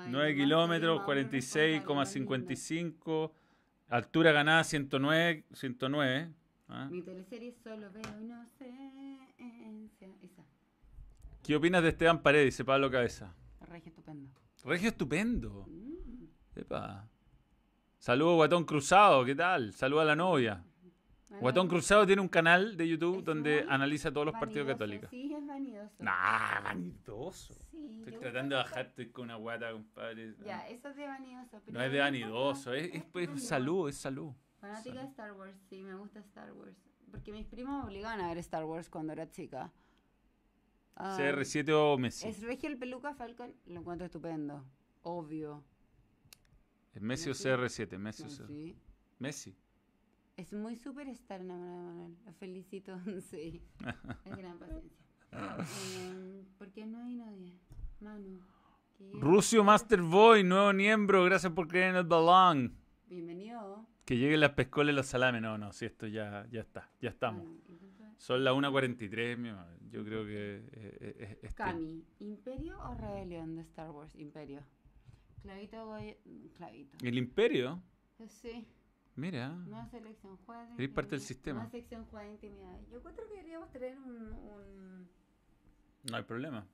9 0.08 0.34
nomás 0.34 0.36
kilómetros, 0.36 0.98
soy 0.98 1.06
más 1.06 1.32
responsable, 1.32 1.80
más 1.96 2.16
linda. 2.16 2.30
46,55. 2.46 3.32
Altura 3.90 4.32
ganada 4.32 4.64
109. 4.64 5.46
109 5.54 6.34
¿ah? 6.70 6.88
Mi 6.92 7.02
teleserie 7.02 7.54
solo 7.64 7.92
veo 7.92 8.22
inocencia. 8.22 10.08
Esa. 10.24 10.44
¿Qué 11.44 11.56
opinas 11.56 11.82
de 11.84 11.90
Esteban 11.90 12.22
Paredes? 12.22 12.46
Dice 12.48 12.66
Pablo 12.66 12.92
Cabeza. 12.92 13.34
Regio 13.68 13.90
estupendo. 13.90 14.30
Regio 14.64 14.90
estupendo. 14.90 15.66
Mm. 15.68 16.60
Epa. 16.60 17.08
Saludos, 17.98 18.36
Guatón 18.36 18.66
Cruzado. 18.66 19.26
¿Qué 19.26 19.36
tal? 19.36 19.74
Saludos 19.74 20.04
a 20.04 20.06
la 20.06 20.16
novia. 20.16 20.64
Guatón 21.42 21.68
Cruzado 21.68 22.06
tiene 22.08 22.22
un 22.22 22.28
canal 22.28 22.76
de 22.76 22.88
YouTube 22.88 23.20
Es 23.20 23.26
donde 23.26 23.66
analiza 23.70 24.12
todos 24.12 24.26
los 24.26 24.34
partidos 24.36 24.68
católicos. 24.68 25.10
Sí, 25.12 25.32
es 25.34 25.46
vanidoso. 25.46 25.94
Nah, 26.00 26.62
vanidoso. 26.62 27.54
Sí, 27.70 28.00
Estoy 28.00 28.18
tratando 28.20 28.56
de 28.56 28.64
gusta 28.64 28.64
bajar, 28.64 28.86
estoy 28.88 29.10
con 29.12 29.26
una 29.26 29.36
guata, 29.36 29.72
compadre. 29.72 30.34
Ya, 30.44 30.68
eso 30.68 30.90
es 30.90 30.96
de 30.96 31.06
vanidoso. 31.06 31.62
pero 31.64 31.78
No 31.78 31.84
es 31.86 31.92
de 31.92 32.00
vanidoso, 32.00 32.74
gusta, 32.74 32.76
es, 32.76 32.96
es, 32.96 33.04
pues, 33.06 33.48
salud, 33.48 33.90
es 33.90 33.98
salud. 33.98 34.32
Fanática 34.60 34.90
Salud. 34.96 35.02
de 35.02 35.08
Star 35.10 35.32
Wars, 35.34 35.58
sí, 35.70 35.84
me 35.84 35.96
gusta 35.96 36.20
Star 36.20 36.52
Wars. 36.54 36.76
Porque 37.12 37.32
mis 37.32 37.46
primos 37.46 37.78
me 37.84 37.86
obligaban 37.90 38.20
a 38.22 38.28
ver 38.28 38.38
Star 38.40 38.66
Wars 38.66 38.90
cuando 38.90 39.14
era 39.14 39.30
chica. 39.30 39.72
Ah, 40.96 41.16
CR7 41.18 41.72
o 41.72 41.98
Messi. 41.98 42.28
Es 42.28 42.42
Regio 42.42 42.70
el 42.70 42.78
Peluca 42.78 43.14
Falcon, 43.14 43.54
lo 43.68 43.80
encuentro 43.80 44.06
estupendo. 44.06 44.66
Obvio. 45.04 45.64
¿Es 46.94 47.02
Messi 47.02 47.30
o 47.30 47.32
Messi. 47.32 47.48
CR7? 47.48 47.98
Messi 47.98 48.24
o 48.24 48.26
No, 48.26 48.32
CR7. 48.32 48.48
sí. 48.48 48.76
Messi. 49.20 49.56
Es 50.40 50.54
muy 50.54 50.78
superstar 50.78 51.42
enamorado 51.42 51.80
de 51.80 51.86
Manuel. 51.92 52.18
Lo 52.26 52.32
felicito, 52.32 52.98
sí. 53.30 53.62
Es 54.24 54.38
gran 54.38 54.58
paciencia. 54.58 54.98
Em, 55.34 56.46
¿Por 56.58 56.72
qué 56.72 56.86
no 56.86 57.02
hay 57.04 57.14
nadie? 57.14 57.60
Manu. 58.00 58.40
Rusio 59.16 59.66
Master 59.66 60.02
Boy, 60.02 60.46
nuevo 60.46 60.72
miembro, 60.72 61.26
gracias 61.26 61.52
por 61.52 61.68
creer 61.68 61.90
en 61.90 61.96
el 61.98 62.04
balón. 62.06 62.74
Bienvenido. 63.10 63.86
Que 64.06 64.16
lleguen 64.16 64.40
las 64.40 64.52
pescolas 64.52 64.94
y 64.94 64.96
los 64.96 65.08
salames. 65.08 65.42
No, 65.42 65.58
no, 65.58 65.74
si 65.74 65.86
esto 65.86 66.08
ya, 66.08 66.48
ya 66.50 66.62
está, 66.62 66.90
ya 67.02 67.10
estamos. 67.10 67.46
Son 68.16 68.42
las 68.42 68.54
1.43, 68.54 69.36
mi 69.38 69.52
madre. 69.52 69.78
Yo 69.92 70.06
creo 70.06 70.24
que 70.24 70.56
eh, 70.56 70.64
eh, 70.72 70.98
eh, 71.02 71.40
es 71.44 71.54
tiempo. 71.54 71.56
Cami, 71.56 72.06
¿Imperio 72.20 72.80
o 72.80 72.96
Rebelión 72.96 73.56
de 73.58 73.62
Star 73.64 73.92
Wars? 73.92 74.16
Imperio. 74.16 74.62
Clavito 75.42 75.86
Goya... 75.86 76.16
Clavito. 76.56 76.98
El 77.06 77.18
Imperio, 77.18 77.84
Sí. 78.28 78.66
Mira. 79.16 79.50
Nueva 79.50 79.88
selección, 79.90 80.38
juega 80.46 80.66
de 80.68 80.74
Eres 80.76 80.90
parte 80.90 81.12
del 81.12 81.22
sistema. 81.22 81.60
Nueva 81.60 81.72
sección, 81.72 82.06
juega 82.10 82.26
de 82.28 82.32
intimidad. 82.34 82.80
Yo 82.92 83.02
creo 83.02 83.16
que 83.16 83.26
deberíamos 83.26 83.72
tener 83.72 83.98
un, 83.98 84.34
un- 84.34 85.10
No 86.10 86.18
hay 86.18 86.24
problema. 86.24 86.66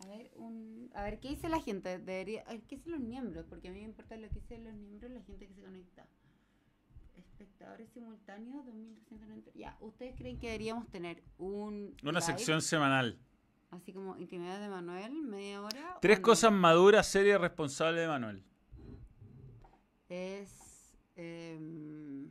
A 0.00 0.06
ver, 0.08 0.30
un... 0.36 0.90
A 0.94 1.04
ver, 1.04 1.20
¿qué 1.20 1.28
dice 1.30 1.48
la 1.48 1.60
gente? 1.60 1.98
Debería... 1.98 2.42
a 2.42 2.52
ver, 2.52 2.62
¿Qué 2.62 2.76
dicen 2.76 2.92
los 2.92 3.00
miembros? 3.00 3.46
Porque 3.48 3.68
a 3.68 3.72
mí 3.72 3.78
me 3.78 3.84
importa 3.86 4.16
lo 4.16 4.28
que 4.28 4.34
dicen 4.40 4.64
los 4.64 4.74
miembros, 4.74 5.10
la 5.12 5.22
gente 5.22 5.46
que 5.46 5.54
se 5.54 5.62
conecta. 5.62 6.06
Espectadores 7.16 7.88
simultáneos, 7.90 8.64
2290. 8.66 9.50
Ya, 9.54 9.76
¿ustedes 9.80 10.16
creen 10.16 10.38
que 10.38 10.46
deberíamos 10.46 10.88
tener 10.88 11.22
un... 11.38 11.94
Una 12.02 12.12
live, 12.12 12.22
sección 12.22 12.62
semanal. 12.62 13.18
Así 13.70 13.92
como 13.92 14.16
intimidad 14.16 14.60
de 14.60 14.68
Manuel, 14.68 15.22
media 15.22 15.62
hora. 15.62 15.98
Tres 16.00 16.18
o 16.18 16.20
no? 16.20 16.24
cosas 16.26 16.52
maduras, 16.52 17.06
serias 17.06 17.40
responsables 17.40 18.00
de 18.02 18.08
Manuel. 18.08 18.44
Es... 20.08 20.61
em, 21.16 22.30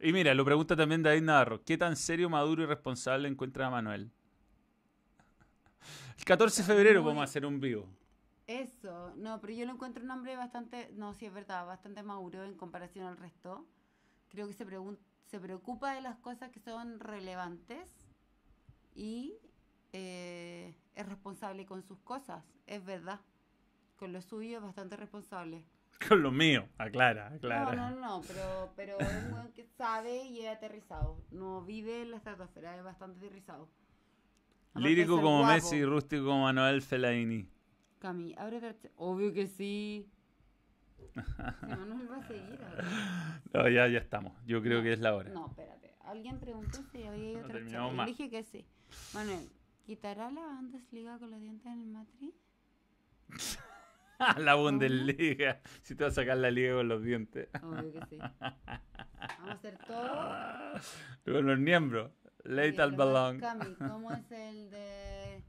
Y 0.00 0.12
mira, 0.12 0.34
lo 0.34 0.44
pregunta 0.44 0.76
también 0.76 1.02
David 1.02 1.22
Navarro. 1.22 1.62
¿Qué 1.64 1.78
tan 1.78 1.96
serio, 1.96 2.28
maduro 2.28 2.62
y 2.62 2.66
responsable 2.66 3.28
encuentra 3.28 3.66
a 3.66 3.70
Manuel? 3.70 4.10
El 6.18 6.24
14 6.24 6.62
de 6.62 6.66
febrero 6.66 7.02
vamos 7.02 7.20
a 7.20 7.24
hacer 7.24 7.46
un 7.46 7.60
vivo. 7.60 7.88
Eso, 8.46 9.12
no, 9.16 9.40
pero 9.40 9.52
yo 9.52 9.64
lo 9.64 9.72
encuentro 9.72 10.04
un 10.04 10.10
hombre 10.10 10.36
bastante, 10.36 10.90
no, 10.94 11.14
sí 11.14 11.26
es 11.26 11.32
verdad, 11.32 11.66
bastante 11.66 12.02
maduro 12.02 12.44
en 12.44 12.54
comparación 12.54 13.06
al 13.06 13.16
resto. 13.16 13.66
Creo 14.28 14.46
que 14.46 14.54
se 14.54 15.40
preocupa 15.40 15.94
de 15.94 16.00
las 16.00 16.16
cosas 16.18 16.50
que 16.50 16.60
son 16.60 17.00
relevantes 17.00 17.88
y 18.94 19.34
eh, 19.92 20.74
es 20.94 21.06
responsable 21.06 21.66
con 21.66 21.82
sus 21.82 21.98
cosas, 22.00 22.44
es 22.66 22.84
verdad. 22.84 23.20
Con 23.96 24.12
lo 24.12 24.20
suyo 24.20 24.56
es 24.56 24.62
bastante 24.62 24.96
responsable. 24.96 25.64
Con 26.08 26.22
lo 26.22 26.30
mío, 26.30 26.68
aclara, 26.78 27.28
aclara. 27.28 27.74
No, 27.74 27.90
no, 27.90 28.00
no, 28.00 28.20
pero, 28.26 28.72
pero 28.76 28.98
es 28.98 29.24
un 29.24 29.32
weón 29.34 29.52
que 29.52 29.64
sabe 29.64 30.24
y 30.24 30.40
es 30.40 30.48
aterrizado. 30.48 31.18
No 31.30 31.62
vive 31.62 32.02
en 32.02 32.10
la 32.10 32.16
estratosfera, 32.18 32.76
es 32.76 32.84
bastante 32.84 33.18
aterrizado. 33.18 33.68
Lírico 34.74 35.16
como 35.16 35.38
guapo. 35.40 35.52
Messi, 35.52 35.84
rústico 35.84 36.24
como 36.24 36.44
Manuel 36.44 36.82
Fellaini. 36.82 37.48
Cami, 37.98 38.34
abre 38.38 38.74
Obvio 38.96 39.32
que 39.32 39.46
sí. 39.46 40.08
Si 41.14 41.66
Manuel 41.66 42.10
va 42.10 42.16
a 42.16 42.26
seguir. 42.26 42.60
ahora. 42.68 43.40
No, 43.52 43.68
ya, 43.68 43.86
ya 43.88 43.98
estamos. 43.98 44.32
Yo 44.46 44.62
creo 44.62 44.78
No, 44.78 44.84
que 44.84 44.92
es 44.92 45.00
la 45.00 45.14
hora. 45.14 45.30
No, 45.30 45.48
espérate. 45.48 45.94
Alguien 46.00 46.40
preguntó 46.40 46.78
si 46.90 47.04
había 47.04 47.38
otra 47.38 48.04
dije 48.06 48.28
que 48.30 48.42
sí. 48.42 48.66
Manuel, 49.14 49.48
¿quitará 49.84 50.30
la 50.30 50.40
Bundesliga 50.40 51.18
con 51.18 51.30
los 51.30 51.40
dientes 51.40 51.66
en 51.66 51.80
el 51.80 51.88
Madrid? 51.88 52.32
la 54.38 54.54
Bundesliga. 54.54 55.60
Si 55.82 55.94
te 55.94 56.04
vas 56.04 56.12
a 56.12 56.22
sacar 56.22 56.36
la 56.38 56.50
liga 56.50 56.74
con 56.74 56.88
los 56.88 57.02
dientes. 57.02 57.48
Obvio 57.62 57.92
que 57.92 58.00
sí. 58.10 58.18
Vamos 58.40 59.48
a 59.48 59.52
hacer 59.52 59.78
todo. 59.86 60.34
Con 61.24 61.46
los 61.46 61.58
miembros. 61.58 62.10
Late 62.44 62.82
al 62.82 62.92
balón. 62.92 63.38
Cami, 63.38 63.74
¿cómo 63.76 64.12
es 64.12 64.30
el 64.32 64.70
de...? 64.70 65.42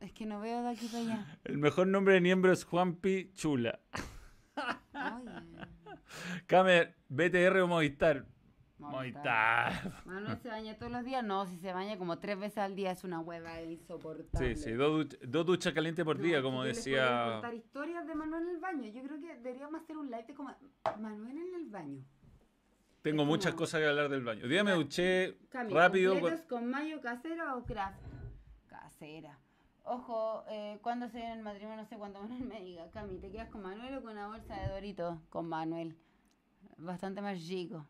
Es 0.00 0.12
que 0.12 0.26
no 0.26 0.40
veo 0.40 0.62
de 0.62 0.68
aquí 0.68 0.86
para 0.88 1.02
allá. 1.02 1.38
El 1.44 1.58
mejor 1.58 1.86
nombre 1.86 2.14
de 2.14 2.20
miembro 2.20 2.52
es 2.52 2.64
Juanpi 2.64 3.32
Chula. 3.32 3.80
Oye. 4.94 5.30
Camer, 6.46 6.94
BTR 7.08 7.60
o 7.60 7.68
Movistar. 7.68 8.26
Manuel 10.04 10.36
se 10.42 10.48
baña 10.48 10.76
todos 10.76 10.90
los 10.92 11.04
días. 11.04 11.24
No, 11.24 11.46
si 11.46 11.56
se 11.58 11.72
baña 11.72 11.96
como 11.96 12.18
tres 12.18 12.38
veces 12.38 12.58
al 12.58 12.74
día 12.74 12.90
es 12.90 13.04
una 13.04 13.20
hueva 13.20 13.60
insoportable. 13.62 14.56
Sí, 14.56 14.62
sí, 14.62 14.72
dos, 14.72 15.06
duch- 15.06 15.18
dos 15.20 15.46
duchas 15.46 15.72
calientes 15.72 16.04
por 16.04 16.16
No, 16.18 16.22
día, 16.24 16.42
como 16.42 16.64
decía. 16.64 17.30
contar 17.34 17.54
historias 17.54 18.06
de 18.06 18.14
Manuel 18.14 18.42
en 18.42 18.48
el 18.50 18.58
baño. 18.60 18.88
Yo 18.90 19.02
creo 19.02 19.20
que 19.20 19.36
deberíamos 19.38 19.80
hacer 19.82 19.96
un 19.96 20.10
live 20.10 20.24
de 20.24 20.34
como 20.34 20.50
Manuel 21.00 21.36
en 21.38 21.54
el 21.54 21.66
baño. 21.70 22.04
Tengo 23.02 23.22
es 23.22 23.28
muchas 23.28 23.52
como- 23.52 23.60
cosas 23.64 23.80
que 23.80 23.86
hablar 23.86 24.08
del 24.08 24.24
baño. 24.24 24.42
Hoy 24.44 24.48
día 24.50 24.64
me 24.64 24.72
duché 24.72 25.38
Cami, 25.50 25.72
rápido. 25.72 26.12
¿completos 26.14 26.42
con 26.46 26.68
mayo 26.68 27.00
casera 27.00 27.54
o 27.56 27.64
craft? 27.64 28.00
Casera. 28.66 29.38
Ojo, 29.84 30.44
eh, 30.48 30.78
cuando 30.82 31.08
se 31.08 31.18
viene 31.18 31.34
el 31.34 31.42
matrimonio, 31.42 31.82
no 31.82 31.88
sé 31.88 31.96
cuándo 31.96 32.20
Manuel 32.20 32.44
me 32.44 32.60
diga. 32.60 32.90
Cami, 32.90 33.18
¿te 33.18 33.30
quedas 33.30 33.50
con 33.50 33.62
Manuel 33.62 33.94
o 33.98 34.02
con 34.02 34.12
una 34.12 34.26
bolsa 34.28 34.56
de 34.56 34.68
Dorito? 34.68 35.20
Con 35.30 35.46
Manuel. 35.48 35.96
Bastante 36.78 37.20
más 37.20 37.38
chico. 37.38 37.86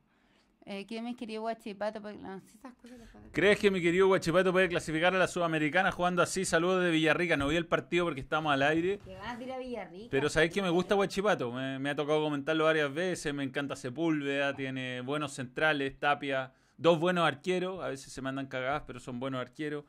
Eh, 0.66 0.86
¿Quién 0.86 1.04
me 1.04 1.14
querido 1.14 1.42
guachipato? 1.42 2.00
No, 2.00 2.36
esas 2.36 2.74
cosas 2.76 2.98
¿Crees 3.32 3.58
que 3.58 3.70
mi 3.70 3.82
querido 3.82 4.06
Guachipato 4.06 4.50
puede 4.50 4.68
clasificar 4.68 5.14
a 5.14 5.18
la 5.18 5.26
Sudamericana 5.26 5.92
jugando 5.92 6.22
así? 6.22 6.46
Saludos 6.46 6.82
de 6.84 6.90
Villarrica. 6.90 7.36
No 7.36 7.48
vi 7.48 7.56
el 7.56 7.66
partido 7.66 8.06
porque 8.06 8.20
estamos 8.20 8.50
al 8.52 8.62
aire. 8.62 8.98
Que 9.04 9.12
ganas 9.14 9.38
de 9.38 9.44
ir 9.44 9.52
a 9.52 9.58
Villarrica. 9.58 10.08
Pero 10.10 10.28
sabéis 10.30 10.52
que 10.52 10.62
me 10.62 10.70
gusta 10.70 10.94
Guachipato. 10.94 11.52
Me, 11.52 11.78
me 11.78 11.90
ha 11.90 11.94
tocado 11.94 12.22
comentarlo 12.22 12.64
varias 12.64 12.94
veces. 12.94 13.34
Me 13.34 13.42
encanta 13.44 13.76
Sepúlveda. 13.76 14.54
Tiene 14.56 15.02
buenos 15.02 15.32
centrales, 15.34 15.98
Tapia. 15.98 16.52
Dos 16.78 16.98
buenos 16.98 17.26
arqueros. 17.26 17.84
A 17.84 17.88
veces 17.88 18.10
se 18.10 18.22
mandan 18.22 18.46
cagadas, 18.46 18.84
pero 18.86 19.00
son 19.00 19.20
buenos 19.20 19.42
arqueros. 19.42 19.84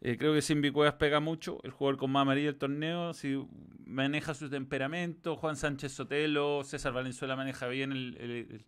Eh, 0.00 0.16
creo 0.18 0.34
que 0.34 0.42
Simbi 0.42 0.72
Cuevas 0.72 0.94
pega 0.94 1.20
mucho. 1.20 1.60
El 1.62 1.70
jugador 1.70 1.98
con 1.98 2.10
más 2.10 2.22
amarilla 2.22 2.46
del 2.48 2.58
torneo. 2.58 3.12
Si 3.14 3.46
maneja 3.84 4.34
su 4.34 4.50
temperamento. 4.50 5.36
Juan 5.36 5.54
Sánchez 5.56 5.92
Sotelo. 5.92 6.64
César 6.64 6.92
Valenzuela 6.92 7.36
maneja 7.36 7.68
bien 7.68 7.92
el. 7.92 8.16
el- 8.18 8.30
el- 8.32 8.64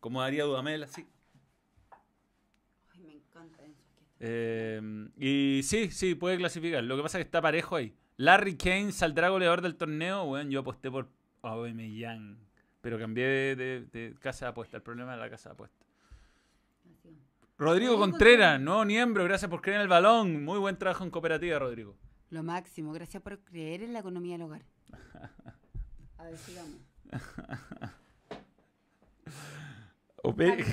como 0.00 0.20
daría 0.22 0.44
Dudamel, 0.44 0.82
así. 0.84 1.06
Ay, 2.92 3.00
me 3.00 3.12
encanta 3.14 3.62
eso. 3.64 3.82
Eh, 4.20 4.80
y 5.16 5.62
sí, 5.62 5.90
sí, 5.90 6.14
puede 6.14 6.36
clasificar. 6.38 6.82
Lo 6.84 6.96
que 6.96 7.02
pasa 7.02 7.18
es 7.18 7.24
que 7.24 7.28
está 7.28 7.40
parejo 7.42 7.76
ahí. 7.76 7.94
Larry 8.16 8.56
Kane 8.56 8.92
saldrá 8.92 9.28
goleador 9.28 9.60
del 9.62 9.76
torneo. 9.76 10.24
Bueno, 10.26 10.50
yo 10.50 10.60
aposté 10.60 10.90
por 10.90 11.08
Aubameyang. 11.42 12.36
Pero 12.80 12.98
cambié 12.98 13.26
de, 13.26 13.56
de- 13.56 13.80
de 13.86 14.14
casa 14.20 14.46
de 14.46 14.50
apuesta. 14.50 14.76
El 14.76 14.82
problema 14.82 15.14
es 15.14 15.20
la 15.20 15.30
casa 15.30 15.50
de 15.50 15.52
apuesta. 15.54 15.84
Rodrigo 17.58 17.98
Contreras. 17.98 18.60
nuevo 18.60 18.84
miembro. 18.84 19.24
Gracias 19.24 19.50
por 19.50 19.60
creer 19.60 19.76
en 19.76 19.82
el 19.82 19.88
balón. 19.88 20.44
Muy 20.44 20.58
buen 20.58 20.76
trabajo 20.78 21.04
en 21.04 21.10
cooperativa, 21.10 21.58
Rodrigo. 21.58 21.96
Lo 22.30 22.42
máximo. 22.42 22.92
Gracias 22.92 23.22
por 23.22 23.38
creer 23.40 23.82
en 23.82 23.92
la 23.92 23.98
economía 24.00 24.34
del 24.34 24.42
hogar. 24.42 24.62
A 26.18 26.24
ver, 26.24 26.36
sigamos. 26.38 26.76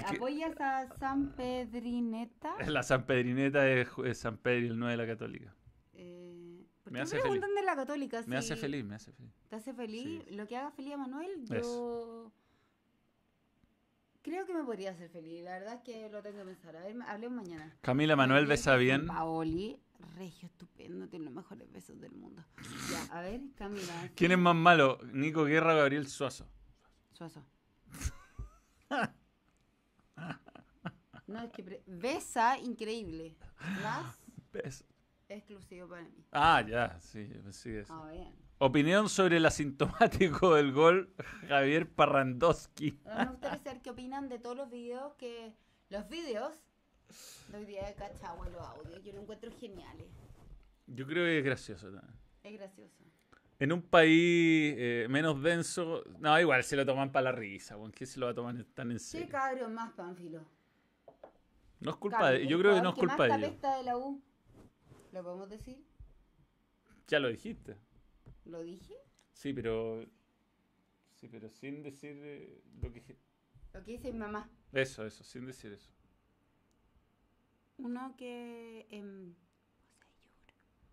¿Apoyas 0.07 0.59
a 0.59 0.87
San 0.97 1.31
Pedrineta? 1.35 2.55
la 2.67 2.83
San 2.83 3.05
Pedrineta 3.05 3.67
es, 3.69 3.89
es 4.05 4.17
San 4.17 4.37
Pedro 4.37 4.65
y 4.65 4.67
el 4.69 4.79
9 4.79 4.91
de 4.91 4.97
la 4.97 5.07
Católica. 5.07 5.55
Eh, 5.93 6.65
¿Por 6.83 6.93
Me 6.93 6.99
qué 6.99 7.03
hace 7.03 7.19
preguntan 7.19 7.53
de 7.55 7.63
la 7.63 7.75
católica? 7.75 8.21
Me 8.27 8.37
hace 8.37 8.55
feliz, 8.55 8.83
me 8.83 8.95
hace 8.95 9.11
feliz. 9.13 9.33
¿Te 9.49 9.55
hace 9.55 9.73
feliz? 9.73 10.23
Sí. 10.27 10.35
Lo 10.35 10.47
que 10.47 10.57
haga 10.57 10.71
feliz 10.71 10.93
a 10.93 10.97
Manuel, 10.97 11.45
yo... 11.45 11.55
Eso. 11.55 12.31
Creo 14.21 14.45
que 14.47 14.53
me 14.53 14.63
podría 14.63 14.91
hacer 14.91 15.09
feliz. 15.09 15.43
La 15.43 15.51
verdad 15.59 15.75
es 15.75 15.81
que 15.81 16.09
lo 16.09 16.21
tengo 16.23 16.39
que 16.39 16.45
pensar. 16.45 16.75
A 16.75 16.81
ver, 16.81 16.95
hablemos 17.07 17.43
mañana. 17.43 17.77
Camila 17.81 18.15
Manuel 18.15 18.47
besa 18.47 18.75
bien. 18.75 19.05
Paoli, 19.05 19.79
regio, 20.15 20.47
estupendo, 20.47 21.07
tiene 21.07 21.25
los 21.25 21.33
mejores 21.33 21.71
besos 21.71 21.99
del 21.99 22.11
mundo. 22.13 22.43
Ya, 22.91 23.15
a 23.15 23.21
ver, 23.21 23.41
Camila. 23.55 24.09
¿Quién 24.15 24.31
es 24.31 24.37
más 24.39 24.55
malo? 24.55 24.97
¿Nico 25.13 25.43
Guerra 25.45 25.75
o 25.75 25.77
Gabriel 25.77 26.07
Suazo? 26.07 26.47
Suazo. 27.13 27.45
No, 31.27 31.41
es 31.41 31.51
que 31.51 31.81
besa 31.87 32.57
increíble. 32.59 33.35
Más 33.83 34.21
Beso. 34.51 34.85
exclusivo 35.27 35.87
para 35.89 36.03
mí. 36.03 36.25
Ah, 36.31 36.63
ya, 36.67 36.99
sí, 36.99 37.29
sí 37.51 37.69
eso. 37.71 37.93
Ah, 37.93 38.11
bien. 38.11 38.33
Opinión 38.57 39.09
sobre 39.09 39.37
el 39.37 39.45
asintomático 39.45 40.55
del 40.55 40.71
gol 40.71 41.13
Javier 41.47 41.89
Parrandowski. 41.89 42.99
Ahora 43.05 43.25
me 43.25 43.31
gustaría 43.31 43.57
saber 43.63 43.81
qué 43.81 43.89
opinan 43.89 44.29
de 44.29 44.39
todos 44.39 44.55
los 44.55 44.69
videos 44.69 45.13
que. 45.15 45.53
Los 45.89 46.07
videos 46.09 46.53
de 47.49 47.57
hoy 47.57 47.65
día 47.65 47.85
de 47.85 47.93
Cachagua, 47.93 48.49
los 48.49 48.61
audios. 48.61 49.03
Yo 49.03 49.11
los 49.13 49.21
encuentro 49.23 49.51
geniales. 49.59 50.07
Yo 50.87 51.05
creo 51.05 51.25
que 51.25 51.39
es 51.39 51.45
gracioso 51.45 51.91
también. 51.91 52.15
Es 52.43 52.53
gracioso. 52.53 53.03
En 53.59 53.71
un 53.71 53.81
país 53.81 54.75
eh, 54.77 55.07
menos 55.09 55.41
denso, 55.41 56.03
no, 56.19 56.37
igual 56.39 56.63
se 56.63 56.75
lo 56.75 56.85
toman 56.85 57.11
para 57.11 57.25
la 57.25 57.31
risa, 57.31 57.75
¿con 57.75 57.91
qué 57.91 58.05
se 58.05 58.19
lo 58.19 58.25
va 58.25 58.33
a 58.33 58.35
tomar 58.35 58.55
tan 58.73 58.91
en 58.91 58.99
serio? 58.99 59.29
cabrón, 59.29 59.73
más 59.73 59.93
Pánfilo. 59.93 60.43
No 61.85 61.91
es 61.91 61.97
culpa 61.97 62.31
de, 62.31 62.47
yo 62.47 62.57
creo 62.57 62.73
que 62.73 62.81
no 62.81 62.89
es 62.89 62.95
culpa 62.95 63.23
de 63.27 63.29
ellos. 63.29 63.41
capesta 63.41 63.77
de 63.77 63.83
la 63.83 63.97
U. 63.97 64.21
¿Lo 65.11 65.23
podemos 65.23 65.49
decir? 65.49 65.85
Ya 67.07 67.19
lo 67.19 67.27
dijiste. 67.27 67.77
¿Lo 68.45 68.61
dije? 68.61 68.95
Sí, 69.33 69.53
pero 69.53 70.03
sí, 71.13 71.27
pero 71.27 71.49
sin 71.49 71.83
decir 71.83 72.19
eh, 72.23 72.63
lo 72.81 72.91
que 72.91 73.17
Lo 73.73 73.83
que 73.83 73.91
dice 73.91 74.11
mi 74.11 74.17
mamá. 74.17 74.49
eso, 74.73 75.05
eso, 75.05 75.23
sin 75.23 75.45
decir 75.45 75.73
eso. 75.73 75.91
Uno 77.77 78.15
que. 78.17 78.87
em. 78.89 79.35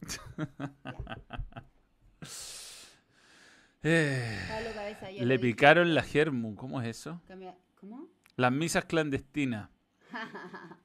Eh, 3.85 4.39
ya 5.16 5.24
le 5.24 5.40
picaron 5.40 5.93
la 5.93 6.05
germu, 6.05 6.55
¿cómo 6.55 6.81
es 6.81 6.86
eso? 6.86 7.20
¿Cómo? 7.81 8.09
Las 8.36 8.52
misas 8.52 8.85
clandestinas. 8.85 9.70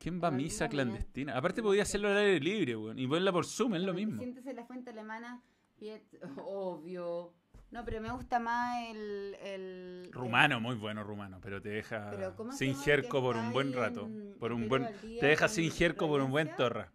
¿Quién 0.00 0.20
va 0.20 0.28
a 0.28 0.30
misa 0.32 0.66
clandestina? 0.68 1.36
Aparte 1.36 1.62
podía 1.62 1.82
hacerlo 1.82 2.08
al 2.08 2.16
aire 2.16 2.40
libre, 2.40 2.74
weón. 2.74 2.98
Y 2.98 3.06
verla 3.06 3.30
por 3.32 3.44
Zoom, 3.46 3.74
es 3.74 3.82
lo 3.82 3.92
mismo. 3.94 4.16
Sientes 4.16 4.44
en 4.46 4.56
la 4.56 4.64
fuente 4.64 4.90
alemana, 4.90 5.42
obvio. 6.44 7.32
No, 7.70 7.84
pero 7.84 8.00
me 8.00 8.10
gusta 8.10 8.40
más 8.40 8.82
el. 8.88 9.36
el 9.42 10.08
Rumano, 10.10 10.58
muy 10.60 10.74
bueno 10.74 11.04
rumano, 11.04 11.38
pero 11.40 11.62
te 11.62 11.68
deja 11.68 12.10
Pero 12.10 12.34
¿cómo 12.34 12.50
se 12.50 12.58
sin 12.64 12.74
jerco 12.76 13.20
por 13.20 13.36
un 13.36 13.52
buen 13.52 13.72
rato. 13.72 14.06
en- 14.06 14.34
Por 14.40 14.52
un 14.52 14.68
buen, 14.68 14.88
te 15.20 15.26
deja 15.26 15.46
sin 15.48 15.70
jerco 15.70 16.08
por 16.08 16.20
un 16.22 16.30
buen 16.32 16.50
torra. 16.56 16.90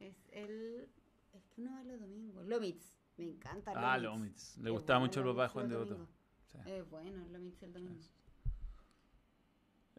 Es 0.00 0.16
el. 0.32 0.88
Es 1.32 1.44
que 1.54 1.62
uno 1.62 1.72
va 1.72 1.84
los 1.84 1.98
domingos. 2.00 2.44
Lomitz. 2.46 2.98
Me 3.16 3.24
encanta 3.24 3.72
Ah, 3.74 3.96
Lomitz. 3.96 4.04
Lomitz. 4.04 4.56
Le 4.58 4.64
Es 4.68 4.72
gustaba 4.72 4.98
bueno 4.98 5.08
mucho 5.08 5.20
el 5.20 5.26
papá 5.36 5.42
de 5.42 5.48
Lomitz 5.48 5.52
Juan 5.54 5.68
de 5.68 5.76
Otto. 5.76 6.08
Sí. 6.46 6.58
Es 6.66 6.90
bueno, 6.90 7.24
Lomitz 7.32 7.62
el 7.62 7.72
domingo. 7.72 8.02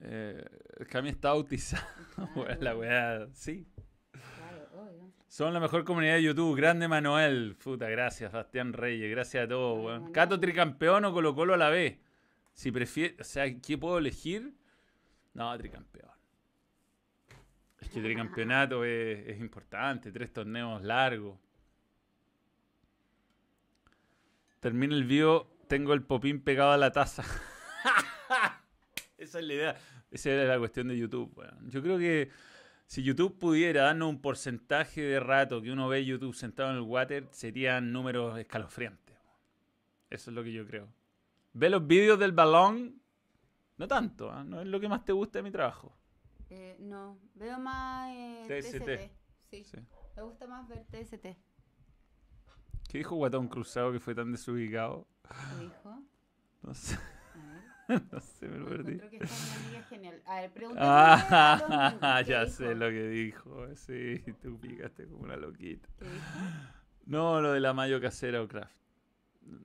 Eh, 0.01 0.43
Cami 0.89 1.09
está 1.09 1.30
bautizado. 1.30 1.85
Claro, 2.15 2.61
la 2.61 2.77
weá, 2.77 3.27
sí. 3.34 3.67
Claro, 4.11 4.69
obvio. 4.73 5.11
Son 5.27 5.53
la 5.53 5.59
mejor 5.59 5.84
comunidad 5.84 6.15
de 6.15 6.23
YouTube. 6.23 6.55
Grande 6.55 6.88
Manuel. 6.88 7.57
Puta, 7.61 7.89
gracias, 7.89 8.31
Bastián 8.31 8.72
Reyes. 8.72 9.11
Gracias 9.11 9.43
a 9.43 9.47
todos, 9.49 9.84
weón. 9.84 10.11
Cato 10.13 10.39
tricampeón 10.39 11.03
o 11.03 11.13
Colo 11.13 11.35
Colo 11.35 11.53
a 11.55 11.57
la 11.57 11.69
vez. 11.69 11.99
Si 12.53 12.72
prefiere, 12.72 13.17
o 13.19 13.23
sea, 13.26 13.45
¿qué 13.59 13.77
puedo 13.77 13.97
elegir? 13.97 14.53
No, 15.34 15.57
tricampeón. 15.57 16.11
Es 17.81 17.89
que 17.89 18.01
tricampeonato 18.01 18.85
es, 18.85 19.27
es 19.27 19.39
importante. 19.41 20.11
Tres 20.11 20.31
torneos 20.31 20.81
largos. 20.81 21.38
Termina 24.61 24.95
el 24.95 25.03
video, 25.03 25.47
tengo 25.67 25.93
el 25.93 26.01
popín 26.01 26.41
pegado 26.41 26.72
a 26.72 26.77
la 26.77 26.91
taza. 26.91 27.23
Esa 29.26 29.39
es 29.39 29.45
la 29.45 29.53
idea. 29.53 29.76
Esa 30.11 30.30
era 30.30 30.45
la 30.45 30.60
cuestión 30.60 30.88
de 30.88 30.97
YouTube, 30.97 31.35
weón. 31.35 31.69
Yo 31.69 31.81
creo 31.81 31.97
que 31.97 32.30
si 32.85 33.02
YouTube 33.02 33.38
pudiera 33.39 33.84
darnos 33.84 34.10
un 34.10 34.22
porcentaje 34.22 35.02
de 35.02 35.19
rato 35.19 35.61
que 35.61 35.72
uno 35.72 35.88
ve 35.88 36.06
YouTube 36.06 36.35
sentado 36.35 36.69
en 36.69 36.76
el 36.76 36.84
water, 36.84 37.27
serían 37.31 37.91
números 37.91 38.38
escalofriantes. 38.38 39.15
Eso 40.11 40.30
es 40.30 40.35
lo 40.35 40.43
que 40.43 40.53
yo 40.53 40.65
creo. 40.68 40.88
Ve 41.53 41.72
los 41.72 41.85
vídeos 41.88 42.19
del 42.19 42.34
balón, 42.34 43.02
no 43.77 43.88
tanto, 43.88 44.31
¿ah? 44.31 44.43
no 44.43 44.61
es 44.61 44.68
lo 44.68 44.80
que 44.80 44.88
más 44.88 45.03
te 45.03 45.11
gusta 45.11 45.39
de 45.39 45.43
mi 45.43 45.52
trabajo. 45.52 45.97
Eh, 46.52 46.77
no, 46.80 47.18
veo 47.34 47.57
más 47.57 48.11
eh, 48.14 48.61
TST. 48.61 48.77
TST. 48.77 48.89
Sí. 49.49 49.64
Sí. 49.64 49.77
Me 50.15 50.22
gusta 50.22 50.45
más 50.45 50.68
ver 50.68 50.85
TST. 50.85 51.26
¿Qué 52.88 52.99
dijo 52.99 53.15
Guatón 53.15 53.47
Cruzado 53.47 53.91
que 53.91 53.99
fue 53.99 54.14
tan 54.14 54.31
desubicado? 54.31 55.07
¿Qué 55.23 55.64
dijo? 55.64 56.03
No 56.61 56.73
sé. 56.73 56.97
no 58.12 58.20
sé, 58.20 58.48
me 58.48 58.57
lo 58.57 58.66
perdí. 58.68 58.94
encuentro 58.94 59.10
que 59.10 59.18
esta 59.24 59.36
mi 59.60 59.66
amiga 59.66 59.84
genial. 59.84 60.22
A 60.26 60.41
ver, 60.41 60.52
los 60.62 60.74
Ah, 60.78 61.57
niños, 61.60 61.99
¿qué 62.26 62.32
ya 62.32 62.45
dijo? 62.45 62.57
sé 62.57 62.76
lo 62.76 62.90
que 62.90 63.07
dijo. 63.10 63.76
Sí, 63.76 64.24
tú 64.41 64.60
picaste 64.60 65.07
como 65.07 65.24
una 65.24 65.36
loquita. 65.38 65.88
¿Qué 65.99 66.06
dijo? 66.06 66.26
No, 67.06 67.40
lo 67.41 67.52
de 67.53 67.60
la 67.60 67.74
mayo 67.74 68.02
casera 68.02 68.41
o 68.41 68.48
craft. 68.48 68.76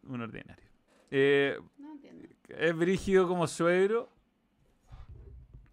Un 0.04 0.20
ordinario. 0.20 0.64
Eh, 1.10 1.58
No 1.78 1.92
entiendo. 1.92 2.28
¿Es 2.48 2.76
brígido 2.76 3.26
como 3.26 3.46
suegro? 3.46 4.10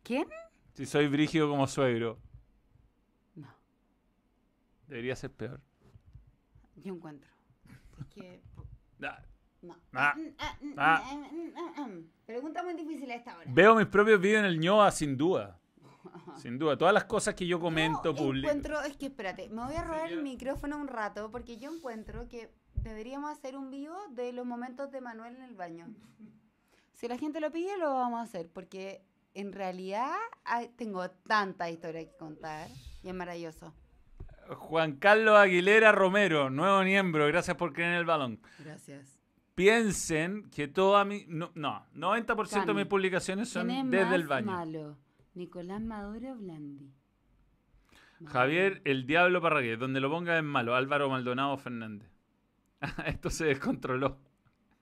¿Quién? 0.03 0.28
Si 0.76 0.86
soy 0.86 1.07
brígido 1.07 1.49
como 1.49 1.68
suegro, 1.68 2.18
No, 3.36 3.48
debería 4.88 5.15
ser 5.15 5.32
peor. 5.32 5.60
yo 6.76 6.94
encuentro. 6.94 7.30
Es 7.99 8.06
que. 8.07 8.41
No. 9.61 9.75
Ah. 9.93 10.15
Ah. 10.77 11.03
Pregunta 12.25 12.63
muy 12.63 12.73
difícil 12.75 13.09
a 13.11 13.15
esta 13.15 13.38
hora. 13.38 13.49
Veo 13.53 13.75
mis 13.75 13.88
propios 13.88 14.19
vídeos 14.21 14.39
en 14.39 14.45
el 14.45 14.59
ñoa, 14.59 14.91
sin 14.91 15.17
duda. 15.17 15.59
Sin 16.38 16.57
duda. 16.59 16.77
Todas 16.77 16.93
las 16.93 17.05
cosas 17.05 17.34
que 17.35 17.45
yo 17.47 17.59
comento, 17.59 18.03
Yo 18.03 18.15
publico. 18.15 18.47
encuentro, 18.47 18.81
es 18.81 18.95
que 18.95 19.07
espérate, 19.07 19.49
me 19.49 19.63
voy 19.65 19.75
a 19.75 19.84
robar 19.84 20.11
el 20.11 20.21
micrófono 20.23 20.77
un 20.77 20.88
rato 20.88 21.31
porque 21.31 21.57
yo 21.57 21.73
encuentro 21.73 22.27
que 22.27 22.49
deberíamos 22.75 23.31
hacer 23.31 23.57
un 23.57 23.69
vivo 23.71 23.95
de 24.11 24.31
los 24.34 24.45
momentos 24.45 24.91
de 24.91 25.01
Manuel 25.01 25.35
en 25.35 25.41
el 25.43 25.55
baño. 25.55 25.88
Si 26.93 27.07
la 27.07 27.17
gente 27.17 27.39
lo 27.41 27.51
pide, 27.51 27.77
lo 27.77 27.93
vamos 27.93 28.19
a 28.19 28.23
hacer 28.23 28.49
porque 28.53 29.01
en 29.34 29.51
realidad 29.51 30.11
hay- 30.45 30.69
tengo 30.69 31.09
tanta 31.09 31.69
historia 31.69 32.03
que 32.05 32.15
contar 32.17 32.67
y 33.03 33.09
es 33.09 33.15
maravilloso. 33.15 33.73
Juan 34.49 34.93
Carlos 34.97 35.35
Aguilera 35.38 35.91
Romero, 35.91 36.49
nuevo 36.49 36.84
miembro, 36.84 37.25
gracias 37.27 37.57
por 37.57 37.73
creer 37.73 37.91
en 37.93 37.97
el 37.97 38.05
balón. 38.05 38.39
Gracias. 38.59 39.16
Piensen 39.57 40.51
que 40.51 40.67
toda 40.67 41.03
mi. 41.03 41.25
No, 41.27 41.51
no 41.55 41.84
90% 41.95 42.47
de 42.47 42.65
Cami, 42.67 42.73
mis 42.75 42.85
publicaciones 42.85 43.49
son 43.49 43.65
¿Quién 43.65 43.88
es 43.88 43.91
desde 43.91 44.05
más 44.05 44.13
el 44.13 44.27
baño. 44.27 44.45
malo? 44.45 44.97
¿Nicolás 45.34 45.81
Maduro 45.81 46.35
Blandi? 46.35 46.91
Javier, 48.27 48.84
el 48.85 49.07
Diablo 49.07 49.41
Parragués, 49.41 49.79
donde 49.79 49.99
lo 49.99 50.11
ponga 50.11 50.38
es 50.38 50.43
malo. 50.43 50.75
Álvaro 50.75 51.09
Maldonado 51.09 51.57
Fernández. 51.57 52.07
Esto 53.07 53.31
se 53.31 53.45
descontroló. 53.45 54.19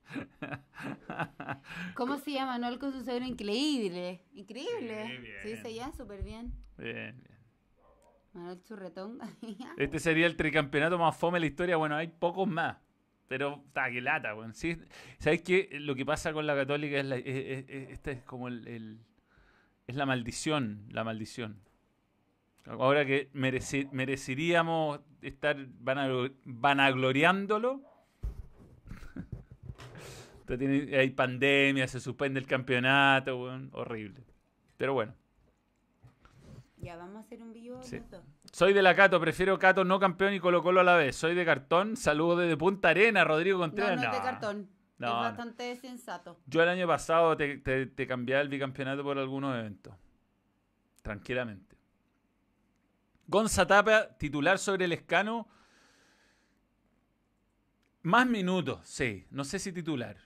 ¿Cómo 1.95 2.17
se 2.17 2.33
llama 2.33 2.59
Manuel 2.59 2.77
con 2.77 2.91
su 2.91 3.01
suegro? 3.01 3.23
Increíble. 3.25 4.25
Increíble. 4.33 5.39
Sí, 5.41 5.55
se 5.55 5.73
llama 5.73 5.93
súper 5.93 6.21
bien. 6.21 6.51
Bien, 6.77 7.15
bien. 7.23 7.39
Manuel 8.33 8.61
Churretón. 8.61 9.19
Este 9.77 9.99
sería 9.99 10.27
el 10.27 10.35
tricampeonato 10.35 10.99
más 10.99 11.15
fome 11.15 11.37
de 11.37 11.39
la 11.39 11.45
historia. 11.45 11.77
Bueno, 11.77 11.95
hay 11.95 12.09
pocos 12.09 12.45
más. 12.45 12.75
Pero, 13.27 13.63
que 13.73 14.01
lata, 14.01 14.35
weón. 14.35 14.53
Sí, 14.53 14.77
¿Sabes 15.17 15.41
qué? 15.41 15.69
Lo 15.79 15.95
que 15.95 16.05
pasa 16.05 16.31
con 16.33 16.45
la 16.45 16.55
católica 16.55 16.99
es, 16.99 17.05
la, 17.05 17.15
es, 17.17 17.25
es- 17.25 17.65
es- 17.69 17.89
esta 17.89 18.11
es 18.11 18.21
como 18.23 18.47
el, 18.47 18.67
el- 18.67 18.99
Es 19.87 19.95
la 19.95 20.05
maldición, 20.05 20.85
la 20.91 21.03
maldición. 21.03 21.59
Ahora 22.67 23.05
que 23.05 23.31
mereci- 23.33 23.89
mereceríamos 23.91 24.99
estar 25.21 25.57
vanaglo- 25.83 26.33
vanagloriándolo. 26.45 27.81
Tiene- 30.47 30.95
hay 30.97 31.09
pandemia, 31.11 31.87
se 31.87 31.99
suspende 31.99 32.39
el 32.39 32.45
campeonato, 32.47 33.41
weón. 33.41 33.69
Horrible. 33.73 34.23
Pero 34.77 34.93
bueno. 34.93 35.13
Ya, 36.85 36.95
vamos 36.97 37.15
a 37.17 37.19
hacer 37.21 37.41
un 37.41 37.51
vivo. 37.51 37.81
Sí. 37.81 37.99
Soy 38.51 38.71
de 38.73 38.81
la 38.83 38.95
Cato, 38.95 39.19
prefiero 39.19 39.57
Cato 39.57 39.83
no 39.83 39.99
campeón 39.99 40.33
y 40.35 40.39
Colo 40.39 40.61
Colo 40.61 40.81
a 40.81 40.83
la 40.83 40.95
vez. 40.95 41.15
Soy 41.15 41.33
de 41.33 41.43
cartón, 41.43 41.97
saludo 41.97 42.37
desde 42.37 42.55
Punta 42.57 42.89
Arena, 42.89 43.23
Rodrigo 43.23 43.57
No, 43.57 43.63
Contreras. 43.63 43.95
no 43.97 44.03
es 44.03 44.11
de 44.11 44.17
No. 44.19 44.23
cartón. 44.23 44.69
No, 44.99 45.07
es 45.07 45.13
no. 45.13 45.19
bastante 45.19 45.75
sensato. 45.77 46.39
Yo 46.45 46.61
el 46.61 46.69
año 46.69 46.87
pasado 46.87 47.35
te, 47.35 47.57
te, 47.57 47.87
te 47.87 48.05
cambié 48.07 48.39
el 48.39 48.49
bicampeonato 48.49 49.01
por 49.03 49.17
algunos 49.17 49.57
eventos. 49.57 49.95
Tranquilamente. 51.01 51.75
Gonza 53.27 53.65
Tapa, 53.65 54.09
titular 54.19 54.59
sobre 54.59 54.85
el 54.85 54.91
escano. 54.91 55.47
Más 58.03 58.27
minutos, 58.27 58.79
sí. 58.87 59.25
No 59.31 59.43
sé 59.43 59.57
si 59.57 59.71
titular. 59.71 60.17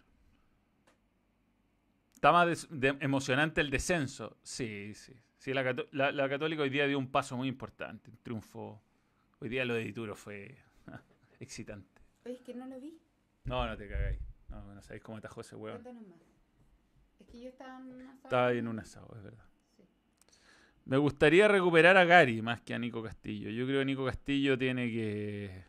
Está 2.16 2.34
más 2.34 2.68
de- 2.70 2.98
emocionante 3.00 3.62
el 3.62 3.70
descenso. 3.70 4.38
Sí, 4.44 4.94
sí. 4.94 5.14
Sí, 5.50 5.54
la, 5.56 5.64
Cató- 5.64 5.88
la- 5.94 6.12
la 6.12 6.30
Católica 6.30 6.62
hoy 6.62 6.70
día 6.70 6.86
dio 6.86 7.00
un 7.00 7.10
paso 7.10 7.36
muy 7.36 7.48
importante. 7.48 8.12
Un 8.12 8.18
triunfo 8.18 8.80
Hoy 9.40 9.50
día 9.50 9.66
lo 9.66 9.74
de 9.74 9.84
Dituro 9.84 10.16
fue 10.16 10.56
excitante. 11.40 12.04
Oye, 12.24 12.36
es 12.36 12.42
que 12.42 12.54
no 12.54 12.68
lo 12.68 12.80
vi. 12.80 13.00
No, 13.46 13.66
no 13.66 13.76
te 13.76 13.88
cagáis. 13.90 14.20
No, 14.50 14.76
no 14.76 14.82
sabéis 14.84 15.02
cómo 15.02 15.18
atajó 15.18 15.42
ese 15.42 15.56
hueón. 15.56 15.82
Cuéntanos 15.82 16.08
más. 16.08 16.20
Es 17.20 17.26
que 17.28 17.42
yo 17.42 17.50
estaba 17.50 17.80
en 17.80 17.88
una 17.94 18.14
Estaba 18.24 18.48
ahí 18.48 18.60
en 18.60 18.68
un 18.68 18.78
asado, 18.78 19.12
es 19.18 19.24
verdad. 19.24 19.44
Me 20.86 20.98
gustaría 20.98 21.48
recuperar 21.48 21.98
a 21.98 22.06
Gary 22.06 22.44
más 22.44 22.62
que 22.62 22.76
a 22.76 22.80
Nico 22.80 23.02
Castillo. 23.02 23.50
Yo 23.50 23.66
creo 23.66 23.80
que 23.80 23.86
Nico 23.86 24.06
Castillo 24.06 24.56
tiene 24.56 24.86
que 24.92 25.64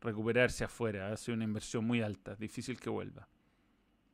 recuperarse 0.00 0.64
afuera. 0.64 1.12
Hace 1.12 1.32
una 1.32 1.44
inversión 1.44 1.84
muy 1.84 2.00
alta. 2.00 2.34
Difícil 2.34 2.80
que 2.80 2.88
vuelva. 2.88 3.28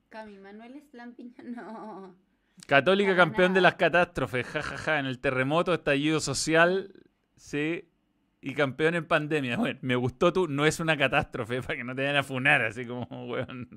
Cami, 0.09 0.39
Manuel 0.39 0.83
Slampiña, 0.91 1.37
no. 1.45 2.26
Católica 2.67 3.11
Para 3.11 3.25
campeón 3.25 3.55
de 3.55 3.61
las 3.61 3.75
catástrofes, 3.75 4.47
jajaja, 4.47 4.99
en 4.99 5.07
el 5.07 5.19
terremoto, 5.19 5.75
estallido 5.75 6.21
social, 6.21 6.93
sí, 7.37 7.89
y 8.41 8.55
campeón 8.55 8.95
en 8.95 9.07
pandemia. 9.07 9.57
Bueno, 9.59 9.79
me 9.83 9.97
gustó 9.97 10.33
tú, 10.33 10.49
no 10.49 10.67
es 10.67 10.81
una 10.81 10.97
catástrofe, 10.97 11.63
para 11.63 11.77
que 11.77 11.85
no 11.85 11.95
te 11.95 12.03
vayan 12.03 12.17
a 12.17 12.23
funar, 12.23 12.63
así 12.63 12.87
como, 12.87 13.07
weón. 13.29 13.69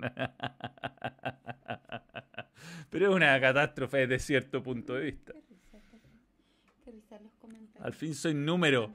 Pero 2.90 3.10
es 3.10 3.16
una 3.16 3.40
catástrofe 3.40 4.08
desde 4.08 4.20
cierto 4.20 4.64
punto 4.64 4.94
de 4.96 5.06
vista. 5.06 5.34
Qué 5.34 5.42
risa, 5.50 5.80
qué 5.90 5.98
risa. 5.98 6.84
Qué 6.86 6.92
risa 6.92 7.20
los 7.20 7.34
comentarios. 7.34 7.86
Al 7.86 7.94
fin 7.94 8.16
soy 8.16 8.34
número, 8.34 8.94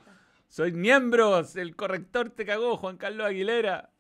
soy 0.48 0.73
miembros, 0.73 1.56
el 1.56 1.74
corrector 1.77 2.31
te 2.31 2.44
cagó, 2.44 2.77
Juan 2.77 2.97
Carlos 2.97 3.27
Aguilera. 3.27 3.90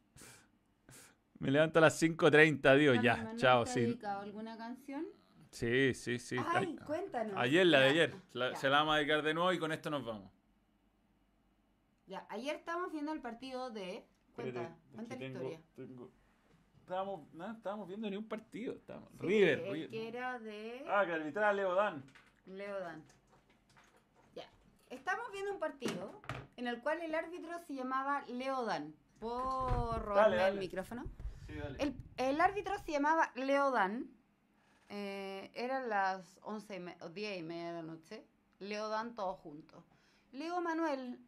Me 1.38 1.50
levanto 1.50 1.78
a 1.78 1.82
las 1.82 2.00
5.30, 2.00 2.66
adiós, 2.66 2.94
Cami, 2.96 3.04
ya, 3.04 3.16
¿Manuel 3.16 3.36
chao, 3.36 3.64
dedicado 3.64 4.22
alguna 4.22 4.56
canción? 4.56 5.04
Sí, 5.54 5.94
sí, 5.94 6.18
sí. 6.18 6.36
Ay, 6.48 6.76
cuéntanos. 6.84 7.34
Ayer, 7.36 7.64
la 7.64 7.78
de 7.80 7.88
ayer. 7.90 8.14
La- 8.32 8.50
ya. 8.50 8.56
se 8.56 8.68
la 8.68 8.78
vamos 8.78 8.94
a 8.94 8.98
dedicar 8.98 9.22
de 9.22 9.34
nuevo 9.34 9.52
y 9.52 9.58
con 9.60 9.70
esto 9.70 9.88
nos 9.88 10.04
vamos. 10.04 10.32
Ya, 12.06 12.26
ayer 12.28 12.56
estábamos 12.56 12.90
viendo 12.90 13.12
el 13.12 13.20
partido 13.20 13.70
de. 13.70 14.04
Cuenta, 14.34 14.76
cuenta 14.92 15.14
la 15.16 15.24
historia. 15.24 15.60
Estábamos, 16.80 17.32
no, 17.32 17.52
estábamos 17.52 17.86
viendo 17.86 18.10
ni 18.10 18.16
un 18.16 18.26
partido. 18.28 18.74
Estábamos... 18.74 19.08
Sí, 19.12 19.26
River, 19.26 19.58
el 19.60 19.72
River. 19.72 19.90
que 19.90 20.08
era 20.08 20.38
de 20.40 20.84
Ah, 20.90 21.06
que 21.06 21.12
arbitraba 21.12 21.52
Leo 21.52 21.74
Dan. 21.76 22.04
Leo 22.46 22.80
Dan. 22.80 23.02
Ya. 24.34 24.50
Estamos 24.90 25.30
viendo 25.32 25.52
un 25.52 25.60
partido 25.60 26.20
en 26.56 26.66
el 26.66 26.80
cual 26.82 27.00
el 27.00 27.14
árbitro 27.14 27.56
se 27.66 27.74
llamaba 27.74 28.24
Leo 28.26 28.64
Dan. 28.64 28.92
¿Puedo 29.20 29.98
robarme 30.00 30.36
dale. 30.36 30.54
el 30.54 30.58
micrófono? 30.58 31.04
Sí, 31.46 31.54
dale. 31.54 31.76
El, 31.80 31.94
el 32.16 32.40
árbitro 32.40 32.76
se 32.84 32.90
llamaba 32.92 33.30
Leo 33.36 33.70
Dan. 33.70 34.10
Eh, 34.96 35.50
eran 35.54 35.88
las 35.88 36.38
11 36.42 36.76
y 36.76 36.78
me- 36.78 36.96
o 37.00 37.08
10 37.08 37.36
y 37.40 37.42
media 37.42 37.68
de 37.68 37.72
la 37.72 37.82
noche. 37.82 38.22
Leo 38.60 38.88
Dan 38.88 39.16
todos 39.16 39.40
juntos. 39.40 39.82
Leo 40.30 40.60
Manuel. 40.60 41.18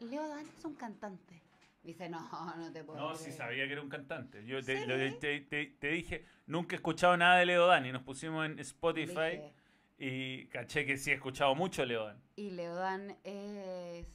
Leo 0.00 0.28
Dan 0.28 0.46
es 0.46 0.62
un 0.64 0.74
cantante. 0.74 1.40
Dice, 1.82 2.10
no, 2.10 2.20
no 2.56 2.70
te 2.70 2.84
puedo 2.84 2.98
No, 3.00 3.14
creer". 3.14 3.24
sí 3.24 3.32
sabía 3.32 3.66
que 3.66 3.72
era 3.72 3.80
un 3.80 3.88
cantante. 3.88 4.44
Yo 4.44 4.62
te, 4.62 4.80
Sí. 4.82 4.86
lo- 4.86 5.18
te- 5.18 5.40
te- 5.40 5.66
te 5.78 5.88
dije, 5.88 6.26
nunca 6.46 6.74
he 6.74 6.76
escuchado 6.76 7.16
nada 7.16 7.38
de 7.38 7.46
Leo 7.46 7.66
Dan 7.66 7.86
y 7.86 7.92
nos 7.92 8.02
pusimos 8.02 8.44
en 8.44 8.58
Spotify 8.58 9.38
Dije, 9.38 9.52
y 9.98 10.46
caché 10.48 10.84
que 10.84 10.98
sí 10.98 11.10
he 11.10 11.14
escuchado 11.14 11.54
mucho 11.54 11.86
Leo 11.86 12.04
Dan. 12.04 12.20
Y 12.36 12.50
Leodan 12.50 13.16
es 13.24 14.06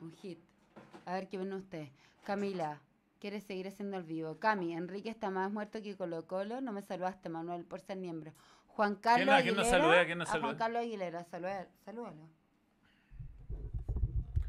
un 0.00 0.12
hit. 0.12 0.38
A 1.04 1.12
ver 1.12 1.28
qué 1.28 1.36
ven 1.36 1.52
ustedes. 1.52 1.90
Camila, 2.24 2.80
¿quieres 3.20 3.44
seguir 3.44 3.68
haciendo 3.68 3.96
el 3.98 4.02
vivo? 4.02 4.38
Cami, 4.38 4.72
Enrique 4.74 5.10
está 5.10 5.30
más 5.30 5.52
muerto 5.52 5.80
que 5.82 5.96
Colo 5.96 6.26
Colo. 6.26 6.60
No 6.60 6.72
me 6.72 6.82
saludaste, 6.82 7.28
Manuel, 7.28 7.64
por 7.64 7.80
ser 7.80 7.98
miembro. 7.98 8.32
Juan 8.66 8.96
Carlos 8.96 9.26
quién 9.42 9.54
Aguilera. 9.58 10.04
quién 10.06 10.18
no 10.18 10.26
Juan? 10.48 10.56
Carlos 10.56 10.80
Aguilera, 10.82 11.24
saluda- 11.24 11.68
salúdalo. 11.84 12.28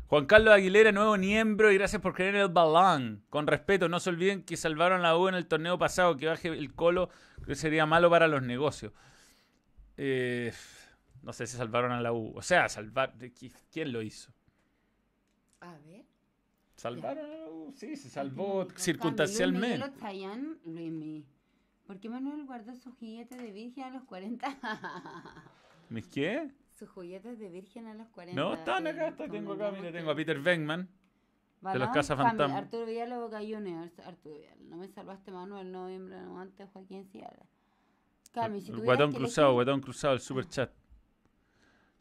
Juan 0.08 0.26
Carlos 0.26 0.54
Aguilera, 0.54 0.92
nuevo 0.92 1.16
miembro 1.18 1.72
y 1.72 1.76
gracias 1.78 2.02
por 2.02 2.14
creer 2.14 2.36
en 2.36 2.42
el 2.42 2.50
balón. 2.50 3.24
Con 3.30 3.48
respeto, 3.48 3.88
no 3.88 4.00
se 4.00 4.10
olviden 4.10 4.44
que 4.44 4.58
salvaron 4.58 5.00
a 5.00 5.04
la 5.04 5.18
U 5.18 5.28
en 5.30 5.36
el 5.36 5.48
torneo 5.48 5.78
pasado, 5.78 6.18
que 6.18 6.28
baje 6.28 6.50
el 6.50 6.74
colo, 6.74 7.10
que 7.46 7.56
sería 7.56 7.86
malo 7.86 8.10
para 8.10 8.28
los 8.28 8.42
negocios. 8.42 8.92
Eh, 9.96 10.52
no 11.22 11.32
sé 11.32 11.48
si 11.48 11.56
salvaron 11.56 11.92
a 11.94 12.02
la 12.02 12.12
U. 12.12 12.34
O 12.36 12.42
sea, 12.42 12.68
salvar. 12.68 13.14
¿qui- 13.18 13.54
¿Quién 13.72 13.94
lo 13.94 14.02
hizo? 14.02 14.34
A 15.62 15.78
ver. 15.86 16.04
¿Salvaron 16.82 17.30
U? 17.48 17.74
Sí, 17.76 17.96
se 17.96 18.10
salvó 18.10 18.68
circunstancialmente. 18.76 19.92
¿Por 21.86 22.00
qué 22.00 22.10
Manuel 22.10 22.46
guardó 22.46 22.74
sus 22.74 22.96
juguetes 22.96 23.38
de 23.38 23.52
virgen 23.52 23.84
a 23.84 23.90
los 23.92 24.04
40? 24.06 24.48
¿Mis 25.90 26.08
qué? 26.08 26.50
sus 26.72 26.90
juguetes 26.90 27.38
de 27.38 27.50
virgen 27.50 27.86
a 27.86 27.94
los 27.94 28.08
40. 28.08 28.42
No, 28.42 28.56
están 28.56 28.88
acá, 28.88 29.06
eh, 29.06 29.10
está, 29.10 29.28
tengo 29.28 29.54
acá, 29.54 29.70
mira, 29.72 29.92
tengo 29.92 30.10
a 30.10 30.16
Peter 30.16 30.40
Venkman. 30.40 30.90
Balón, 31.62 31.82
los 31.82 31.90
Cazafantasmas. 31.92 32.48
Cami, 32.48 32.58
Arturo 32.58 32.86
Vidal 32.88 33.20
Boca 33.20 33.38
Juniors. 33.38 34.00
Arturo 34.00 34.34
Vidal. 34.34 34.68
No 34.68 34.78
me 34.78 34.88
salvaste, 34.88 35.30
Manuel. 35.30 35.72
Noviembre, 35.72 36.20
no 36.22 36.40
antes, 36.40 36.68
Joaquín 36.72 37.06
Ciara. 37.06 37.46
Cami, 38.32 38.60
si 38.60 38.72
guatón 38.72 39.12
cruzado, 39.12 39.54
guatón 39.54 39.82
cruzado, 39.82 40.16
el 40.16 40.22
super 40.22 40.48
chat. 40.48 40.72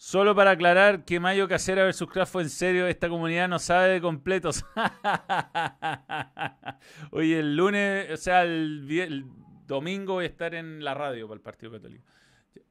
Solo 0.03 0.35
para 0.35 0.53
aclarar 0.53 1.05
que 1.05 1.21
Mayo 1.21 1.47
Casera 1.47 1.85
versus 1.85 2.09
Craft 2.09 2.33
fue 2.33 2.43
en 2.43 2.49
serio, 2.49 2.87
esta 2.87 3.11
comunidad 3.11 3.49
no 3.49 3.59
sabe 3.59 3.89
de 3.91 4.01
completos. 4.01 4.65
Oye, 7.11 7.41
el 7.41 7.55
lunes, 7.55 8.11
o 8.11 8.17
sea, 8.17 8.45
el, 8.45 9.27
domingo 9.67 10.15
voy 10.15 10.25
a 10.25 10.29
estar 10.29 10.55
en 10.55 10.83
la 10.83 10.95
radio 10.95 11.29
para 11.29 11.37
el 11.37 11.43
Partido 11.43 11.73
Católico. 11.73 12.03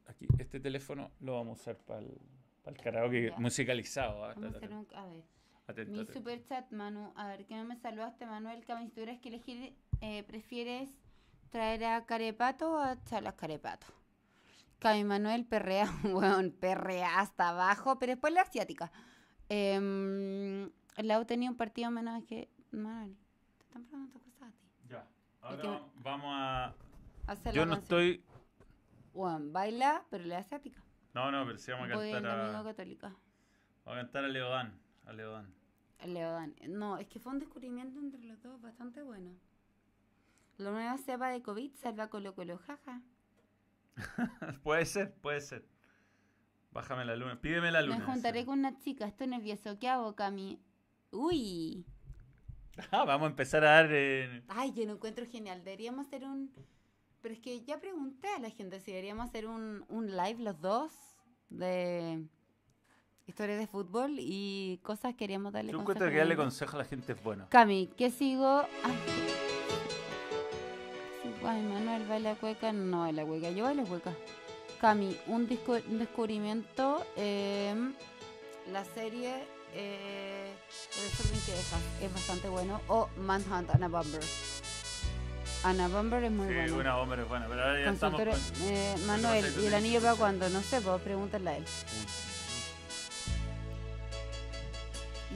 Aquí, 0.08 0.26
este 0.40 0.58
teléfono 0.58 1.12
lo 1.20 1.34
vamos 1.34 1.60
a 1.60 1.62
usar 1.62 1.76
para 1.76 2.00
el, 2.00 2.18
para 2.64 2.76
el 2.76 2.82
karaoke 2.82 3.30
Ya. 3.30 3.38
musicalizado. 3.38 4.24
¿ah? 4.24 4.32
Vamos 4.34 4.54
a 4.54 4.56
hacer 4.56 4.72
un- 4.72 4.88
A 4.92 5.06
ver. 5.06 5.22
Atento, 5.68 5.92
Mi 5.92 5.98
atento. 6.00 6.12
super 6.14 6.42
chat, 6.42 6.68
Manu. 6.72 7.12
A 7.14 7.28
ver, 7.28 7.46
que 7.46 7.54
no 7.54 7.64
me 7.64 7.76
saludaste, 7.76 8.26
Manuel. 8.26 8.64
Cami, 8.64 8.86
si 8.86 8.90
tuvieras 8.90 9.20
que 9.20 9.28
elegir, 9.28 9.76
eh, 10.00 10.24
¿prefieres 10.24 10.90
traer 11.50 11.84
a 11.84 12.04
Carepato 12.06 12.72
o 12.72 12.78
a 12.80 13.00
Chalas 13.04 13.34
Carepato? 13.34 13.86
Cami 14.80 15.04
Manuel 15.04 15.44
perrea, 15.44 15.86
weón, 16.04 16.50
perrea 16.52 17.20
hasta 17.20 17.50
abajo, 17.50 17.98
pero 17.98 18.12
después 18.12 18.32
la 18.32 18.42
asiática. 18.42 18.90
Eh, 19.48 20.68
la 20.96 21.20
U 21.20 21.24
tenía 21.24 21.50
un 21.50 21.56
partido 21.56 21.90
menos 21.90 22.24
que. 22.24 22.48
Manuel, 22.72 23.16
te 23.58 23.64
están 23.64 23.84
preguntando 23.84 24.20
cosas 24.20 24.42
a 24.42 24.50
ti. 24.52 24.66
Ya, 24.88 24.98
Es 25.00 25.06
ahora 25.42 25.62
que- 25.62 25.80
vamos 26.02 26.30
a... 26.32 26.74
Hacer 27.26 27.54
Yo 27.54 27.66
no 27.66 27.74
estoy... 27.74 28.24
Weón, 29.12 29.52
baila, 29.52 30.04
pero 30.10 30.24
la 30.24 30.38
asiática. 30.38 30.82
No, 31.14 31.30
no, 31.32 31.44
pero 31.44 31.58
sí 31.58 31.70
vamos 31.72 31.90
a 31.90 31.96
Voy 31.96 32.12
cantar 32.12 32.56
a... 32.56 32.62
Católica. 32.64 33.08
Vamos 33.84 33.98
a 33.98 34.02
cantar 34.04 34.24
a 34.24 34.28
Leodán. 34.28 34.78
A 35.06 35.12
Leodán. 35.12 35.52
Leodan. 36.06 36.54
No, 36.68 36.96
es 36.98 37.08
que 37.08 37.18
fue 37.18 37.32
un 37.32 37.38
descubrimiento 37.40 37.98
entre 37.98 38.20
los 38.22 38.40
dos 38.42 38.60
bastante 38.60 39.02
bueno. 39.02 39.32
La 40.58 40.70
nueva 40.70 40.96
cepa 40.98 41.28
de 41.30 41.42
COVID 41.42 41.72
salva 41.74 42.08
Colo 42.08 42.34
Colo, 42.34 42.58
jaja. 42.58 43.02
puede 44.62 44.84
ser, 44.86 45.14
puede 45.14 45.40
ser. 45.40 45.64
Bájame 46.72 47.04
la 47.04 47.16
luna, 47.16 47.40
pídeme 47.40 47.70
la 47.70 47.82
luna. 47.82 47.98
Me 47.98 48.04
juntaré 48.04 48.40
sí. 48.40 48.46
con 48.46 48.58
una 48.60 48.78
chica, 48.78 49.06
estoy 49.06 49.26
nervioso. 49.26 49.78
¿Qué 49.78 49.88
hago, 49.88 50.14
Cami? 50.14 50.60
Uy. 51.10 51.84
Ah, 52.92 53.04
vamos 53.04 53.26
a 53.26 53.30
empezar 53.30 53.62
a 53.62 53.70
dar. 53.72 53.88
eh, 53.92 54.42
Ay, 54.48 54.72
yo 54.72 54.86
lo 54.86 54.92
encuentro 54.94 55.26
genial. 55.26 55.62
Deberíamos 55.64 56.06
hacer 56.06 56.24
un... 56.24 56.50
Pero 57.20 57.34
es 57.34 57.40
que 57.40 57.62
ya 57.62 57.78
pregunté 57.78 58.26
a 58.28 58.38
la 58.38 58.48
gente 58.48 58.80
si 58.80 58.90
deberíamos 58.92 59.28
hacer 59.28 59.46
un, 59.46 59.84
un 59.88 60.16
live 60.16 60.42
los 60.42 60.58
dos 60.62 60.90
de 61.50 62.24
historias 63.26 63.58
de 63.58 63.66
fútbol 63.66 64.14
y 64.18 64.80
cosas 64.82 65.12
que 65.12 65.18
queríamos 65.18 65.52
darle 65.52 65.72
Yo 65.72 65.80
encuentro 65.80 66.08
que 66.08 66.14
a 66.14 66.18
darle 66.20 66.36
consejo 66.36 66.76
a 66.76 66.78
la 66.78 66.84
gente 66.86 67.12
es 67.12 67.22
bueno. 67.22 67.48
Cami, 67.50 67.90
¿qué 67.98 68.10
sigo? 68.10 68.62
Ay, 68.82 68.96
sí, 69.06 69.34
ay, 71.46 71.62
Manuel, 71.62 72.06
¿baila 72.06 72.34
cueca? 72.34 72.72
No 72.72 73.00
baila 73.00 73.24
cueca, 73.24 73.50
yo 73.50 73.64
bailo 73.64 73.84
cueca. 73.84 74.12
Cami, 74.80 75.16
un, 75.26 75.46
disco- 75.48 75.80
un 75.88 75.98
descubrimiento, 75.98 77.04
eh, 77.16 77.74
la 78.72 78.84
serie 78.84 79.34
eh, 79.74 80.52
Resolving 81.02 81.40
Quejas, 81.42 81.80
es 82.02 82.12
bastante 82.14 82.48
bueno. 82.48 82.80
O 82.88 83.08
Manhunt, 83.18 83.70
Anna 83.74 83.88
Bumber. 83.88 84.20
Anna 85.62 85.88
Bumber 85.88 86.24
es 86.24 86.32
muy 86.32 86.48
Sí, 86.48 86.54
buena. 86.54 86.74
una 86.74 86.96
hombre 86.98 87.22
es 87.22 87.28
buena, 87.28 87.46
pero 87.48 87.62
ahora 87.62 87.84
ya 87.84 87.90
estamos. 87.90 88.20
Con- 88.20 88.28
eh, 88.62 88.94
no 89.00 89.06
Manuel, 89.06 89.54
¿y 89.62 89.66
el 89.66 89.74
anillo 89.74 90.00
que 90.00 90.06
para 90.06 90.16
cuándo? 90.16 90.48
No 90.48 90.62
sé, 90.62 90.80
pues 90.80 91.02
pregúntale 91.02 91.50
a 91.50 91.56
él. 91.58 91.64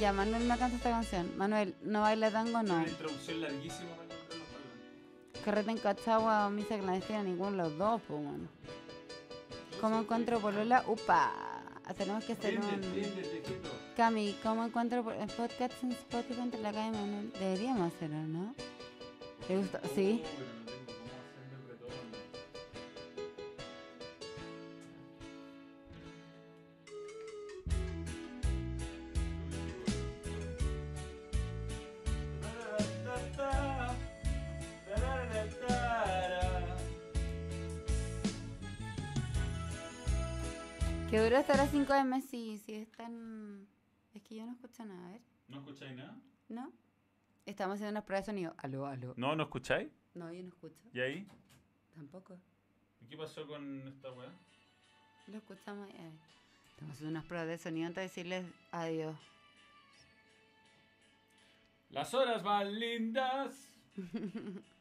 Ya, 0.00 0.12
Manuel 0.12 0.42
me 0.44 0.58
canta 0.58 0.76
esta 0.76 0.90
canción. 0.90 1.36
Manuel, 1.36 1.74
¿no 1.82 2.00
baila 2.00 2.30
tango? 2.30 2.62
No. 2.62 2.74
Una 2.76 2.88
introducción 2.88 3.40
larguísima 3.42 3.90
para 3.96 4.13
Carrete 5.44 5.72
en 5.72 5.78
Cachagua 5.78 6.46
o 6.46 6.50
misa 6.50 6.78
clandestina, 6.78 7.22
ninguno 7.22 7.50
de 7.50 7.56
los 7.58 7.76
dos, 7.76 8.00
pues, 8.08 8.22
bueno. 8.22 8.48
¿Cómo 9.78 10.00
encuentro 10.00 10.40
Polola? 10.40 10.82
Upa, 10.86 11.32
tenemos 11.98 12.24
que 12.24 12.32
hacer 12.32 12.58
un... 12.58 12.80
Cami, 13.94 14.38
¿cómo 14.42 14.64
encuentro 14.64 15.04
el 15.12 15.28
podcast 15.28 15.82
en 15.82 15.92
Spotify 15.92 16.40
entre 16.40 16.62
la 16.62 16.72
calle 16.72 16.92
Manuel? 16.92 17.32
Deberíamos 17.38 17.92
hacerlo, 17.92 18.22
¿no? 18.22 18.54
¿Te 19.46 19.58
gusta? 19.58 19.82
Sí. 19.94 20.22
Que 41.14 41.20
duró 41.20 41.36
hasta 41.36 41.56
las 41.56 41.70
5 41.70 41.92
de 41.92 42.02
mes, 42.02 42.24
sí, 42.24 42.58
sí, 42.66 42.74
están... 42.74 43.68
Es 44.14 44.22
que 44.22 44.34
yo 44.34 44.44
no 44.46 44.50
escucho 44.50 44.84
nada, 44.84 45.06
a 45.06 45.12
ver. 45.12 45.20
¿No 45.46 45.58
escucháis 45.58 45.94
nada? 45.94 46.18
¿No? 46.48 46.72
Estamos 47.46 47.76
haciendo 47.76 47.92
unas 47.92 48.02
pruebas 48.02 48.26
de 48.26 48.32
sonido. 48.32 48.52
Aló, 48.58 48.84
aló. 48.84 49.14
¿No, 49.16 49.36
no 49.36 49.44
escucháis? 49.44 49.92
No, 50.14 50.32
yo 50.32 50.42
no 50.42 50.48
escucho. 50.48 50.74
¿Y 50.92 50.98
ahí? 50.98 51.28
Tampoco. 51.94 52.36
¿Y 53.00 53.06
qué 53.06 53.16
pasó 53.16 53.46
con 53.46 53.86
esta 53.86 54.10
weá? 54.10 54.28
Lo 55.28 55.36
escuchamos. 55.36 55.88
eh. 55.90 56.10
Estamos 56.72 56.94
haciendo 56.96 57.10
unas 57.12 57.24
pruebas 57.26 57.46
de 57.46 57.58
sonido 57.58 57.86
antes 57.86 58.00
de 58.00 58.08
decirles 58.08 58.46
adiós. 58.72 59.16
Las 61.90 62.12
horas 62.12 62.42
más 62.42 62.66
lindas. 62.66 63.54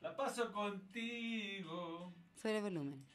La 0.02 0.16
paso 0.16 0.52
contigo. 0.52 2.12
Sobre 2.34 2.60
volumen. 2.60 3.06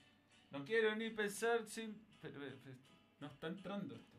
No 0.53 0.65
quiero 0.65 0.95
ni 0.95 1.11
pensar 1.11 1.67
sin. 1.67 2.01
Pero, 2.23 2.39
pero, 2.39 2.57
pero, 2.63 2.88
no 3.21 3.27
está 3.27 3.49
entrando 3.49 3.95
esto. 3.95 4.19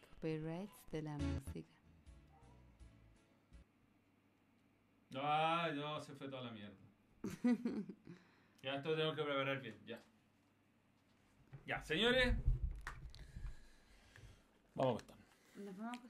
Copyrights 0.00 0.90
de 0.90 1.02
la 1.02 1.16
música. 1.16 1.68
No, 5.10 5.20
ah, 5.24 5.70
no, 5.74 6.00
se 6.00 6.14
fue 6.14 6.28
toda 6.28 6.42
la 6.44 6.50
mierda. 6.52 6.76
ya, 8.62 8.76
esto 8.76 8.94
tengo 8.94 9.14
que 9.14 9.22
preparar 9.22 9.60
bien, 9.60 9.76
ya. 9.86 10.00
Ya, 11.66 11.82
señores. 11.82 12.36
Vamos 14.74 15.02
a. 15.08 15.20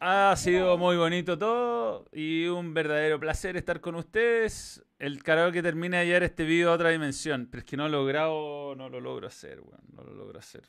Ha 0.00 0.36
sido 0.36 0.78
muy 0.78 0.96
bonito 0.96 1.36
todo 1.36 2.06
y 2.12 2.46
un 2.46 2.72
verdadero 2.72 3.18
placer 3.18 3.56
estar 3.56 3.80
con 3.80 3.94
ustedes. 3.96 4.82
El 4.98 5.22
karaoke 5.22 5.62
termina 5.62 5.98
de 5.98 6.06
llevar 6.06 6.22
este 6.22 6.44
video 6.44 6.70
a 6.70 6.74
otra 6.74 6.90
dimensión, 6.90 7.48
pero 7.50 7.60
es 7.60 7.64
que 7.64 7.76
no 7.76 7.86
he 7.86 7.90
logrado, 7.90 8.74
no 8.76 8.88
lo 8.88 9.00
logro 9.00 9.26
hacer, 9.26 9.60
weón, 9.60 9.80
no 9.92 10.02
lo 10.02 10.14
logro 10.14 10.38
hacer. 10.38 10.62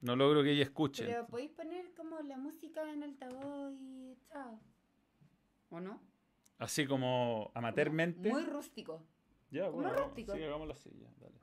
No 0.00 0.16
logro 0.16 0.42
que 0.42 0.52
ella 0.52 0.62
escuche. 0.64 1.04
Pero 1.04 1.26
podéis 1.26 1.50
poner 1.50 1.92
como 1.94 2.20
la 2.20 2.36
música 2.38 2.90
en 2.92 3.02
altavoz 3.02 3.74
y 3.80 4.16
chao. 4.28 4.58
¿O 5.68 5.80
no? 5.80 6.00
Así 6.58 6.86
como 6.86 7.50
amateurmente. 7.54 8.30
Muy 8.30 8.44
rústico. 8.44 9.02
Ya, 9.50 9.66
como 9.66 9.82
bueno, 9.82 9.92
rústico. 9.96 10.34
Sí, 10.34 10.42
hagámoslo 10.42 10.72
así, 10.74 10.90
ya, 11.00 11.08
dale. 11.20 11.38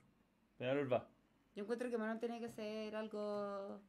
Peñarol 0.58 0.92
va. 0.92 1.08
Yo 1.56 1.64
encuentro 1.64 1.90
que 1.90 1.98
Manuel 1.98 2.20
tiene 2.20 2.40
que 2.40 2.50
ser 2.50 2.96
algo 2.96 3.80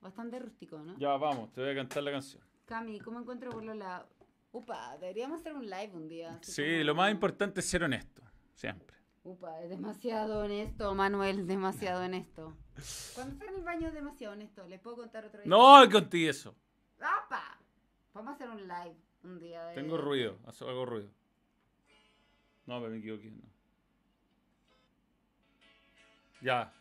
bastante 0.00 0.38
rústico, 0.38 0.78
¿no? 0.78 0.96
Ya, 0.98 1.16
vamos, 1.16 1.52
te 1.52 1.60
voy 1.60 1.70
a 1.70 1.74
cantar 1.74 2.02
la 2.02 2.10
canción. 2.12 2.42
Cami, 2.64 3.00
¿cómo 3.00 3.20
encuentro 3.20 3.50
por 3.50 3.62
la... 3.64 4.06
Upa, 4.52 4.96
deberíamos 4.98 5.40
hacer 5.40 5.54
un 5.54 5.64
live 5.66 5.90
un 5.94 6.08
día. 6.08 6.38
Sí, 6.42 6.62
como- 6.62 6.84
lo 6.84 6.94
más 6.94 7.10
importante 7.12 7.60
es 7.60 7.66
ser 7.68 7.82
honesto, 7.84 8.22
siempre. 8.54 8.95
Upa, 9.26 9.60
es 9.60 9.70
demasiado 9.70 10.44
honesto, 10.44 10.94
Manuel, 10.94 11.48
demasiado 11.48 12.04
honesto. 12.04 12.56
Cuando 13.12 13.32
está 13.32 13.46
en 13.46 13.56
el 13.56 13.64
baño 13.64 13.88
es 13.88 13.94
demasiado 13.94 14.34
honesto. 14.34 14.68
¿Les 14.68 14.80
puedo 14.80 14.98
contar 14.98 15.24
otro 15.24 15.40
día? 15.40 15.50
No, 15.50 15.90
contigo 15.90 16.30
eso. 16.30 16.54
¡Apa! 17.00 17.58
Vamos 18.14 18.30
a 18.30 18.34
hacer 18.36 18.48
un 18.48 18.68
live 18.68 18.94
un 19.24 19.40
día. 19.40 19.64
De... 19.64 19.74
Tengo 19.74 19.96
ruido, 19.96 20.38
hago 20.46 20.70
hago 20.70 20.86
ruido. 20.86 21.08
No, 22.66 22.78
pero 22.78 22.92
me 22.92 22.98
equivoqué, 22.98 23.32
no. 23.32 23.42
Ya. 26.40 26.72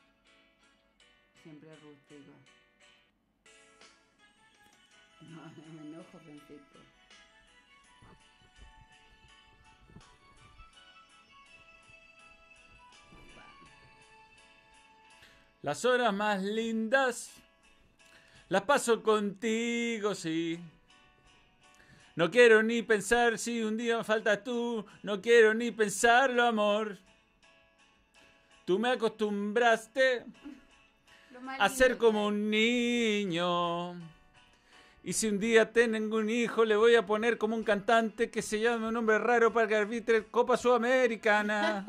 Siempre 1.42 1.76
rústico. 1.78 2.32
No, 5.22 5.46
no 5.46 5.74
me 5.82 5.90
enojo, 5.90 6.20
Francisco. 6.20 6.78
Las 15.66 15.84
horas 15.84 16.14
más 16.14 16.44
lindas 16.44 17.32
las 18.50 18.62
paso 18.62 19.02
contigo, 19.02 20.14
sí. 20.14 20.60
No 22.16 22.30
quiero 22.30 22.62
ni 22.62 22.84
pensar 22.84 23.40
si 23.40 23.64
un 23.64 23.76
día 23.76 23.98
me 23.98 24.04
faltas 24.04 24.44
tú, 24.44 24.86
no 25.02 25.20
quiero 25.20 25.56
ni 25.56 25.72
pensarlo, 25.72 26.44
amor. 26.44 27.00
Tú 28.66 28.78
me 28.78 28.90
acostumbraste 28.90 30.26
a 31.58 31.68
ser 31.68 31.98
como 31.98 32.28
un 32.28 32.52
niño. 32.52 33.96
Y 35.08 35.14
si 35.14 35.28
un 35.28 35.38
día 35.38 35.72
tengo 35.72 36.18
un 36.18 36.32
hijo, 36.32 36.66
le 36.66 36.76
voy 36.76 36.96
a 36.96 37.06
poner 37.06 37.38
como 37.38 37.56
un 37.56 37.64
cantante 37.64 38.32
que 38.32 38.42
se 38.42 38.60
llame 38.60 38.88
un 38.88 38.96
nombre 38.96 39.20
raro 39.20 39.54
para 39.54 39.68
que 39.68 39.76
arbitre 39.76 40.26
Copa 40.26 40.58
Sudamericana. 40.58 41.86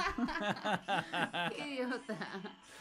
Qué 1.57 1.67
idiota. 1.67 2.15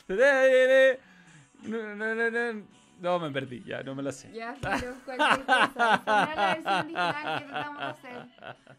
No, 3.02 3.20
me 3.20 3.30
perdí, 3.30 3.62
ya, 3.64 3.84
no 3.84 3.94
me 3.94 4.02
la 4.02 4.12
sé. 4.12 4.32
Ya, 4.32 4.56
pero 4.62 4.94
cualquier 5.04 5.46
cosa. 5.46 5.66
Esa 6.02 6.36
la 6.36 6.54
versión 6.56 6.76
original 6.78 7.40
que 7.40 7.46
tratamos 7.46 7.78
de 7.80 7.86
hacer. 7.86 8.28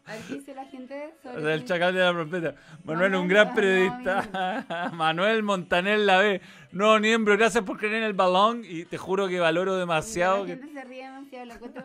A 0.05 0.11
ver 0.13 0.21
qué 0.27 0.33
dice 0.33 0.53
la 0.55 0.65
gente 0.65 1.13
sobre. 1.21 1.37
O 1.37 1.41
sea, 1.41 1.53
el 1.53 1.65
chacal 1.65 1.93
de 1.93 1.99
la 1.99 2.11
trompeta. 2.11 2.55
Manuel, 2.83 3.15
un 3.15 3.27
gran 3.27 3.53
periodista. 3.53 4.89
Manuel 4.93 5.43
Montaner 5.43 5.99
la 5.99 6.17
ve. 6.17 6.41
No, 6.71 6.99
miembro, 6.99 7.37
gracias 7.37 7.63
por 7.63 7.77
creer 7.77 7.95
en 7.95 8.03
el 8.03 8.13
balón. 8.13 8.63
Y 8.65 8.85
te 8.85 8.97
juro 8.97 9.27
que 9.27 9.39
valoro 9.39 9.75
demasiado. 9.75 10.39
La 10.39 10.45
que- 10.45 10.57
gente 10.61 10.73
se 10.73 10.83
ríe 10.85 11.03
demasiado. 11.03 11.45
La 11.45 11.53
encuentro. 11.55 11.83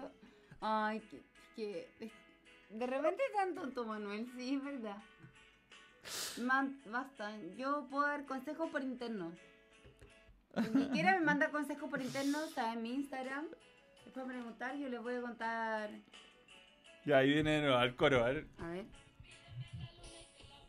Ay, 0.60 1.00
que. 1.10 1.88
que- 1.98 2.10
de 2.70 2.86
repente 2.86 3.22
tan 3.36 3.54
tonto, 3.54 3.84
Manuel. 3.84 4.26
Sí, 4.36 4.54
es 4.54 4.64
verdad. 4.64 4.96
Man, 6.42 6.78
basta. 6.90 7.30
Yo 7.58 7.86
puedo 7.90 8.06
dar 8.06 8.24
consejos 8.24 8.70
por 8.70 8.82
interno. 8.82 9.32
Ni 10.56 10.84
siquiera 10.84 11.18
me 11.18 11.24
manda 11.24 11.48
consejos 11.50 11.88
por 11.88 12.00
interno. 12.00 12.44
Está 12.44 12.72
en 12.72 12.82
mi 12.82 12.94
Instagram. 12.94 13.46
Después 14.04 14.26
preguntar, 14.26 14.76
yo 14.76 14.88
les 14.88 15.00
voy 15.02 15.14
a 15.14 15.20
contar. 15.20 15.90
Ya, 17.04 17.18
ahí 17.18 17.32
viene 17.32 17.50
de 17.52 17.60
nuevo, 17.62 17.76
al 17.76 17.96
coro. 17.96 18.24
A 18.24 18.28
ver. 18.28 18.46
A 18.58 18.68
ver. 18.68 18.84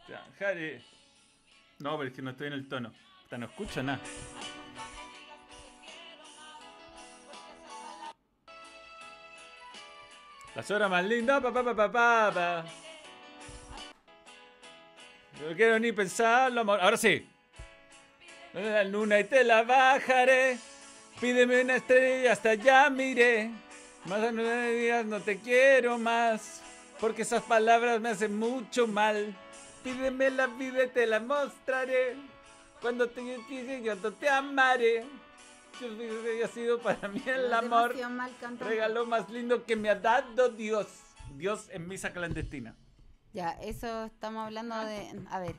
Ya, 0.07 0.25
Jare. 0.39 0.81
No, 1.79 1.97
pero 1.97 2.09
es 2.09 2.15
que 2.15 2.21
no 2.21 2.31
estoy 2.31 2.47
en 2.47 2.53
el 2.53 2.67
tono. 2.67 2.93
Puta, 3.23 3.37
No 3.37 3.45
escucho 3.45 3.83
nada. 3.83 3.99
Las 10.55 10.69
horas 10.69 10.89
más 10.89 11.03
lindas, 11.03 11.41
pa, 11.41 11.51
pa, 11.51 11.63
pa, 11.63 11.75
pa, 11.75 11.91
pa, 11.91 12.31
pa. 12.33 12.65
No 15.41 15.55
quiero 15.55 15.79
ni 15.79 15.91
pensarlo, 15.91 16.61
amor. 16.61 16.79
Ahora 16.79 16.95
sí. 16.95 17.27
La 18.53 18.83
luna 18.83 19.19
y 19.19 19.23
te 19.23 19.43
la 19.43 19.63
bajaré. 19.63 20.57
Pídeme 21.19 21.61
una 21.61 21.75
estrella, 21.77 22.33
hasta 22.33 22.51
allá 22.51 22.89
miré. 22.89 23.51
Más 24.05 24.21
de 24.21 24.31
nueve 24.31 24.73
días 24.75 25.05
no 25.05 25.19
te 25.21 25.39
quiero 25.39 25.97
más. 25.97 26.61
Porque 26.99 27.23
esas 27.23 27.43
palabras 27.43 27.99
me 27.99 28.09
hacen 28.09 28.37
mucho 28.37 28.87
mal. 28.87 29.35
Pídeme 29.83 30.29
la 30.29 30.47
vida 30.47 30.83
y 30.83 30.89
te 30.89 31.07
la 31.07 31.19
mostraré. 31.19 32.15
Cuando 32.81 33.09
te 33.09 33.21
quise, 33.47 33.81
yo 33.81 33.95
no 33.95 34.11
te 34.11 34.29
amaré. 34.29 35.05
Yo 35.81 36.45
ha 36.45 36.47
sido 36.49 36.79
para 36.79 37.07
mí 37.07 37.17
el 37.25 37.41
Pero 37.43 37.55
amor. 37.55 37.95
mal. 38.09 38.31
Regalo 38.59 39.05
más 39.05 39.29
lindo 39.29 39.65
que 39.65 39.75
me 39.75 39.89
ha 39.89 39.95
dado 39.95 40.49
Dios. 40.49 40.87
Dios 41.35 41.67
en 41.71 41.87
misa 41.87 42.13
clandestina. 42.13 42.75
Ya, 43.33 43.51
eso 43.61 44.05
estamos 44.05 44.45
hablando 44.45 44.77
de. 44.85 45.19
A 45.31 45.39
ver. 45.39 45.55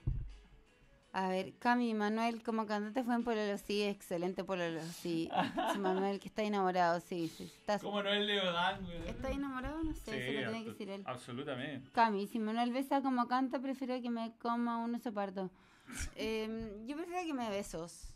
A 1.16 1.28
ver, 1.28 1.54
Cami, 1.60 1.94
Manuel, 1.94 2.42
como 2.42 2.66
cantante 2.66 3.04
fue 3.04 3.14
en 3.14 3.22
Pololo, 3.22 3.56
sí, 3.58 3.82
excelente 3.84 4.42
Pololo, 4.42 4.80
sí. 4.82 5.30
Sí, 5.72 5.78
Manuel, 5.78 6.18
que 6.18 6.26
está 6.26 6.42
enamorado, 6.42 6.98
sí, 6.98 7.28
sí. 7.28 7.44
Está, 7.44 7.78
¿Cómo 7.78 8.02
no 8.02 8.10
es 8.10 8.26
Leodán, 8.26 8.84
güey? 8.84 9.08
¿Está 9.08 9.30
enamorado? 9.30 9.80
No 9.84 9.94
sé, 9.94 10.18
eso 10.18 10.32
lo 10.32 10.50
tiene 10.50 10.64
que 10.64 10.70
decir 10.70 10.90
él. 10.90 11.02
Absolutamente. 11.06 11.88
Cami, 11.92 12.26
si 12.26 12.40
Manuel 12.40 12.72
besa 12.72 13.00
como 13.00 13.28
canta, 13.28 13.60
prefiero 13.60 14.02
que 14.02 14.10
me 14.10 14.32
coma 14.38 14.78
un 14.78 14.96
oso 14.96 15.12
pardo. 15.14 15.50
Em, 16.16 16.84
yo 16.86 16.96
prefiero 16.96 17.24
que 17.24 17.32
me 17.34 17.48
besos. 17.48 18.12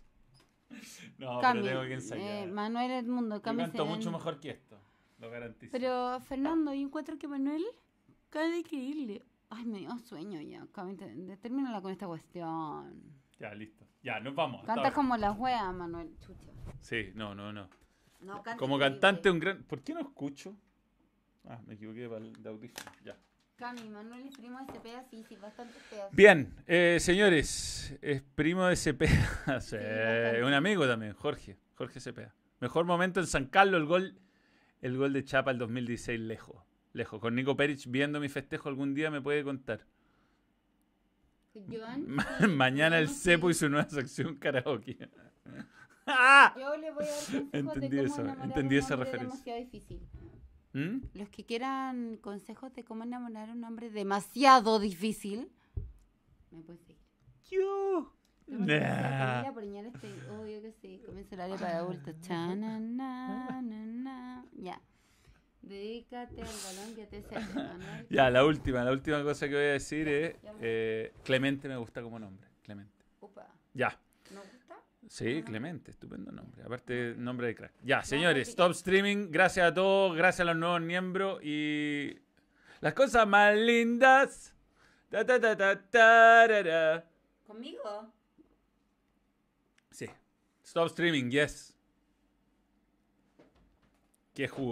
No, 1.19 1.41
Cami, 1.41 1.61
pero 1.63 1.75
tengo 1.77 1.89
que 1.89 1.95
ensayar. 1.95 2.49
eh, 2.49 2.51
Manuel 2.51 2.91
Edmundo, 2.91 3.37
Yo 3.37 3.43
Cami. 3.43 3.59
canto 3.63 3.85
se- 3.85 3.89
mucho 3.91 4.11
mejor 4.11 4.41
que 4.41 4.51
esto. 4.51 4.77
Lo 5.21 5.31
garantizo. 5.31 5.71
Pero, 5.71 6.21
Fernando, 6.21 6.73
yo 6.75 6.81
encuentro 6.81 7.17
que 7.17 7.29
Manuel 7.29 7.65
canta 8.29 8.57
increíble. 8.57 9.23
Ay, 9.51 9.65
me 9.65 9.79
dio 9.79 9.97
sueño 9.99 10.41
ya. 10.41 10.67
Termínala 11.41 11.81
con 11.81 11.91
esta 11.93 12.07
cuestión. 12.07 13.03
Ya, 13.39 13.55
listo. 13.55 13.87
Ya, 14.03 14.21
nos 14.21 14.35
vamos. 14.35 14.61
hasta 14.61 14.67
Canta 14.75 14.83
ahora. 14.89 14.95
como 14.95 15.17
la 15.17 15.33
wea, 15.33 15.73
Manuel. 15.73 16.15
Chucha. 16.21 16.51
Sí, 16.81 17.13
no, 17.15 17.35
no, 17.35 17.53
no. 17.53 17.69
No, 18.21 18.43
Como 18.59 18.79
cantante, 18.79 19.31
un 19.31 19.39
gran. 19.39 19.63
¿Por 19.63 19.83
qué 19.83 19.95
no 19.95 20.01
escucho? 20.01 20.57
Ah, 21.45 21.61
me 21.67 21.75
equivoqué 21.75 22.09
para 22.09 22.25
el 22.25 22.33
de 22.43 22.49
audífono. 22.49 22.91
Ya. 23.05 23.17
Cami, 23.57 23.89
Manuel 23.89 24.27
es 24.27 24.37
primo 24.37 24.59
de 24.61 24.73
Cepeda, 24.73 25.05
sí, 25.11 25.25
sí, 25.29 25.37
bastante 25.37 25.75
feo. 25.91 26.09
Bien, 26.13 26.55
eh, 26.67 26.99
señores, 27.01 27.97
es 28.03 28.23
primo 28.23 28.67
de 28.67 28.77
Cepeda. 28.77 29.29
Sí, 29.61 29.77
un 30.45 30.53
amigo 30.53 30.87
también, 30.87 31.13
Jorge. 31.15 31.57
Jorge 31.75 32.01
Cepeda. 32.01 32.35
Mejor 32.61 32.85
momento 32.85 33.21
en 33.21 33.27
San 33.27 33.47
Carlos, 33.47 33.81
el 33.81 33.87
gol, 33.87 34.19
el 34.83 34.97
gol 34.97 35.13
de 35.13 35.25
Chapa 35.25 35.51
el 35.53 35.59
2016, 35.59 36.21
lejos. 36.21 36.57
Lejos. 36.99 37.21
Con 37.21 37.35
Nico 37.35 37.57
Perich 37.57 37.87
viendo 37.89 38.21
mi 38.21 38.29
festejo 38.29 38.69
algún 38.69 38.93
día 38.95 39.11
me 39.11 39.21
puede 39.23 39.43
contar. 39.45 39.81
Joan, 41.55 42.07
Ma- 42.07 42.27
sí, 42.39 42.47
Mañana 42.49 42.99
el 42.99 43.07
Joan, 43.07 43.17
sí. 43.17 43.23
cepo 43.23 43.51
y 43.51 43.55
su 43.55 43.69
nueva 43.69 43.89
sección 43.89 44.37
karaoke. 44.37 45.09
¡Ah! 46.07 46.55
Yo 46.61 46.77
le 46.77 46.91
voy 46.93 47.05
a 47.05 47.09
dar 47.09 47.17
consejos 47.17 47.49
Entendí 47.53 47.97
de 47.97 48.09
cómo 48.09 48.15
eso, 48.15 48.43
entendí 48.45 48.77
esa 48.77 48.97
referencia. 48.97 49.29
demasiado 49.29 49.59
difícil. 49.61 50.01
¿Mm? 50.75 50.99
Los 51.15 51.29
que 51.31 51.45
quieran 51.45 52.17
consejos 52.19 52.73
de 52.75 52.85
cómo 52.85 53.03
enamorar 53.05 53.49
a 53.49 53.53
un 53.53 53.65
hombre 53.65 53.91
demasiado 53.91 54.79
difícil, 54.79 55.51
me 56.51 56.61
pueden 56.63 56.81
seguir. 56.85 57.03
Yo. 57.51 58.13
Nah. 58.47 59.43
este, 59.87 60.31
obvio 60.31 60.63
que 60.63 60.73
sí, 60.81 61.03
comienza 61.05 61.35
el 61.35 61.41
área 61.43 61.57
para 61.57 61.79
adultos. 61.79 62.15
Ya. 64.53 64.81
Dedícate 65.69 66.41
al 66.41 66.49
balón 66.65 66.95
que 66.95 67.07
te 67.07 67.23
Manuel. 67.55 68.07
Ya, 68.09 68.31
la 68.31 68.45
última, 68.45 68.83
la 68.85 68.91
última 68.91 69.23
cosa 69.23 69.49
que 69.49 69.55
voy 69.55 69.65
a 69.65 69.73
decir 69.73 70.09
es 70.09 70.37
eh, 70.61 71.13
Clemente 71.25 71.69
me 71.69 71.77
gusta 71.77 72.01
como 72.03 72.19
nombre. 72.19 72.49
Clemente. 72.63 73.05
Upa. 73.21 73.47
Ya. 73.75 74.01
¿No 74.31 74.41
gusta? 74.41 74.77
Sí, 75.09 75.43
Clemente, 75.43 75.91
estupendo 75.91 76.33
nombre. 76.33 76.63
Aparte, 76.63 77.15
nombre 77.19 77.49
de 77.49 77.55
crack. 77.55 77.73
Ya, 77.83 78.03
señores, 78.03 78.49
stop 78.49 78.71
streaming. 78.71 79.31
Gracias 79.31 79.71
a 79.71 79.75
todos, 79.75 80.17
gracias 80.17 80.41
a 80.41 80.45
los 80.53 80.57
nuevos 80.57 80.81
miembros 80.81 81.41
y 81.43 82.19
las 82.81 82.95
cosas 82.95 83.27
más 83.27 83.55
lindas. 83.55 84.55
Ta, 85.11 85.25
ta, 85.25 85.41
ta. 85.91 87.05
¿Conmigo? 87.47 88.13
Sí. 89.91 90.07
Stop 90.65 90.87
streaming, 90.87 91.31
yes. 91.31 91.75
Qué 94.35 94.47
jugo. 94.47 94.67